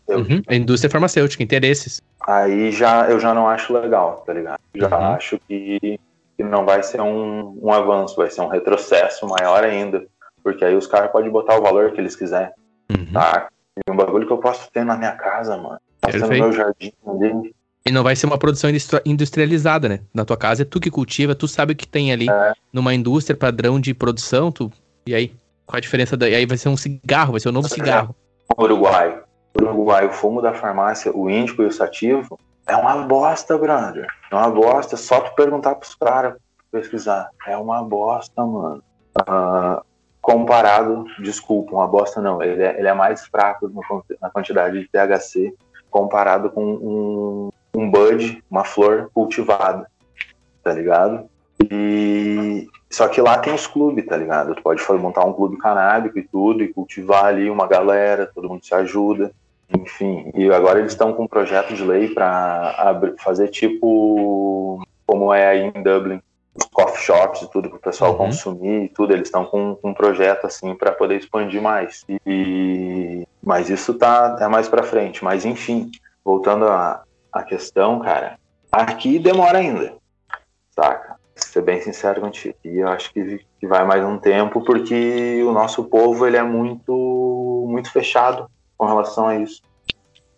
Uhum. 0.08 0.42
A 0.46 0.54
indústria 0.54 0.90
farmacêutica, 0.90 1.42
interesses. 1.42 2.00
Aí 2.26 2.72
já 2.72 3.08
eu 3.10 3.20
já 3.20 3.34
não 3.34 3.48
acho 3.48 3.72
legal, 3.72 4.22
tá 4.26 4.32
ligado? 4.32 4.60
Já 4.74 4.88
uhum. 4.88 5.04
acho 5.14 5.40
que, 5.46 6.00
que 6.36 6.44
não 6.44 6.64
vai 6.64 6.82
ser 6.82 7.00
um, 7.00 7.58
um 7.60 7.72
avanço, 7.72 8.16
vai 8.16 8.30
ser 8.30 8.40
um 8.40 8.48
retrocesso 8.48 9.26
maior 9.26 9.64
ainda. 9.64 10.06
Porque 10.42 10.64
aí 10.64 10.74
os 10.74 10.86
caras 10.86 11.10
podem 11.10 11.30
botar 11.30 11.58
o 11.58 11.62
valor 11.62 11.92
que 11.92 12.00
eles 12.00 12.16
quiserem. 12.16 12.50
Uhum. 12.90 13.12
Tá? 13.12 13.48
E 13.76 13.90
um 13.90 13.96
bagulho 13.96 14.26
que 14.26 14.32
eu 14.32 14.38
posso 14.38 14.70
ter 14.70 14.84
na 14.84 14.96
minha 14.96 15.12
casa, 15.12 15.56
mano. 15.56 15.78
Posso 16.00 16.18
no 16.18 16.28
meu 16.28 16.52
jardim 16.52 16.92
ali. 17.06 17.54
E 17.86 17.90
não 17.90 18.02
vai 18.02 18.14
ser 18.14 18.26
uma 18.26 18.38
produção 18.38 18.70
industrializada, 19.04 19.88
né? 19.88 20.00
Na 20.12 20.24
tua 20.24 20.36
casa 20.36 20.62
é 20.62 20.64
tu 20.64 20.78
que 20.78 20.90
cultiva, 20.90 21.34
tu 21.34 21.48
sabe 21.48 21.72
o 21.72 21.76
que 21.76 21.86
tem 21.86 22.12
ali 22.12 22.28
é. 22.28 22.52
numa 22.72 22.94
indústria 22.94 23.36
padrão 23.36 23.80
de 23.80 23.94
produção, 23.94 24.52
tu. 24.52 24.70
E 25.06 25.14
aí? 25.14 25.34
Qual 25.64 25.78
a 25.78 25.80
diferença 25.80 26.16
daí? 26.16 26.34
Aí 26.34 26.46
vai 26.46 26.56
ser 26.56 26.68
um 26.68 26.76
cigarro, 26.76 27.32
vai 27.32 27.40
ser 27.40 27.48
um 27.48 27.52
novo 27.52 27.68
cigarro. 27.68 28.14
Uruguai. 28.58 29.22
Uruguai, 29.58 30.06
o 30.06 30.10
fumo 30.10 30.40
da 30.40 30.54
farmácia, 30.54 31.14
o 31.14 31.28
índico 31.30 31.62
e 31.62 31.66
o 31.66 31.72
sativo, 31.72 32.38
é 32.66 32.76
uma 32.76 32.96
bosta, 33.06 33.56
brother. 33.56 34.06
É 34.30 34.34
uma 34.34 34.50
bosta. 34.50 34.96
Só 34.96 35.20
tu 35.20 35.34
perguntar 35.34 35.74
pros 35.74 35.94
caras 35.94 36.34
pesquisar. 36.70 37.30
É 37.46 37.56
uma 37.56 37.82
bosta, 37.82 38.44
mano. 38.44 38.82
Uh, 39.20 39.82
comparado, 40.28 41.06
desculpa, 41.20 41.74
uma 41.74 41.88
bosta 41.88 42.20
não, 42.20 42.42
ele 42.42 42.62
é, 42.62 42.78
ele 42.78 42.86
é 42.86 42.92
mais 42.92 43.24
fraco 43.26 43.66
no, 43.66 43.82
na 44.20 44.28
quantidade 44.28 44.78
de 44.78 44.86
THC 44.86 45.54
comparado 45.90 46.50
com 46.50 46.62
um, 46.62 47.50
um 47.74 47.90
bud, 47.90 48.44
uma 48.50 48.62
flor 48.62 49.10
cultivada, 49.14 49.90
tá 50.62 50.70
ligado? 50.70 51.30
E 51.72 52.68
só 52.90 53.08
que 53.08 53.22
lá 53.22 53.38
tem 53.38 53.54
os 53.54 53.66
clubes, 53.66 54.04
tá 54.04 54.18
ligado? 54.18 54.54
Tu 54.54 54.62
pode 54.62 54.82
montar 54.98 55.24
um 55.24 55.32
clube 55.32 55.56
canábico 55.56 56.18
e 56.18 56.28
tudo, 56.28 56.62
e 56.62 56.74
cultivar 56.74 57.24
ali 57.24 57.48
uma 57.48 57.66
galera, 57.66 58.30
todo 58.34 58.50
mundo 58.50 58.66
se 58.66 58.74
ajuda, 58.74 59.32
enfim. 59.74 60.30
E 60.34 60.52
agora 60.52 60.78
eles 60.78 60.92
estão 60.92 61.14
com 61.14 61.22
um 61.22 61.28
projeto 61.28 61.72
de 61.72 61.82
lei 61.82 62.08
para 62.12 63.00
fazer 63.16 63.48
tipo 63.48 64.86
como 65.06 65.32
é 65.32 65.48
aí 65.48 65.72
em 65.74 65.82
Dublin, 65.82 66.20
os 66.58 66.66
coffee 66.66 67.02
shops 67.02 67.42
e 67.42 67.50
tudo 67.50 67.68
para 67.68 67.78
o 67.78 67.80
pessoal 67.80 68.12
uhum. 68.12 68.18
consumir 68.18 68.84
e 68.84 68.88
tudo, 68.88 69.12
eles 69.12 69.28
estão 69.28 69.44
com, 69.44 69.76
com, 69.76 69.90
um 69.90 69.94
projeto 69.94 70.46
assim 70.46 70.74
para 70.74 70.92
poder 70.92 71.16
expandir 71.16 71.62
mais. 71.62 72.04
E 72.26 73.26
mas 73.42 73.70
isso 73.70 73.94
tá 73.94 74.36
é 74.40 74.48
mais 74.48 74.68
para 74.68 74.82
frente, 74.82 75.24
mas 75.24 75.44
enfim, 75.44 75.90
voltando 76.24 76.66
à, 76.66 77.02
à 77.32 77.42
questão, 77.42 78.00
cara, 78.00 78.38
aqui 78.70 79.18
demora 79.18 79.58
ainda. 79.58 79.94
Saca? 80.70 81.16
Ser 81.36 81.62
bem 81.62 81.80
sincero 81.80 82.20
contigo. 82.20 82.56
E 82.64 82.78
eu 82.78 82.88
acho 82.88 83.12
que, 83.12 83.40
que 83.60 83.66
vai 83.66 83.84
mais 83.84 84.04
um 84.04 84.18
tempo 84.18 84.60
porque 84.62 85.40
o 85.44 85.52
nosso 85.52 85.84
povo 85.84 86.26
ele 86.26 86.36
é 86.36 86.42
muito 86.42 87.64
muito 87.68 87.92
fechado 87.92 88.50
com 88.76 88.86
relação 88.86 89.28
a 89.28 89.36
isso. 89.36 89.62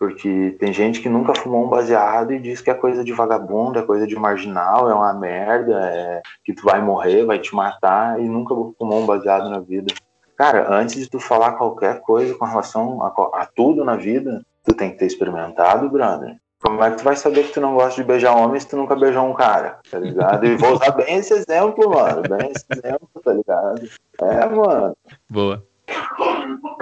Porque 0.00 0.56
tem 0.58 0.72
gente 0.72 1.02
que 1.02 1.10
nunca 1.10 1.34
fumou 1.34 1.66
um 1.66 1.68
baseado 1.68 2.32
e 2.32 2.38
diz 2.38 2.62
que 2.62 2.70
é 2.70 2.74
coisa 2.74 3.04
de 3.04 3.12
vagabundo, 3.12 3.78
é 3.78 3.82
coisa 3.82 4.06
de 4.06 4.16
marginal, 4.16 4.90
é 4.90 4.94
uma 4.94 5.12
merda, 5.12 5.78
é 5.78 6.22
que 6.42 6.54
tu 6.54 6.64
vai 6.64 6.80
morrer, 6.80 7.26
vai 7.26 7.38
te 7.38 7.54
matar 7.54 8.18
e 8.18 8.26
nunca 8.26 8.54
fumou 8.78 9.02
um 9.02 9.04
baseado 9.04 9.50
na 9.50 9.60
vida. 9.60 9.92
Cara, 10.38 10.74
antes 10.74 10.94
de 10.94 11.06
tu 11.06 11.20
falar 11.20 11.52
qualquer 11.52 12.00
coisa 12.00 12.34
com 12.34 12.46
relação 12.46 13.02
a, 13.02 13.42
a 13.42 13.44
tudo 13.54 13.84
na 13.84 13.94
vida, 13.94 14.42
tu 14.64 14.72
tem 14.72 14.90
que 14.90 14.96
ter 14.96 15.04
experimentado, 15.04 15.90
brother. 15.90 16.34
Como 16.62 16.82
é 16.82 16.90
que 16.90 16.96
tu 16.96 17.04
vai 17.04 17.14
saber 17.14 17.44
que 17.44 17.52
tu 17.52 17.60
não 17.60 17.74
gosta 17.74 18.00
de 18.00 18.08
beijar 18.08 18.34
homem 18.34 18.58
se 18.58 18.68
tu 18.68 18.78
nunca 18.78 18.96
beijou 18.96 19.26
um 19.26 19.34
cara, 19.34 19.80
tá 19.90 19.98
ligado? 19.98 20.46
E 20.46 20.56
vou 20.56 20.72
usar 20.72 20.92
bem 20.92 21.16
esse 21.16 21.34
exemplo, 21.34 21.90
mano. 21.90 22.22
Bem 22.22 22.52
esse 22.52 22.64
exemplo, 22.70 23.08
tá 23.22 23.34
ligado? 23.34 23.86
É, 24.22 24.46
mano. 24.46 24.96
Boa. 25.28 25.62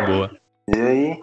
Boa. 0.07 0.31
E 0.69 0.81
aí? 0.81 1.21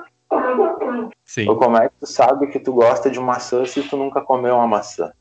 Sim. 1.25 1.49
Ou 1.49 1.57
como 1.57 1.77
é 1.77 1.89
que 1.89 1.95
tu 1.99 2.07
sabe 2.07 2.47
que 2.47 2.59
tu 2.59 2.73
gosta 2.73 3.09
de 3.09 3.19
maçã 3.19 3.65
se 3.65 3.81
tu 3.83 3.97
nunca 3.97 4.21
comeu 4.21 4.55
uma 4.55 4.67
maçã? 4.67 5.11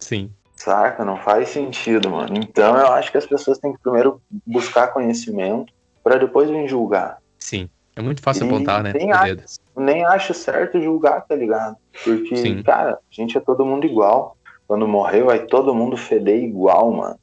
Sim. 0.00 0.30
Saca? 0.56 1.04
Não 1.04 1.16
faz 1.16 1.50
sentido, 1.50 2.10
mano. 2.10 2.34
Então 2.36 2.76
eu 2.76 2.92
acho 2.92 3.10
que 3.10 3.18
as 3.18 3.26
pessoas 3.26 3.58
têm 3.58 3.72
que 3.72 3.80
primeiro 3.80 4.20
buscar 4.46 4.88
conhecimento 4.88 5.72
para 6.02 6.18
depois 6.18 6.50
vir 6.50 6.68
julgar. 6.68 7.18
Sim. 7.38 7.68
É 7.94 8.00
muito 8.00 8.22
fácil 8.22 8.46
e 8.46 8.48
apontar, 8.48 8.82
né? 8.82 8.92
Nem 8.94 9.12
acho, 9.12 9.60
nem 9.76 10.04
acho 10.04 10.32
certo 10.32 10.80
julgar, 10.80 11.20
tá 11.22 11.34
ligado? 11.34 11.76
Porque, 12.02 12.36
Sim. 12.36 12.62
cara, 12.62 12.92
a 12.92 12.98
gente 13.10 13.36
é 13.36 13.40
todo 13.40 13.66
mundo 13.66 13.84
igual. 13.84 14.36
Quando 14.66 14.88
morrer, 14.88 15.22
vai 15.22 15.44
todo 15.44 15.74
mundo 15.74 15.96
feder 15.96 16.42
igual, 16.42 16.90
mano. 16.90 17.18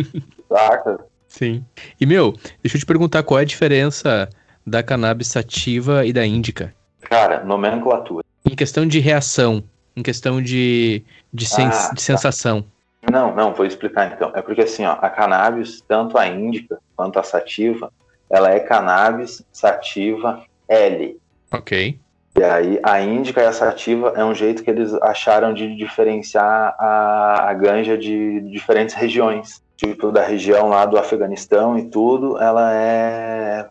Saca? 0.48 1.04
Sim. 1.28 1.64
E, 2.00 2.06
meu, 2.06 2.32
deixa 2.62 2.76
eu 2.76 2.80
te 2.80 2.86
perguntar 2.86 3.22
qual 3.22 3.38
é 3.38 3.42
a 3.42 3.46
diferença 3.46 4.30
da 4.66 4.82
cannabis 4.82 5.28
sativa 5.28 6.06
e 6.06 6.12
da 6.12 6.24
índica. 6.24 6.74
Cara, 7.04 7.44
nomenclatura. 7.44 8.24
Em 8.44 8.54
questão 8.54 8.86
de 8.86 8.98
reação, 8.98 9.62
em 9.96 10.02
questão 10.02 10.42
de, 10.42 11.02
de, 11.32 11.46
sens 11.46 11.90
ah, 11.90 11.94
de 11.94 12.02
sensação. 12.02 12.62
Tá. 12.62 13.12
Não, 13.12 13.34
não, 13.34 13.54
vou 13.54 13.66
explicar 13.66 14.12
então. 14.12 14.32
É 14.34 14.42
porque 14.42 14.62
assim, 14.62 14.84
ó, 14.84 14.92
a 15.00 15.10
cannabis, 15.10 15.82
tanto 15.86 16.18
a 16.18 16.26
índica 16.26 16.78
quanto 16.96 17.18
a 17.18 17.22
sativa, 17.22 17.92
ela 18.30 18.50
é 18.50 18.60
cannabis 18.60 19.44
sativa 19.52 20.42
L. 20.68 21.18
Ok. 21.52 21.98
E 22.36 22.42
aí 22.42 22.80
a 22.82 23.00
índica 23.00 23.42
e 23.42 23.46
a 23.46 23.52
sativa 23.52 24.12
é 24.16 24.24
um 24.24 24.34
jeito 24.34 24.64
que 24.64 24.70
eles 24.70 24.92
acharam 24.94 25.54
de 25.54 25.76
diferenciar 25.76 26.74
a, 26.78 27.48
a 27.48 27.54
ganja 27.54 27.96
de 27.96 28.40
diferentes 28.50 28.94
regiões. 28.94 29.62
Tipo, 29.76 30.12
da 30.12 30.22
região 30.22 30.68
lá 30.68 30.86
do 30.86 30.96
Afeganistão 30.96 31.76
e 31.78 31.90
tudo, 31.90 32.40
ela 32.40 32.72
é. 32.72 33.68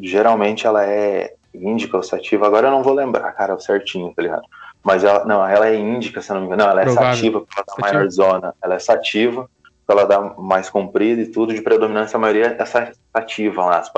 Geralmente 0.00 0.66
ela 0.66 0.84
é 0.84 1.34
índica 1.60 1.96
ou 1.96 2.02
sativa. 2.02 2.46
Agora 2.46 2.68
eu 2.68 2.72
não 2.72 2.82
vou 2.82 2.94
lembrar, 2.94 3.32
cara, 3.32 3.58
certinho, 3.58 4.12
tá 4.14 4.22
ligado? 4.22 4.42
Mas 4.82 5.02
ela, 5.02 5.24
não, 5.24 5.46
ela 5.46 5.68
é 5.68 5.76
índica, 5.76 6.22
se 6.22 6.32
não 6.32 6.40
me 6.40 6.46
engano. 6.46 6.62
Não, 6.62 6.70
ela 6.70 6.82
é 6.82 6.84
Provável. 6.84 7.14
sativa, 7.14 7.40
porque 7.40 7.54
ela 7.58 7.64
dá 7.66 7.72
sativa. 7.74 7.92
maior 7.94 8.10
zona. 8.10 8.54
Ela 8.62 8.74
é 8.74 8.78
sativa, 8.78 9.50
ela 9.88 10.04
dá 10.04 10.20
mais 10.20 10.68
comprida 10.68 11.20
e 11.22 11.26
tudo, 11.26 11.54
de 11.54 11.62
predominância, 11.62 12.16
a 12.16 12.20
maioria 12.20 12.56
é 12.58 12.64
sativa 12.64 13.64
lá, 13.64 13.78
as 13.78 13.92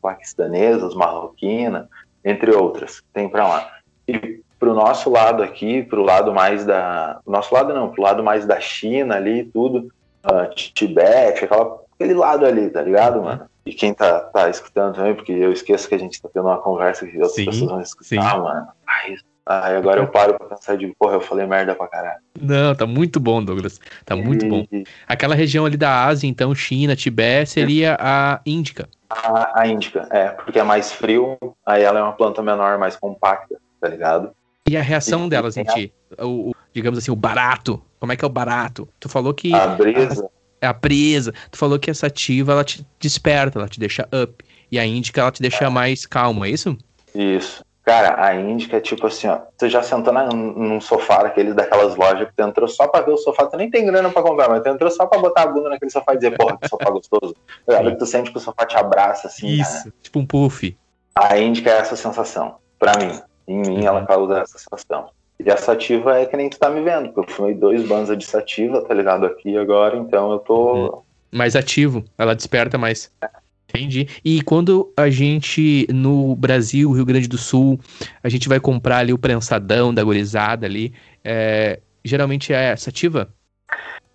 paquistanesas, 0.00 0.94
marroquinas, 0.94 1.86
entre 2.24 2.52
outras, 2.52 3.02
tem 3.12 3.28
para 3.28 3.48
lá. 3.48 3.70
E 4.06 4.40
pro 4.58 4.74
nosso 4.74 5.10
lado 5.10 5.42
aqui, 5.42 5.82
pro 5.82 6.02
lado 6.02 6.32
mais 6.32 6.64
da. 6.64 7.20
Nosso 7.26 7.52
lado 7.54 7.74
não, 7.74 7.90
pro 7.90 8.02
lado 8.02 8.22
mais 8.22 8.46
da 8.46 8.60
China 8.60 9.16
ali, 9.16 9.44
tudo, 9.44 9.90
uh, 10.24 10.54
Tibete, 10.54 11.44
aquela, 11.44 11.80
aquele 11.94 12.14
lado 12.14 12.46
ali, 12.46 12.70
tá 12.70 12.82
ligado, 12.82 13.22
mano? 13.22 13.46
E 13.64 13.72
quem 13.72 13.94
tá, 13.94 14.20
tá 14.20 14.50
escutando 14.50 14.94
também, 14.94 15.14
porque 15.14 15.32
eu 15.32 15.52
esqueço 15.52 15.88
que 15.88 15.94
a 15.94 15.98
gente 15.98 16.20
tá 16.20 16.28
tendo 16.32 16.46
uma 16.46 16.58
conversa 16.58 17.06
que 17.06 17.14
outras 17.16 17.34
sim, 17.34 17.44
pessoas 17.44 17.70
vão 17.70 17.80
escutar, 17.80 18.32
sim. 18.32 18.38
mano. 18.38 18.68
Ai, 18.86 19.16
Aí 19.44 19.74
agora 19.74 20.00
eu 20.00 20.06
paro 20.06 20.34
pra 20.38 20.46
pensar 20.46 20.76
de, 20.76 20.94
porra, 20.96 21.14
eu 21.14 21.20
falei 21.20 21.44
merda 21.46 21.74
pra 21.74 21.88
caralho. 21.88 22.20
Não, 22.40 22.74
tá 22.76 22.86
muito 22.86 23.18
bom, 23.18 23.42
Douglas. 23.42 23.80
Tá 24.04 24.14
e... 24.14 24.22
muito 24.22 24.46
bom. 24.46 24.64
Aquela 25.06 25.34
região 25.34 25.66
ali 25.66 25.76
da 25.76 26.04
Ásia, 26.04 26.28
então, 26.28 26.54
China, 26.54 26.94
Tibete, 26.94 27.50
seria 27.50 27.96
a 27.98 28.40
Índica. 28.46 28.88
A, 29.10 29.60
a 29.60 29.66
Índica, 29.66 30.06
é, 30.12 30.28
porque 30.28 30.60
é 30.60 30.62
mais 30.62 30.92
frio, 30.92 31.36
aí 31.66 31.82
ela 31.82 31.98
é 31.98 32.02
uma 32.02 32.12
planta 32.12 32.40
menor, 32.40 32.78
mais 32.78 32.94
compacta, 32.94 33.56
tá 33.80 33.88
ligado? 33.88 34.30
E 34.68 34.76
a 34.76 34.82
reação 34.82 35.26
e, 35.26 35.30
delas 35.30 35.56
em 35.56 35.64
ti? 35.64 35.92
O, 36.20 36.50
o, 36.50 36.54
digamos 36.72 36.98
assim, 36.98 37.10
o 37.10 37.16
barato. 37.16 37.82
Como 37.98 38.12
é 38.12 38.16
que 38.16 38.24
é 38.24 38.26
o 38.26 38.30
barato? 38.30 38.88
Tu 39.00 39.08
falou 39.08 39.34
que. 39.34 39.52
A 39.52 39.66
brisa. 39.66 40.24
É 40.24 40.41
a 40.66 40.74
presa. 40.74 41.32
Tu 41.50 41.58
falou 41.58 41.78
que 41.78 41.90
essa 41.90 42.06
ativa 42.06 42.52
ela 42.52 42.64
te 42.64 42.86
desperta, 42.98 43.58
ela 43.58 43.68
te 43.68 43.78
deixa 43.78 44.08
up. 44.12 44.44
E 44.70 44.78
a 44.78 44.86
índica 44.86 45.20
ela 45.20 45.30
te 45.30 45.42
deixa 45.42 45.66
é. 45.66 45.68
mais 45.68 46.06
calma, 46.06 46.46
é 46.46 46.50
isso? 46.50 46.76
Isso. 47.14 47.62
Cara, 47.84 48.24
a 48.24 48.36
Índica 48.36 48.76
é 48.76 48.80
tipo 48.80 49.06
assim, 49.06 49.26
ó. 49.26 49.40
Você 49.56 49.68
já 49.68 49.82
sentou 49.82 50.12
na, 50.12 50.26
num 50.26 50.80
sofá 50.80 51.24
daqueles, 51.24 51.52
daquelas 51.54 51.96
lojas 51.96 52.28
que 52.28 52.34
tu 52.34 52.42
entrou 52.42 52.68
só 52.68 52.86
pra 52.86 53.00
ver 53.00 53.10
o 53.10 53.16
sofá, 53.16 53.46
tu 53.46 53.56
nem 53.56 53.68
tem 53.68 53.84
grana 53.84 54.08
pra 54.08 54.22
comprar, 54.22 54.48
mas 54.48 54.62
tu 54.62 54.68
entrou 54.68 54.88
só 54.88 55.04
pra 55.06 55.18
botar 55.18 55.42
a 55.42 55.46
bunda 55.48 55.68
naquele 55.68 55.90
sofá 55.90 56.14
e 56.14 56.16
dizer, 56.16 56.36
porra, 56.36 56.56
que 56.58 56.68
sofá 56.68 56.90
gostoso. 56.90 57.34
Que 57.66 57.96
tu 57.96 58.06
sente 58.06 58.30
que 58.30 58.38
o 58.38 58.40
sofá 58.40 58.64
te 58.64 58.76
abraça, 58.76 59.26
assim. 59.26 59.48
Isso, 59.48 59.84
cara. 59.84 59.94
tipo 60.00 60.18
um 60.20 60.26
puff. 60.26 60.76
A 61.14 61.36
Índica 61.38 61.70
é 61.70 61.78
essa 61.78 61.96
sensação, 61.96 62.56
pra 62.78 62.92
mim. 62.96 63.20
Em 63.48 63.58
mim, 63.58 63.80
uhum. 63.80 63.86
ela 63.86 64.06
causa 64.06 64.38
essa 64.38 64.58
sensação. 64.58 65.10
E 65.44 65.50
a 65.50 65.56
sativa 65.56 66.18
é 66.18 66.26
que 66.26 66.36
nem 66.36 66.48
tu 66.48 66.58
tá 66.58 66.70
me 66.70 66.82
vendo, 66.82 67.10
porque 67.10 67.30
eu 67.30 67.34
fumei 67.34 67.54
dois 67.54 67.86
banzas 67.86 68.16
de 68.16 68.24
sativa, 68.24 68.82
tá 68.82 68.94
ligado? 68.94 69.26
Aqui 69.26 69.56
agora, 69.56 69.96
então 69.96 70.32
eu 70.32 70.38
tô. 70.38 70.74
Uhum. 70.74 71.02
Mais 71.30 71.56
ativo, 71.56 72.04
ela 72.18 72.34
desperta 72.34 72.76
mais. 72.76 73.10
É. 73.22 73.42
Entendi. 73.74 74.06
E 74.22 74.42
quando 74.42 74.92
a 74.94 75.08
gente, 75.08 75.86
no 75.90 76.36
Brasil, 76.36 76.92
Rio 76.92 77.06
Grande 77.06 77.26
do 77.26 77.38
Sul, 77.38 77.80
a 78.22 78.28
gente 78.28 78.46
vai 78.46 78.60
comprar 78.60 78.98
ali 78.98 79.14
o 79.14 79.18
prensadão 79.18 79.94
da 79.94 80.04
gorizada 80.04 80.66
ali, 80.66 80.92
é, 81.24 81.80
geralmente 82.04 82.52
é 82.52 82.76
sativa? 82.76 83.32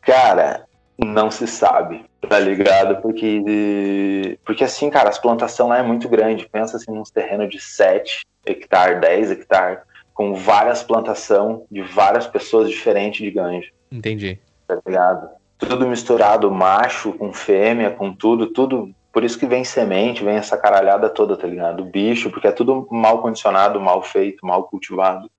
Cara, 0.01 0.65
não 0.97 1.31
se 1.31 1.47
sabe, 1.47 2.05
tá 2.29 2.39
ligado? 2.39 3.01
Porque, 3.01 4.37
porque 4.45 4.63
assim, 4.63 4.91
cara, 4.91 5.09
as 5.09 5.17
plantações 5.17 5.69
lá 5.69 5.79
é 5.79 5.83
muito 5.83 6.07
grande. 6.07 6.47
Pensa 6.47 6.77
assim, 6.77 6.91
nos 6.91 7.09
terrenos 7.09 7.49
de 7.49 7.59
7 7.59 8.25
hectares, 8.45 9.01
10 9.01 9.31
hectares, 9.31 9.79
com 10.17 10.33
várias 10.33 10.81
plantações 10.81 11.59
de 11.69 11.83
várias 11.83 12.25
pessoas 12.25 12.67
diferentes 12.71 13.23
de 13.23 13.29
ganja. 13.29 13.69
Entendi. 13.91 14.39
Tá 14.67 14.79
ligado? 14.83 15.29
Tudo 15.59 15.87
misturado, 15.87 16.49
macho 16.49 17.13
com 17.13 17.31
fêmea, 17.31 17.91
com 17.91 18.11
tudo, 18.11 18.47
tudo 18.47 18.91
por 19.13 19.23
isso 19.23 19.37
que 19.37 19.45
vem 19.45 19.63
semente, 19.63 20.23
vem 20.23 20.35
essa 20.35 20.57
caralhada 20.57 21.07
toda, 21.07 21.37
tá 21.37 21.45
ligado? 21.47 21.85
Bicho, 21.85 22.31
porque 22.31 22.47
é 22.47 22.51
tudo 22.51 22.87
mal 22.91 23.21
condicionado, 23.21 23.79
mal 23.79 24.01
feito, 24.01 24.43
mal 24.43 24.63
cultivado. 24.63 25.29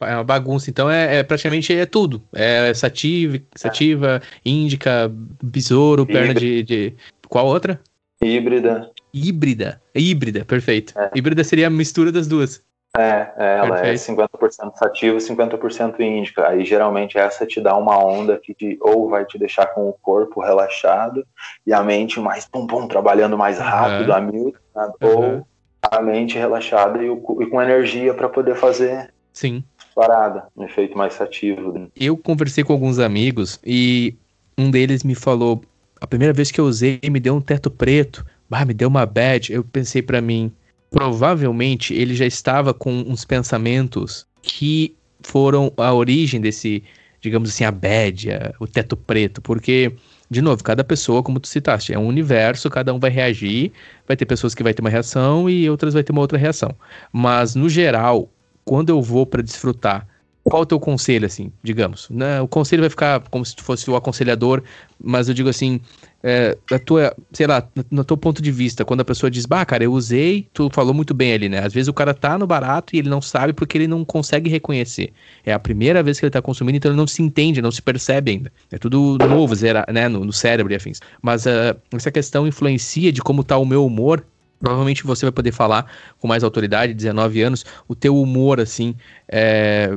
É 0.00 0.14
uma 0.14 0.24
bagunça, 0.24 0.70
então 0.70 0.88
é, 0.88 1.18
é 1.18 1.22
praticamente 1.24 1.74
é 1.74 1.84
tudo. 1.84 2.22
É 2.32 2.72
sativa, 2.72 3.38
sativa 3.56 4.22
é. 4.22 4.48
índica, 4.48 5.10
besouro, 5.42 6.02
Híbrida. 6.02 6.18
perna 6.20 6.34
de, 6.34 6.62
de, 6.62 6.94
Qual 7.28 7.46
outra? 7.46 7.80
Híbrida. 8.22 8.90
Híbrida. 9.12 9.82
Híbrida, 9.92 10.44
perfeito. 10.44 10.96
É. 10.96 11.10
Híbrida 11.16 11.42
seria 11.42 11.66
a 11.66 11.70
mistura 11.70 12.12
das 12.12 12.28
duas. 12.28 12.62
É, 12.96 13.32
é 13.36 13.56
ela 13.58 13.78
é 13.78 13.92
Perfeito. 13.92 14.22
é 14.22 14.26
50% 14.26 14.74
sativa 14.74 15.16
e 15.16 15.20
50% 15.20 16.00
índica. 16.00 16.48
Aí 16.48 16.64
geralmente 16.64 17.16
essa 17.18 17.46
te 17.46 17.60
dá 17.60 17.76
uma 17.76 18.02
onda 18.02 18.36
que 18.36 18.52
te, 18.52 18.78
ou 18.80 19.08
vai 19.08 19.24
te 19.24 19.38
deixar 19.38 19.66
com 19.66 19.88
o 19.88 19.92
corpo 19.92 20.40
relaxado 20.40 21.24
e 21.66 21.72
a 21.72 21.82
mente 21.82 22.18
mais 22.18 22.46
pum 22.46 22.66
pum, 22.66 22.88
trabalhando 22.88 23.38
mais 23.38 23.58
rápido, 23.58 24.10
uhum. 24.10 24.16
a 24.16 24.20
mil, 24.20 24.54
uhum. 24.74 24.92
ou 25.00 25.46
a 25.82 26.00
mente 26.02 26.36
relaxada 26.36 27.02
e, 27.02 27.08
o, 27.08 27.38
e 27.40 27.46
com 27.46 27.62
energia 27.62 28.12
para 28.12 28.28
poder 28.28 28.56
fazer 28.56 29.12
Sim. 29.32 29.62
parada, 29.94 30.48
um 30.56 30.64
efeito 30.64 30.98
mais 30.98 31.14
sativo. 31.14 31.88
Eu 31.96 32.16
conversei 32.16 32.64
com 32.64 32.72
alguns 32.72 32.98
amigos 32.98 33.60
e 33.64 34.16
um 34.58 34.70
deles 34.70 35.04
me 35.04 35.14
falou: 35.14 35.62
a 36.00 36.06
primeira 36.06 36.32
vez 36.32 36.50
que 36.50 36.60
eu 36.60 36.64
usei 36.64 37.00
me 37.08 37.20
deu 37.20 37.34
um 37.34 37.40
teto 37.40 37.70
preto, 37.70 38.26
bah, 38.48 38.64
me 38.64 38.74
deu 38.74 38.88
uma 38.88 39.06
bad. 39.06 39.52
Eu 39.52 39.62
pensei 39.62 40.02
para 40.02 40.20
mim, 40.20 40.52
provavelmente 40.90 41.94
ele 41.94 42.14
já 42.14 42.26
estava 42.26 42.74
com 42.74 42.92
uns 42.92 43.24
pensamentos 43.24 44.26
que 44.42 44.94
foram 45.22 45.72
a 45.76 45.92
origem 45.94 46.40
desse, 46.40 46.82
digamos 47.20 47.50
assim, 47.50 47.64
a 47.64 47.70
bad, 47.70 48.30
a, 48.30 48.52
o 48.58 48.66
teto 48.66 48.96
preto, 48.96 49.40
porque 49.40 49.92
de 50.30 50.40
novo, 50.40 50.62
cada 50.62 50.84
pessoa, 50.84 51.24
como 51.24 51.40
tu 51.40 51.48
citaste, 51.48 51.92
é 51.92 51.98
um 51.98 52.06
universo, 52.06 52.70
cada 52.70 52.94
um 52.94 53.00
vai 53.00 53.10
reagir, 53.10 53.72
vai 54.06 54.16
ter 54.16 54.24
pessoas 54.24 54.54
que 54.54 54.62
vai 54.62 54.72
ter 54.72 54.80
uma 54.80 54.88
reação 54.88 55.50
e 55.50 55.68
outras 55.68 55.92
vai 55.92 56.04
ter 56.04 56.12
uma 56.12 56.20
outra 56.20 56.38
reação. 56.38 56.72
Mas 57.12 57.56
no 57.56 57.68
geral, 57.68 58.28
quando 58.64 58.90
eu 58.90 59.02
vou 59.02 59.26
para 59.26 59.42
desfrutar 59.42 60.06
qual 60.44 60.62
o 60.62 60.66
teu 60.66 60.80
conselho, 60.80 61.26
assim, 61.26 61.52
digamos? 61.62 62.08
Né? 62.08 62.40
O 62.40 62.48
conselho 62.48 62.82
vai 62.82 62.90
ficar 62.90 63.20
como 63.28 63.44
se 63.44 63.54
tu 63.54 63.64
fosse 63.64 63.90
o 63.90 63.96
aconselhador, 63.96 64.62
mas 65.02 65.28
eu 65.28 65.34
digo 65.34 65.48
assim, 65.48 65.80
é, 66.22 66.56
a 66.70 66.78
tua, 66.78 67.14
sei 67.32 67.46
lá, 67.46 67.66
no 67.90 68.04
teu 68.04 68.16
ponto 68.16 68.42
de 68.42 68.50
vista, 68.52 68.84
quando 68.84 69.00
a 69.00 69.04
pessoa 69.04 69.30
diz, 69.30 69.46
bah, 69.46 69.64
cara, 69.64 69.84
eu 69.84 69.92
usei, 69.92 70.48
tu 70.52 70.68
falou 70.72 70.92
muito 70.92 71.14
bem 71.14 71.32
ali, 71.32 71.48
né? 71.48 71.64
Às 71.64 71.72
vezes 71.72 71.88
o 71.88 71.94
cara 71.94 72.12
tá 72.12 72.38
no 72.38 72.46
barato 72.46 72.94
e 72.94 72.98
ele 72.98 73.08
não 73.08 73.22
sabe 73.22 73.52
porque 73.52 73.78
ele 73.78 73.86
não 73.86 74.04
consegue 74.04 74.50
reconhecer. 74.50 75.12
É 75.44 75.52
a 75.52 75.58
primeira 75.58 76.02
vez 76.02 76.18
que 76.18 76.26
ele 76.26 76.30
tá 76.30 76.42
consumindo, 76.42 76.76
então 76.76 76.90
ele 76.90 76.98
não 76.98 77.06
se 77.06 77.22
entende, 77.22 77.62
não 77.62 77.70
se 77.70 77.80
percebe 77.80 78.32
ainda. 78.32 78.52
É 78.70 78.78
tudo 78.78 79.16
novo, 79.26 79.54
zera, 79.54 79.84
né, 79.90 80.08
no, 80.08 80.24
no 80.24 80.32
cérebro 80.32 80.72
e 80.72 80.76
afins. 80.76 81.00
Mas 81.22 81.46
uh, 81.46 81.76
essa 81.92 82.10
questão 82.10 82.46
influencia 82.46 83.10
de 83.12 83.22
como 83.22 83.42
tá 83.42 83.56
o 83.56 83.64
meu 83.64 83.84
humor 83.84 84.24
Provavelmente 84.60 85.04
você 85.04 85.24
vai 85.24 85.32
poder 85.32 85.52
falar 85.52 85.90
com 86.18 86.28
mais 86.28 86.44
autoridade, 86.44 86.92
19 86.92 87.40
anos, 87.40 87.64
o 87.88 87.94
teu 87.94 88.20
humor, 88.20 88.60
assim, 88.60 88.94
é, 89.26 89.96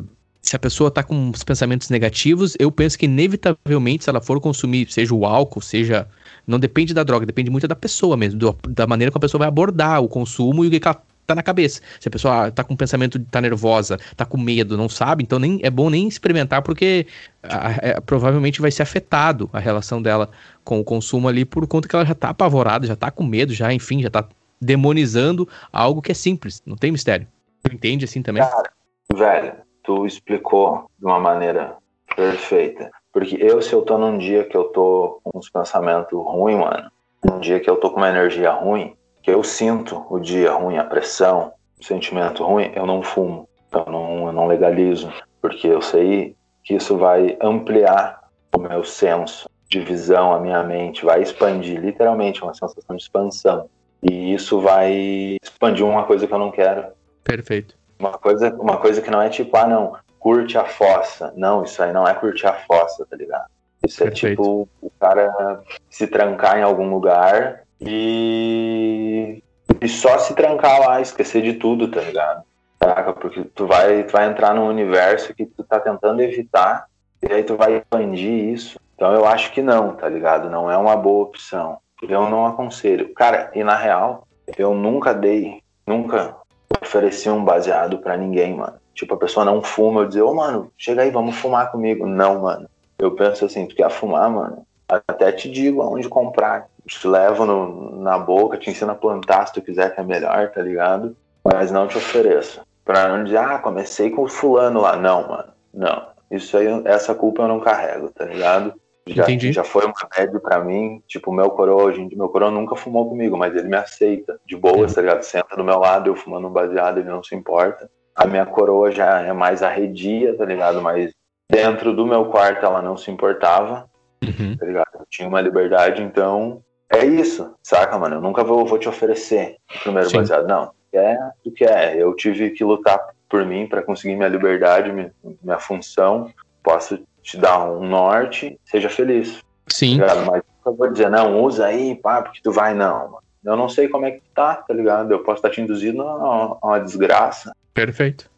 se 0.53 0.55
a 0.55 0.59
pessoa 0.59 0.91
tá 0.91 1.01
com 1.01 1.31
os 1.31 1.43
pensamentos 1.43 1.89
negativos, 1.89 2.55
eu 2.59 2.71
penso 2.71 2.95
que 2.95 3.05
inevitavelmente, 3.05 4.03
se 4.03 4.09
ela 4.11 4.21
for 4.21 4.39
consumir, 4.39 4.87
seja 4.91 5.11
o 5.11 5.25
álcool, 5.25 5.61
seja 5.61 6.07
Não 6.45 6.59
depende 6.59 6.93
da 6.93 7.03
droga, 7.03 7.25
depende 7.25 7.49
muito 7.49 7.67
da 7.67 7.75
pessoa 7.75 8.15
mesmo, 8.15 8.37
do, 8.37 8.55
da 8.69 8.85
maneira 8.85 9.11
como 9.11 9.17
a 9.17 9.21
pessoa 9.21 9.39
vai 9.39 9.47
abordar 9.47 10.03
o 10.03 10.07
consumo 10.07 10.63
e 10.63 10.67
o 10.67 10.69
que, 10.69 10.87
ela 10.87 11.01
tá 11.25 11.33
na 11.33 11.41
cabeça. 11.41 11.81
Se 11.99 12.07
a 12.07 12.11
pessoa 12.11 12.51
tá 12.51 12.63
com 12.63 12.75
pensamento 12.75 13.17
tá 13.17 13.41
nervosa, 13.41 13.97
tá 14.15 14.27
com 14.27 14.37
medo, 14.37 14.77
não 14.77 14.87
sabe, 14.87 15.23
então 15.23 15.39
nem 15.39 15.59
é 15.63 15.71
bom 15.71 15.89
nem 15.89 16.07
experimentar 16.07 16.61
porque 16.61 17.07
a, 17.41 17.97
a, 17.97 18.01
provavelmente 18.01 18.61
vai 18.61 18.69
ser 18.69 18.83
afetado 18.83 19.49
a 19.51 19.59
relação 19.59 20.03
dela 20.03 20.29
com 20.63 20.79
o 20.79 20.83
consumo 20.83 21.27
ali 21.27 21.45
por 21.45 21.65
conta 21.65 21.87
que 21.87 21.95
ela 21.95 22.05
já 22.05 22.13
tá 22.13 22.29
apavorada, 22.29 22.85
já 22.85 22.95
tá 22.95 23.09
com 23.09 23.23
medo, 23.23 23.55
já, 23.55 23.73
enfim, 23.73 24.03
já 24.03 24.09
tá 24.11 24.27
demonizando 24.61 25.49
algo 25.71 25.99
que 25.99 26.11
é 26.11 26.15
simples, 26.15 26.61
não 26.63 26.75
tem 26.75 26.91
mistério. 26.91 27.25
Entende 27.71 28.05
assim 28.05 28.21
também? 28.21 28.43
Cara, 28.43 28.71
velho, 29.15 29.53
tu 29.83 30.05
explicou 30.05 30.89
de 30.97 31.05
uma 31.05 31.19
maneira 31.19 31.77
perfeita. 32.15 32.89
Porque 33.11 33.37
eu, 33.39 33.61
se 33.61 33.73
eu 33.73 33.81
tô 33.83 33.97
num 33.97 34.17
dia 34.17 34.43
que 34.43 34.57
eu 34.57 34.65
tô 34.65 35.19
com 35.23 35.37
uns 35.37 35.49
pensamentos 35.49 36.17
ruins, 36.17 36.57
mano, 36.57 36.91
num 37.23 37.39
dia 37.39 37.59
que 37.59 37.69
eu 37.69 37.77
tô 37.77 37.91
com 37.91 37.97
uma 37.97 38.09
energia 38.09 38.51
ruim, 38.51 38.95
que 39.21 39.31
eu 39.31 39.43
sinto 39.43 40.05
o 40.09 40.19
dia 40.19 40.51
ruim, 40.51 40.77
a 40.77 40.83
pressão, 40.83 41.53
o 41.79 41.83
sentimento 41.83 42.43
ruim, 42.43 42.71
eu 42.75 42.85
não 42.85 43.01
fumo, 43.01 43.47
eu 43.71 43.85
não, 43.85 44.27
eu 44.27 44.33
não 44.33 44.47
legalizo, 44.47 45.11
porque 45.41 45.67
eu 45.67 45.81
sei 45.81 46.35
que 46.63 46.73
isso 46.75 46.97
vai 46.97 47.37
ampliar 47.41 48.19
o 48.55 48.59
meu 48.59 48.83
senso 48.83 49.49
de 49.69 49.79
visão, 49.79 50.33
a 50.33 50.39
minha 50.39 50.63
mente, 50.63 51.05
vai 51.05 51.21
expandir, 51.21 51.79
literalmente, 51.79 52.43
uma 52.43 52.53
sensação 52.53 52.95
de 52.95 53.01
expansão. 53.01 53.69
E 54.01 54.33
isso 54.33 54.59
vai 54.59 55.37
expandir 55.41 55.85
uma 55.85 56.03
coisa 56.03 56.27
que 56.27 56.33
eu 56.33 56.37
não 56.37 56.51
quero. 56.51 56.87
Perfeito. 57.23 57.75
Uma 57.99 58.13
coisa, 58.13 58.53
uma 58.55 58.77
coisa 58.77 59.01
que 59.01 59.11
não 59.11 59.21
é 59.21 59.29
tipo, 59.29 59.55
ah, 59.57 59.67
não, 59.67 59.95
curte 60.19 60.57
a 60.57 60.65
fossa. 60.65 61.33
Não, 61.35 61.63
isso 61.63 61.83
aí 61.83 61.91
não 61.91 62.07
é 62.07 62.13
curtir 62.13 62.47
a 62.47 62.53
fossa, 62.53 63.05
tá 63.05 63.15
ligado? 63.15 63.45
Isso 63.85 64.01
é 64.01 64.07
Perfeito. 64.07 64.41
tipo 64.41 64.69
o 64.81 64.89
cara 64.99 65.61
se 65.89 66.07
trancar 66.07 66.57
em 66.57 66.63
algum 66.63 66.89
lugar 66.89 67.63
e, 67.81 69.43
e 69.81 69.89
só 69.89 70.17
se 70.17 70.33
trancar 70.33 70.79
lá, 70.79 71.01
esquecer 71.01 71.41
de 71.41 71.53
tudo, 71.53 71.89
tá 71.89 71.99
ligado? 71.99 72.43
Saca? 72.81 73.11
Porque 73.11 73.43
tu 73.43 73.67
vai, 73.67 74.03
tu 74.03 74.13
vai 74.13 74.27
entrar 74.27 74.53
num 74.53 74.67
universo 74.67 75.33
que 75.33 75.45
tu 75.45 75.63
tá 75.63 75.79
tentando 75.79 76.21
evitar 76.21 76.85
e 77.21 77.31
aí 77.31 77.43
tu 77.43 77.57
vai 77.57 77.77
expandir 77.77 78.53
isso. 78.53 78.79
Então 78.95 79.13
eu 79.13 79.25
acho 79.25 79.51
que 79.51 79.61
não, 79.61 79.93
tá 79.93 80.07
ligado? 80.07 80.49
Não 80.49 80.71
é 80.71 80.77
uma 80.77 80.95
boa 80.95 81.25
opção. 81.25 81.79
Eu 82.01 82.29
não 82.29 82.45
aconselho. 82.45 83.13
Cara, 83.13 83.51
e 83.53 83.63
na 83.63 83.75
real, 83.75 84.27
eu 84.57 84.73
nunca 84.73 85.13
dei, 85.13 85.61
nunca 85.85 86.35
ofereci 86.83 87.29
um 87.29 87.43
baseado 87.43 87.97
para 87.97 88.17
ninguém, 88.17 88.55
mano. 88.55 88.75
Tipo, 88.93 89.15
a 89.15 89.17
pessoa 89.17 89.45
não 89.45 89.61
fuma, 89.61 90.01
eu 90.01 90.07
dizer, 90.07 90.21
ô, 90.21 90.29
oh, 90.29 90.35
mano, 90.35 90.71
chega 90.77 91.01
aí, 91.01 91.09
vamos 91.09 91.35
fumar 91.35 91.71
comigo. 91.71 92.05
Não, 92.05 92.41
mano. 92.41 92.69
Eu 92.99 93.11
penso 93.11 93.45
assim, 93.45 93.65
tu 93.65 93.75
quer 93.75 93.89
fumar, 93.89 94.29
mano? 94.29 94.65
Até 94.87 95.31
te 95.31 95.49
digo 95.49 95.81
aonde 95.81 96.07
comprar 96.07 96.67
te 96.85 97.07
levo 97.07 97.45
no, 97.45 98.01
na 98.01 98.17
boca, 98.17 98.57
te 98.57 98.69
ensino 98.69 98.91
a 98.91 98.95
plantar 98.95 99.47
se 99.47 99.53
tu 99.53 99.61
quiser 99.61 99.93
que 99.93 100.01
é 100.01 100.03
melhor, 100.03 100.51
tá 100.51 100.61
ligado? 100.61 101.15
Mas 101.43 101.71
não 101.71 101.87
te 101.87 101.97
ofereço. 101.97 102.61
Pra 102.85 103.07
não 103.07 103.23
dizer, 103.23 103.37
ah, 103.37 103.59
comecei 103.59 104.09
com 104.09 104.23
o 104.23 104.27
fulano 104.27 104.81
lá. 104.81 104.95
Não, 104.95 105.27
mano. 105.27 105.53
Não. 105.73 106.07
Isso 106.29 106.57
aí, 106.57 106.67
essa 106.85 107.15
culpa 107.15 107.43
eu 107.43 107.47
não 107.47 107.59
carrego, 107.59 108.09
tá 108.09 108.25
ligado? 108.25 108.73
Já, 109.07 109.23
Entendi. 109.23 109.51
já 109.51 109.63
foi 109.63 109.85
uma 109.85 109.93
média 110.17 110.39
pra 110.39 110.63
mim. 110.63 111.01
Tipo, 111.07 111.31
meu 111.31 111.49
coroa, 111.49 111.91
gente, 111.93 112.15
meu 112.15 112.29
coroa 112.29 112.49
nunca 112.49 112.75
fumou 112.75 113.09
comigo, 113.09 113.37
mas 113.37 113.55
ele 113.55 113.67
me 113.67 113.75
aceita. 113.75 114.39
De 114.45 114.55
boa, 114.55 114.87
tá 114.87 115.01
ligado? 115.01 115.23
Senta 115.23 115.55
do 115.55 115.63
meu 115.63 115.79
lado, 115.79 116.09
eu 116.09 116.15
fumando 116.15 116.47
um 116.47 116.51
baseado, 116.51 116.99
ele 116.99 117.09
não 117.09 117.23
se 117.23 117.35
importa. 117.35 117.89
A 118.15 118.25
minha 118.25 118.45
coroa 118.45 118.91
já 118.91 119.19
é 119.21 119.33
mais 119.33 119.61
arredia, 119.61 120.37
tá 120.37 120.45
ligado? 120.45 120.81
Mas 120.81 121.11
dentro 121.49 121.93
do 121.93 122.05
meu 122.05 122.25
quarto 122.25 122.65
ela 122.65 122.81
não 122.81 122.95
se 122.95 123.11
importava, 123.11 123.89
uhum. 124.23 124.55
tá 124.55 124.65
ligado? 124.65 124.89
Eu 124.95 125.05
tinha 125.09 125.27
uma 125.27 125.41
liberdade, 125.41 126.01
então 126.01 126.63
é 126.89 127.05
isso, 127.05 127.53
saca, 127.61 127.97
mano? 127.97 128.15
Eu 128.15 128.21
nunca 128.21 128.43
vou, 128.43 128.65
vou 128.65 128.77
te 128.77 128.87
oferecer 128.87 129.57
o 129.75 129.79
primeiro 129.79 130.09
Sim. 130.09 130.17
baseado. 130.17 130.47
Não, 130.47 130.71
é 130.93 131.17
o 131.45 131.51
que 131.51 131.65
é. 131.65 131.95
Eu 131.97 132.15
tive 132.15 132.51
que 132.51 132.63
lutar 132.63 132.99
por 133.27 133.45
mim 133.45 133.67
para 133.67 133.81
conseguir 133.81 134.15
minha 134.15 134.29
liberdade, 134.29 134.91
minha, 134.91 135.11
minha, 135.41 135.59
função. 135.59 136.31
Posso 136.63 136.99
te 137.23 137.37
dar 137.37 137.63
um 137.69 137.87
norte, 137.87 138.59
seja 138.65 138.89
feliz. 138.89 139.39
Sim. 139.67 139.97
Tá 139.99 140.15
Mas 140.15 140.43
eu 140.65 140.75
vou 140.75 140.91
dizer, 140.91 141.09
não, 141.09 141.41
usa 141.41 141.65
aí, 141.65 141.95
pá, 141.95 142.21
porque 142.21 142.41
tu 142.43 142.51
vai, 142.51 142.73
não. 142.73 143.09
Mano. 143.09 143.23
Eu 143.43 143.57
não 143.57 143.67
sei 143.67 143.87
como 143.89 144.05
é 144.05 144.11
que 144.11 144.21
tá, 144.33 144.55
tá 144.55 144.73
ligado? 144.73 145.11
Eu 145.11 145.19
posso 145.19 145.37
estar 145.37 145.49
te 145.49 145.59
induzindo 145.59 146.01
a 146.03 146.57
uma 146.63 146.79
desgraça. 146.79 147.53
Perfeito. 147.73 148.29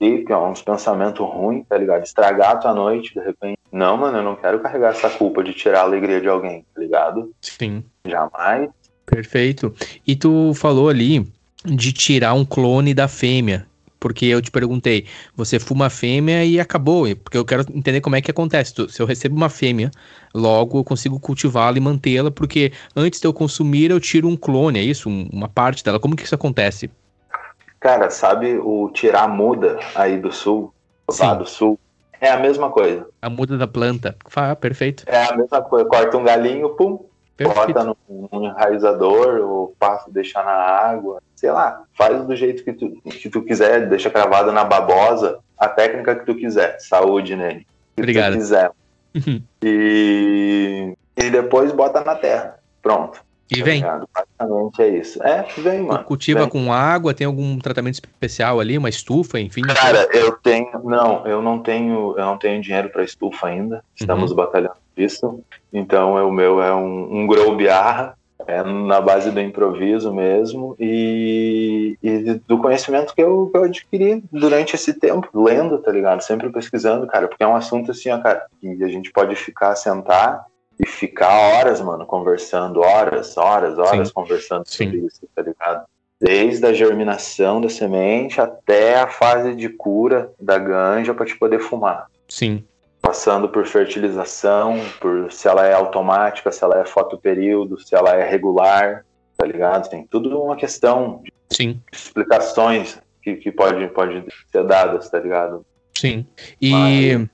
É 0.00 0.36
uns 0.36 0.62
pensamentos 0.62 1.24
ruins, 1.24 1.66
tá 1.68 1.76
ligado? 1.76 2.02
Estragar 2.02 2.52
a 2.52 2.56
tua 2.56 2.74
noite, 2.74 3.12
de 3.12 3.20
repente. 3.20 3.58
Não, 3.70 3.98
mano, 3.98 4.18
eu 4.18 4.22
não 4.22 4.34
quero 4.34 4.58
carregar 4.60 4.92
essa 4.92 5.10
culpa 5.10 5.44
de 5.44 5.52
tirar 5.52 5.80
a 5.80 5.82
alegria 5.82 6.20
de 6.20 6.28
alguém, 6.28 6.64
tá 6.74 6.80
ligado? 6.80 7.30
Sim. 7.42 7.84
Jamais. 8.06 8.70
Perfeito. 9.04 9.74
E 10.06 10.16
tu 10.16 10.54
falou 10.54 10.88
ali 10.88 11.30
de 11.64 11.92
tirar 11.92 12.32
um 12.32 12.44
clone 12.44 12.94
da 12.94 13.06
fêmea. 13.06 13.66
Porque 14.00 14.24
eu 14.24 14.40
te 14.40 14.50
perguntei, 14.50 15.06
você 15.36 15.60
fuma 15.60 15.90
fêmea 15.90 16.44
e 16.44 16.58
acabou. 16.58 17.04
Porque 17.16 17.36
eu 17.36 17.44
quero 17.44 17.66
entender 17.72 18.00
como 18.00 18.16
é 18.16 18.22
que 18.22 18.30
acontece. 18.30 18.74
Se 18.88 19.00
eu 19.00 19.06
recebo 19.06 19.36
uma 19.36 19.50
fêmea, 19.50 19.90
logo 20.34 20.78
eu 20.78 20.84
consigo 20.84 21.20
cultivá-la 21.20 21.76
e 21.76 21.80
mantê-la, 21.80 22.30
porque 22.30 22.72
antes 22.96 23.20
de 23.20 23.26
eu 23.26 23.32
consumir, 23.32 23.90
eu 23.90 24.00
tiro 24.00 24.26
um 24.26 24.36
clone, 24.36 24.78
é 24.78 24.82
isso? 24.82 25.08
Uma 25.08 25.48
parte 25.48 25.84
dela. 25.84 26.00
Como 26.00 26.16
que 26.16 26.24
isso 26.24 26.34
acontece? 26.34 26.90
Cara, 27.78 28.10
sabe 28.10 28.58
o 28.58 28.90
tirar 28.92 29.28
muda 29.28 29.78
aí 29.94 30.18
do 30.18 30.32
sul? 30.32 30.72
Lá 31.18 31.34
do 31.34 31.46
sul? 31.46 31.78
É 32.20 32.30
a 32.30 32.38
mesma 32.38 32.70
coisa. 32.70 33.06
A 33.20 33.30
muda 33.30 33.56
da 33.56 33.66
planta. 33.66 34.16
Ah, 34.36 34.54
perfeito. 34.54 35.04
É 35.06 35.24
a 35.24 35.36
mesma 35.36 35.62
coisa. 35.62 35.86
Corta 35.86 36.16
um 36.16 36.24
galinho, 36.24 36.70
pum, 36.70 37.04
perfeito. 37.44 37.72
bota 37.72 37.84
num, 37.84 38.28
num 38.32 38.46
enraizador, 38.46 39.40
ou 39.40 39.74
passa, 39.78 40.10
deixa 40.10 40.42
na 40.42 40.52
água. 40.52 41.22
Sei 41.34 41.50
lá, 41.50 41.84
faz 41.96 42.24
do 42.26 42.36
jeito 42.36 42.62
que 42.62 42.72
tu, 42.72 43.00
que 43.02 43.28
tu 43.28 43.42
quiser, 43.42 43.88
deixa 43.88 44.10
cravado 44.10 44.52
na 44.52 44.64
babosa, 44.64 45.38
a 45.56 45.68
técnica 45.68 46.14
que 46.16 46.26
tu 46.26 46.34
quiser. 46.34 46.78
Saúde 46.80 47.34
nele. 47.34 47.66
Que 47.96 48.02
Obrigado. 48.02 48.34
quiser. 48.34 48.70
e, 49.62 50.94
e 51.16 51.30
depois 51.30 51.72
bota 51.72 52.04
na 52.04 52.14
terra. 52.14 52.58
Pronto. 52.82 53.22
E 53.50 53.58
tá 53.58 53.64
vem. 53.64 53.82
Basicamente 53.82 54.82
é 54.82 54.88
isso. 54.88 55.22
É, 55.22 55.44
vem, 55.58 55.82
mano. 55.82 56.04
Cultiva 56.04 56.40
vem. 56.40 56.48
com 56.48 56.72
água, 56.72 57.12
tem 57.12 57.26
algum 57.26 57.58
tratamento 57.58 57.94
especial 57.94 58.60
ali, 58.60 58.78
uma 58.78 58.88
estufa, 58.88 59.40
enfim? 59.40 59.62
Cara, 59.62 60.08
eu 60.12 60.32
tenho. 60.32 60.70
Não, 60.84 61.26
eu 61.26 61.42
não 61.42 61.58
tenho. 61.60 62.14
Eu 62.16 62.24
não 62.24 62.38
tenho 62.38 62.62
dinheiro 62.62 62.90
para 62.90 63.02
estufa 63.02 63.48
ainda. 63.48 63.82
Estamos 63.96 64.30
uhum. 64.30 64.36
batalhando 64.36 64.79
isso. 65.02 65.42
Então 65.72 66.14
o 66.28 66.32
meu 66.32 66.62
é 66.62 66.74
um, 66.74 67.20
um 67.20 67.26
grow 67.26 67.56
biarra. 67.56 68.18
É 68.46 68.62
na 68.62 69.00
base 69.02 69.30
do 69.30 69.40
improviso 69.40 70.12
mesmo 70.12 70.74
e, 70.80 71.96
e 72.02 72.40
do 72.48 72.58
conhecimento 72.58 73.14
que 73.14 73.22
eu, 73.22 73.50
que 73.52 73.58
eu, 73.58 73.64
adquiri 73.64 74.24
durante 74.32 74.74
esse 74.74 74.94
tempo, 74.94 75.28
lendo, 75.34 75.78
tá 75.78 75.92
ligado? 75.92 76.22
Sempre 76.22 76.50
pesquisando, 76.50 77.06
cara, 77.06 77.28
porque 77.28 77.44
é 77.44 77.46
um 77.46 77.54
assunto 77.54 77.90
assim, 77.90 78.10
ó, 78.10 78.18
cara, 78.18 78.46
que 78.58 78.82
a 78.82 78.88
gente 78.88 79.12
pode 79.12 79.36
ficar, 79.36 79.76
sentar 79.76 80.46
e 80.78 80.86
ficar 80.86 81.30
horas, 81.30 81.80
mano, 81.80 82.06
conversando, 82.06 82.80
horas, 82.80 83.36
horas, 83.36 83.78
horas 83.78 84.08
Sim. 84.08 84.14
conversando 84.14 84.64
sobre 84.66 85.00
Sim. 85.00 85.06
isso, 85.06 85.20
tá 85.34 85.42
ligado? 85.42 85.84
Desde 86.18 86.64
a 86.66 86.72
germinação 86.72 87.60
da 87.60 87.68
semente 87.68 88.40
até 88.40 88.98
a 88.98 89.06
fase 89.06 89.54
de 89.54 89.68
cura 89.68 90.32
da 90.40 90.58
ganja 90.58 91.12
para 91.12 91.26
te 91.26 91.36
poder 91.36 91.60
fumar. 91.60 92.06
Sim. 92.28 92.64
Passando 93.00 93.48
por 93.48 93.66
fertilização, 93.66 94.78
por 95.00 95.32
se 95.32 95.48
ela 95.48 95.66
é 95.66 95.72
automática, 95.72 96.52
se 96.52 96.62
ela 96.62 96.80
é 96.80 96.84
fotoperíodo, 96.84 97.80
se 97.80 97.94
ela 97.94 98.14
é 98.14 98.28
regular, 98.28 99.04
tá 99.36 99.46
ligado? 99.46 99.88
Tem 99.88 100.06
tudo 100.06 100.40
uma 100.40 100.56
questão 100.56 101.22
de 101.24 101.32
Sim. 101.50 101.80
explicações 101.90 103.00
que, 103.22 103.36
que 103.36 103.50
pode, 103.50 103.86
pode 103.88 104.24
ser 104.52 104.64
dadas, 104.64 105.08
tá 105.08 105.18
ligado? 105.18 105.64
Sim. 105.96 106.26
E. 106.60 106.70
Mas 106.70 107.28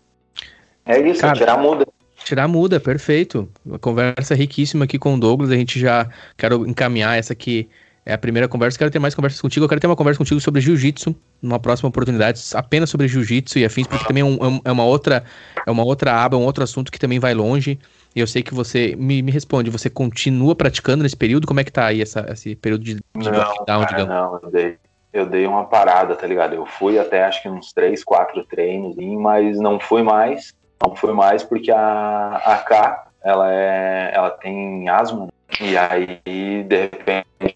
é 0.86 1.08
isso, 1.08 1.20
Cara, 1.20 1.34
tirar 1.34 1.58
muda 1.58 1.86
Tirar 2.26 2.48
muda, 2.48 2.80
perfeito. 2.80 3.48
Uma 3.64 3.78
conversa 3.78 4.34
riquíssima 4.34 4.84
aqui 4.84 4.98
com 4.98 5.14
o 5.14 5.20
Douglas. 5.20 5.52
A 5.52 5.54
gente 5.54 5.78
já 5.78 6.10
quero 6.36 6.66
encaminhar 6.66 7.16
essa 7.16 7.32
aqui. 7.32 7.68
É 8.06 8.14
a 8.14 8.18
primeira 8.18 8.46
conversa. 8.46 8.78
Quero 8.78 8.90
ter 8.90 9.00
mais 9.00 9.16
conversas 9.16 9.40
contigo. 9.40 9.64
Eu 9.64 9.68
quero 9.68 9.80
ter 9.80 9.88
uma 9.88 9.96
conversa 9.96 10.18
contigo 10.18 10.40
sobre 10.40 10.60
jiu-jitsu 10.60 11.12
numa 11.42 11.58
próxima 11.58 11.88
oportunidade, 11.88 12.40
apenas 12.54 12.88
sobre 12.88 13.08
jiu-jitsu 13.08 13.58
e 13.58 13.64
afins, 13.64 13.88
porque 13.88 14.06
também 14.06 14.22
é, 14.22 14.24
um, 14.24 14.60
é, 14.64 14.70
uma 14.70 14.84
outra 14.84 15.24
é 15.66 15.70
uma 15.70 15.84
outra 15.84 16.14
aba, 16.14 16.36
é 16.36 16.38
um 16.38 16.44
outro 16.44 16.62
assunto 16.62 16.92
que 16.92 17.00
também 17.00 17.18
vai 17.18 17.34
longe. 17.34 17.80
E 18.14 18.20
eu 18.20 18.26
sei 18.26 18.44
que 18.44 18.54
você 18.54 18.94
me, 18.96 19.20
me 19.22 19.32
responde. 19.32 19.70
Você 19.70 19.90
continua 19.90 20.54
praticando 20.54 21.02
nesse 21.02 21.16
período? 21.16 21.48
Como 21.48 21.58
é 21.58 21.64
que 21.64 21.72
tá 21.72 21.86
aí 21.86 22.00
essa, 22.00 22.24
esse 22.30 22.54
período 22.54 22.84
de, 22.84 22.94
de 22.94 23.02
não, 23.30 23.32
lockdown, 23.32 23.84
digamos? 23.86 24.08
Não, 24.08 24.40
eu 24.40 24.50
dei, 24.52 24.78
eu 25.12 25.26
dei 25.26 25.44
uma 25.44 25.64
parada, 25.64 26.14
tá 26.14 26.28
ligado? 26.28 26.54
Eu 26.54 26.64
fui 26.64 27.00
até 27.00 27.24
acho 27.24 27.42
que 27.42 27.48
uns 27.48 27.72
três, 27.72 28.04
quatro 28.04 28.44
treinos, 28.44 28.94
mas 29.18 29.58
não 29.58 29.80
fui 29.80 30.04
mais. 30.04 30.54
Não 30.80 30.94
foi 30.94 31.12
mais 31.12 31.42
porque 31.42 31.72
a, 31.72 32.40
a 32.44 32.58
K, 32.58 33.08
ela, 33.24 33.52
é, 33.52 34.12
ela 34.14 34.30
tem 34.30 34.88
asma, 34.88 35.28
e 35.60 35.76
aí, 35.76 36.62
de 36.64 36.76
repente, 36.76 37.55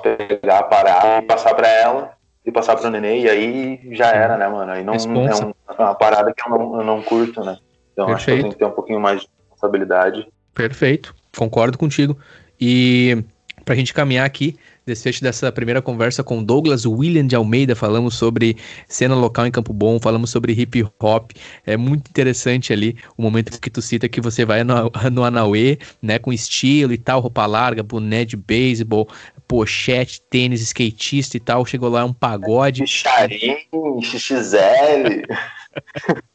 pegar, 0.00 0.62
parar 0.64 1.22
e 1.22 1.26
passar 1.26 1.54
para 1.54 1.68
ela, 1.68 2.12
e 2.44 2.50
passar 2.50 2.76
para 2.76 2.88
o 2.88 2.90
neném, 2.90 3.22
e 3.22 3.28
aí 3.28 3.80
já 3.92 4.08
era, 4.08 4.36
né, 4.36 4.48
mano? 4.48 4.72
Aí 4.72 4.82
não 4.82 4.94
Responsa. 4.94 5.42
é 5.42 5.46
um, 5.46 5.54
é 5.78 5.82
uma 5.82 5.94
parada 5.94 6.32
que 6.34 6.42
eu 6.42 6.50
não, 6.50 6.78
eu 6.78 6.84
não 6.84 7.02
curto, 7.02 7.44
né? 7.44 7.58
Então 7.92 8.06
Perfeito. 8.06 8.16
acho 8.16 8.24
que 8.24 8.30
eu 8.30 8.36
tenho 8.38 8.52
que 8.52 8.58
ter 8.58 8.64
um 8.64 8.70
pouquinho 8.70 9.00
mais 9.00 9.20
de 9.20 9.28
responsabilidade. 9.50 10.28
Perfeito. 10.54 11.14
Concordo 11.36 11.78
contigo. 11.78 12.16
E 12.60 13.24
para 13.64 13.74
a 13.74 13.76
gente 13.76 13.94
caminhar 13.94 14.26
aqui, 14.26 14.56
desfecho 14.84 15.22
dessa 15.22 15.52
primeira 15.52 15.80
conversa 15.80 16.24
com 16.24 16.42
Douglas 16.42 16.84
William 16.84 17.26
de 17.26 17.36
Almeida, 17.36 17.76
falamos 17.76 18.14
sobre 18.14 18.56
cena 18.88 19.14
local 19.14 19.46
em 19.46 19.50
Campo 19.50 19.72
Bom, 19.72 20.00
falamos 20.00 20.30
sobre 20.30 20.52
hip 20.52 20.84
hop, 21.00 21.30
é 21.64 21.76
muito 21.76 22.08
interessante 22.08 22.72
ali 22.72 22.96
o 23.16 23.22
momento 23.22 23.60
que 23.60 23.70
tu 23.70 23.80
cita 23.80 24.08
que 24.08 24.20
você 24.20 24.44
vai 24.44 24.64
no, 24.64 24.90
no 25.12 25.24
Anauê, 25.24 25.78
né, 26.02 26.18
com 26.18 26.32
estilo 26.32 26.92
e 26.92 26.98
tal, 26.98 27.20
roupa 27.20 27.46
larga, 27.46 27.82
boné 27.82 28.24
de 28.24 28.36
beisebol, 28.36 29.08
pochete, 29.50 30.22
tênis, 30.30 30.60
skatista 30.60 31.36
e 31.36 31.40
tal, 31.40 31.66
chegou 31.66 31.88
lá 31.88 32.04
um 32.04 32.12
pagode. 32.12 32.86
Charim, 32.86 33.56
XXL. 34.00 35.24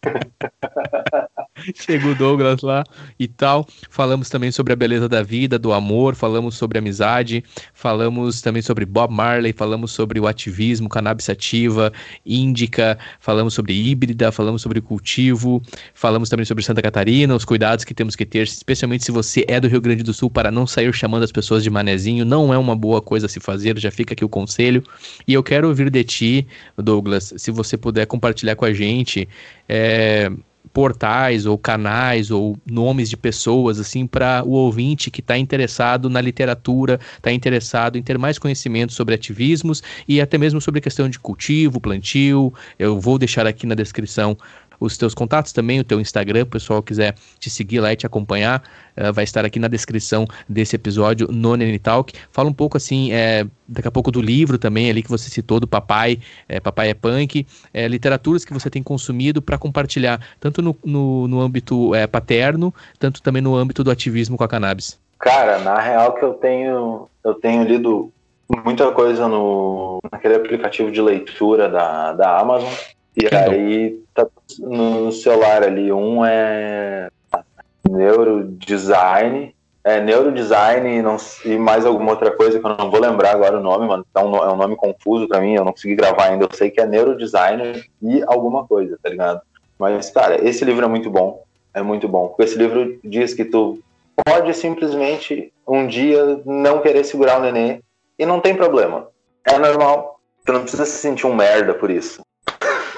Chegou 1.76 2.11
o 2.11 2.15
Douglas 2.15 2.61
lá 2.61 2.84
e 3.19 3.27
tal. 3.27 3.65
Falamos 3.90 4.30
também 4.30 4.52
sobre 4.52 4.73
a 4.73 4.76
beleza 4.76 5.07
da 5.07 5.23
vida, 5.23 5.57
do 5.57 5.72
amor, 5.72 6.15
falamos 6.15 6.56
sobre 6.56 6.77
amizade, 6.77 7.44
falamos 7.73 8.41
também 8.41 8.61
sobre 8.61 8.86
Bob 8.86 9.14
Marley, 9.14 9.53
falamos 9.53 9.91
sobre 9.91 10.19
o 10.19 10.27
ativismo, 10.27 10.90
cannabis 10.90 11.30
ativa, 11.30 11.91
índica, 12.26 12.98
falamos 13.19 13.53
sobre 13.53 13.73
híbrida, 13.73 14.32
falamos 14.32 14.61
sobre 14.61 14.82
cultivo, 14.82 15.61
falamos 15.94 16.30
também 16.30 16.45
sobre 16.45 16.64
Santa 16.64 16.82
Catarina, 16.82 17.36
os 17.36 17.45
cuidados 17.45 17.86
que 17.86 17.94
temos 17.94 18.15
que 18.15 18.26
ter, 18.26 18.44
especialmente 18.44 19.06
se 19.06 19.11
você 19.11 19.45
é 19.48 19.60
do 19.60 19.68
Rio 19.68 19.82
Grande 19.82 20.03
do 20.03 20.14
Sul, 20.14 20.30
para 20.30 20.52
não 20.52 20.68
sair 20.68 20.94
chamando 20.94 21.23
as 21.23 21.32
pessoas 21.32 21.64
de 21.64 21.69
manezinho, 21.69 22.26
não 22.26 22.53
é 22.53 22.57
uma 22.57 22.76
boa 22.76 23.02
coisa 23.02 23.27
a 23.27 23.30
se 23.30 23.40
fazer, 23.40 23.77
já 23.80 23.91
fica 23.91 24.14
aqui 24.14 24.26
o 24.26 24.30
conselho. 24.30 24.84
E 25.27 25.34
eu 25.34 25.41
quero 25.41 25.68
ouvir 25.68 25.90
de 25.90 26.03
ti, 26.03 26.48
Douglas, 26.77 27.34
se 27.38 27.52
você 27.52 27.77
puder 27.77 28.06
compartilhar 28.06 28.56
com 28.56 28.65
a 28.65 28.73
gente 28.73 29.27
é, 29.68 30.32
portais 30.76 31.45
ou 31.45 31.57
canais 31.57 32.30
ou 32.30 32.57
nomes 32.69 33.10
de 33.10 33.15
pessoas 33.15 33.80
assim 33.80 34.06
para 34.06 34.43
o 34.45 34.52
ouvinte 34.52 35.10
que 35.10 35.22
está 35.22 35.38
interessado 35.38 36.10
na 36.10 36.19
literatura, 36.19 36.99
está 37.15 37.31
interessado 37.31 37.97
em 37.97 38.03
ter 38.03 38.18
mais 38.18 38.38
conhecimento 38.38 38.91
sobre 38.91 39.15
ativismos 39.15 39.81
e 40.06 40.19
até 40.19 40.38
mesmo 40.38 40.60
sobre 40.60 40.81
questão 40.81 41.07
de 41.07 41.18
cultivo, 41.18 41.80
plantio. 41.80 42.53
Eu 42.77 42.99
vou 42.99 43.18
deixar 43.18 43.47
aqui 43.47 43.65
na 43.65 43.73
descrição 43.73 44.38
os 44.80 44.97
teus 44.97 45.14
contatos 45.14 45.52
também, 45.52 45.80
o 45.80 45.84
teu 45.84 45.99
Instagram, 45.99 46.43
o 46.43 46.47
pessoal 46.47 46.81
quiser 46.81 47.15
te 47.39 47.49
seguir 47.49 47.80
lá 47.80 47.93
e 47.93 47.95
te 47.95 48.06
acompanhar, 48.06 48.64
uh, 48.97 49.14
vai 49.14 49.23
estar 49.23 49.45
aqui 49.45 49.60
na 49.60 49.68
descrição 49.68 50.26
desse 50.47 50.76
episódio 50.76 51.27
no 51.31 51.56
Nene 51.56 51.80
Talk. 51.80 52.14
Fala 52.31 52.49
um 52.49 52.53
pouco 52.53 52.77
assim, 52.77 53.11
é, 53.11 53.45
daqui 53.68 53.88
a 53.88 53.91
pouco 53.91 54.11
do 54.11 54.22
livro 54.22 54.57
também 54.57 54.89
ali 54.89 55.02
que 55.02 55.10
você 55.10 55.30
citou 55.30 55.60
do 55.60 55.68
Papai, 55.68 56.19
é, 56.47 56.60
Papai 56.60 56.89
é 56.89 56.93
Punk, 56.93 57.45
é, 57.73 57.88
literaturas 57.88 58.45
que 58.45 58.53
você 58.53 58.69
tem 58.69 58.84
consumido 58.84 59.41
para 59.41 59.57
compartilhar, 59.57 60.19
tanto 60.39 60.61
no, 60.61 60.76
no, 60.84 61.27
no 61.27 61.41
âmbito 61.41 61.91
paterno, 62.11 62.73
tanto 62.99 63.22
também 63.22 63.41
no 63.41 63.56
âmbito 63.56 63.84
do 63.84 63.91
ativismo 63.91 64.38
com 64.38 64.43
a 64.43 64.47
cannabis. 64.47 64.99
Cara, 65.19 65.60
na 65.60 65.80
real 65.80 66.14
que 66.14 66.23
eu 66.23 66.34
tenho, 66.34 67.07
eu 67.23 67.34
tenho 67.35 67.64
lido 67.64 68.11
muita 68.64 68.91
coisa 68.91 69.27
no 69.27 69.99
naquele 70.11 70.35
aplicativo 70.35 70.91
de 70.91 71.02
leitura 71.02 71.69
da, 71.69 72.14
da 72.14 72.39
Amazon. 72.39 72.72
E 73.18 73.34
aí 73.34 74.04
tá 74.14 74.28
no 74.60 75.12
celular 75.12 75.64
ali, 75.64 75.92
um 75.92 76.26
é 76.26 77.10
neurodesign, 77.90 79.56
é 79.84 80.02
neurodesign 80.02 80.98
e, 80.98 81.02
não, 81.02 81.16
e 81.46 81.58
mais 81.58 81.86
alguma 81.86 82.12
outra 82.12 82.32
coisa 82.32 82.60
que 82.60 82.66
eu 82.66 82.76
não 82.76 82.90
vou 82.90 83.00
lembrar 83.00 83.32
agora 83.32 83.58
o 83.58 83.62
nome, 83.62 83.88
mano. 83.88 84.06
Um, 84.18 84.36
é 84.38 84.52
um 84.52 84.58
nome 84.58 84.76
confuso 84.76 85.28
para 85.28 85.40
mim, 85.40 85.54
eu 85.54 85.64
não 85.64 85.72
consegui 85.72 85.96
gravar 85.96 86.26
ainda. 86.26 86.46
Eu 86.46 86.58
sei 86.58 86.70
que 86.72 86.82
é 86.82 86.86
neurodesign 86.86 87.84
e 88.02 88.24
alguma 88.28 88.66
coisa, 88.66 88.98
tá 89.02 89.10
ligado? 89.10 89.42
Mas, 89.78 90.10
cara, 90.10 90.44
esse 90.48 90.66
livro 90.66 90.86
é 90.86 90.88
muito 90.88 91.10
bom. 91.10 91.44
É 91.74 91.82
muito 91.82 92.08
bom. 92.08 92.30
Porque 92.30 92.44
esse 92.44 92.58
livro 92.58 93.00
diz 93.04 93.34
que 93.34 93.46
tu 93.46 93.80
pode 94.26 94.54
simplesmente 94.54 95.54
um 95.68 95.86
dia 95.86 96.42
não 96.46 96.82
querer 96.82 97.04
segurar 97.04 97.40
o 97.40 97.44
neném 97.44 97.82
e 98.18 98.26
não 98.26 98.40
tem 98.40 98.56
problema. 98.56 99.08
É 99.46 99.58
normal. 99.58 100.20
Tu 100.46 100.54
não 100.54 100.62
precisa 100.62 100.86
se 100.86 100.98
sentir 100.98 101.28
um 101.28 101.36
merda 101.36 101.74
por 101.74 101.92
isso. 101.92 102.24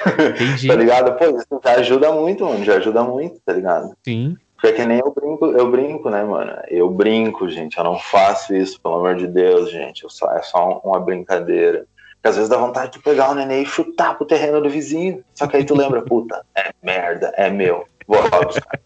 Entendi. 0.07 0.67
tá 0.67 0.75
ligado? 0.75 1.13
Pô, 1.17 1.25
isso 1.37 1.61
já 1.63 1.71
ajuda 1.73 2.11
muito, 2.11 2.45
mano. 2.45 2.63
Já 2.63 2.75
ajuda 2.75 3.03
muito, 3.03 3.39
tá 3.45 3.53
ligado? 3.53 3.93
Sim. 4.03 4.35
Porque 4.55 4.67
é 4.67 4.71
que 4.73 4.85
nem 4.85 4.99
eu 4.99 5.13
brinco, 5.13 5.45
eu 5.45 5.69
brinco, 5.69 6.09
né, 6.09 6.23
mano? 6.23 6.51
Eu 6.67 6.89
brinco, 6.89 7.47
gente. 7.47 7.77
Eu 7.77 7.83
não 7.83 7.99
faço 7.99 8.55
isso, 8.55 8.81
pelo 8.81 8.95
amor 8.95 9.15
de 9.15 9.27
Deus, 9.27 9.69
gente. 9.71 10.03
Eu 10.03 10.09
só, 10.09 10.31
é 10.33 10.41
só 10.41 10.81
uma 10.83 10.99
brincadeira. 10.99 11.85
Porque 12.15 12.27
às 12.29 12.35
vezes 12.35 12.49
dá 12.49 12.57
vontade 12.57 12.93
de 12.93 12.99
pegar 12.99 13.29
o 13.29 13.35
neném 13.35 13.61
e 13.61 13.65
chutar 13.65 14.17
pro 14.17 14.25
terreno 14.25 14.59
do 14.59 14.69
vizinho. 14.69 15.23
Só 15.35 15.45
que 15.45 15.57
aí 15.57 15.63
tu 15.63 15.75
lembra, 15.75 16.01
puta, 16.05 16.43
é 16.55 16.71
merda, 16.81 17.31
é 17.37 17.49
meu. 17.51 17.85
Vou 18.07 18.19
lá 18.19 18.41
buscar. 18.41 18.79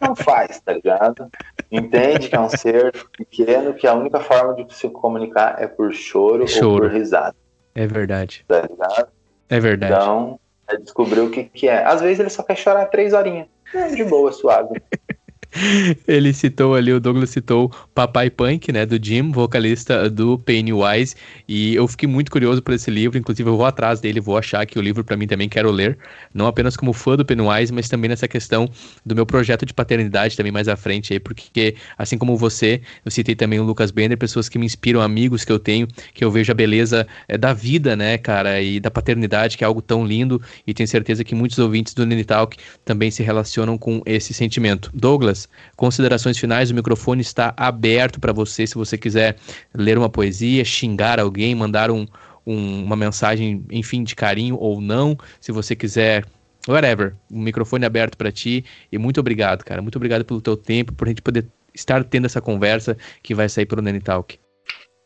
Não 0.00 0.16
faz, 0.16 0.60
tá 0.60 0.72
ligado? 0.72 1.28
Entende 1.70 2.28
que 2.28 2.34
é 2.34 2.40
um 2.40 2.48
ser 2.48 2.92
pequeno, 3.16 3.74
que 3.74 3.86
a 3.86 3.94
única 3.94 4.20
forma 4.20 4.54
de 4.64 4.74
se 4.74 4.88
comunicar 4.88 5.56
é 5.62 5.66
por 5.66 5.92
choro, 5.92 6.46
choro. 6.48 6.68
ou 6.68 6.80
por 6.80 6.90
risada. 6.90 7.34
É 7.74 7.86
verdade. 7.86 8.44
Tá 8.48 8.62
ligado? 8.62 9.08
É 9.48 9.60
verdade. 9.60 9.92
Então, 9.92 10.40
descobrir 10.74 11.20
o 11.20 11.30
que, 11.30 11.44
que 11.44 11.68
é. 11.68 11.84
Às 11.84 12.00
vezes 12.00 12.18
ele 12.18 12.30
só 12.30 12.42
quer 12.42 12.56
chorar 12.56 12.86
três 12.86 13.12
horinhas. 13.12 13.46
É 13.74 13.88
de 13.88 14.04
boa, 14.04 14.32
suave. 14.32 14.80
Ele 16.06 16.32
citou 16.32 16.74
ali, 16.74 16.92
o 16.92 17.00
Douglas 17.00 17.30
citou 17.30 17.70
Papai 17.94 18.30
Punk, 18.30 18.72
né, 18.72 18.84
do 18.84 19.02
Jim, 19.02 19.30
vocalista 19.30 20.08
do 20.10 20.38
Pennywise, 20.38 21.14
e 21.48 21.74
eu 21.74 21.86
fiquei 21.88 22.08
muito 22.08 22.30
curioso 22.30 22.62
por 22.62 22.74
esse 22.74 22.90
livro, 22.90 23.18
inclusive 23.18 23.48
eu 23.48 23.56
vou 23.56 23.66
atrás 23.66 24.00
dele, 24.00 24.20
vou 24.20 24.36
achar 24.36 24.64
que 24.66 24.78
o 24.78 24.82
livro 24.82 25.02
para 25.04 25.16
mim 25.16 25.26
também 25.26 25.48
quero 25.48 25.70
ler, 25.70 25.98
não 26.32 26.46
apenas 26.46 26.76
como 26.76 26.92
fã 26.92 27.16
do 27.16 27.24
Pennywise, 27.24 27.72
mas 27.72 27.88
também 27.88 28.08
nessa 28.08 28.28
questão 28.28 28.68
do 29.04 29.14
meu 29.14 29.24
projeto 29.24 29.64
de 29.64 29.72
paternidade 29.72 30.36
também 30.36 30.52
mais 30.52 30.68
à 30.68 30.76
frente 30.76 31.12
aí, 31.12 31.20
porque 31.20 31.76
assim 31.96 32.18
como 32.18 32.36
você, 32.36 32.80
eu 33.04 33.10
citei 33.10 33.34
também 33.34 33.58
o 33.58 33.64
Lucas 33.64 33.90
Bender, 33.90 34.18
pessoas 34.18 34.48
que 34.48 34.58
me 34.58 34.66
inspiram, 34.66 35.00
amigos 35.00 35.44
que 35.44 35.52
eu 35.52 35.58
tenho, 35.58 35.86
que 36.12 36.24
eu 36.24 36.30
vejo 36.30 36.52
a 36.52 36.54
beleza 36.54 37.06
é, 37.28 37.38
da 37.38 37.52
vida, 37.52 37.96
né, 37.96 38.18
cara, 38.18 38.60
e 38.60 38.78
da 38.80 38.90
paternidade, 38.90 39.56
que 39.56 39.64
é 39.64 39.66
algo 39.66 39.80
tão 39.80 40.04
lindo, 40.04 40.40
e 40.66 40.74
tenho 40.74 40.88
certeza 40.88 41.24
que 41.24 41.34
muitos 41.34 41.58
ouvintes 41.58 41.94
do 41.94 42.04
Nene 42.04 42.24
Talk 42.24 42.56
também 42.84 43.10
se 43.10 43.22
relacionam 43.22 43.78
com 43.78 44.02
esse 44.04 44.34
sentimento. 44.34 44.90
Douglas, 44.92 45.45
considerações 45.76 46.38
finais, 46.38 46.70
o 46.70 46.74
microfone 46.74 47.20
está 47.20 47.54
aberto 47.56 48.20
para 48.20 48.32
você 48.32 48.66
se 48.66 48.74
você 48.74 48.96
quiser 48.96 49.36
ler 49.74 49.98
uma 49.98 50.08
poesia, 50.08 50.64
xingar 50.64 51.20
alguém, 51.20 51.54
mandar 51.54 51.90
um, 51.90 52.06
um, 52.46 52.84
uma 52.84 52.96
mensagem, 52.96 53.64
enfim, 53.70 54.04
de 54.04 54.14
carinho 54.14 54.56
ou 54.56 54.80
não, 54.80 55.16
se 55.40 55.52
você 55.52 55.74
quiser 55.74 56.24
whatever, 56.68 57.14
o 57.30 57.38
microfone 57.38 57.84
é 57.84 57.86
aberto 57.86 58.16
para 58.16 58.32
ti. 58.32 58.64
E 58.90 58.98
muito 58.98 59.20
obrigado, 59.20 59.64
cara, 59.64 59.82
muito 59.82 59.96
obrigado 59.96 60.24
pelo 60.24 60.40
teu 60.40 60.56
tempo, 60.56 60.92
por 60.92 61.06
a 61.06 61.10
gente 61.10 61.22
poder 61.22 61.46
estar 61.74 62.02
tendo 62.04 62.26
essa 62.26 62.40
conversa 62.40 62.96
que 63.22 63.34
vai 63.34 63.48
sair 63.48 63.66
pelo 63.66 63.82
Nene 63.82 64.00
Talk. 64.00 64.38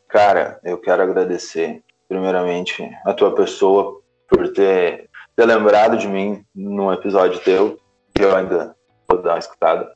Cara, 0.09 0.59
eu 0.63 0.77
quero 0.77 1.03
agradecer, 1.03 1.81
primeiramente, 2.07 2.89
a 3.05 3.13
tua 3.13 3.33
pessoa 3.33 4.01
por 4.27 4.47
ter, 4.49 5.09
ter 5.35 5.45
lembrado 5.45 5.97
de 5.97 6.07
mim 6.07 6.43
num 6.55 6.91
episódio 6.91 7.39
teu, 7.39 7.79
que 8.13 8.23
eu 8.23 8.35
ainda 8.35 8.75
vou 9.15 9.21
dar 9.21 9.33
uma 9.33 9.39
escutada. 9.39 9.91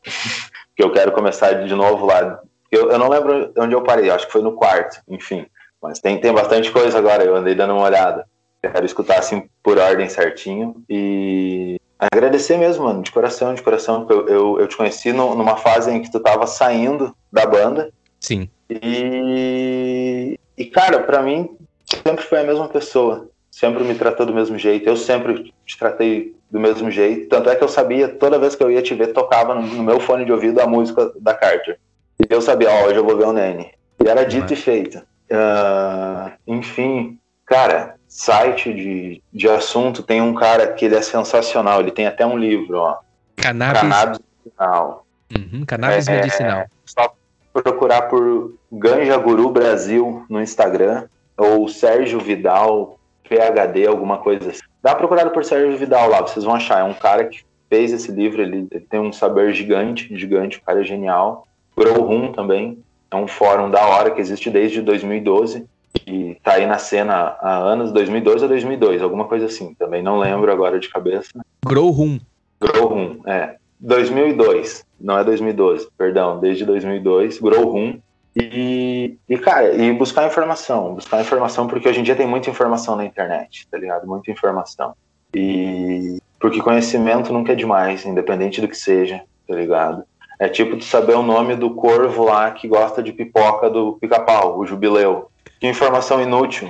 que 0.75 0.83
eu 0.83 0.91
quero 0.91 1.11
começar 1.11 1.53
de 1.53 1.73
novo 1.73 2.05
lá. 2.05 2.41
Eu, 2.71 2.91
eu 2.91 2.99
não 2.99 3.09
lembro 3.09 3.53
onde 3.57 3.73
eu 3.73 3.81
parei, 3.81 4.09
acho 4.09 4.25
que 4.25 4.31
foi 4.31 4.41
no 4.41 4.53
quarto, 4.53 5.01
enfim. 5.07 5.45
Mas 5.81 5.99
tem, 5.99 6.19
tem 6.19 6.33
bastante 6.33 6.71
coisa 6.71 6.97
agora, 6.97 7.23
eu 7.23 7.35
andei 7.35 7.55
dando 7.55 7.73
uma 7.73 7.85
olhada. 7.85 8.27
Quero 8.61 8.85
escutar 8.85 9.19
assim 9.19 9.47
por 9.63 9.77
ordem 9.77 10.09
certinho. 10.09 10.83
E 10.89 11.79
agradecer 11.99 12.57
mesmo, 12.57 12.85
mano, 12.85 13.03
de 13.03 13.11
coração, 13.11 13.53
de 13.53 13.61
coração. 13.61 14.07
Eu, 14.09 14.27
eu, 14.27 14.59
eu 14.59 14.67
te 14.67 14.75
conheci 14.75 15.13
no, 15.13 15.35
numa 15.35 15.55
fase 15.55 15.91
em 15.91 16.01
que 16.01 16.11
tu 16.11 16.19
tava 16.19 16.47
saindo 16.47 17.15
da 17.31 17.45
banda. 17.45 17.91
Sim. 18.19 18.49
E, 18.69 20.39
e 20.57 20.65
cara, 20.65 20.99
para 21.01 21.21
mim, 21.21 21.55
sempre 22.03 22.25
foi 22.25 22.39
a 22.39 22.43
mesma 22.43 22.67
pessoa. 22.67 23.29
Sempre 23.55 23.85
me 23.85 23.95
tratou 23.95 24.25
do 24.25 24.33
mesmo 24.33 24.57
jeito. 24.57 24.85
Eu 24.85 24.97
sempre 24.97 25.53
te 25.65 25.79
tratei 25.79 26.35
do 26.51 26.59
mesmo 26.59 26.91
jeito. 26.91 27.29
Tanto 27.29 27.49
é 27.49 27.55
que 27.55 27.63
eu 27.63 27.69
sabia, 27.69 28.09
toda 28.09 28.37
vez 28.37 28.53
que 28.53 28.61
eu 28.61 28.69
ia 28.69 28.81
te 28.81 28.93
ver, 28.93 29.13
tocava 29.13 29.55
no, 29.55 29.61
no 29.61 29.81
meu 29.81 29.97
fone 29.97 30.25
de 30.25 30.31
ouvido 30.33 30.59
a 30.59 30.67
música 30.67 31.13
da 31.21 31.33
Carter. 31.33 31.79
E 32.19 32.27
eu 32.29 32.41
sabia, 32.41 32.69
ó, 32.69 32.87
hoje 32.87 32.97
eu 32.97 33.05
vou 33.05 33.15
ver 33.15 33.23
o 33.23 33.31
Nene. 33.31 33.71
E 34.03 34.09
era 34.09 34.25
dito 34.25 34.51
e 34.51 34.57
feito. 34.57 34.97
Uh, 34.97 36.33
enfim, 36.45 37.17
cara, 37.45 37.95
site 38.09 38.73
de, 38.73 39.23
de 39.31 39.47
assunto 39.47 40.03
tem 40.03 40.21
um 40.21 40.33
cara 40.33 40.73
que 40.73 40.83
ele 40.83 40.95
é 40.95 41.01
sensacional, 41.01 41.79
ele 41.79 41.91
tem 41.91 42.07
até 42.07 42.25
um 42.25 42.37
livro, 42.37 42.79
ó. 42.79 42.97
Cannabis, 43.37 43.79
Cannabis 43.79 44.19
Medicinal. 44.43 45.05
Uhum, 45.33 45.65
cannabis 45.65 46.07
é, 46.09 46.11
Medicinal. 46.11 46.59
É, 46.59 46.67
só 46.85 47.15
procurar 47.53 48.01
por 48.09 48.53
Ganja 48.69 49.15
Guru 49.15 49.49
Brasil 49.49 50.25
no 50.29 50.41
Instagram 50.41 51.07
ou 51.37 51.69
Sérgio 51.69 52.19
Vidal 52.19 52.99
PHD, 53.27 53.87
alguma 53.87 54.17
coisa 54.17 54.49
assim. 54.49 54.61
Dá 54.81 54.91
uma 54.91 54.97
procurada 54.97 55.29
por 55.29 55.43
Sérgio 55.43 55.77
Vidal 55.77 56.09
lá, 56.09 56.21
vocês 56.21 56.45
vão 56.45 56.55
achar. 56.55 56.79
É 56.79 56.83
um 56.83 56.93
cara 56.93 57.25
que 57.25 57.43
fez 57.69 57.91
esse 57.91 58.11
livro, 58.11 58.41
ele, 58.41 58.67
ele 58.71 58.85
tem 58.89 58.99
um 58.99 59.11
saber 59.11 59.53
gigante, 59.53 60.15
gigante, 60.15 60.57
o 60.57 60.61
cara 60.61 60.81
é 60.81 60.83
genial. 60.83 61.47
Grow 61.75 62.01
Room 62.01 62.31
também, 62.31 62.79
é 63.11 63.15
um 63.15 63.27
fórum 63.27 63.69
da 63.69 63.85
hora 63.85 64.11
que 64.11 64.21
existe 64.21 64.49
desde 64.49 64.81
2012 64.81 65.65
e 66.05 66.35
tá 66.43 66.53
aí 66.53 66.65
na 66.65 66.77
cena 66.77 67.35
há 67.39 67.57
anos, 67.57 67.91
2012 67.91 68.45
a 68.45 68.47
2002, 68.47 69.01
alguma 69.01 69.25
coisa 69.25 69.45
assim, 69.45 69.73
também 69.75 70.03
não 70.03 70.19
lembro 70.19 70.51
agora 70.51 70.79
de 70.79 70.89
cabeça. 70.89 71.29
Grow 71.65 71.89
Room. 71.89 72.19
Grow 72.59 72.87
Room, 72.87 73.21
é. 73.25 73.55
2002, 73.79 74.85
não 74.99 75.17
é 75.17 75.23
2012, 75.23 75.87
perdão, 75.97 76.39
desde 76.39 76.65
2002, 76.65 77.39
Grow 77.39 77.69
Room. 77.69 77.99
E, 78.35 79.17
e, 79.29 79.37
cara, 79.37 79.73
e 79.73 79.93
buscar 79.93 80.27
informação, 80.27 80.95
buscar 80.95 81.21
informação, 81.21 81.67
porque 81.67 81.87
hoje 81.87 82.01
em 82.01 82.03
dia 82.03 82.15
tem 82.15 82.27
muita 82.27 82.49
informação 82.49 82.95
na 82.95 83.05
internet, 83.05 83.65
tá 83.71 83.77
ligado? 83.77 84.05
Muita 84.05 84.29
informação. 84.29 84.93
E 85.33 86.17
porque 86.39 86.61
conhecimento 86.61 87.31
nunca 87.31 87.53
é 87.53 87.55
demais, 87.55 88.05
independente 88.05 88.59
do 88.59 88.67
que 88.67 88.75
seja, 88.75 89.21
tá 89.47 89.55
ligado? 89.55 90.03
É 90.37 90.49
tipo 90.49 90.75
de 90.75 90.83
saber 90.83 91.13
o 91.13 91.23
nome 91.23 91.55
do 91.55 91.73
corvo 91.75 92.25
lá 92.25 92.51
que 92.51 92.67
gosta 92.67 93.01
de 93.01 93.13
pipoca 93.13 93.69
do 93.69 93.93
pica-pau, 93.93 94.59
o 94.59 94.67
jubileu. 94.67 95.31
Que 95.59 95.67
informação 95.67 96.21
inútil, 96.21 96.69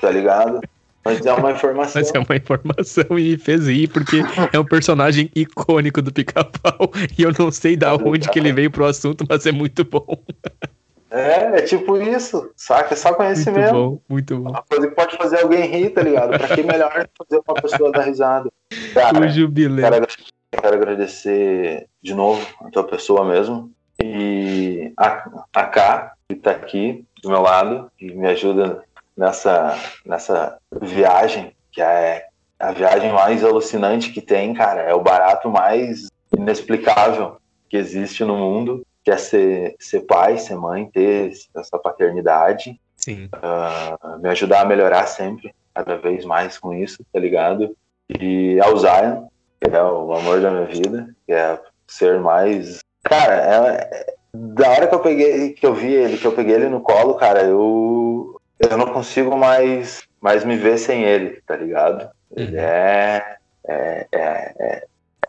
tá 0.00 0.10
ligado? 0.10 0.60
Mas 1.04 1.24
é 1.24 1.32
uma 1.32 1.52
informação. 1.52 2.02
Mas 2.02 2.12
é 2.12 2.18
uma 2.18 2.36
informação 2.36 3.16
e 3.16 3.38
fez 3.38 3.68
rir, 3.68 3.86
porque 3.86 4.22
é 4.52 4.58
um 4.58 4.64
personagem 4.64 5.30
icônico 5.36 6.02
do 6.02 6.12
pica-pau. 6.12 6.90
E 7.16 7.22
eu 7.22 7.32
não 7.38 7.52
sei 7.52 7.76
da 7.76 7.94
onde 7.94 8.28
que 8.28 8.40
ele 8.40 8.52
veio 8.52 8.72
pro 8.72 8.84
assunto, 8.84 9.24
mas 9.28 9.46
é 9.46 9.52
muito 9.52 9.84
bom. 9.84 10.04
É, 11.10 11.58
é 11.58 11.62
tipo 11.62 11.96
isso, 11.96 12.50
saca? 12.56 12.94
É 12.94 12.96
só 12.96 13.14
conhecimento. 13.14 13.74
Muito 13.74 13.90
bom, 13.90 14.00
muito 14.08 14.38
bom. 14.38 14.50
Uma 14.50 14.62
coisa 14.62 14.88
que 14.88 14.94
pode 14.94 15.16
fazer 15.16 15.40
alguém 15.40 15.62
rir, 15.62 15.90
tá 15.90 16.02
ligado? 16.02 16.36
Pra 16.36 16.48
que 16.48 16.62
melhor 16.62 16.90
fazer 17.16 17.42
uma 17.46 17.62
pessoa 17.62 17.92
dar 17.92 18.02
risada? 18.02 18.50
Cara, 18.92 19.20
o 19.20 19.28
jubileu. 19.28 19.88
Quero, 19.88 20.06
quero 20.50 20.74
agradecer 20.74 21.86
de 22.02 22.14
novo 22.14 22.44
a 22.60 22.70
tua 22.70 22.84
pessoa 22.84 23.24
mesmo. 23.24 23.70
E 24.02 24.92
a, 24.96 25.30
a 25.54 25.64
K, 25.64 26.12
que 26.28 26.34
tá 26.34 26.50
aqui 26.50 27.04
do 27.22 27.30
meu 27.30 27.40
lado, 27.40 27.90
e 28.00 28.12
me 28.12 28.28
ajuda 28.28 28.82
nessa, 29.16 29.78
nessa 30.04 30.58
viagem, 30.82 31.54
que 31.72 31.80
é 31.80 32.26
a 32.58 32.72
viagem 32.72 33.12
mais 33.12 33.44
alucinante 33.44 34.12
que 34.12 34.20
tem, 34.20 34.52
cara. 34.54 34.82
É 34.82 34.94
o 34.94 35.02
barato 35.02 35.48
mais 35.48 36.08
inexplicável 36.36 37.36
que 37.68 37.76
existe 37.76 38.24
no 38.24 38.36
mundo, 38.36 38.85
que 39.06 39.12
é 39.12 39.16
ser, 39.16 39.76
ser 39.78 40.00
pai, 40.00 40.36
ser 40.36 40.56
mãe, 40.56 40.90
ter 40.92 41.30
essa 41.56 41.78
paternidade. 41.78 42.76
Sim. 42.96 43.30
Uh, 43.36 44.18
me 44.18 44.28
ajudar 44.30 44.62
a 44.62 44.64
melhorar 44.64 45.06
sempre, 45.06 45.54
cada 45.72 45.96
vez 45.96 46.24
mais 46.24 46.58
com 46.58 46.74
isso, 46.74 47.06
tá 47.12 47.20
ligado? 47.20 47.76
E 48.08 48.58
ao 48.60 48.76
Zion, 48.76 49.28
que 49.60 49.70
é 49.70 49.80
o 49.80 50.12
amor 50.12 50.40
da 50.40 50.50
minha 50.50 50.66
vida, 50.66 51.14
que 51.24 51.32
é 51.32 51.56
ser 51.86 52.18
mais. 52.18 52.80
Cara, 53.04 53.34
é, 53.36 54.14
da 54.34 54.70
hora 54.70 54.88
que 54.88 54.94
eu 54.96 55.00
peguei, 55.00 55.52
que 55.52 55.64
eu 55.64 55.72
vi 55.72 55.92
ele, 55.92 56.18
que 56.18 56.26
eu 56.26 56.32
peguei 56.32 56.56
ele 56.56 56.68
no 56.68 56.80
colo, 56.80 57.14
cara, 57.14 57.44
eu 57.44 58.40
eu 58.58 58.76
não 58.76 58.92
consigo 58.92 59.36
mais, 59.36 60.02
mais 60.20 60.44
me 60.44 60.56
ver 60.56 60.78
sem 60.78 61.04
ele, 61.04 61.40
tá 61.46 61.54
ligado? 61.54 62.10
Ele 62.34 62.56
uhum. 62.56 62.60
é, 62.60 63.36
é, 63.68 64.06
é, 64.12 64.86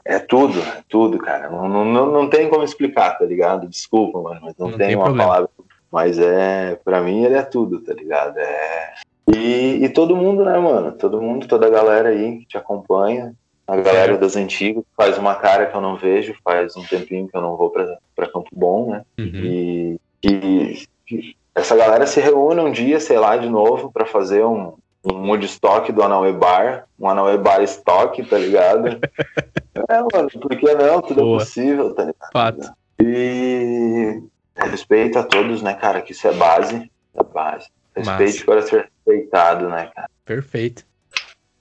é, 0.08 0.20
tudo, 0.20 0.60
é 0.62 0.84
tudo, 0.88 1.18
cara. 1.18 1.50
Não, 1.50 1.68
não, 1.68 2.06
não 2.12 2.30
tem 2.30 2.50
como 2.50 2.64
explicar, 2.64 3.18
tá 3.18 3.26
ligado? 3.26 3.68
Desculpa, 3.68 4.22
mano, 4.22 4.40
mas 4.42 4.56
não, 4.58 4.70
não 4.70 4.78
tem, 4.78 4.88
tem, 4.88 4.96
uma 4.96 5.06
problema. 5.06 5.30
palavra. 5.30 5.50
Mas 5.92 6.18
é, 6.18 6.80
pra 6.84 7.02
mim 7.02 7.24
ele 7.24 7.36
é 7.36 7.44
tudo, 7.44 7.80
tá 7.80 7.94
ligado? 7.94 8.38
É... 8.38 8.94
E, 9.36 9.84
e 9.84 9.90
todo 9.90 10.16
mundo, 10.16 10.46
né, 10.46 10.58
mano? 10.58 10.94
Todo 10.94 11.22
mundo, 11.22 11.48
toda 11.48 11.68
a 11.68 11.70
galera 11.70 12.10
aí 12.10 12.38
que 12.40 12.46
te 12.46 12.58
acompanha, 12.58 13.34
a 13.68 13.76
galera 13.76 14.14
é. 14.14 14.18
das 14.18 14.38
antigas, 14.38 14.84
faz 14.96 15.18
uma 15.18 15.36
cara 15.36 15.66
que 15.66 15.76
eu 15.76 15.82
não 15.82 15.98
vejo, 15.98 16.34
faz 16.42 16.78
um 16.78 16.84
tempinho 16.84 17.28
que 17.28 17.36
eu 17.36 17.42
não 17.42 17.58
vou 17.58 17.70
pra, 17.70 17.98
pra 18.16 18.32
Campo 18.32 18.50
Bom, 18.54 18.92
né? 18.92 19.04
Uhum. 19.20 19.44
E, 19.44 20.00
e, 20.24 21.36
essa 21.54 21.76
galera 21.76 22.08
se 22.08 22.22
reúne 22.22 22.62
um 22.62 22.72
dia, 22.72 23.00
sei 23.00 23.20
lá, 23.20 23.36
de 23.36 23.50
novo, 23.50 23.92
para 23.92 24.06
fazer 24.06 24.46
um, 24.46 24.74
um 25.12 25.30
Woodstock 25.30 25.92
do 25.92 26.04
Anauê 26.04 26.34
Bar, 26.34 26.88
um 27.00 27.10
Anauê 27.10 27.38
Bar 27.38 27.62
Stock, 27.64 28.22
tá 28.24 28.38
ligado? 28.38 29.00
é, 29.90 30.00
mano, 30.14 30.30
por 30.42 30.56
que 30.56 30.74
não? 30.74 31.02
Tudo 31.02 31.20
é 31.20 31.24
Boa. 31.24 31.38
é 31.38 31.40
possível, 31.40 31.94
tá 31.94 32.04
ligado? 32.04 32.32
Fato. 32.32 32.74
E 33.02 34.22
respeito 34.56 35.20
a 35.20 35.24
todos, 35.24 35.62
né, 35.62 35.74
cara, 35.74 36.02
que 36.02 36.12
isso 36.12 36.28
é 36.28 36.34
base, 36.34 36.92
é 37.14 37.24
base. 37.24 37.68
Respeite 37.96 38.46
para 38.46 38.62
ser 38.62 38.90
respeitado, 39.06 39.70
né, 39.70 39.92
cara? 39.96 40.10
Perfeito. 40.24 40.86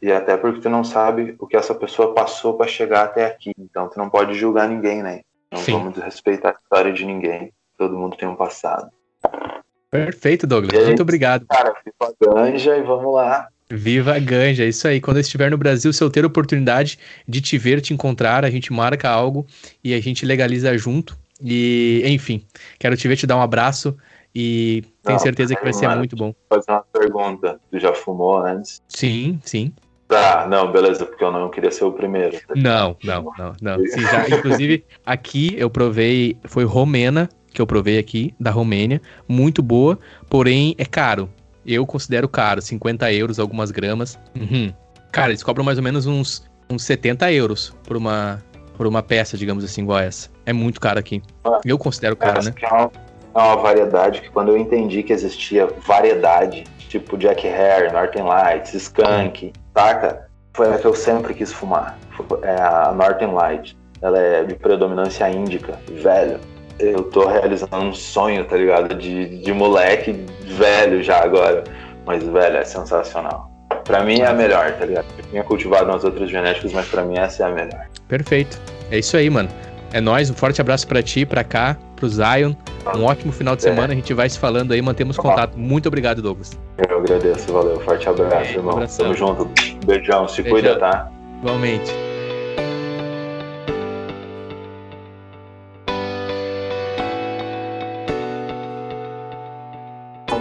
E 0.02 0.12
até 0.12 0.36
porque 0.36 0.60
tu 0.60 0.68
não 0.68 0.84
sabe 0.84 1.34
o 1.38 1.46
que 1.46 1.56
essa 1.56 1.74
pessoa 1.74 2.14
passou 2.14 2.54
para 2.54 2.66
chegar 2.66 3.04
até 3.04 3.26
aqui. 3.26 3.52
Então 3.58 3.88
tu 3.88 3.98
não 3.98 4.10
pode 4.10 4.34
julgar 4.34 4.68
ninguém, 4.68 5.02
né? 5.02 5.22
Não 5.50 5.60
Sim. 5.60 5.72
vamos 5.72 5.96
respeitar 5.98 6.50
a 6.50 6.52
história 6.52 6.92
de 6.92 7.04
ninguém. 7.04 7.52
Todo 7.78 7.96
mundo 7.96 8.16
tem 8.16 8.28
um 8.28 8.36
passado. 8.36 8.90
Perfeito, 10.04 10.46
Douglas. 10.46 10.78
Aí, 10.78 10.86
Muito 10.86 11.02
obrigado. 11.02 11.46
Cara, 11.46 11.74
viva 11.84 12.12
a 12.12 12.34
ganja 12.34 12.76
e 12.76 12.82
vamos 12.82 13.14
lá. 13.14 13.48
Viva 13.68 14.14
a 14.14 14.18
ganja, 14.18 14.64
é 14.64 14.68
isso 14.68 14.86
aí. 14.86 15.00
Quando 15.00 15.16
eu 15.16 15.22
estiver 15.22 15.50
no 15.50 15.58
Brasil, 15.58 15.92
se 15.92 16.02
eu 16.02 16.08
ter 16.08 16.22
a 16.24 16.26
oportunidade 16.26 16.98
de 17.26 17.40
te 17.40 17.58
ver, 17.58 17.80
te 17.80 17.92
encontrar, 17.92 18.44
a 18.44 18.50
gente 18.50 18.72
marca 18.72 19.08
algo 19.08 19.46
e 19.82 19.92
a 19.92 20.00
gente 20.00 20.24
legaliza 20.24 20.76
junto. 20.78 21.18
E, 21.42 22.02
enfim, 22.06 22.44
quero 22.78 22.96
te 22.96 23.08
ver, 23.08 23.16
te 23.16 23.26
dar 23.26 23.36
um 23.36 23.42
abraço 23.42 23.96
e 24.34 24.84
tenho 25.02 25.16
não, 25.16 25.18
certeza 25.18 25.56
que 25.56 25.62
vai 25.62 25.72
ser 25.72 25.88
mano, 25.88 25.98
muito 25.98 26.14
bom. 26.14 26.34
Fazer 26.48 26.70
uma 26.70 26.84
pergunta. 26.92 27.58
Tu 27.70 27.80
já 27.80 27.92
fumou 27.92 28.38
antes? 28.38 28.80
Sim, 28.88 29.40
sim. 29.42 29.72
Tá, 30.06 30.46
não, 30.48 30.70
beleza, 30.70 31.04
porque 31.04 31.24
eu 31.24 31.32
não 31.32 31.50
queria 31.50 31.70
ser 31.70 31.84
o 31.84 31.92
primeiro. 31.92 32.38
Tá? 32.46 32.54
Não, 32.54 32.96
não, 33.02 33.32
não, 33.36 33.52
não. 33.60 33.86
Sim, 33.86 34.02
já, 34.02 34.28
inclusive, 34.28 34.84
aqui 35.04 35.54
eu 35.58 35.68
provei, 35.68 36.38
foi 36.44 36.64
romena, 36.64 37.28
que 37.56 37.62
eu 37.62 37.66
provei 37.66 37.98
aqui, 37.98 38.34
da 38.38 38.50
Romênia, 38.50 39.00
muito 39.26 39.62
boa, 39.62 39.98
porém 40.28 40.74
é 40.76 40.84
caro. 40.84 41.28
Eu 41.64 41.86
considero 41.86 42.28
caro, 42.28 42.60
50 42.60 43.10
euros 43.14 43.40
algumas 43.40 43.70
gramas. 43.70 44.18
Uhum. 44.38 44.72
Cara, 45.10 45.30
eles 45.30 45.42
cobram 45.42 45.64
mais 45.64 45.78
ou 45.78 45.84
menos 45.84 46.06
uns, 46.06 46.46
uns 46.68 46.84
70 46.84 47.32
euros 47.32 47.74
por 47.82 47.96
uma, 47.96 48.42
por 48.76 48.86
uma 48.86 49.02
peça, 49.02 49.38
digamos 49.38 49.64
assim, 49.64 49.82
igual 49.82 49.98
essa. 50.00 50.28
É 50.44 50.52
muito 50.52 50.78
caro 50.78 50.98
aqui. 50.98 51.22
Ah, 51.44 51.58
eu 51.64 51.78
considero 51.78 52.14
caro, 52.14 52.44
né? 52.44 52.52
É 52.60 52.68
uma, 52.68 52.92
é 53.34 53.38
uma 53.38 53.56
variedade 53.56 54.20
que 54.20 54.28
quando 54.28 54.50
eu 54.50 54.58
entendi 54.58 55.02
que 55.02 55.14
existia 55.14 55.66
variedade, 55.86 56.64
tipo 56.90 57.16
Jack 57.16 57.48
Hare, 57.48 57.90
Northern 57.90 58.28
Lights, 58.28 58.74
Skunk, 58.74 59.52
saca? 59.74 60.28
Foi 60.52 60.72
a 60.72 60.78
que 60.78 60.86
eu 60.86 60.94
sempre 60.94 61.32
quis 61.32 61.52
fumar. 61.52 61.98
É 62.42 62.62
a 62.62 62.92
Northern 62.92 63.32
Light. 63.32 63.76
Ela 64.02 64.18
é 64.18 64.44
de 64.44 64.54
predominância 64.54 65.28
índica, 65.30 65.80
velho 65.90 66.38
eu 66.78 67.02
tô 67.04 67.26
realizando 67.26 67.76
um 67.76 67.92
sonho, 67.92 68.44
tá 68.44 68.56
ligado? 68.56 68.94
De, 68.94 69.40
de 69.40 69.52
moleque 69.52 70.12
velho 70.44 71.02
já 71.02 71.22
agora. 71.22 71.64
Mas, 72.04 72.22
velho, 72.22 72.56
é 72.56 72.64
sensacional. 72.64 73.50
Pra 73.84 74.02
mim 74.02 74.20
é 74.20 74.26
a 74.26 74.32
melhor, 74.32 74.72
tá 74.72 74.84
ligado? 74.84 75.06
Eu 75.18 75.24
tinha 75.24 75.44
cultivado 75.44 75.90
umas 75.90 76.04
outras 76.04 76.30
genéticas, 76.30 76.72
mas 76.72 76.86
pra 76.88 77.02
mim 77.02 77.18
essa 77.18 77.44
é 77.44 77.46
a 77.46 77.50
melhor. 77.50 77.86
Perfeito. 78.08 78.60
É 78.90 78.98
isso 78.98 79.16
aí, 79.16 79.28
mano. 79.28 79.48
É 79.92 80.00
nóis, 80.00 80.30
um 80.30 80.34
forte 80.34 80.60
abraço 80.60 80.86
para 80.86 81.02
ti, 81.02 81.24
para 81.24 81.42
cá, 81.42 81.76
pro 81.94 82.08
Zion. 82.08 82.52
Um 82.94 83.04
ótimo 83.04 83.32
final 83.32 83.56
de 83.56 83.66
é. 83.66 83.70
semana, 83.70 83.92
a 83.92 83.96
gente 83.96 84.12
vai 84.14 84.28
se 84.28 84.38
falando 84.38 84.72
aí, 84.72 84.82
mantemos 84.82 85.16
contato. 85.16 85.56
Muito 85.56 85.86
obrigado, 85.86 86.22
Douglas. 86.22 86.58
Eu 86.88 86.98
agradeço, 86.98 87.52
valeu. 87.52 87.80
Forte 87.80 88.08
abraço, 88.08 88.50
é, 88.50 88.54
irmão. 88.54 88.86
Tamo 88.86 89.14
junto. 89.14 89.48
Beijão, 89.84 90.28
se 90.28 90.42
Beijão. 90.42 90.52
cuida, 90.52 90.78
tá? 90.78 91.10
Igualmente. 91.40 91.92